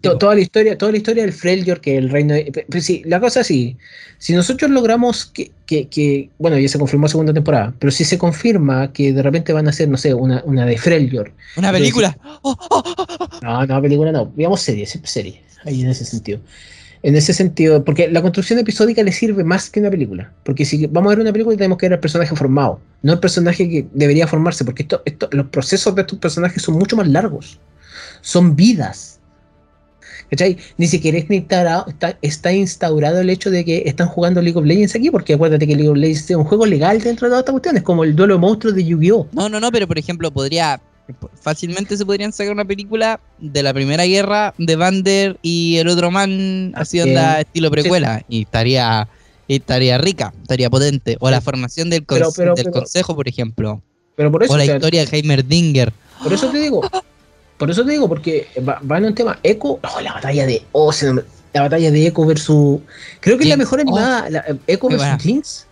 To-. 0.00 0.18
Toda 0.18 0.34
la 0.34 0.40
historia, 0.40 0.78
toda 0.78 0.92
la 0.92 0.98
historia 0.98 1.22
del 1.24 1.32
Freljord, 1.32 1.80
que 1.80 1.96
el 1.96 2.08
reino 2.10 2.34
de- 2.34 2.52
pe- 2.68 2.80
sí, 2.80 3.02
la 3.06 3.18
cosa 3.20 3.40
es 3.40 3.46
así, 3.46 3.76
si 4.18 4.32
nosotros 4.32 4.70
logramos 4.70 5.26
que, 5.26 5.50
que- 5.66 5.88
que- 5.88 6.30
bueno, 6.38 6.58
ya 6.58 6.68
se 6.68 6.78
confirmó 6.78 7.08
segunda 7.08 7.32
temporada, 7.32 7.74
pero 7.78 7.90
si 7.90 8.04
se 8.04 8.16
confirma 8.18 8.92
que 8.92 9.12
de 9.12 9.22
repente 9.22 9.52
van 9.52 9.66
a 9.66 9.70
hacer, 9.70 9.88
no 9.88 9.96
sé, 9.96 10.14
una, 10.14 10.42
una 10.44 10.66
de 10.66 10.76
Freljord. 10.78 11.32
Una 11.56 11.72
película. 11.72 12.16
Oh, 12.42 12.56
oh, 12.70 12.82
oh. 12.86 13.28
No, 13.42 13.66
no, 13.66 13.82
película 13.82 14.12
no, 14.12 14.32
veamos 14.36 14.60
serie, 14.60 14.86
siempre 14.86 15.10
serie, 15.10 15.42
ahí 15.64 15.82
en 15.82 15.88
ese 15.88 16.04
sentido. 16.04 16.40
En 17.02 17.14
ese 17.14 17.32
sentido, 17.32 17.84
porque 17.84 18.08
la 18.08 18.22
construcción 18.22 18.58
episódica 18.58 19.04
le 19.04 19.12
sirve 19.12 19.44
más 19.44 19.70
que 19.70 19.78
una 19.78 19.88
película. 19.88 20.32
Porque 20.42 20.64
si 20.64 20.86
vamos 20.86 21.06
a 21.06 21.14
ver 21.14 21.20
una 21.20 21.32
película 21.32 21.56
tenemos 21.56 21.78
que 21.78 21.86
ver 21.86 21.92
al 21.92 22.00
personaje 22.00 22.34
formado, 22.34 22.80
no 23.02 23.12
el 23.12 23.20
personaje 23.20 23.68
que 23.68 23.86
debería 23.94 24.26
formarse, 24.26 24.64
porque 24.64 24.82
esto, 24.82 25.02
esto, 25.04 25.28
los 25.30 25.46
procesos 25.46 25.94
de 25.94 26.00
estos 26.02 26.18
personajes 26.18 26.60
son 26.60 26.74
mucho 26.74 26.96
más 26.96 27.06
largos. 27.06 27.60
Son 28.20 28.56
vidas. 28.56 29.17
¿Cachai? 30.30 30.58
Ni 30.76 30.86
siquiera 30.86 31.16
está 31.18 31.34
instaurado, 31.34 31.86
está, 31.88 32.18
está 32.20 32.52
instaurado 32.52 33.20
el 33.20 33.30
hecho 33.30 33.50
de 33.50 33.64
que 33.64 33.82
están 33.86 34.08
jugando 34.08 34.42
League 34.42 34.58
of 34.58 34.64
Legends 34.66 34.94
aquí, 34.94 35.10
porque 35.10 35.34
acuérdate 35.34 35.66
que 35.66 35.74
League 35.74 35.88
of 35.88 35.96
Legends 35.96 36.30
es 36.30 36.36
un 36.36 36.44
juego 36.44 36.66
legal 36.66 37.00
dentro 37.00 37.26
de 37.26 37.30
toda 37.30 37.40
esta 37.40 37.52
cuestión, 37.52 37.76
es 37.78 37.82
como 37.82 38.04
el 38.04 38.14
duelo 38.14 38.34
de 38.34 38.40
monstruos 38.40 38.74
de 38.74 38.84
Yu-Gi-Oh! 38.84 39.28
No, 39.32 39.48
no, 39.48 39.58
no, 39.60 39.70
pero 39.72 39.86
por 39.88 39.98
ejemplo, 39.98 40.30
podría. 40.30 40.80
Fácilmente 41.40 41.96
se 41.96 42.04
podrían 42.04 42.32
sacar 42.34 42.52
una 42.52 42.66
película 42.66 43.18
de 43.38 43.62
la 43.62 43.72
primera 43.72 44.04
guerra 44.04 44.52
de 44.58 44.76
Vander 44.76 45.38
y 45.40 45.78
el 45.78 45.88
otro 45.88 46.10
man 46.10 46.72
así 46.76 47.00
onda 47.00 47.40
estilo 47.40 47.70
precuela. 47.70 48.22
Y 48.28 48.42
estaría. 48.42 49.08
y 49.46 49.56
estaría 49.56 49.96
rica, 49.96 50.34
estaría 50.42 50.68
potente. 50.68 51.16
O 51.20 51.30
la 51.30 51.40
formación 51.40 51.88
del, 51.88 52.04
Pero- 52.04 52.30
del 52.30 52.54
pero- 52.56 52.72
consejo, 52.72 53.16
por 53.16 53.26
ejemplo. 53.26 53.80
Pero 54.16 54.30
por 54.30 54.42
eso, 54.42 54.52
O 54.52 54.56
la 54.58 54.64
o 54.64 54.66
sea, 54.66 54.74
historia 54.76 55.06
de 55.06 55.16
Heimerdinger. 55.16 55.92
Por 56.22 56.32
eso 56.34 56.50
te 56.50 56.58
digo, 56.58 56.82
por 57.58 57.70
eso 57.70 57.84
te 57.84 57.90
digo, 57.92 58.08
porque 58.08 58.46
va, 58.66 58.80
va 58.90 58.98
en 58.98 59.04
un 59.06 59.14
tema 59.14 59.38
Echo, 59.42 59.78
oh, 59.82 60.00
la 60.00 60.14
batalla 60.14 60.46
de 60.46 60.62
oh, 60.72 60.92
la 61.52 61.62
batalla 61.62 61.90
de 61.90 62.06
Echo 62.06 62.24
versus 62.24 62.80
creo 63.20 63.36
que 63.36 63.44
es 63.44 63.50
la 63.50 63.56
mejor 63.56 63.80
animada, 63.80 64.30
la- 64.30 64.44
Echo 64.66 64.88
muy 64.88 64.94
versus 64.94 64.98
buena. 65.08 65.18
Jinx. 65.18 65.66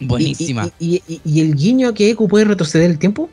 Y- 0.00 0.06
Buenísima. 0.06 0.70
Y, 0.78 0.96
y- 1.08 1.14
y- 1.14 1.20
y 1.24 1.40
el 1.40 1.54
guiño 1.54 1.94
que 1.94 2.10
Echo 2.10 2.26
puede 2.28 2.44
retroceder 2.44 2.90
el 2.90 2.98
tiempo 2.98 3.28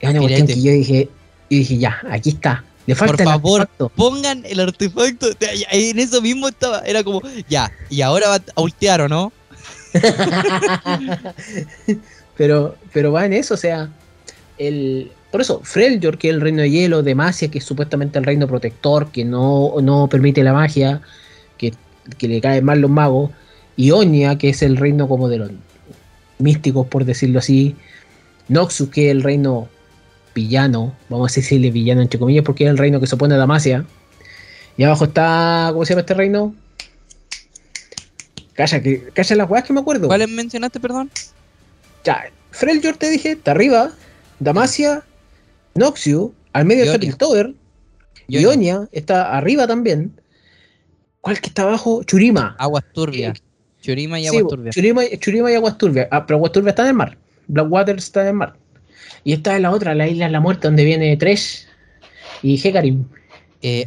es 0.00 0.10
una 0.10 0.20
cuestión 0.20 0.46
que 0.46 0.60
yo 0.62 0.72
dije, 0.72 1.08
yo 1.50 1.58
dije 1.58 1.78
ya, 1.78 1.98
aquí 2.10 2.30
está. 2.30 2.64
Le 2.86 2.94
falta 2.96 3.12
Por 3.12 3.20
el 3.20 3.26
favor. 3.28 3.60
artefacto. 3.60 3.88
Pongan 3.90 4.42
el 4.44 4.58
artefacto. 4.58 5.28
En 5.70 5.98
eso 6.00 6.20
mismo 6.20 6.48
estaba. 6.48 6.80
Era 6.80 7.04
como, 7.04 7.22
ya, 7.48 7.70
y 7.88 8.00
ahora 8.02 8.28
va 8.28 8.40
a 8.56 8.60
ultear 8.60 9.02
o 9.02 9.08
no. 9.08 9.32
pero, 12.36 12.76
pero 12.92 13.12
va 13.12 13.26
en 13.26 13.34
eso, 13.34 13.54
o 13.54 13.56
sea, 13.56 13.88
el, 14.58 15.12
por 15.32 15.40
eso, 15.40 15.60
Freljord, 15.64 16.18
que 16.18 16.28
es 16.28 16.34
el 16.34 16.42
reino 16.42 16.60
de 16.60 16.70
hielo, 16.70 17.02
Demacia, 17.02 17.50
que 17.50 17.58
es 17.58 17.64
supuestamente 17.64 18.18
el 18.18 18.24
reino 18.24 18.46
protector, 18.46 19.10
que 19.10 19.24
no, 19.24 19.74
no 19.80 20.06
permite 20.06 20.44
la 20.44 20.52
magia, 20.52 21.00
que, 21.56 21.72
que 22.18 22.28
le 22.28 22.40
caen 22.42 22.64
mal 22.66 22.80
los 22.80 22.90
magos, 22.90 23.30
y 23.74 23.92
Onia, 23.92 24.36
que 24.36 24.50
es 24.50 24.60
el 24.60 24.76
reino 24.76 25.08
como 25.08 25.30
de 25.30 25.38
los 25.38 25.50
místicos, 26.38 26.86
por 26.86 27.06
decirlo 27.06 27.38
así, 27.38 27.74
Noxus, 28.48 28.90
que 28.90 29.06
es 29.06 29.10
el 29.10 29.22
reino 29.22 29.68
villano, 30.34 30.94
vamos 31.08 31.32
a 31.32 31.34
decirle 31.36 31.70
villano 31.70 32.02
entre 32.02 32.18
comillas, 32.18 32.44
porque 32.44 32.64
es 32.64 32.70
el 32.70 32.76
reino 32.76 33.00
que 33.00 33.06
se 33.06 33.14
opone 33.14 33.34
a 33.34 33.38
Damacia, 33.38 33.86
y 34.76 34.84
abajo 34.84 35.06
está, 35.06 35.70
¿cómo 35.72 35.86
se 35.86 35.94
llama 35.94 36.02
este 36.02 36.14
reino? 36.14 36.54
Calla, 38.52 38.82
que, 38.82 39.08
calla 39.14 39.36
las 39.36 39.50
weas 39.50 39.64
que 39.64 39.72
me 39.72 39.80
acuerdo. 39.80 40.08
¿Cuáles 40.08 40.28
mencionaste, 40.28 40.78
perdón? 40.78 41.10
Ya, 42.04 42.24
Freljord 42.50 42.98
te 42.98 43.08
dije, 43.08 43.32
está 43.32 43.52
arriba. 43.52 43.92
Damacia, 44.40 45.02
Noxiu, 45.74 46.34
al 46.52 46.64
medio 46.64 46.84
está 46.84 46.94
Ionia. 46.96 47.10
Piltover. 47.10 47.54
Ionia. 48.28 48.40
Ionia 48.50 48.88
está 48.92 49.36
arriba 49.36 49.66
también. 49.66 50.20
¿Cuál 51.20 51.40
que 51.40 51.48
está 51.48 51.62
abajo? 51.62 52.02
Churima. 52.04 52.56
Aguas 52.58 52.84
turbias. 52.92 53.38
Churima 53.80 54.18
y 54.20 54.22
Sí, 54.24 54.28
aguas 54.36 54.48
turbias. 54.50 54.74
Churima, 54.74 55.02
Churima 55.18 55.50
y 55.50 55.54
Aguas 55.54 55.78
Turbias. 55.78 56.08
Ah, 56.10 56.24
pero 56.26 56.36
Aguas 56.36 56.52
Turbias 56.52 56.72
está 56.72 56.82
en 56.82 56.88
el 56.88 56.94
mar. 56.94 57.18
Blackwater 57.48 57.96
está 57.96 58.22
en 58.22 58.28
el 58.28 58.34
mar. 58.34 58.56
Y 59.24 59.32
está 59.32 59.56
en 59.56 59.62
la 59.62 59.70
otra, 59.72 59.94
la 59.94 60.06
isla 60.08 60.26
de 60.26 60.32
la 60.32 60.40
muerte, 60.40 60.66
donde 60.68 60.84
viene 60.84 61.16
Tresh 61.16 61.66
y 62.42 62.60
Hecarim. 62.64 63.04
Eh, 63.60 63.86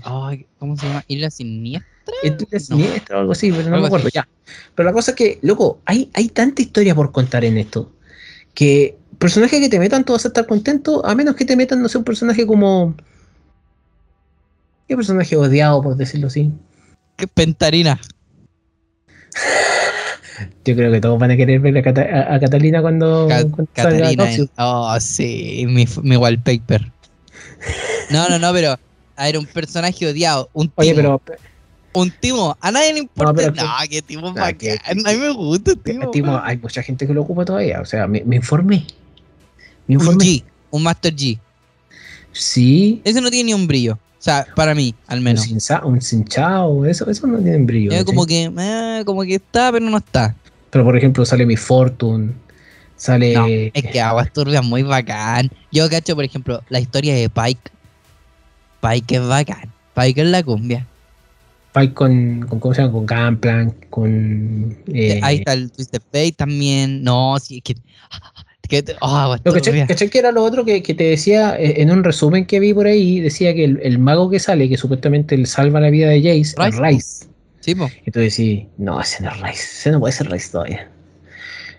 ¿Cómo 0.60 0.76
se 0.78 0.88
llama? 0.88 1.04
Isla 1.08 1.30
Siniestra. 1.30 1.90
Esto 2.24 2.46
es 2.52 2.70
No. 2.70 2.78
siniestro 2.78 3.18
o 3.18 3.20
algo 3.22 3.32
así, 3.32 3.52
pero 3.52 3.64
no 3.70 3.76
Algo 3.76 3.82
me 3.82 3.88
acuerdo 3.88 4.08
así. 4.08 4.16
ya. 4.16 4.28
Pero 4.76 4.86
la 4.90 4.94
cosa 4.94 5.12
es 5.12 5.18
que, 5.18 5.40
loco, 5.42 5.82
hay, 5.86 6.10
hay 6.14 6.28
tanta 6.30 6.62
historia 6.62 6.94
por 6.94 7.12
contar 7.12 7.44
en 7.46 7.58
esto. 7.58 7.92
Que 8.54 8.98
personaje 9.18 9.60
que 9.60 9.70
te 9.70 9.80
metan, 9.80 10.04
tú 10.04 10.14
vas 10.14 10.26
a 10.26 10.30
estar 10.30 10.46
contento, 10.46 11.06
a 11.06 11.16
menos 11.16 11.36
que 11.36 11.46
te 11.46 11.56
metan, 11.56 11.82
no 11.82 11.90
sé, 11.90 11.98
un 11.98 12.04
personaje 12.04 12.46
como. 12.46 12.96
¿Qué 14.88 14.96
personaje 14.96 15.36
odiado, 15.36 15.82
por 15.82 15.96
decirlo 15.96 16.28
así? 16.28 16.52
¿Qué 17.18 17.28
pentarina? 17.28 18.00
Yo 20.66 20.76
creo 20.76 20.92
que 20.92 21.00
todos 21.00 21.18
van 21.20 21.32
a 21.32 21.38
querer 21.38 21.60
ver 21.62 21.78
a, 21.78 21.82
Cata- 21.84 22.02
a- 22.02 22.36
a 22.36 22.40
Catalina 22.40 22.82
cuando, 22.82 23.28
Ca- 23.30 23.42
cuando 23.44 23.68
salga 23.76 24.00
Catarina. 24.00 24.24
Noxus. 24.26 24.40
en- 24.40 24.50
Oh, 24.58 25.00
sí, 25.00 25.66
mi, 25.68 25.88
mi 26.04 26.18
wallpaper. 26.18 26.92
No, 28.12 28.28
no, 28.30 28.38
no, 28.40 28.52
pero. 28.54 28.78
A 29.18 29.24
ver, 29.26 29.38
un 29.38 29.46
personaje 29.46 30.06
odiado. 30.08 30.50
Un 30.54 30.68
timo. 30.68 30.74
Oye, 30.78 30.94
pero 30.94 31.22
Un 31.94 32.12
timo. 32.20 32.58
A 32.60 32.70
nadie 32.72 32.92
le 32.94 33.00
importa. 33.00 33.34
pero 33.34 33.54
No, 33.54 33.64
que- 33.84 33.90
qué 33.90 34.02
timo 34.02 34.34
bacán. 34.34 34.58
que- 34.58 34.78
A 34.86 34.94
mí 34.94 35.02
me 35.18 35.30
gusta 35.30 35.72
el 35.72 35.80
timo. 35.80 36.12
Timo, 36.12 36.38
hay 36.44 36.58
mucha 36.58 36.84
gente 36.84 37.08
que 37.08 37.14
lo 37.14 37.22
ocupa 37.22 37.46
todavía. 37.46 37.80
O 37.80 37.86
sea, 37.86 38.06
me, 38.08 38.22
me 38.26 38.36
informé. 38.36 38.86
Un. 39.88 40.00
G. 40.20 40.44
Un 40.72 40.84
Master 40.84 41.14
G. 41.16 41.40
Sí. 42.32 43.02
Ese 43.04 43.22
no 43.22 43.30
tiene 43.30 43.48
ni 43.48 43.54
un 43.54 43.68
brillo. 43.68 43.94
O 43.94 44.22
sea, 44.26 44.46
para 44.56 44.74
mí, 44.74 44.96
al 45.08 45.20
Un, 45.20 45.24
menos. 45.24 45.46
cinza- 45.46 45.84
un 45.86 46.02
cinchao, 46.02 46.86
eso, 46.86 47.10
eso 47.10 47.28
no 47.28 47.38
tiene 47.38 47.60
brillo. 47.60 47.92
Es 47.92 48.00
¿cachai? 48.00 48.06
como 48.06 48.26
que, 48.26 48.52
eh, 48.58 49.04
como 49.06 49.22
que 49.22 49.36
está, 49.36 49.72
pero 49.72 49.86
no 49.88 49.98
está. 49.98 50.36
Pero 50.72 50.84
por 50.84 50.98
ejemplo, 50.98 51.24
sale 51.26 51.46
mi 51.46 51.56
Fortune. 51.56 52.34
Sale. 52.98 53.34
No, 53.36 53.46
es 53.48 53.84
que 53.92 54.02
Aguas 54.02 54.32
Turbias 54.34 54.64
muy 54.66 54.82
bacán. 54.82 55.52
Yo 55.72 55.88
cacho, 55.90 56.16
por 56.16 56.24
ejemplo, 56.24 56.62
la 56.70 56.80
historia 56.80 57.14
de 57.14 57.30
Pike. 57.30 57.72
Pike 58.82 59.16
es 59.18 59.28
bacán. 59.28 59.72
Pike 59.94 60.22
es 60.22 60.28
la 60.28 60.44
cumbia. 60.44 60.88
Pike 61.74 61.94
con, 61.94 62.46
con 62.48 62.60
¿cómo 62.60 62.74
se 62.74 62.82
llama? 62.82 62.94
Con 62.94 63.06
Gunplank, 63.06 63.90
con 63.90 64.78
eh, 64.88 65.20
Ahí 65.22 65.38
está 65.40 65.54
el 65.54 65.72
Twisted 65.72 66.02
Fate 66.02 66.32
también. 66.32 67.04
No, 67.04 67.38
sí, 67.40 67.58
es 67.58 67.64
que. 67.64 67.76
Que 68.68 68.84
oh, 69.02 69.36
Lo 69.44 69.54
¿cachai, 69.54 69.62
Turbias. 69.72 69.88
cachai 69.88 70.10
que 70.10 70.20
era 70.20 70.32
lo 70.32 70.44
otro 70.44 70.64
que, 70.66 70.82
que 70.84 70.94
te 70.94 71.04
decía 71.06 71.56
eh, 71.60 71.82
en 71.82 71.92
un 71.92 72.04
resumen 72.04 72.46
que 72.46 72.60
vi 72.60 72.74
por 72.74 72.88
ahí? 72.88 73.20
Decía 73.20 73.54
que 73.54 73.64
el, 73.66 73.80
el 73.84 74.00
mago 74.00 74.30
que 74.30 74.40
sale, 74.40 74.70
que 74.70 74.78
supuestamente 74.78 75.38
le 75.38 75.46
salva 75.46 75.80
la 75.80 75.90
vida 75.90 76.10
de 76.10 76.20
Jace, 76.22 76.40
es 76.42 76.56
Rice. 76.58 76.82
Rice. 76.82 77.26
Sí, 77.62 77.76
po. 77.76 77.90
Y 78.06 78.12
tú 78.12 78.20
decís, 78.20 78.66
no, 78.78 79.02
ese 79.02 79.24
no 79.24 79.32
es 79.32 79.40
Rice, 79.42 79.64
ese 79.64 79.92
no 79.92 80.00
puede 80.00 80.14
ser 80.14 80.30
Rice 80.30 80.52
todavía. 80.52 80.90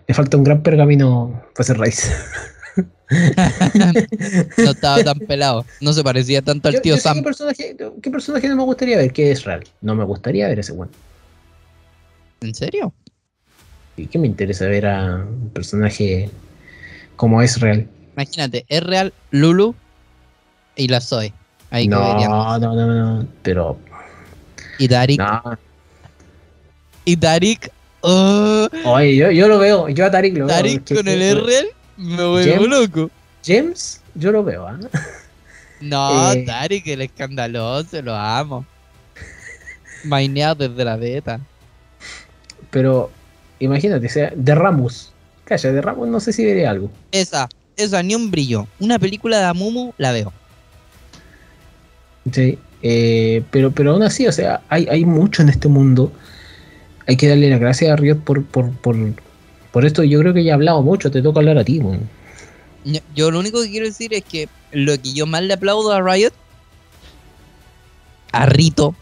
Le 0.08 0.14
falta 0.14 0.36
un 0.36 0.44
gran 0.44 0.62
pergamino 0.62 1.42
para 1.54 1.64
ser 1.66 1.78
raíz. 1.78 2.10
no 4.58 4.70
estaba 4.70 5.02
tan 5.02 5.18
pelado. 5.20 5.64
No 5.80 5.92
se 5.92 6.02
parecía 6.02 6.42
tanto 6.42 6.68
al 6.68 6.74
Yo- 6.74 6.80
tío 6.82 6.94
yo 6.96 7.00
Sam. 7.00 7.16
¿qué, 7.18 7.22
personaje, 7.22 7.76
¿Qué 8.02 8.10
personaje 8.10 8.48
no 8.48 8.56
me 8.56 8.62
gustaría 8.64 8.96
ver? 8.98 9.12
Que 9.12 9.30
es 9.32 9.44
real. 9.44 9.64
No 9.80 9.94
me 9.94 10.04
gustaría 10.04 10.48
ver 10.48 10.58
ese 10.60 10.72
weón. 10.72 10.90
¿En 12.40 12.54
serio? 12.54 12.92
¿Y 13.96 14.06
qué 14.06 14.18
me 14.18 14.26
interesa 14.26 14.66
ver 14.66 14.86
a 14.86 15.16
un 15.24 15.50
personaje 15.50 16.30
como 17.16 17.42
es 17.42 17.60
real? 17.60 17.88
Imagínate, 18.14 18.64
es 18.68 18.82
real 18.82 19.12
Lulu 19.30 19.74
y 20.76 20.88
la 20.88 21.00
Zoe. 21.00 21.32
Ahí 21.70 21.88
no, 21.88 21.98
no, 22.18 22.58
no, 22.58 22.74
no, 23.18 23.26
pero 23.42 23.78
Y 24.78 24.88
Darik. 24.88 25.18
no. 25.18 25.58
Y 27.04 27.16
Darik. 27.16 27.70
oh, 28.00 28.68
Oye, 28.84 29.16
yo, 29.16 29.30
yo 29.30 29.48
lo 29.48 29.58
veo, 29.58 29.88
yo 29.88 30.06
a 30.06 30.10
Tarik 30.10 30.36
lo 30.36 30.46
veo. 30.46 30.54
Darik 30.54 30.94
con 30.94 31.08
el 31.08 31.22
R 31.22 31.52
me 31.96 32.24
vuelvo 32.24 32.66
loco. 32.66 33.10
James, 33.44 34.02
yo 34.14 34.32
lo 34.32 34.44
veo, 34.44 34.66
¿ah? 34.66 34.78
No, 35.80 36.32
Eh. 36.32 36.44
Darik, 36.46 36.86
el 36.86 37.02
escandaloso, 37.02 38.00
lo 38.02 38.14
amo. 38.14 38.64
Maineado 40.04 40.68
desde 40.68 40.84
la 40.84 40.96
beta. 40.96 41.40
Pero 42.70 43.10
imagínate, 43.58 44.08
sea, 44.08 44.32
de 44.34 44.54
Ramos. 44.54 45.12
Calla, 45.46 45.72
de 45.72 45.80
Ramos 45.80 46.08
no 46.08 46.18
sé 46.18 46.32
si 46.32 46.44
veré 46.44 46.66
algo. 46.66 46.90
Esa, 47.12 47.48
esa, 47.76 48.02
ni 48.02 48.16
un 48.16 48.32
brillo. 48.32 48.66
Una 48.80 48.98
película 48.98 49.38
de 49.38 49.44
Amumu 49.44 49.92
la 49.96 50.10
veo. 50.10 50.32
Sí, 52.32 52.58
eh, 52.82 53.44
pero, 53.52 53.70
pero 53.70 53.92
aún 53.92 54.02
así, 54.02 54.26
o 54.26 54.32
sea, 54.32 54.60
hay, 54.68 54.88
hay 54.90 55.04
mucho 55.04 55.42
en 55.42 55.48
este 55.48 55.68
mundo. 55.68 56.12
Hay 57.06 57.16
que 57.16 57.28
darle 57.28 57.48
las 57.48 57.60
gracias 57.60 57.92
a 57.92 57.96
Riot 57.96 58.24
por, 58.24 58.44
por, 58.44 58.72
por, 58.78 58.96
por 59.70 59.86
esto. 59.86 60.02
Yo 60.02 60.18
creo 60.18 60.34
que 60.34 60.42
ya 60.42 60.50
he 60.50 60.54
hablado 60.54 60.82
mucho, 60.82 61.12
te 61.12 61.22
toca 61.22 61.38
hablar 61.38 61.58
a 61.58 61.64
ti, 61.64 61.80
Yo 63.14 63.30
lo 63.30 63.38
único 63.38 63.62
que 63.62 63.70
quiero 63.70 63.86
decir 63.86 64.12
es 64.14 64.24
que 64.24 64.48
lo 64.72 65.00
que 65.00 65.12
yo 65.12 65.26
más 65.26 65.44
le 65.44 65.54
aplaudo 65.54 65.92
a 65.92 66.02
Riot, 66.02 66.32
a 68.32 68.46
Rito, 68.46 68.96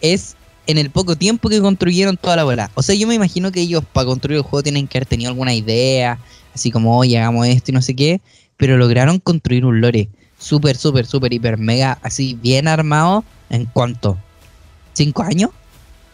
es 0.00 0.36
en 0.70 0.78
el 0.78 0.90
poco 0.90 1.16
tiempo 1.16 1.48
que 1.48 1.60
construyeron 1.60 2.16
toda 2.16 2.36
la 2.36 2.44
bola. 2.44 2.70
O 2.74 2.82
sea, 2.82 2.94
yo 2.94 3.06
me 3.06 3.14
imagino 3.14 3.52
que 3.52 3.60
ellos 3.60 3.84
para 3.92 4.06
construir 4.06 4.38
el 4.38 4.42
juego 4.42 4.62
tienen 4.62 4.86
que 4.86 4.98
haber 4.98 5.06
tenido 5.06 5.30
alguna 5.30 5.54
idea, 5.54 6.18
así 6.54 6.70
como, 6.70 6.96
oye, 6.96 7.18
hagamos 7.18 7.46
esto 7.46 7.70
y 7.70 7.74
no 7.74 7.82
sé 7.82 7.94
qué, 7.94 8.20
pero 8.56 8.76
lograron 8.76 9.18
construir 9.18 9.64
un 9.64 9.80
lore 9.80 10.08
súper, 10.38 10.76
súper, 10.76 11.06
súper, 11.06 11.32
hiper, 11.32 11.58
mega, 11.58 11.98
así 12.02 12.38
bien 12.40 12.68
armado, 12.68 13.24
¿en 13.50 13.66
cuánto? 13.66 14.18
¿Cinco 14.92 15.22
años? 15.22 15.50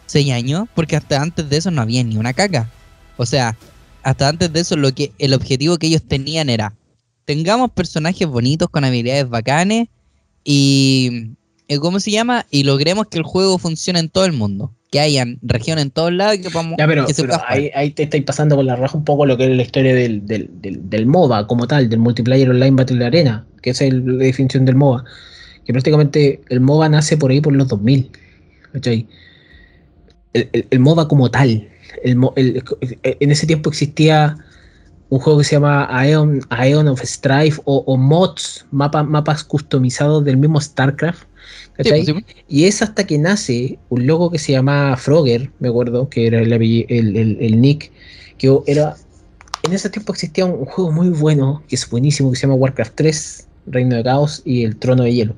¿Seis 0.06 0.30
años? 0.32 0.68
Porque 0.74 0.96
hasta 0.96 1.20
antes 1.20 1.48
de 1.48 1.56
eso 1.56 1.70
no 1.70 1.82
había 1.82 2.02
ni 2.04 2.16
una 2.16 2.32
caca. 2.32 2.70
O 3.16 3.26
sea, 3.26 3.56
hasta 4.02 4.28
antes 4.28 4.52
de 4.52 4.60
eso 4.60 4.76
lo 4.76 4.94
que 4.94 5.12
el 5.18 5.34
objetivo 5.34 5.78
que 5.78 5.88
ellos 5.88 6.02
tenían 6.06 6.48
era 6.48 6.74
tengamos 7.24 7.72
personajes 7.72 8.26
bonitos 8.28 8.70
con 8.70 8.84
habilidades 8.84 9.28
bacanes 9.28 9.88
y 10.44 11.32
¿cómo 11.80 12.00
se 12.00 12.10
llama? 12.10 12.46
Y 12.50 12.64
logremos 12.64 13.06
que 13.08 13.18
el 13.18 13.24
juego 13.24 13.58
funcione 13.58 13.98
en 14.00 14.08
todo 14.08 14.24
el 14.24 14.32
mundo, 14.32 14.72
que 14.90 15.00
hayan 15.00 15.38
regiones 15.42 15.84
en 15.84 15.90
todos 15.90 16.12
lados 16.12 16.36
y 16.36 16.40
que 16.42 16.50
podamos 16.50 16.76
Ya, 16.78 16.86
pero, 16.86 17.06
que 17.06 17.14
se 17.14 17.22
pero 17.22 17.34
pueda 17.34 17.40
jugar. 17.40 17.58
ahí, 17.58 17.70
ahí 17.74 17.90
te 17.90 18.04
estáis 18.04 18.24
pasando 18.24 18.54
por 18.56 18.64
la 18.64 18.76
raja 18.76 18.96
un 18.96 19.04
poco 19.04 19.26
lo 19.26 19.36
que 19.36 19.50
es 19.50 19.56
la 19.56 19.62
historia 19.62 19.94
del, 19.94 20.26
del, 20.26 20.48
del, 20.60 20.88
del 20.88 21.06
MOBA 21.06 21.46
como 21.46 21.66
tal, 21.66 21.88
del 21.88 21.98
Multiplayer 21.98 22.48
Online 22.50 22.76
Battle 22.76 23.04
Arena, 23.04 23.44
que 23.62 23.70
esa 23.70 23.84
es 23.84 23.90
el- 23.92 24.18
la 24.18 24.24
definición 24.24 24.64
del 24.64 24.76
MOBA. 24.76 25.04
Que 25.64 25.72
prácticamente 25.72 26.40
el 26.48 26.60
MOBA 26.60 26.88
nace 26.88 27.16
por 27.16 27.30
ahí 27.32 27.40
por 27.40 27.52
los 27.52 27.66
2000. 27.66 28.10
¿cachai? 28.72 29.06
El, 30.32 30.48
el, 30.52 30.66
el 30.70 30.78
MOBA 30.80 31.08
como 31.08 31.30
tal. 31.30 31.68
El, 32.04 32.16
en 33.02 33.30
ese 33.30 33.46
tiempo 33.46 33.70
existía 33.70 34.36
un 35.08 35.18
juego 35.20 35.38
que 35.38 35.44
se 35.44 35.52
llama 35.56 35.86
Aeon, 35.90 36.40
Aeon 36.50 36.88
of 36.88 37.00
Strife 37.02 37.60
o, 37.64 37.78
o 37.86 37.96
mods, 37.96 38.66
mapa, 38.70 39.02
mapas 39.02 39.44
customizados 39.44 40.24
del 40.24 40.36
mismo 40.36 40.60
StarCraft. 40.60 41.24
Pues, 41.76 42.06
sí. 42.06 42.24
Y 42.48 42.64
es 42.64 42.82
hasta 42.82 43.06
que 43.06 43.18
nace 43.18 43.78
un 43.88 44.06
loco 44.06 44.30
que 44.30 44.38
se 44.38 44.52
llama 44.52 44.96
Frogger, 44.96 45.50
me 45.58 45.68
acuerdo, 45.68 46.08
que 46.08 46.26
era 46.26 46.40
el, 46.40 46.52
el, 46.52 47.16
el- 47.16 47.38
el 47.40 47.60
nick, 47.60 47.92
que 48.38 48.56
era... 48.66 48.96
En 49.62 49.72
ese 49.72 49.90
tiempo 49.90 50.12
existía 50.12 50.44
un, 50.46 50.52
un 50.60 50.64
juego 50.66 50.92
muy 50.92 51.08
bueno, 51.08 51.62
que 51.68 51.74
es 51.76 51.88
buenísimo, 51.90 52.30
que 52.30 52.36
se 52.36 52.42
llama 52.42 52.54
Warcraft 52.54 52.92
3, 52.94 53.48
Reino 53.66 53.96
de 53.96 54.04
Caos 54.04 54.42
y 54.44 54.64
el 54.64 54.76
Trono 54.76 55.02
de 55.02 55.12
Hielo. 55.12 55.34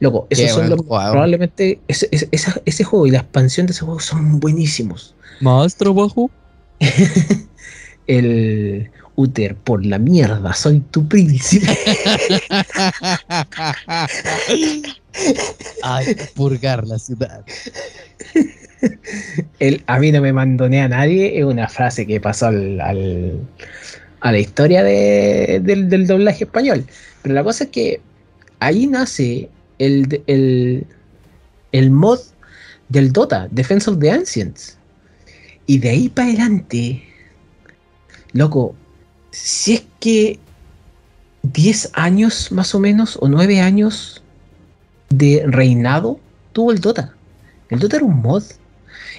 Loco, 0.00 0.26
esos 0.30 0.46
Qué 0.46 0.50
son 0.50 0.68
los... 0.70 0.82
Probablemente 1.12 1.80
ese, 1.86 2.08
ese- 2.10 2.62
ese 2.64 2.84
juego 2.84 3.06
y 3.06 3.10
la 3.12 3.18
expansión 3.18 3.66
de 3.66 3.72
ese 3.72 3.84
juego 3.84 4.00
son 4.00 4.40
buenísimos. 4.40 5.14
Más 5.40 5.76
trabajo. 5.78 6.30
El 8.06 8.90
Uther, 9.20 9.54
por 9.56 9.84
la 9.84 9.98
mierda, 9.98 10.52
soy 10.54 10.80
tu 10.80 11.06
príncipe. 11.06 11.66
Ay, 15.82 16.16
purgar 16.34 16.86
la 16.86 16.98
ciudad. 16.98 17.44
El, 19.58 19.82
a 19.86 19.98
mí 19.98 20.10
no 20.12 20.20
me 20.22 20.32
mandonea 20.32 20.84
a 20.84 20.88
nadie 20.88 21.38
es 21.38 21.44
una 21.44 21.68
frase 21.68 22.06
que 22.06 22.20
pasó 22.20 22.46
al, 22.46 22.80
al- 22.80 23.40
a 24.20 24.32
la 24.32 24.38
historia 24.38 24.82
de- 24.82 25.60
del, 25.62 25.88
del 25.88 26.06
doblaje 26.06 26.44
español. 26.44 26.84
Pero 27.22 27.34
la 27.34 27.44
cosa 27.44 27.64
es 27.64 27.70
que 27.70 28.00
ahí 28.60 28.86
nace 28.86 29.50
el, 29.78 30.22
el, 30.26 30.86
el 31.72 31.90
mod 31.90 32.20
del 32.88 33.12
Dota, 33.12 33.48
Defense 33.50 33.90
of 33.90 33.98
the 33.98 34.10
Ancients. 34.10 34.78
Y 35.66 35.78
de 35.78 35.90
ahí 35.90 36.08
para 36.08 36.28
adelante, 36.28 37.02
loco, 38.32 38.74
si 39.30 39.74
es 39.74 39.84
que 40.00 40.38
10 41.42 41.90
años 41.94 42.52
más 42.52 42.74
o 42.74 42.80
menos, 42.80 43.18
o 43.20 43.28
9 43.28 43.60
años 43.60 44.22
de 45.08 45.44
reinado 45.46 46.18
tuvo 46.52 46.72
el 46.72 46.80
Dota. 46.80 47.14
El 47.68 47.78
Dota 47.78 47.96
era 47.96 48.06
un 48.06 48.20
mod. 48.20 48.42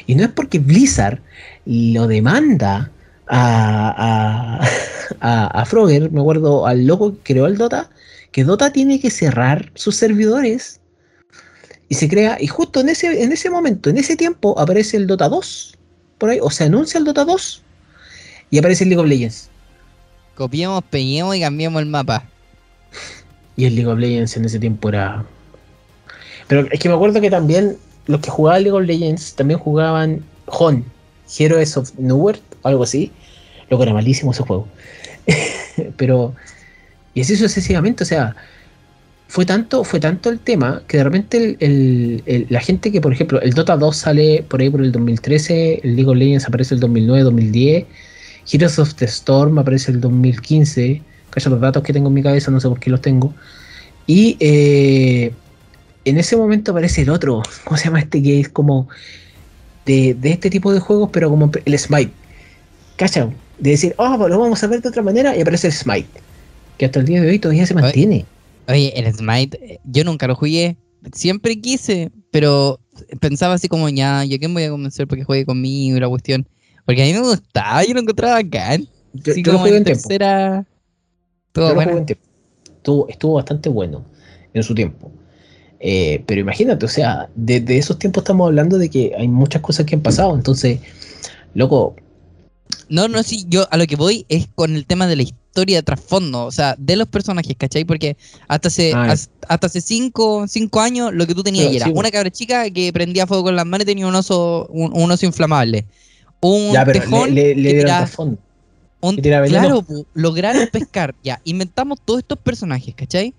Y 0.08 0.16
no 0.16 0.24
es 0.24 0.30
porque 0.30 0.60
Blizzard 0.60 1.22
lo 1.66 2.08
demanda 2.08 2.92
a, 3.28 4.60
a, 5.22 5.48
a, 5.48 5.66
Frogger, 5.66 6.12
me 6.12 6.22
acuerdo 6.22 6.66
al 6.66 6.86
loco 6.86 7.14
que 7.14 7.34
creó 7.34 7.46
el 7.46 7.58
Dota, 7.58 7.90
que 8.32 8.44
Dota 8.44 8.72
tiene 8.72 9.00
que 9.00 9.10
cerrar 9.10 9.72
sus 9.76 9.96
servidores. 9.96 10.80
Y 11.88 11.96
se 11.96 12.08
crea, 12.08 12.38
y 12.40 12.48
justo 12.48 12.80
en 12.80 12.90
ese, 12.90 13.22
en 13.22 13.32
ese 13.32 13.50
momento, 13.50 13.90
en 13.90 13.98
ese 13.98 14.16
tiempo, 14.16 14.58
aparece 14.58 14.96
el 14.96 15.08
Dota 15.08 15.28
2, 15.28 15.78
por 16.18 16.30
ahí, 16.30 16.40
o 16.42 16.50
se 16.50 16.64
anuncia 16.64 16.98
el 16.98 17.04
Dota 17.04 17.26
2, 17.26 17.64
y 18.50 18.58
aparece 18.60 18.86
el 18.86 18.92
League 18.92 19.02
of 19.02 19.10
Legends. 19.10 19.51
Copiemos, 20.36 20.84
peguemos 20.90 21.36
y 21.36 21.42
cambiemos 21.42 21.82
el 21.82 21.88
mapa. 21.88 22.24
Y 23.56 23.66
el 23.66 23.76
League 23.76 23.92
of 23.92 24.00
Legends 24.00 24.38
en 24.38 24.46
ese 24.46 24.60
tiempo 24.60 24.90
era. 24.90 25.24
Pero 26.48 26.68
es 26.72 26.80
que 26.80 26.90
me 26.90 26.96
acuerdo 26.96 27.22
que 27.22 27.30
también 27.30 27.78
los 28.08 28.22
que 28.22 28.30
jugaban 28.30 28.64
League 28.64 28.78
of 28.78 28.86
Legends 28.86 29.36
también 29.36 29.60
jugaban 29.60 30.24
HON, 30.48 30.84
Heroes 31.38 31.78
of 31.78 31.92
Nowhere, 31.98 32.40
o 32.62 32.68
algo 32.68 32.84
así. 32.84 33.12
Lo 33.70 33.78
que 33.78 33.84
era 33.84 33.94
malísimo 33.94 34.32
ese 34.32 34.44
juego. 34.44 34.68
Pero. 35.98 36.34
Y 37.14 37.22
así 37.22 37.36
sucesivamente, 37.36 38.04
o 38.04 38.08
sea. 38.08 38.36
Fue 39.28 39.46
tanto, 39.46 39.86
fue 39.86 40.02
tanto 40.02 40.30
el 40.30 40.40
tema 40.40 40.84
que 40.90 40.98
de 40.98 41.04
repente 41.06 41.56
el- 41.62 42.48
la 42.50 42.60
gente 42.60 42.92
que, 42.92 43.00
por 43.00 43.14
ejemplo, 43.14 43.40
el 43.40 43.54
Dota 43.54 43.78
2 43.78 43.96
sale 43.96 44.44
por 44.46 44.60
ahí 44.60 44.70
por 44.70 44.82
el 44.82 44.92
2013, 44.92 45.80
el 45.86 45.96
League 45.96 46.10
of 46.12 46.18
Legends 46.18 46.46
aparece 46.48 46.74
el 46.74 46.82
2009, 46.82 47.24
2010, 47.24 47.86
Heroes 48.50 48.80
of 48.80 48.96
the 48.96 49.06
Storm 49.06 49.60
aparece 49.60 49.92
el 49.92 50.02
2015, 50.02 51.02
calla 51.30 51.50
los 51.50 51.62
datos 51.62 51.84
que 51.84 51.94
tengo 51.94 52.08
en 52.08 52.14
mi 52.14 52.24
cabeza, 52.24 52.52
no 52.52 52.60
sé 52.60 52.68
por 52.68 52.80
qué 52.80 52.90
los 52.90 53.02
tengo. 53.02 53.34
Y 54.08 54.38
eh, 54.40 55.34
en 56.06 56.18
ese 56.18 56.36
momento 56.36 56.72
aparece 56.72 57.04
el 57.04 57.10
otro, 57.10 57.44
¿cómo 57.64 57.78
se 57.78 57.86
llama 57.86 58.00
este? 58.00 58.22
Que 58.22 58.40
es 58.40 58.50
como 58.50 58.88
de, 59.86 60.14
de 60.14 60.32
este 60.32 60.50
tipo 60.50 60.74
de 60.74 60.80
juegos, 60.80 61.10
pero 61.12 61.30
como 61.30 61.52
el 61.66 61.80
Smite. 61.80 62.12
¿Cachai? 62.98 63.30
De 63.60 63.72
decir, 63.72 63.94
oh, 63.98 64.28
lo 64.28 64.40
vamos 64.40 64.64
a 64.64 64.68
ver 64.68 64.82
de 64.82 64.90
otra 64.90 65.02
manera, 65.02 65.36
y 65.36 65.42
aparece 65.42 65.68
el 65.68 65.74
Smite. 65.74 66.10
Que 66.78 66.86
hasta 66.86 67.00
el 67.00 67.06
día 67.06 67.22
de 67.22 67.30
hoy 67.30 67.40
todavía 67.40 67.66
se 67.66 67.74
mantiene. 67.74 68.26
Oye, 68.68 68.94
el 68.96 69.14
Smite, 69.14 69.58
eh, 69.62 69.80
yo 69.86 70.04
nunca 70.04 70.28
lo 70.28 70.36
jugué. 70.36 70.78
Siempre 71.14 71.60
quise, 71.60 72.12
pero 72.32 72.80
pensaba 73.20 73.56
así 73.56 73.68
como, 73.68 73.90
ya, 73.90 74.24
¿yo 74.26 74.38
quién 74.40 74.54
voy 74.54 74.64
a 74.64 74.70
convencer 74.70 75.08
para 75.08 75.20
que 75.20 75.26
juegue 75.26 75.46
conmigo 75.46 75.98
y 75.98 76.00
la 76.00 76.10
cuestión? 76.10 76.48
Porque 76.86 77.04
a 77.04 77.06
mí 77.06 77.14
me 77.14 77.20
gustaba, 77.22 77.84
yo 77.86 77.94
lo 77.94 78.02
encontraba 78.02 78.36
bacán. 78.36 78.88
Yo, 79.14 79.34
Así 79.34 79.44
yo 79.44 79.54
lo 79.54 79.60
jugué 79.60 79.78
en 79.78 79.86
tiempo. 79.86 80.12
tercera. 80.12 80.66
Todo 81.54 81.70
Yo 81.70 81.76
lo 81.76 81.82
bueno. 81.82 81.92
jugué 81.92 82.00
en 82.00 82.06
tiempo. 82.06 82.26
Estuvo, 82.78 83.08
estuvo 83.10 83.34
bastante 83.36 83.70
bueno 83.70 84.06
en 84.54 84.64
su 84.64 84.76
tiempo. 84.76 85.12
Eh, 85.80 86.24
pero 86.28 86.42
imagínate, 86.42 86.86
o 86.86 86.90
sea, 86.90 87.30
desde 87.36 87.78
esos 87.78 88.00
tiempos 88.00 88.24
estamos 88.24 88.48
hablando 88.48 88.78
de 88.78 88.90
que 88.90 89.14
hay 89.18 89.28
muchas 89.28 89.62
cosas 89.62 89.86
que 89.86 89.96
han 89.96 90.02
pasado. 90.04 90.36
Entonces, 90.36 90.82
loco, 91.54 92.02
No, 92.90 93.08
no, 93.08 93.24
sí, 93.24 93.46
yo 93.48 93.68
a 93.72 93.78
lo 93.78 93.86
que 93.88 93.96
voy 93.96 94.26
es 94.30 94.48
con 94.54 94.76
el 94.76 94.86
tema 94.86 95.08
de 95.08 95.16
la 95.16 95.22
historia 95.24 95.78
de 95.78 95.84
trasfondo, 95.84 96.46
o 96.46 96.52
sea, 96.52 96.76
de 96.78 96.96
los 96.98 97.08
personajes, 97.08 97.56
¿cachai? 97.58 97.86
Porque 97.86 98.18
hasta 98.48 98.68
hace, 98.68 99.00
Ah, 99.10 99.16
hasta 99.48 99.68
hace 99.68 99.82
cinco, 99.82 100.46
cinco 100.48 100.82
años 100.82 101.12
lo 101.14 101.26
que 101.28 101.34
tú 101.36 101.44
tenías 101.44 101.72
era 101.72 101.90
sí, 101.90 101.92
una 101.94 102.12
cabra 102.12 102.30
chica 102.32 102.70
que 102.70 102.92
prendía 102.94 103.28
fuego 103.28 103.44
con 103.46 103.56
las 103.56 103.66
manos 103.66 103.84
y 103.84 103.88
tenía 103.88 104.08
un 104.08 104.16
oso, 104.16 104.68
un, 104.70 104.92
un 104.94 105.12
oso 105.12 105.26
inflamable. 105.26 105.88
Un 106.42 106.74
ya, 106.74 106.84
pero 106.86 107.00
tejón 107.00 107.34
le, 107.36 107.56
le- 107.56 107.74
le 107.74 107.86
que. 107.86 108.38
Un- 109.04 109.16
claro, 109.16 109.86
lograron 110.14 110.68
pescar. 110.72 111.16
Ya, 111.24 111.40
inventamos 111.44 112.00
todos 112.04 112.20
estos 112.20 112.38
personajes, 112.40 112.94
¿cachai? 112.96 113.34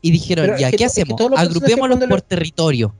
Y 0.00 0.10
dijeron, 0.10 0.44
Pero 0.46 0.54
es 0.56 0.60
ya, 0.60 0.70
¿qué 0.70 0.76
es 0.76 0.78
que 0.78 0.84
hacemos? 1.02 1.16
personajes 1.16 1.38
Agrupémoslos 1.38 1.98
por 2.08 2.18
lo- 2.18 2.20
territorio. 2.24 2.94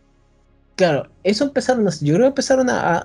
Claro, 0.75 1.07
eso 1.23 1.45
empezaron 1.45 1.85
yo 2.01 2.15
creo 2.15 2.21
que 2.25 2.29
empezaron 2.29 2.71
a, 2.71 2.81
a, 2.81 2.99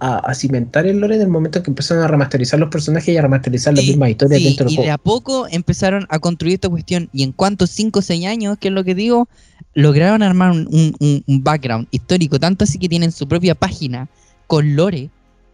a- 0.00 0.18
a- 0.18 0.34
cimentar 0.34 0.86
el 0.86 0.98
lore 0.98 1.16
en 1.16 1.20
el 1.22 1.28
momento 1.28 1.58
en 1.58 1.64
que 1.64 1.70
empezaron 1.70 2.02
a 2.02 2.08
remasterizar 2.08 2.58
los 2.58 2.70
personajes 2.70 3.08
y 3.14 3.16
a 3.18 3.22
remasterizar 3.22 3.74
las 3.74 3.84
Sí, 3.84 3.90
mismas 3.90 4.10
historias 4.10 4.40
sí, 4.40 4.44
dentro 4.46 4.64
del 4.64 4.72
y 4.72 4.76
de 4.76 4.82
juego. 4.82 4.94
a 4.94 4.98
poco 4.98 5.46
empezaron 5.50 6.06
a 6.08 6.18
construir 6.18 6.54
esta 6.54 6.70
cuestión. 6.70 7.10
Y 7.12 7.22
en 7.22 7.32
cuanto 7.32 7.66
5 7.66 7.98
o 7.98 8.02
6 8.02 8.24
años, 8.26 8.56
que 8.58 8.68
es 8.68 8.74
lo 8.74 8.84
que 8.84 8.94
digo, 8.94 9.28
lograron 9.74 10.22
armar 10.22 10.52
un- 10.52 10.66
un- 10.98 11.22
un 11.26 11.44
background 11.44 11.88
histórico. 11.90 12.40
Tanto 12.40 12.64
así 12.64 12.78
que 12.78 12.88
tienen 12.88 13.12
su 13.12 13.28
propia 13.28 13.54
página 13.54 14.08
con 14.46 14.74
lore. 14.74 15.10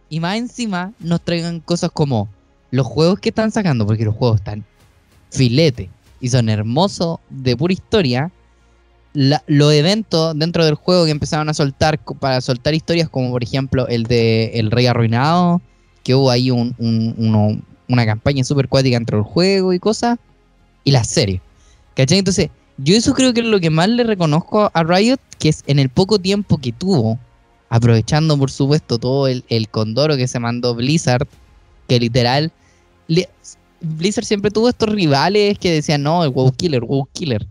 Y 0.09 0.19
más 0.19 0.37
encima 0.37 0.93
nos 0.99 1.21
traigan 1.21 1.59
cosas 1.59 1.91
como 1.91 2.29
los 2.71 2.85
juegos 2.85 3.19
que 3.19 3.29
están 3.29 3.51
sacando, 3.51 3.85
porque 3.85 4.05
los 4.05 4.15
juegos 4.15 4.37
están 4.37 4.63
filete 5.31 5.89
y 6.19 6.29
son 6.29 6.49
hermosos 6.49 7.19
de 7.29 7.55
pura 7.57 7.73
historia. 7.73 8.31
La- 9.13 9.43
los 9.47 9.73
eventos 9.73 10.37
dentro 10.37 10.63
del 10.65 10.75
juego 10.75 11.05
que 11.05 11.11
empezaron 11.11 11.49
a 11.49 11.53
soltar 11.53 11.99
para 12.19 12.39
soltar 12.41 12.73
historias, 12.73 13.09
como 13.09 13.31
por 13.31 13.43
ejemplo 13.43 13.87
el 13.87 14.03
de 14.03 14.51
El 14.55 14.71
Rey 14.71 14.85
Arruinado, 14.87 15.61
que 16.03 16.15
hubo 16.15 16.29
ahí 16.29 16.51
un- 16.51 17.63
una 17.89 18.05
campaña 18.05 18.43
súper 18.43 18.67
cuática 18.67 18.97
entre 18.97 19.17
el 19.17 19.23
juego 19.23 19.73
y 19.73 19.79
cosas, 19.79 20.17
y 20.83 20.91
la 20.91 21.03
serie. 21.03 21.41
¿Cachai? 21.95 22.19
Entonces, 22.19 22.49
yo 22.77 22.95
eso 22.95 23.13
creo 23.13 23.33
que 23.33 23.41
es 23.41 23.47
lo 23.47 23.59
que 23.59 23.69
más 23.69 23.89
le 23.89 24.03
reconozco 24.03 24.69
a 24.73 24.83
Riot, 24.83 25.19
que 25.39 25.49
es 25.49 25.63
en 25.67 25.79
el 25.79 25.89
poco 25.89 26.19
tiempo 26.19 26.59
que 26.59 26.71
tuvo, 26.71 27.17
aprovechando 27.69 28.37
por 28.37 28.51
supuesto 28.51 28.97
todo 28.97 29.27
el, 29.27 29.43
el 29.49 29.69
condoro 29.69 30.15
que 30.17 30.27
se 30.27 30.39
mandó 30.39 30.75
Blizzard, 30.75 31.27
que 31.87 31.99
literal, 31.99 32.51
Blizzard 33.81 34.25
siempre 34.25 34.51
tuvo 34.51 34.69
estos 34.69 34.89
rivales 34.89 35.57
que 35.59 35.71
decían, 35.71 36.03
no, 36.03 36.23
el 36.23 36.29
WoW 36.29 36.51
Killer, 36.51 36.83
WoW 36.83 37.07
Killer. 37.13 37.45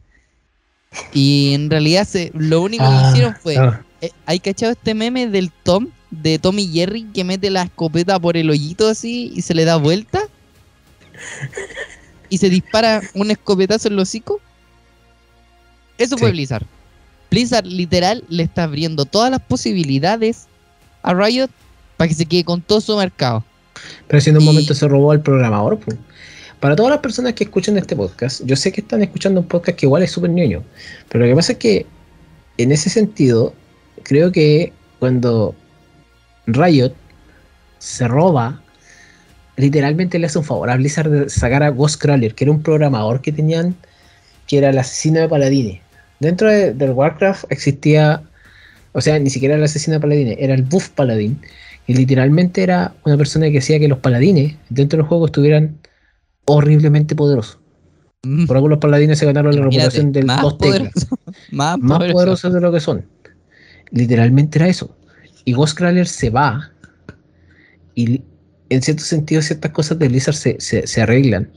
Y 1.12 1.52
en 1.54 1.70
realidad 1.70 2.06
se, 2.06 2.30
lo 2.34 2.62
único 2.62 2.84
que 2.84 2.90
Ah, 2.90 3.08
hicieron 3.10 3.36
fue, 3.36 3.56
ah, 3.56 3.84
eh, 4.00 4.10
¿Hay 4.26 4.40
cachado 4.40 4.72
este 4.72 4.94
meme 4.94 5.26
del 5.26 5.50
Tom, 5.50 5.88
de 6.10 6.38
Tom 6.38 6.58
y 6.58 6.68
Jerry, 6.68 7.04
que 7.14 7.24
mete 7.24 7.50
la 7.50 7.62
escopeta 7.62 8.18
por 8.18 8.36
el 8.36 8.50
hoyito 8.50 8.88
así 8.88 9.32
y 9.34 9.42
se 9.42 9.54
le 9.54 9.64
da 9.64 9.76
vuelta? 9.76 10.20
Y 12.28 12.38
se 12.38 12.50
dispara 12.50 13.02
un 13.14 13.30
escopetazo 13.30 13.88
en 13.88 13.96
los 13.96 14.08
hocico. 14.08 14.40
Eso 15.96 16.18
fue. 16.18 16.30
Blizzard. 16.30 16.66
Blizzard 17.36 17.66
literal 17.66 18.24
le 18.30 18.44
está 18.44 18.62
abriendo 18.64 19.04
todas 19.04 19.30
las 19.30 19.40
posibilidades 19.40 20.46
a 21.02 21.12
Riot 21.12 21.50
para 21.98 22.08
que 22.08 22.14
se 22.14 22.24
quede 22.24 22.44
con 22.44 22.62
todo 22.62 22.80
su 22.80 22.96
mercado. 22.96 23.44
pero 24.08 24.20
si 24.22 24.30
en 24.30 24.36
un 24.36 24.42
y- 24.42 24.46
momento 24.46 24.72
se 24.74 24.88
robó 24.88 25.10
al 25.12 25.20
programador. 25.20 25.78
pues. 25.78 25.98
Para 26.60 26.74
todas 26.74 26.90
las 26.90 27.00
personas 27.00 27.34
que 27.34 27.44
escuchan 27.44 27.76
este 27.76 27.94
podcast, 27.94 28.40
yo 28.46 28.56
sé 28.56 28.72
que 28.72 28.80
están 28.80 29.02
escuchando 29.02 29.40
un 29.40 29.46
podcast 29.46 29.78
que 29.78 29.84
igual 29.84 30.02
es 30.02 30.10
súper 30.10 30.30
ñoño, 30.30 30.62
pero 31.10 31.24
lo 31.24 31.30
que 31.30 31.36
pasa 31.36 31.52
es 31.52 31.58
que 31.58 31.84
en 32.56 32.72
ese 32.72 32.88
sentido, 32.88 33.52
creo 34.02 34.32
que 34.32 34.72
cuando 34.98 35.54
Riot 36.46 36.94
se 37.78 38.08
roba, 38.08 38.62
literalmente 39.58 40.18
le 40.18 40.26
hace 40.26 40.38
un 40.38 40.44
favor 40.44 40.70
a 40.70 40.76
Blizzard 40.76 41.10
de 41.10 41.28
sacar 41.28 41.62
a 41.62 41.68
Ghostcrawler, 41.68 42.34
que 42.34 42.44
era 42.44 42.50
un 42.52 42.62
programador 42.62 43.20
que 43.20 43.30
tenían, 43.32 43.76
que 44.46 44.56
era 44.56 44.70
el 44.70 44.78
asesino 44.78 45.20
de 45.20 45.28
paladines. 45.28 45.80
Dentro 46.20 46.50
de- 46.50 46.72
del 46.74 46.90
Warcraft 46.92 47.44
existía, 47.50 48.22
o 48.92 49.00
sea, 49.00 49.18
ni 49.18 49.30
siquiera 49.30 49.54
el 49.56 49.62
asesino 49.64 49.94
de 49.94 50.00
paladines, 50.00 50.36
era 50.40 50.54
el 50.54 50.62
buff 50.62 50.88
paladín, 50.90 51.40
y 51.86 51.94
literalmente 51.94 52.62
era 52.62 52.94
una 53.04 53.16
persona 53.16 53.50
que 53.50 53.58
hacía 53.58 53.78
que 53.78 53.88
los 53.88 53.98
paladines 53.98 54.56
dentro 54.70 54.96
del 54.98 55.06
juego 55.06 55.26
estuvieran 55.26 55.78
horriblemente 56.46 57.14
poderosos. 57.14 57.58
Mm, 58.24 58.46
Por 58.46 58.56
algo 58.56 58.68
los 58.68 58.78
paladines 58.78 59.18
se 59.18 59.26
ganaron 59.26 59.54
la 59.54 59.62
reputación 59.62 60.10
del 60.12 60.24
más 60.26 60.42
dos 60.42 60.58
teclas 60.58 60.92
poderoso, 61.06 61.18
más, 61.52 61.78
más 61.78 61.98
poderoso. 61.98 62.12
poderosos 62.14 62.54
de 62.54 62.60
lo 62.60 62.72
que 62.72 62.80
son. 62.80 63.04
Literalmente 63.92 64.58
era 64.58 64.68
eso. 64.68 64.96
Y 65.44 65.52
Ghostcrawler 65.52 66.08
se 66.08 66.30
va. 66.30 66.72
Y 67.94 68.22
en 68.68 68.82
cierto 68.82 69.04
sentido, 69.04 69.42
ciertas 69.42 69.70
cosas 69.70 69.98
de 69.98 70.08
Blizzard 70.08 70.34
se, 70.34 70.56
se, 70.58 70.86
se 70.88 71.02
arreglan. 71.02 71.50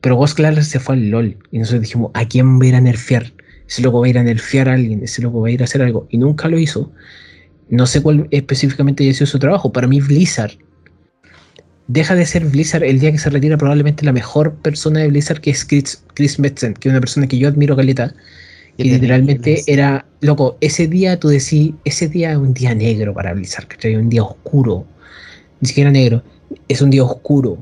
Pero 0.00 0.16
Ghostcrawler 0.16 0.64
se 0.64 0.80
fue 0.80 0.96
al 0.96 1.10
LOL. 1.10 1.38
Y 1.52 1.58
nosotros 1.58 1.82
dijimos, 1.82 2.10
¿a 2.14 2.26
quién 2.26 2.58
va 2.58 2.64
a 2.64 2.66
ir 2.66 2.74
a 2.74 2.80
nerfear? 2.80 3.32
Ese 3.72 3.80
loco 3.80 4.00
va 4.00 4.06
a 4.06 4.10
ir 4.10 4.18
a 4.18 4.22
nerfear 4.22 4.68
a 4.68 4.74
alguien. 4.74 5.02
Ese 5.02 5.22
loco 5.22 5.40
va 5.40 5.48
a 5.48 5.50
ir 5.50 5.62
a 5.62 5.64
hacer 5.64 5.80
algo. 5.80 6.06
Y 6.10 6.18
nunca 6.18 6.46
lo 6.46 6.58
hizo. 6.58 6.92
No 7.70 7.86
sé 7.86 8.02
cuál 8.02 8.28
específicamente 8.30 9.02
haya 9.02 9.14
sido 9.14 9.26
su 9.26 9.38
trabajo. 9.38 9.72
Para 9.72 9.86
mí, 9.86 9.98
Blizzard 9.98 10.52
deja 11.86 12.14
de 12.14 12.26
ser 12.26 12.44
Blizzard 12.44 12.84
el 12.84 13.00
día 13.00 13.12
que 13.12 13.16
se 13.18 13.30
retira 13.30 13.56
probablemente 13.56 14.04
la 14.04 14.12
mejor 14.12 14.56
persona 14.56 15.00
de 15.00 15.08
Blizzard 15.08 15.40
que 15.40 15.52
es 15.52 15.64
Chris, 15.64 16.04
Chris 16.12 16.38
Metzen, 16.38 16.74
que 16.74 16.88
es 16.88 16.92
una 16.92 17.00
persona 17.00 17.26
que 17.26 17.38
yo 17.38 17.48
admiro 17.48 17.74
caleta. 17.74 18.14
Y 18.76 18.90
literalmente 18.90 19.62
era, 19.66 20.04
loco, 20.20 20.58
ese 20.60 20.86
día 20.86 21.18
tú 21.18 21.28
decís, 21.28 21.72
ese 21.86 22.08
día 22.08 22.32
es 22.32 22.36
un 22.36 22.52
día 22.52 22.74
negro 22.74 23.14
para 23.14 23.32
Blizzard, 23.32 23.68
¿cachai? 23.68 23.96
Un 23.96 24.10
día 24.10 24.22
oscuro. 24.22 24.86
Ni 25.62 25.68
siquiera 25.68 25.90
negro, 25.90 26.22
es 26.68 26.82
un 26.82 26.90
día 26.90 27.04
oscuro. 27.04 27.56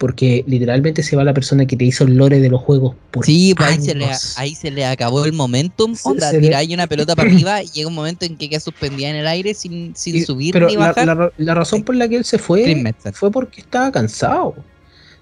Porque 0.00 0.44
literalmente 0.46 1.02
se 1.02 1.14
va 1.14 1.24
la 1.24 1.34
persona 1.34 1.66
que 1.66 1.76
te 1.76 1.84
hizo 1.84 2.04
el 2.04 2.14
lore 2.16 2.40
de 2.40 2.48
los 2.48 2.62
juegos 2.62 2.96
por 3.10 3.26
Sí, 3.26 3.54
pues 3.54 3.68
ahí 3.68 3.82
se, 3.82 3.94
le, 3.94 4.06
ahí 4.36 4.54
se 4.54 4.70
le 4.70 4.86
acabó 4.86 5.26
el 5.26 5.34
momentum. 5.34 5.94
Onda, 6.04 6.32
le- 6.32 6.40
tiráis 6.40 6.72
una 6.72 6.86
pelota 6.86 7.14
para 7.14 7.28
arriba 7.30 7.62
y 7.62 7.66
llega 7.66 7.86
un 7.88 7.94
momento 7.94 8.24
en 8.24 8.38
que 8.38 8.48
queda 8.48 8.60
suspendida 8.60 9.10
en 9.10 9.16
el 9.16 9.26
aire 9.26 9.52
sin, 9.52 9.94
sin 9.94 10.16
Y- 10.16 10.22
subir 10.22 10.54
pero 10.54 10.68
ni 10.68 10.72
la, 10.76 10.86
bajar. 10.94 11.06
la- 11.06 11.30
la 11.36 11.54
razón 11.54 11.82
por 11.84 11.96
la 11.96 12.08
que 12.08 12.16
él 12.16 12.24
se 12.24 12.38
fue 12.38 12.82
fue 13.12 13.30
porque 13.30 13.60
estaba 13.60 13.92
cansado. 13.92 14.54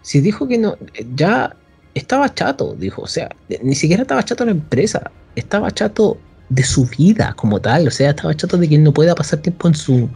Si 0.01 0.21
dijo 0.21 0.47
que 0.47 0.59
no, 0.59 0.77
ya 1.17 1.57
estaba 1.95 2.33
chato, 2.33 2.77
dijo. 2.79 3.03
O 3.03 3.09
sea, 3.09 3.29
ni 3.65 3.75
siquiera 3.75 4.03
estaba 4.03 4.23
chato 4.25 4.45
la 4.45 4.53
empresa, 4.53 5.11
estaba 5.35 5.73
chato 5.73 6.19
de 6.51 6.63
su 6.63 6.87
vida 6.87 7.35
como 7.37 7.61
tal. 7.61 7.89
O 7.89 7.91
sea, 7.91 8.11
estaba 8.11 8.33
chato 8.37 8.57
de 8.57 8.69
que 8.69 8.77
él 8.77 8.85
no 8.85 8.95
pueda 8.95 9.17
pasar 9.17 9.41
tiempo 9.41 9.67
en 9.67 9.75
su. 9.75 10.09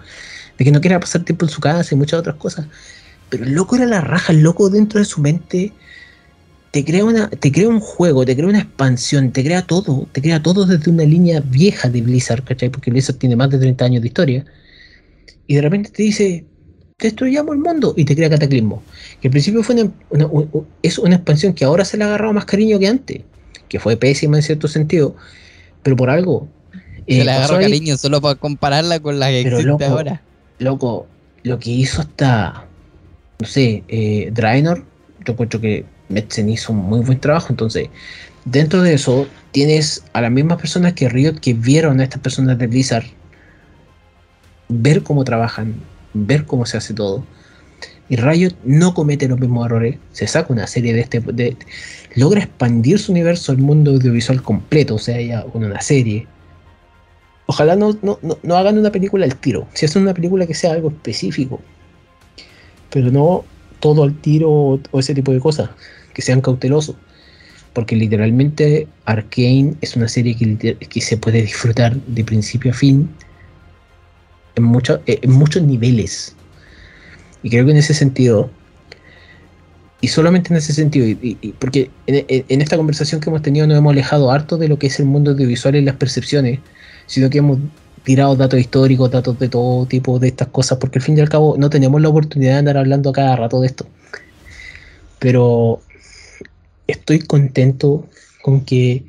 de 0.56 0.64
que 0.64 0.70
no 0.70 0.80
quiera 0.80 1.00
pasar 1.00 1.24
tiempo 1.24 1.46
en 1.46 1.50
su 1.50 1.60
casa 1.60 1.92
y 1.92 1.98
muchas 1.98 2.20
otras 2.20 2.36
cosas. 2.36 2.66
Pero 3.32 3.44
el 3.46 3.54
loco 3.54 3.76
era 3.76 3.86
la 3.86 4.02
raja, 4.02 4.34
el 4.34 4.42
loco 4.42 4.68
dentro 4.68 4.98
de 4.98 5.06
su 5.06 5.22
mente 5.22 5.72
te 6.70 6.84
crea 6.84 7.02
una, 7.02 7.30
te 7.30 7.50
crea 7.50 7.66
un 7.66 7.80
juego, 7.80 8.26
te 8.26 8.36
crea 8.36 8.46
una 8.46 8.58
expansión, 8.58 9.32
te 9.32 9.42
crea 9.42 9.62
todo, 9.62 10.06
te 10.12 10.20
crea 10.20 10.42
todo 10.42 10.66
desde 10.66 10.90
una 10.90 11.04
línea 11.04 11.40
vieja 11.40 11.88
de 11.88 12.02
Blizzard, 12.02 12.44
¿cachai? 12.44 12.68
Porque 12.68 12.90
Blizzard 12.90 13.16
tiene 13.16 13.34
más 13.34 13.48
de 13.48 13.58
30 13.58 13.86
años 13.86 14.02
de 14.02 14.08
historia. 14.08 14.44
Y 15.46 15.54
de 15.54 15.62
repente 15.62 15.88
te 15.88 16.02
dice, 16.02 16.44
destruyamos 16.98 17.54
el 17.54 17.62
mundo 17.62 17.94
y 17.96 18.04
te 18.04 18.14
crea 18.14 18.28
Cataclismo. 18.28 18.82
Que 19.22 19.28
al 19.28 19.32
principio 19.32 19.62
fue 19.62 19.76
una, 20.10 20.28
es 20.82 20.98
una 20.98 21.14
expansión 21.14 21.54
que 21.54 21.64
ahora 21.64 21.86
se 21.86 21.96
le 21.96 22.04
ha 22.04 22.08
agarrado 22.08 22.34
más 22.34 22.44
cariño 22.44 22.78
que 22.78 22.86
antes, 22.86 23.22
que 23.70 23.80
fue 23.80 23.96
pésima 23.96 24.36
en 24.36 24.42
cierto 24.42 24.68
sentido, 24.68 25.16
pero 25.82 25.96
por 25.96 26.10
algo. 26.10 26.48
Se 27.08 27.22
eh, 27.22 27.24
le 27.24 27.30
agarró 27.30 27.60
cariño 27.60 27.96
solo 27.96 28.20
para 28.20 28.34
compararla 28.34 29.00
con 29.00 29.18
la 29.18 29.28
que 29.28 29.40
Pero, 29.42 29.56
existe 29.56 29.84
loco, 29.84 29.84
ahora. 29.84 30.22
loco, 30.58 31.06
lo 31.44 31.58
que 31.58 31.70
hizo 31.70 32.02
hasta, 32.02 32.66
no 33.42 33.48
sé, 33.48 33.82
eh, 33.88 34.30
Draenor, 34.32 34.84
yo 35.26 35.32
encuentro 35.32 35.60
que 35.60 35.84
Metzen 36.08 36.48
hizo 36.48 36.72
un 36.72 36.78
muy 36.78 37.00
buen 37.00 37.18
trabajo. 37.18 37.48
Entonces, 37.50 37.88
dentro 38.44 38.82
de 38.82 38.94
eso, 38.94 39.26
tienes 39.50 40.04
a 40.12 40.20
las 40.20 40.30
mismas 40.30 40.58
personas 40.58 40.92
que 40.92 41.08
Riot 41.08 41.40
que 41.40 41.54
vieron 41.54 41.98
a 41.98 42.04
estas 42.04 42.22
personas 42.22 42.56
de 42.58 42.68
Blizzard 42.68 43.04
ver 44.68 45.02
cómo 45.02 45.24
trabajan, 45.24 45.74
ver 46.14 46.46
cómo 46.46 46.66
se 46.66 46.76
hace 46.76 46.94
todo. 46.94 47.26
Y 48.08 48.14
Riot 48.14 48.54
no 48.62 48.94
comete 48.94 49.26
los 49.26 49.40
mismos 49.40 49.66
errores, 49.66 49.96
se 50.12 50.28
saca 50.28 50.52
una 50.52 50.68
serie 50.68 50.92
de 50.92 51.00
este. 51.00 51.20
Logra 52.14 52.42
expandir 52.42 53.00
su 53.00 53.10
universo 53.10 53.50
al 53.50 53.58
mundo 53.58 53.90
audiovisual 53.90 54.40
completo, 54.40 54.94
o 54.94 54.98
sea, 54.98 55.20
ya 55.20 55.42
con 55.46 55.64
una 55.64 55.80
serie. 55.80 56.28
Ojalá 57.46 57.74
no, 57.74 57.98
no, 58.02 58.20
no 58.22 58.56
hagan 58.56 58.78
una 58.78 58.92
película 58.92 59.24
al 59.24 59.34
tiro. 59.34 59.66
Si 59.72 59.86
hacen 59.86 60.02
una 60.02 60.14
película 60.14 60.46
que 60.46 60.54
sea 60.54 60.72
algo 60.74 60.90
específico. 60.90 61.60
Pero 62.92 63.10
no 63.10 63.44
todo 63.80 64.02
al 64.04 64.14
tiro 64.14 64.50
o, 64.50 64.80
ese 64.98 65.14
tipo 65.14 65.32
de 65.32 65.40
cosas. 65.40 65.70
Que 66.14 66.22
sean 66.22 66.40
cautelosos. 66.40 66.96
Porque 67.72 67.96
literalmente 67.96 68.86
Arkane 69.06 69.74
es 69.80 69.96
una 69.96 70.08
serie 70.08 70.36
que, 70.36 70.76
que 70.76 71.00
se 71.00 71.16
puede 71.16 71.42
disfrutar 71.42 71.96
de 71.96 72.22
principio 72.24 72.70
a 72.70 72.74
fin. 72.74 73.08
En, 74.56 74.64
mucho- 74.64 75.00
eh, 75.06 75.18
en 75.22 75.32
muchos 75.32 75.62
niveles. 75.62 76.36
Y 77.42 77.48
creo 77.50 77.64
que 77.64 77.70
en 77.72 77.78
ese 77.78 77.94
sentido. 77.94 78.50
Y 80.02 80.08
solamente 80.08 80.52
en 80.52 80.58
ese 80.58 80.72
sentido. 80.72 81.06
y- 81.06 81.54
porque 81.58 81.90
en- 82.06 82.44
en 82.48 82.60
esta 82.60 82.76
conversación 82.76 83.20
que 83.20 83.30
hemos 83.30 83.40
tenido 83.42 83.66
nos 83.66 83.78
hemos 83.78 83.92
alejado 83.92 84.30
harto 84.30 84.58
de 84.58 84.68
lo 84.68 84.78
que 84.78 84.88
es 84.88 84.98
el 85.00 85.06
mundo 85.06 85.30
audiovisual 85.30 85.74
y 85.76 85.80
las 85.82 85.96
percepciones 85.96 86.58
sino 87.06 87.30
que 87.30 87.38
hemos 87.38 87.58
tirado 88.04 88.34
datos 88.36 88.58
históricos, 88.58 89.10
datos 89.10 89.38
de 89.38 89.48
todo 89.48 89.86
tipo 89.86 90.18
de 90.18 90.28
estas 90.28 90.48
cosas, 90.48 90.78
porque 90.78 90.98
al 90.98 91.04
fin 91.04 91.16
y 91.16 91.20
al 91.20 91.28
cabo 91.28 91.56
no 91.56 91.70
tenemos 91.70 92.00
la 92.00 92.08
oportunidad 92.08 92.52
de 92.52 92.58
andar 92.58 92.76
hablando 92.76 93.10
a 93.10 93.12
cada 93.12 93.36
rato 93.36 93.60
de 93.60 93.66
esto. 93.68 93.86
Pero 95.18 95.80
estoy 96.86 97.20
contento 97.20 98.06
con 98.42 98.64
que, 98.64 99.04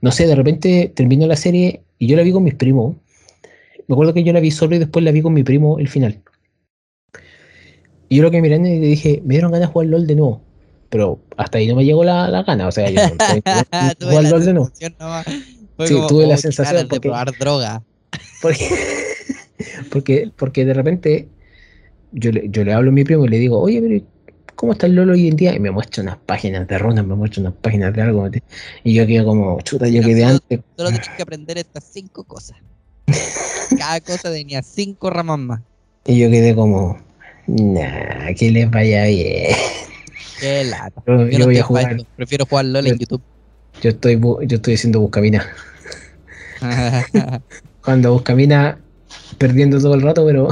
no 0.00 0.10
sé, 0.12 0.26
de 0.26 0.34
repente 0.34 0.90
termino 0.94 1.26
la 1.26 1.36
serie 1.36 1.82
y 1.98 2.06
yo 2.06 2.16
la 2.16 2.22
vi 2.22 2.32
con 2.32 2.42
mis 2.44 2.54
primos. 2.54 2.96
Me 3.86 3.92
acuerdo 3.94 4.14
que 4.14 4.24
yo 4.24 4.32
la 4.32 4.40
vi 4.40 4.50
solo 4.50 4.74
y 4.76 4.78
después 4.78 5.04
la 5.04 5.12
vi 5.12 5.22
con 5.22 5.34
mi 5.34 5.42
primo 5.42 5.78
el 5.78 5.88
final. 5.88 6.20
Y 8.08 8.16
yo 8.16 8.22
lo 8.22 8.30
que 8.30 8.40
miré 8.40 8.56
y 8.56 8.60
le 8.60 8.86
dije, 8.86 9.20
me 9.24 9.34
dieron 9.34 9.52
ganas 9.52 9.68
de 9.68 9.72
jugar 9.72 9.88
LOL 9.88 10.06
de 10.06 10.14
nuevo. 10.14 10.40
Pero 10.88 11.18
hasta 11.36 11.58
ahí 11.58 11.66
no 11.66 11.74
me 11.76 11.84
llegó 11.84 12.02
la, 12.04 12.28
la 12.28 12.44
gana. 12.44 12.68
O 12.68 12.72
sea, 12.72 12.88
yo 12.88 13.00
jugar 14.00 14.24
LOL 14.24 14.44
de 14.44 14.52
nuevo. 14.54 14.66
sensación 14.68 14.94
nomás. 14.98 15.26
Fue 15.76 15.88
Sí, 15.88 15.94
como, 15.94 16.06
tuve 16.06 16.26
la 16.26 16.34
oh, 16.34 16.38
sensación 16.38 16.76
de 16.82 16.84
porque- 16.86 17.00
probar 17.08 17.32
droga. 17.38 17.82
Porque, 18.46 18.68
porque, 19.90 20.30
porque 20.36 20.64
de 20.64 20.74
repente 20.74 21.28
yo 22.12 22.30
le, 22.30 22.48
yo 22.48 22.64
le 22.64 22.72
hablo 22.72 22.90
a 22.90 22.92
mi 22.94 23.02
primo 23.04 23.24
y 23.24 23.28
le 23.28 23.38
digo, 23.38 23.60
oye, 23.60 23.80
pero 23.82 24.04
¿cómo 24.54 24.72
está 24.72 24.86
el 24.86 24.94
LOL 24.94 25.10
hoy 25.10 25.28
en 25.28 25.36
día? 25.36 25.54
Y 25.54 25.58
me 25.58 25.70
muestra 25.70 26.02
unas 26.02 26.16
páginas 26.18 26.66
de 26.68 26.78
runas, 26.78 27.04
me 27.04 27.14
muestra 27.14 27.40
unas 27.40 27.54
páginas 27.54 27.92
de 27.94 28.02
algo. 28.02 28.28
Y 28.84 28.94
yo 28.94 29.06
quedo 29.06 29.26
como, 29.26 29.60
chuta, 29.62 29.88
yo 29.88 30.02
quedé 30.02 30.24
antes. 30.24 30.60
Solo 30.76 30.90
tienes 30.90 31.08
que 31.08 31.22
aprender 31.22 31.58
estas 31.58 31.84
cinco 31.92 32.24
cosas. 32.24 32.56
Cada 33.78 34.00
cosa 34.00 34.30
tenía 34.32 34.62
cinco 34.62 35.10
ramas 35.10 35.38
más. 35.38 35.60
Y 36.04 36.20
yo 36.20 36.30
quedé 36.30 36.54
como, 36.54 36.98
nah, 37.46 38.32
que 38.38 38.50
les 38.50 38.70
vaya 38.70 39.06
bien. 39.06 39.56
Qué 40.38 40.64
lata. 40.64 41.02
Yo, 41.06 41.38
no 41.38 41.44
voy 41.46 41.58
a 41.58 41.62
jugar. 41.62 41.96
Prefiero 42.14 42.46
jugar 42.46 42.66
LOL 42.66 42.86
en 42.86 42.92
Yo- 42.92 42.98
YouTube. 43.00 43.22
yo 43.82 43.90
estoy, 43.90 44.20
yo 44.20 44.56
estoy 44.56 44.74
haciendo 44.74 45.00
buscamina. 45.00 45.44
Cuando 47.86 48.12
buscamina, 48.12 48.78
perdiendo 49.38 49.80
todo 49.80 49.94
el 49.94 50.02
rato, 50.02 50.26
pero 50.26 50.48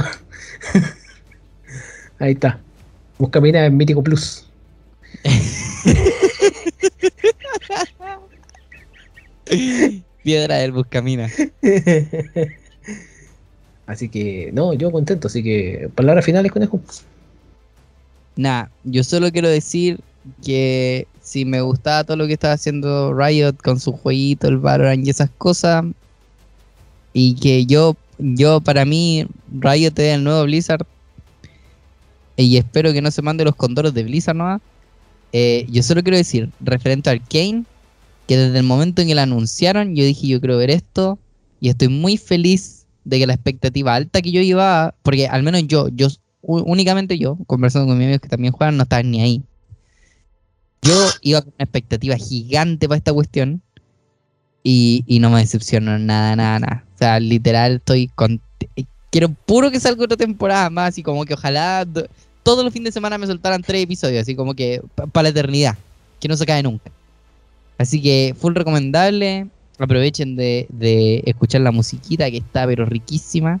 ahí 2.19 2.31
está. 2.31 2.61
Buscamina 3.17 3.65
en 3.65 3.75
Mítico 3.75 4.01
Plus. 4.01 4.45
Piedra 10.23 10.55
del 10.59 10.71
Buscamina. 10.71 11.29
Así 13.85 14.07
que, 14.07 14.51
no, 14.53 14.73
yo 14.73 14.89
contento. 14.93 15.27
Así 15.27 15.43
que, 15.43 15.89
palabras 15.93 16.23
finales, 16.23 16.53
conejo. 16.53 16.79
Nah, 18.37 18.67
yo 18.85 19.03
solo 19.03 19.29
quiero 19.33 19.49
decir 19.49 19.99
que 20.41 21.05
si 21.21 21.43
me 21.43 21.59
gustaba 21.59 22.05
todo 22.05 22.15
lo 22.15 22.27
que 22.27 22.33
estaba 22.33 22.53
haciendo 22.53 23.13
Riot 23.13 23.57
con 23.61 23.77
su 23.77 23.91
jueguito, 23.91 24.47
el 24.47 24.57
Valorant 24.57 25.05
y 25.05 25.09
esas 25.09 25.29
cosas, 25.37 25.83
y 27.17 27.35
que 27.35 27.65
yo, 27.65 27.95
yo 28.19 28.59
para 28.59 28.83
mí, 28.83 29.25
Riot 29.49 29.93
es 29.95 30.15
el 30.15 30.25
nuevo 30.25 30.43
Blizzard, 30.43 30.85
y 32.35 32.57
espero 32.57 32.91
que 32.91 33.01
no 33.01 33.09
se 33.09 33.21
mande 33.21 33.45
los 33.45 33.55
condoros 33.55 33.93
de 33.93 34.03
Blizzard 34.03 34.35
¿no? 34.35 34.59
Eh, 35.31 35.65
yo 35.69 35.81
solo 35.81 36.03
quiero 36.03 36.17
decir, 36.17 36.51
referente 36.59 37.09
a 37.09 37.13
Arkane, 37.13 37.63
que 38.27 38.35
desde 38.35 38.59
el 38.59 38.65
momento 38.65 39.01
en 39.01 39.07
que 39.07 39.15
la 39.15 39.23
anunciaron, 39.23 39.95
yo 39.95 40.03
dije, 40.03 40.27
yo 40.27 40.41
quiero 40.41 40.57
ver 40.57 40.69
esto, 40.69 41.17
y 41.61 41.69
estoy 41.69 41.87
muy 41.87 42.17
feliz 42.17 42.85
de 43.05 43.19
que 43.19 43.27
la 43.27 43.33
expectativa 43.35 43.95
alta 43.95 44.21
que 44.21 44.33
yo 44.33 44.41
llevaba, 44.41 44.93
porque 45.01 45.27
al 45.27 45.41
menos 45.41 45.65
yo, 45.67 45.87
yo 45.87 46.09
únicamente 46.41 47.17
yo, 47.17 47.37
conversando 47.47 47.87
con 47.87 47.97
mis 47.97 48.07
amigos 48.07 48.21
que 48.21 48.29
también 48.29 48.51
juegan, 48.51 48.75
no 48.75 48.83
estaban 48.83 49.09
ni 49.09 49.21
ahí. 49.21 49.41
Yo 50.81 50.93
iba 51.21 51.41
con 51.41 51.53
una 51.57 51.63
expectativa 51.63 52.17
gigante 52.17 52.89
para 52.89 52.97
esta 52.97 53.13
cuestión 53.13 53.61
y, 54.63 55.05
y 55.07 55.19
no 55.19 55.29
me 55.29 55.39
decepcionó 55.39 55.97
nada, 55.97 56.35
nada, 56.35 56.59
nada. 56.59 56.84
O 56.95 56.97
sea, 56.97 57.19
literal 57.19 57.75
estoy 57.75 58.07
con... 58.15 58.41
Quiero 59.11 59.29
puro 59.29 59.69
que 59.71 59.79
salga 59.79 60.03
otra 60.03 60.17
temporada 60.17 60.69
más 60.69 60.97
y 60.97 61.03
como 61.03 61.25
que 61.25 61.33
ojalá 61.33 61.85
do- 61.85 62.07
todos 62.43 62.63
los 62.63 62.73
fines 62.73 62.87
de 62.87 62.91
semana 62.93 63.17
me 63.17 63.27
soltaran 63.27 63.61
tres 63.61 63.83
episodios, 63.83 64.21
así 64.21 64.35
como 64.35 64.53
que 64.53 64.81
para 65.11 65.23
la 65.23 65.29
eternidad, 65.29 65.77
que 66.19 66.27
no 66.27 66.35
se 66.35 66.45
cae 66.45 66.63
nunca. 66.63 66.91
Así 67.77 68.01
que 68.01 68.35
full 68.37 68.53
recomendable, 68.55 69.47
aprovechen 69.77 70.35
de, 70.35 70.67
de 70.69 71.21
escuchar 71.25 71.61
la 71.61 71.71
musiquita 71.71 72.29
que 72.31 72.37
está 72.37 72.65
pero 72.65 72.85
riquísima. 72.85 73.59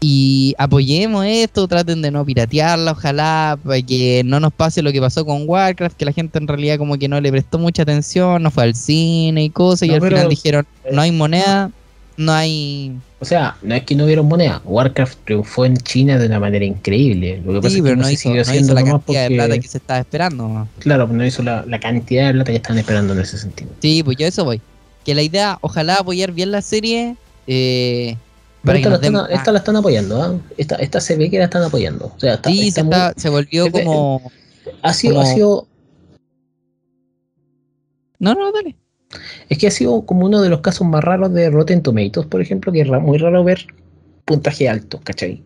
Y 0.00 0.54
apoyemos 0.58 1.24
esto, 1.26 1.66
traten 1.66 2.02
de 2.02 2.12
no 2.12 2.24
piratearla, 2.24 2.92
ojalá, 2.92 3.58
para 3.64 3.82
que 3.82 4.22
no 4.24 4.38
nos 4.38 4.52
pase 4.52 4.80
lo 4.80 4.92
que 4.92 5.00
pasó 5.00 5.24
con 5.26 5.42
Warcraft, 5.44 5.96
que 5.96 6.04
la 6.04 6.12
gente 6.12 6.38
en 6.38 6.46
realidad 6.46 6.78
como 6.78 6.96
que 6.96 7.08
no 7.08 7.20
le 7.20 7.32
prestó 7.32 7.58
mucha 7.58 7.82
atención, 7.82 8.42
no 8.42 8.52
fue 8.52 8.62
al 8.62 8.74
cine 8.76 9.42
y 9.42 9.50
cosas, 9.50 9.88
y 9.88 9.94
al 9.94 10.00
final 10.00 10.28
dijeron, 10.28 10.66
no 10.92 11.00
hay 11.00 11.10
moneda, 11.10 11.72
no 12.16 12.32
hay... 12.32 12.96
O 13.20 13.24
sea, 13.24 13.56
no 13.62 13.74
es 13.74 13.82
que 13.82 13.96
no 13.96 14.04
hubieron 14.04 14.28
moneda. 14.28 14.62
Warcraft 14.64 15.18
triunfó 15.24 15.64
en 15.64 15.76
China 15.78 16.16
de 16.18 16.26
una 16.26 16.38
manera 16.38 16.64
increíble. 16.64 17.42
Lo 17.44 17.54
que 17.54 17.58
pasa 17.58 17.70
Sí, 17.70 17.78
es 17.78 17.82
que 17.82 17.82
pero 17.82 17.96
no, 17.96 18.02
no 18.02 18.06
se 18.06 18.12
hizo, 18.12 18.22
siguió 18.22 18.44
no 18.44 18.54
hizo 18.54 18.74
la 18.74 18.84
cantidad 18.84 19.28
de 19.28 19.34
plata 19.34 19.58
que 19.58 19.66
se 19.66 19.78
estaba 19.78 19.98
esperando. 19.98 20.68
Claro, 20.78 21.08
no 21.08 21.26
hizo 21.26 21.42
la, 21.42 21.64
la 21.66 21.80
cantidad 21.80 22.28
de 22.28 22.34
plata 22.34 22.52
que 22.52 22.58
estaban 22.58 22.78
esperando 22.78 23.14
en 23.14 23.20
ese 23.20 23.36
sentido. 23.36 23.70
Sí, 23.82 24.04
pues 24.04 24.16
yo 24.16 24.26
a 24.26 24.28
eso 24.28 24.44
voy. 24.44 24.60
Que 25.04 25.16
la 25.16 25.22
idea, 25.22 25.58
ojalá 25.62 25.96
apoyar 25.96 26.30
bien 26.30 26.52
la 26.52 26.62
serie, 26.62 27.16
eh, 27.48 28.16
para 28.68 28.78
esta, 28.78 28.90
la 28.90 28.98
den 28.98 29.16
esta 29.36 29.52
la 29.52 29.58
están 29.58 29.76
apoyando, 29.76 30.22
¿ah? 30.22 30.34
esta, 30.56 30.76
esta 30.76 31.00
se 31.00 31.16
ve 31.16 31.28
que 31.30 31.38
la 31.38 31.44
están 31.44 31.62
apoyando. 31.62 32.12
O 32.16 32.20
sea, 32.20 32.34
está, 32.34 32.50
Sí, 32.50 32.68
está 32.68 32.80
se, 32.80 32.84
muy- 32.84 32.92
está- 32.94 33.14
se 33.16 33.28
volvió 33.28 33.70
como... 33.72 34.30
ha, 34.82 34.92
sido, 34.92 35.20
ha 35.20 35.26
sido 35.26 35.66
No, 38.18 38.34
no, 38.34 38.52
dale. 38.52 38.76
Es 39.48 39.58
que 39.58 39.66
ha 39.68 39.70
sido 39.70 40.02
como 40.04 40.26
uno 40.26 40.42
de 40.42 40.48
los 40.50 40.60
casos 40.60 40.86
más 40.86 41.02
raros 41.02 41.32
de 41.32 41.50
Rotten 41.50 41.82
Tomatoes, 41.82 42.26
por 42.26 42.40
ejemplo, 42.40 42.72
que 42.72 42.80
es 42.82 42.88
muy 42.88 43.18
raro 43.18 43.42
ver 43.44 43.66
puntaje 44.24 44.68
alto, 44.68 45.00
¿cachai? 45.02 45.42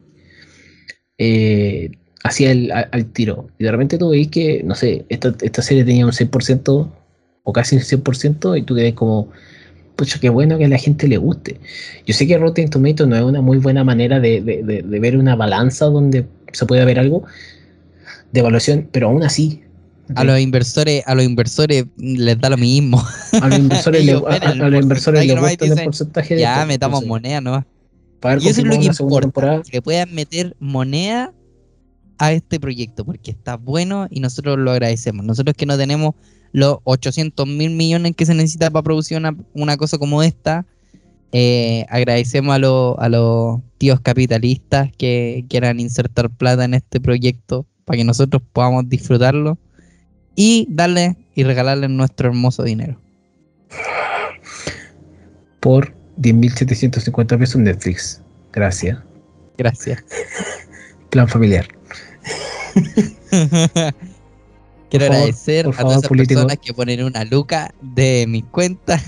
Eh, 1.19 1.91
hacia 2.25 2.51
el 2.51 2.73
al 2.73 3.07
tiro. 3.13 3.49
Y 3.59 3.65
de 3.65 3.71
repente 3.71 3.99
tú 3.99 4.11
veis 4.11 4.29
que, 4.29 4.63
no 4.65 4.75
sé, 4.75 5.05
esta, 5.09 5.35
esta 5.43 5.63
serie 5.63 5.85
tenía 5.85 6.07
un 6.07 6.13
6% 6.13 6.89
o 7.45 7.53
casi 7.53 7.77
un 7.77 7.83
100% 7.83 8.59
y 8.59 8.63
tú 8.63 8.75
quedas 8.75 8.95
como, 8.95 9.29
pucha, 9.97 10.19
qué 10.21 10.29
bueno 10.29 10.59
que 10.59 10.65
a 10.65 10.69
la 10.69 10.79
gente 10.79 11.09
le 11.09 11.17
guste. 11.17 11.61
Yo 12.07 12.15
sé 12.15 12.27
que 12.27 12.39
Rotten 12.39 12.71
Tomatoes 12.71 13.09
no 13.09 13.17
es 13.17 13.23
una 13.23 13.41
muy 13.43 13.59
buena 13.59 13.85
manera 13.85 14.21
de, 14.21 14.41
de- 14.41 14.63
de- 14.63 14.83
de 14.83 15.01
ver 15.01 15.17
una 15.17 15.37
balanza 15.37 15.87
donde 15.87 16.27
se 16.53 16.67
puede 16.67 16.85
ver 16.85 16.99
algo 16.99 17.25
de 18.33 18.41
evaluación, 18.41 18.89
pero 18.93 19.09
aún 19.09 19.23
así. 19.23 19.63
A 20.15 20.25
los 20.25 20.39
inversores, 20.41 21.03
a 21.07 21.15
los 21.15 21.25
inversores 21.25 21.87
les 21.97 22.39
da 22.41 22.51
lo 22.51 22.57
mismo. 22.57 23.03
a 23.41 23.49
los 23.49 23.59
inversores, 23.59 24.05
le- 24.05 24.13
Ellos 24.13 24.25
a, 24.27 24.31
ven 24.39 24.43
el 24.45 24.63
a 24.63 24.79
inversores 24.79 25.21
les 25.27 25.37
y 25.37 25.37
gusta 25.39 25.65
el 25.65 25.85
porcentaje 25.85 26.35
de 26.35 26.41
ya 26.41 26.55
esto, 26.55 26.67
metamos 26.67 27.03
entonces, 27.03 27.09
moneda, 27.09 27.41
¿no? 27.41 27.67
para 28.21 28.41
Y 28.41 28.49
eso 28.49 28.61
es 28.61 28.67
lo 28.67 28.79
que 28.79 28.91
temporada. 29.21 29.57
importa, 29.57 29.71
que 29.71 29.83
puedan 29.83 30.15
meter 30.15 30.57
moneda 30.59 31.33
a 32.19 32.33
este 32.33 32.61
proyecto, 32.61 33.05
porque 33.05 33.31
está 33.33 33.57
bueno 33.57 34.07
y 34.11 34.21
nosotros 34.21 34.59
lo 34.59 34.71
agradecemos. 34.71 35.25
Nosotros 35.25 35.57
que 35.57 35.67
no 35.67 35.77
tenemos 35.77 36.15
los 36.53 36.79
800 36.85 37.47
mil 37.47 37.71
millones 37.71 38.15
que 38.17 38.27
se 38.27 38.35
necesita 38.35 38.71
para 38.71 38.83
producir 38.83 39.17
una, 39.19 39.37
una 39.55 39.77
cosa 39.77 39.99
como 39.99 40.23
esta, 40.23 40.67
eh, 41.33 41.87
agradecemos 41.89 42.55
a, 42.55 42.59
los- 42.59 42.97
a 42.99 43.09
los 43.09 43.61
tíos 43.79 44.01
capitalistas 44.01 44.91
que 44.99 45.45
quieran 45.49 45.81
insertar 45.81 46.29
plata 46.31 46.65
en 46.65 46.75
este 46.75 47.01
proyecto 47.01 47.67
para 47.85 47.97
que 47.97 48.05
nosotros 48.05 48.43
podamos 48.53 48.89
disfrutarlo 48.89 49.59
y 50.37 50.67
darle 50.71 51.17
y 51.35 51.43
regalarle 51.45 51.89
nuestro 51.89 52.29
hermoso 52.29 52.63
dinero. 52.63 52.99
por 55.61 55.95
10.750 56.19 57.39
pesos 57.39 57.55
en 57.57 57.65
Netflix. 57.65 58.21
Gracias. 58.53 58.99
Gracias. 59.57 60.03
Plan 61.11 61.29
familiar. 61.29 61.67
Quiero 64.93 65.07
favor, 65.07 65.21
agradecer 65.21 65.67
a 65.67 65.73
favor, 65.73 65.85
todas 65.85 65.99
esas 66.01 66.09
político. 66.11 66.41
personas 66.41 66.59
que 66.59 66.75
ponen 66.75 67.03
una 67.03 67.25
luca 67.25 67.73
de 67.81 68.27
mi 68.29 68.43
cuenta. 68.43 69.01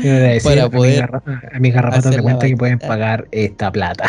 Quiero 0.00 0.18
agradecer 0.18 0.42
Para 0.56 0.70
poder 0.70 1.10
a 1.52 1.58
mis 1.58 1.74
garrapatas 1.74 2.14
de 2.14 2.22
cuenta 2.22 2.46
que 2.46 2.56
pueden 2.56 2.78
pagar 2.78 3.26
esta 3.32 3.72
plata. 3.72 4.08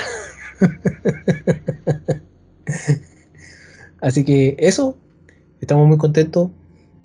Así 4.00 4.24
que 4.24 4.56
eso, 4.60 4.96
estamos 5.60 5.88
muy 5.88 5.98
contentos. 5.98 6.52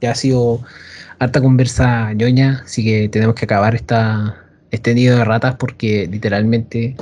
Ya 0.02 0.10
ha 0.10 0.14
sido 0.14 0.60
harta 1.18 1.40
conversa 1.40 2.12
ñoña, 2.12 2.64
así 2.66 2.84
que 2.84 3.08
tenemos 3.08 3.34
que 3.34 3.46
acabar 3.46 3.74
esta, 3.74 4.44
este 4.72 4.92
nido 4.92 5.16
de 5.16 5.24
ratas 5.24 5.54
porque 5.56 6.06
literalmente 6.06 6.96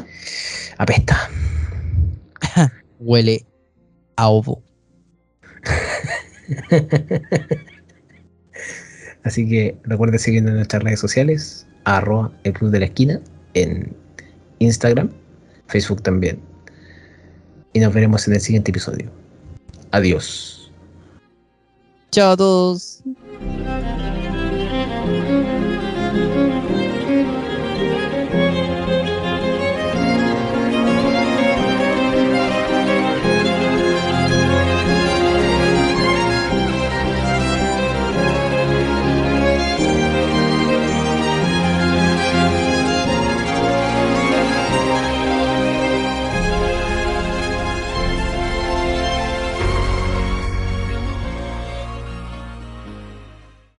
apesta. 0.79 1.29
Huele 3.01 3.45
a 4.15 4.29
ovo. 4.29 4.63
Así 9.25 9.49
que 9.49 9.77
recuerden 9.85 10.19
seguirnos 10.19 10.51
en 10.51 10.57
nuestras 10.57 10.83
redes 10.83 11.01
sociales, 11.01 11.67
arroba 11.85 12.31
el 12.45 12.53
club 12.53 12.71
de 12.71 12.81
la 12.81 12.85
esquina, 12.87 13.21
en 13.55 13.97
Instagram, 14.59 15.11
Facebook 15.69 16.03
también. 16.03 16.39
Y 17.73 17.81
nos 17.81 17.93
veremos 17.95 18.29
en 18.29 18.35
el 18.35 18.41
siguiente 18.41 18.71
episodio. 18.71 19.11
Adiós. 19.91 20.71
Chao 22.11 22.33
a 22.33 22.37
todos. 22.37 23.03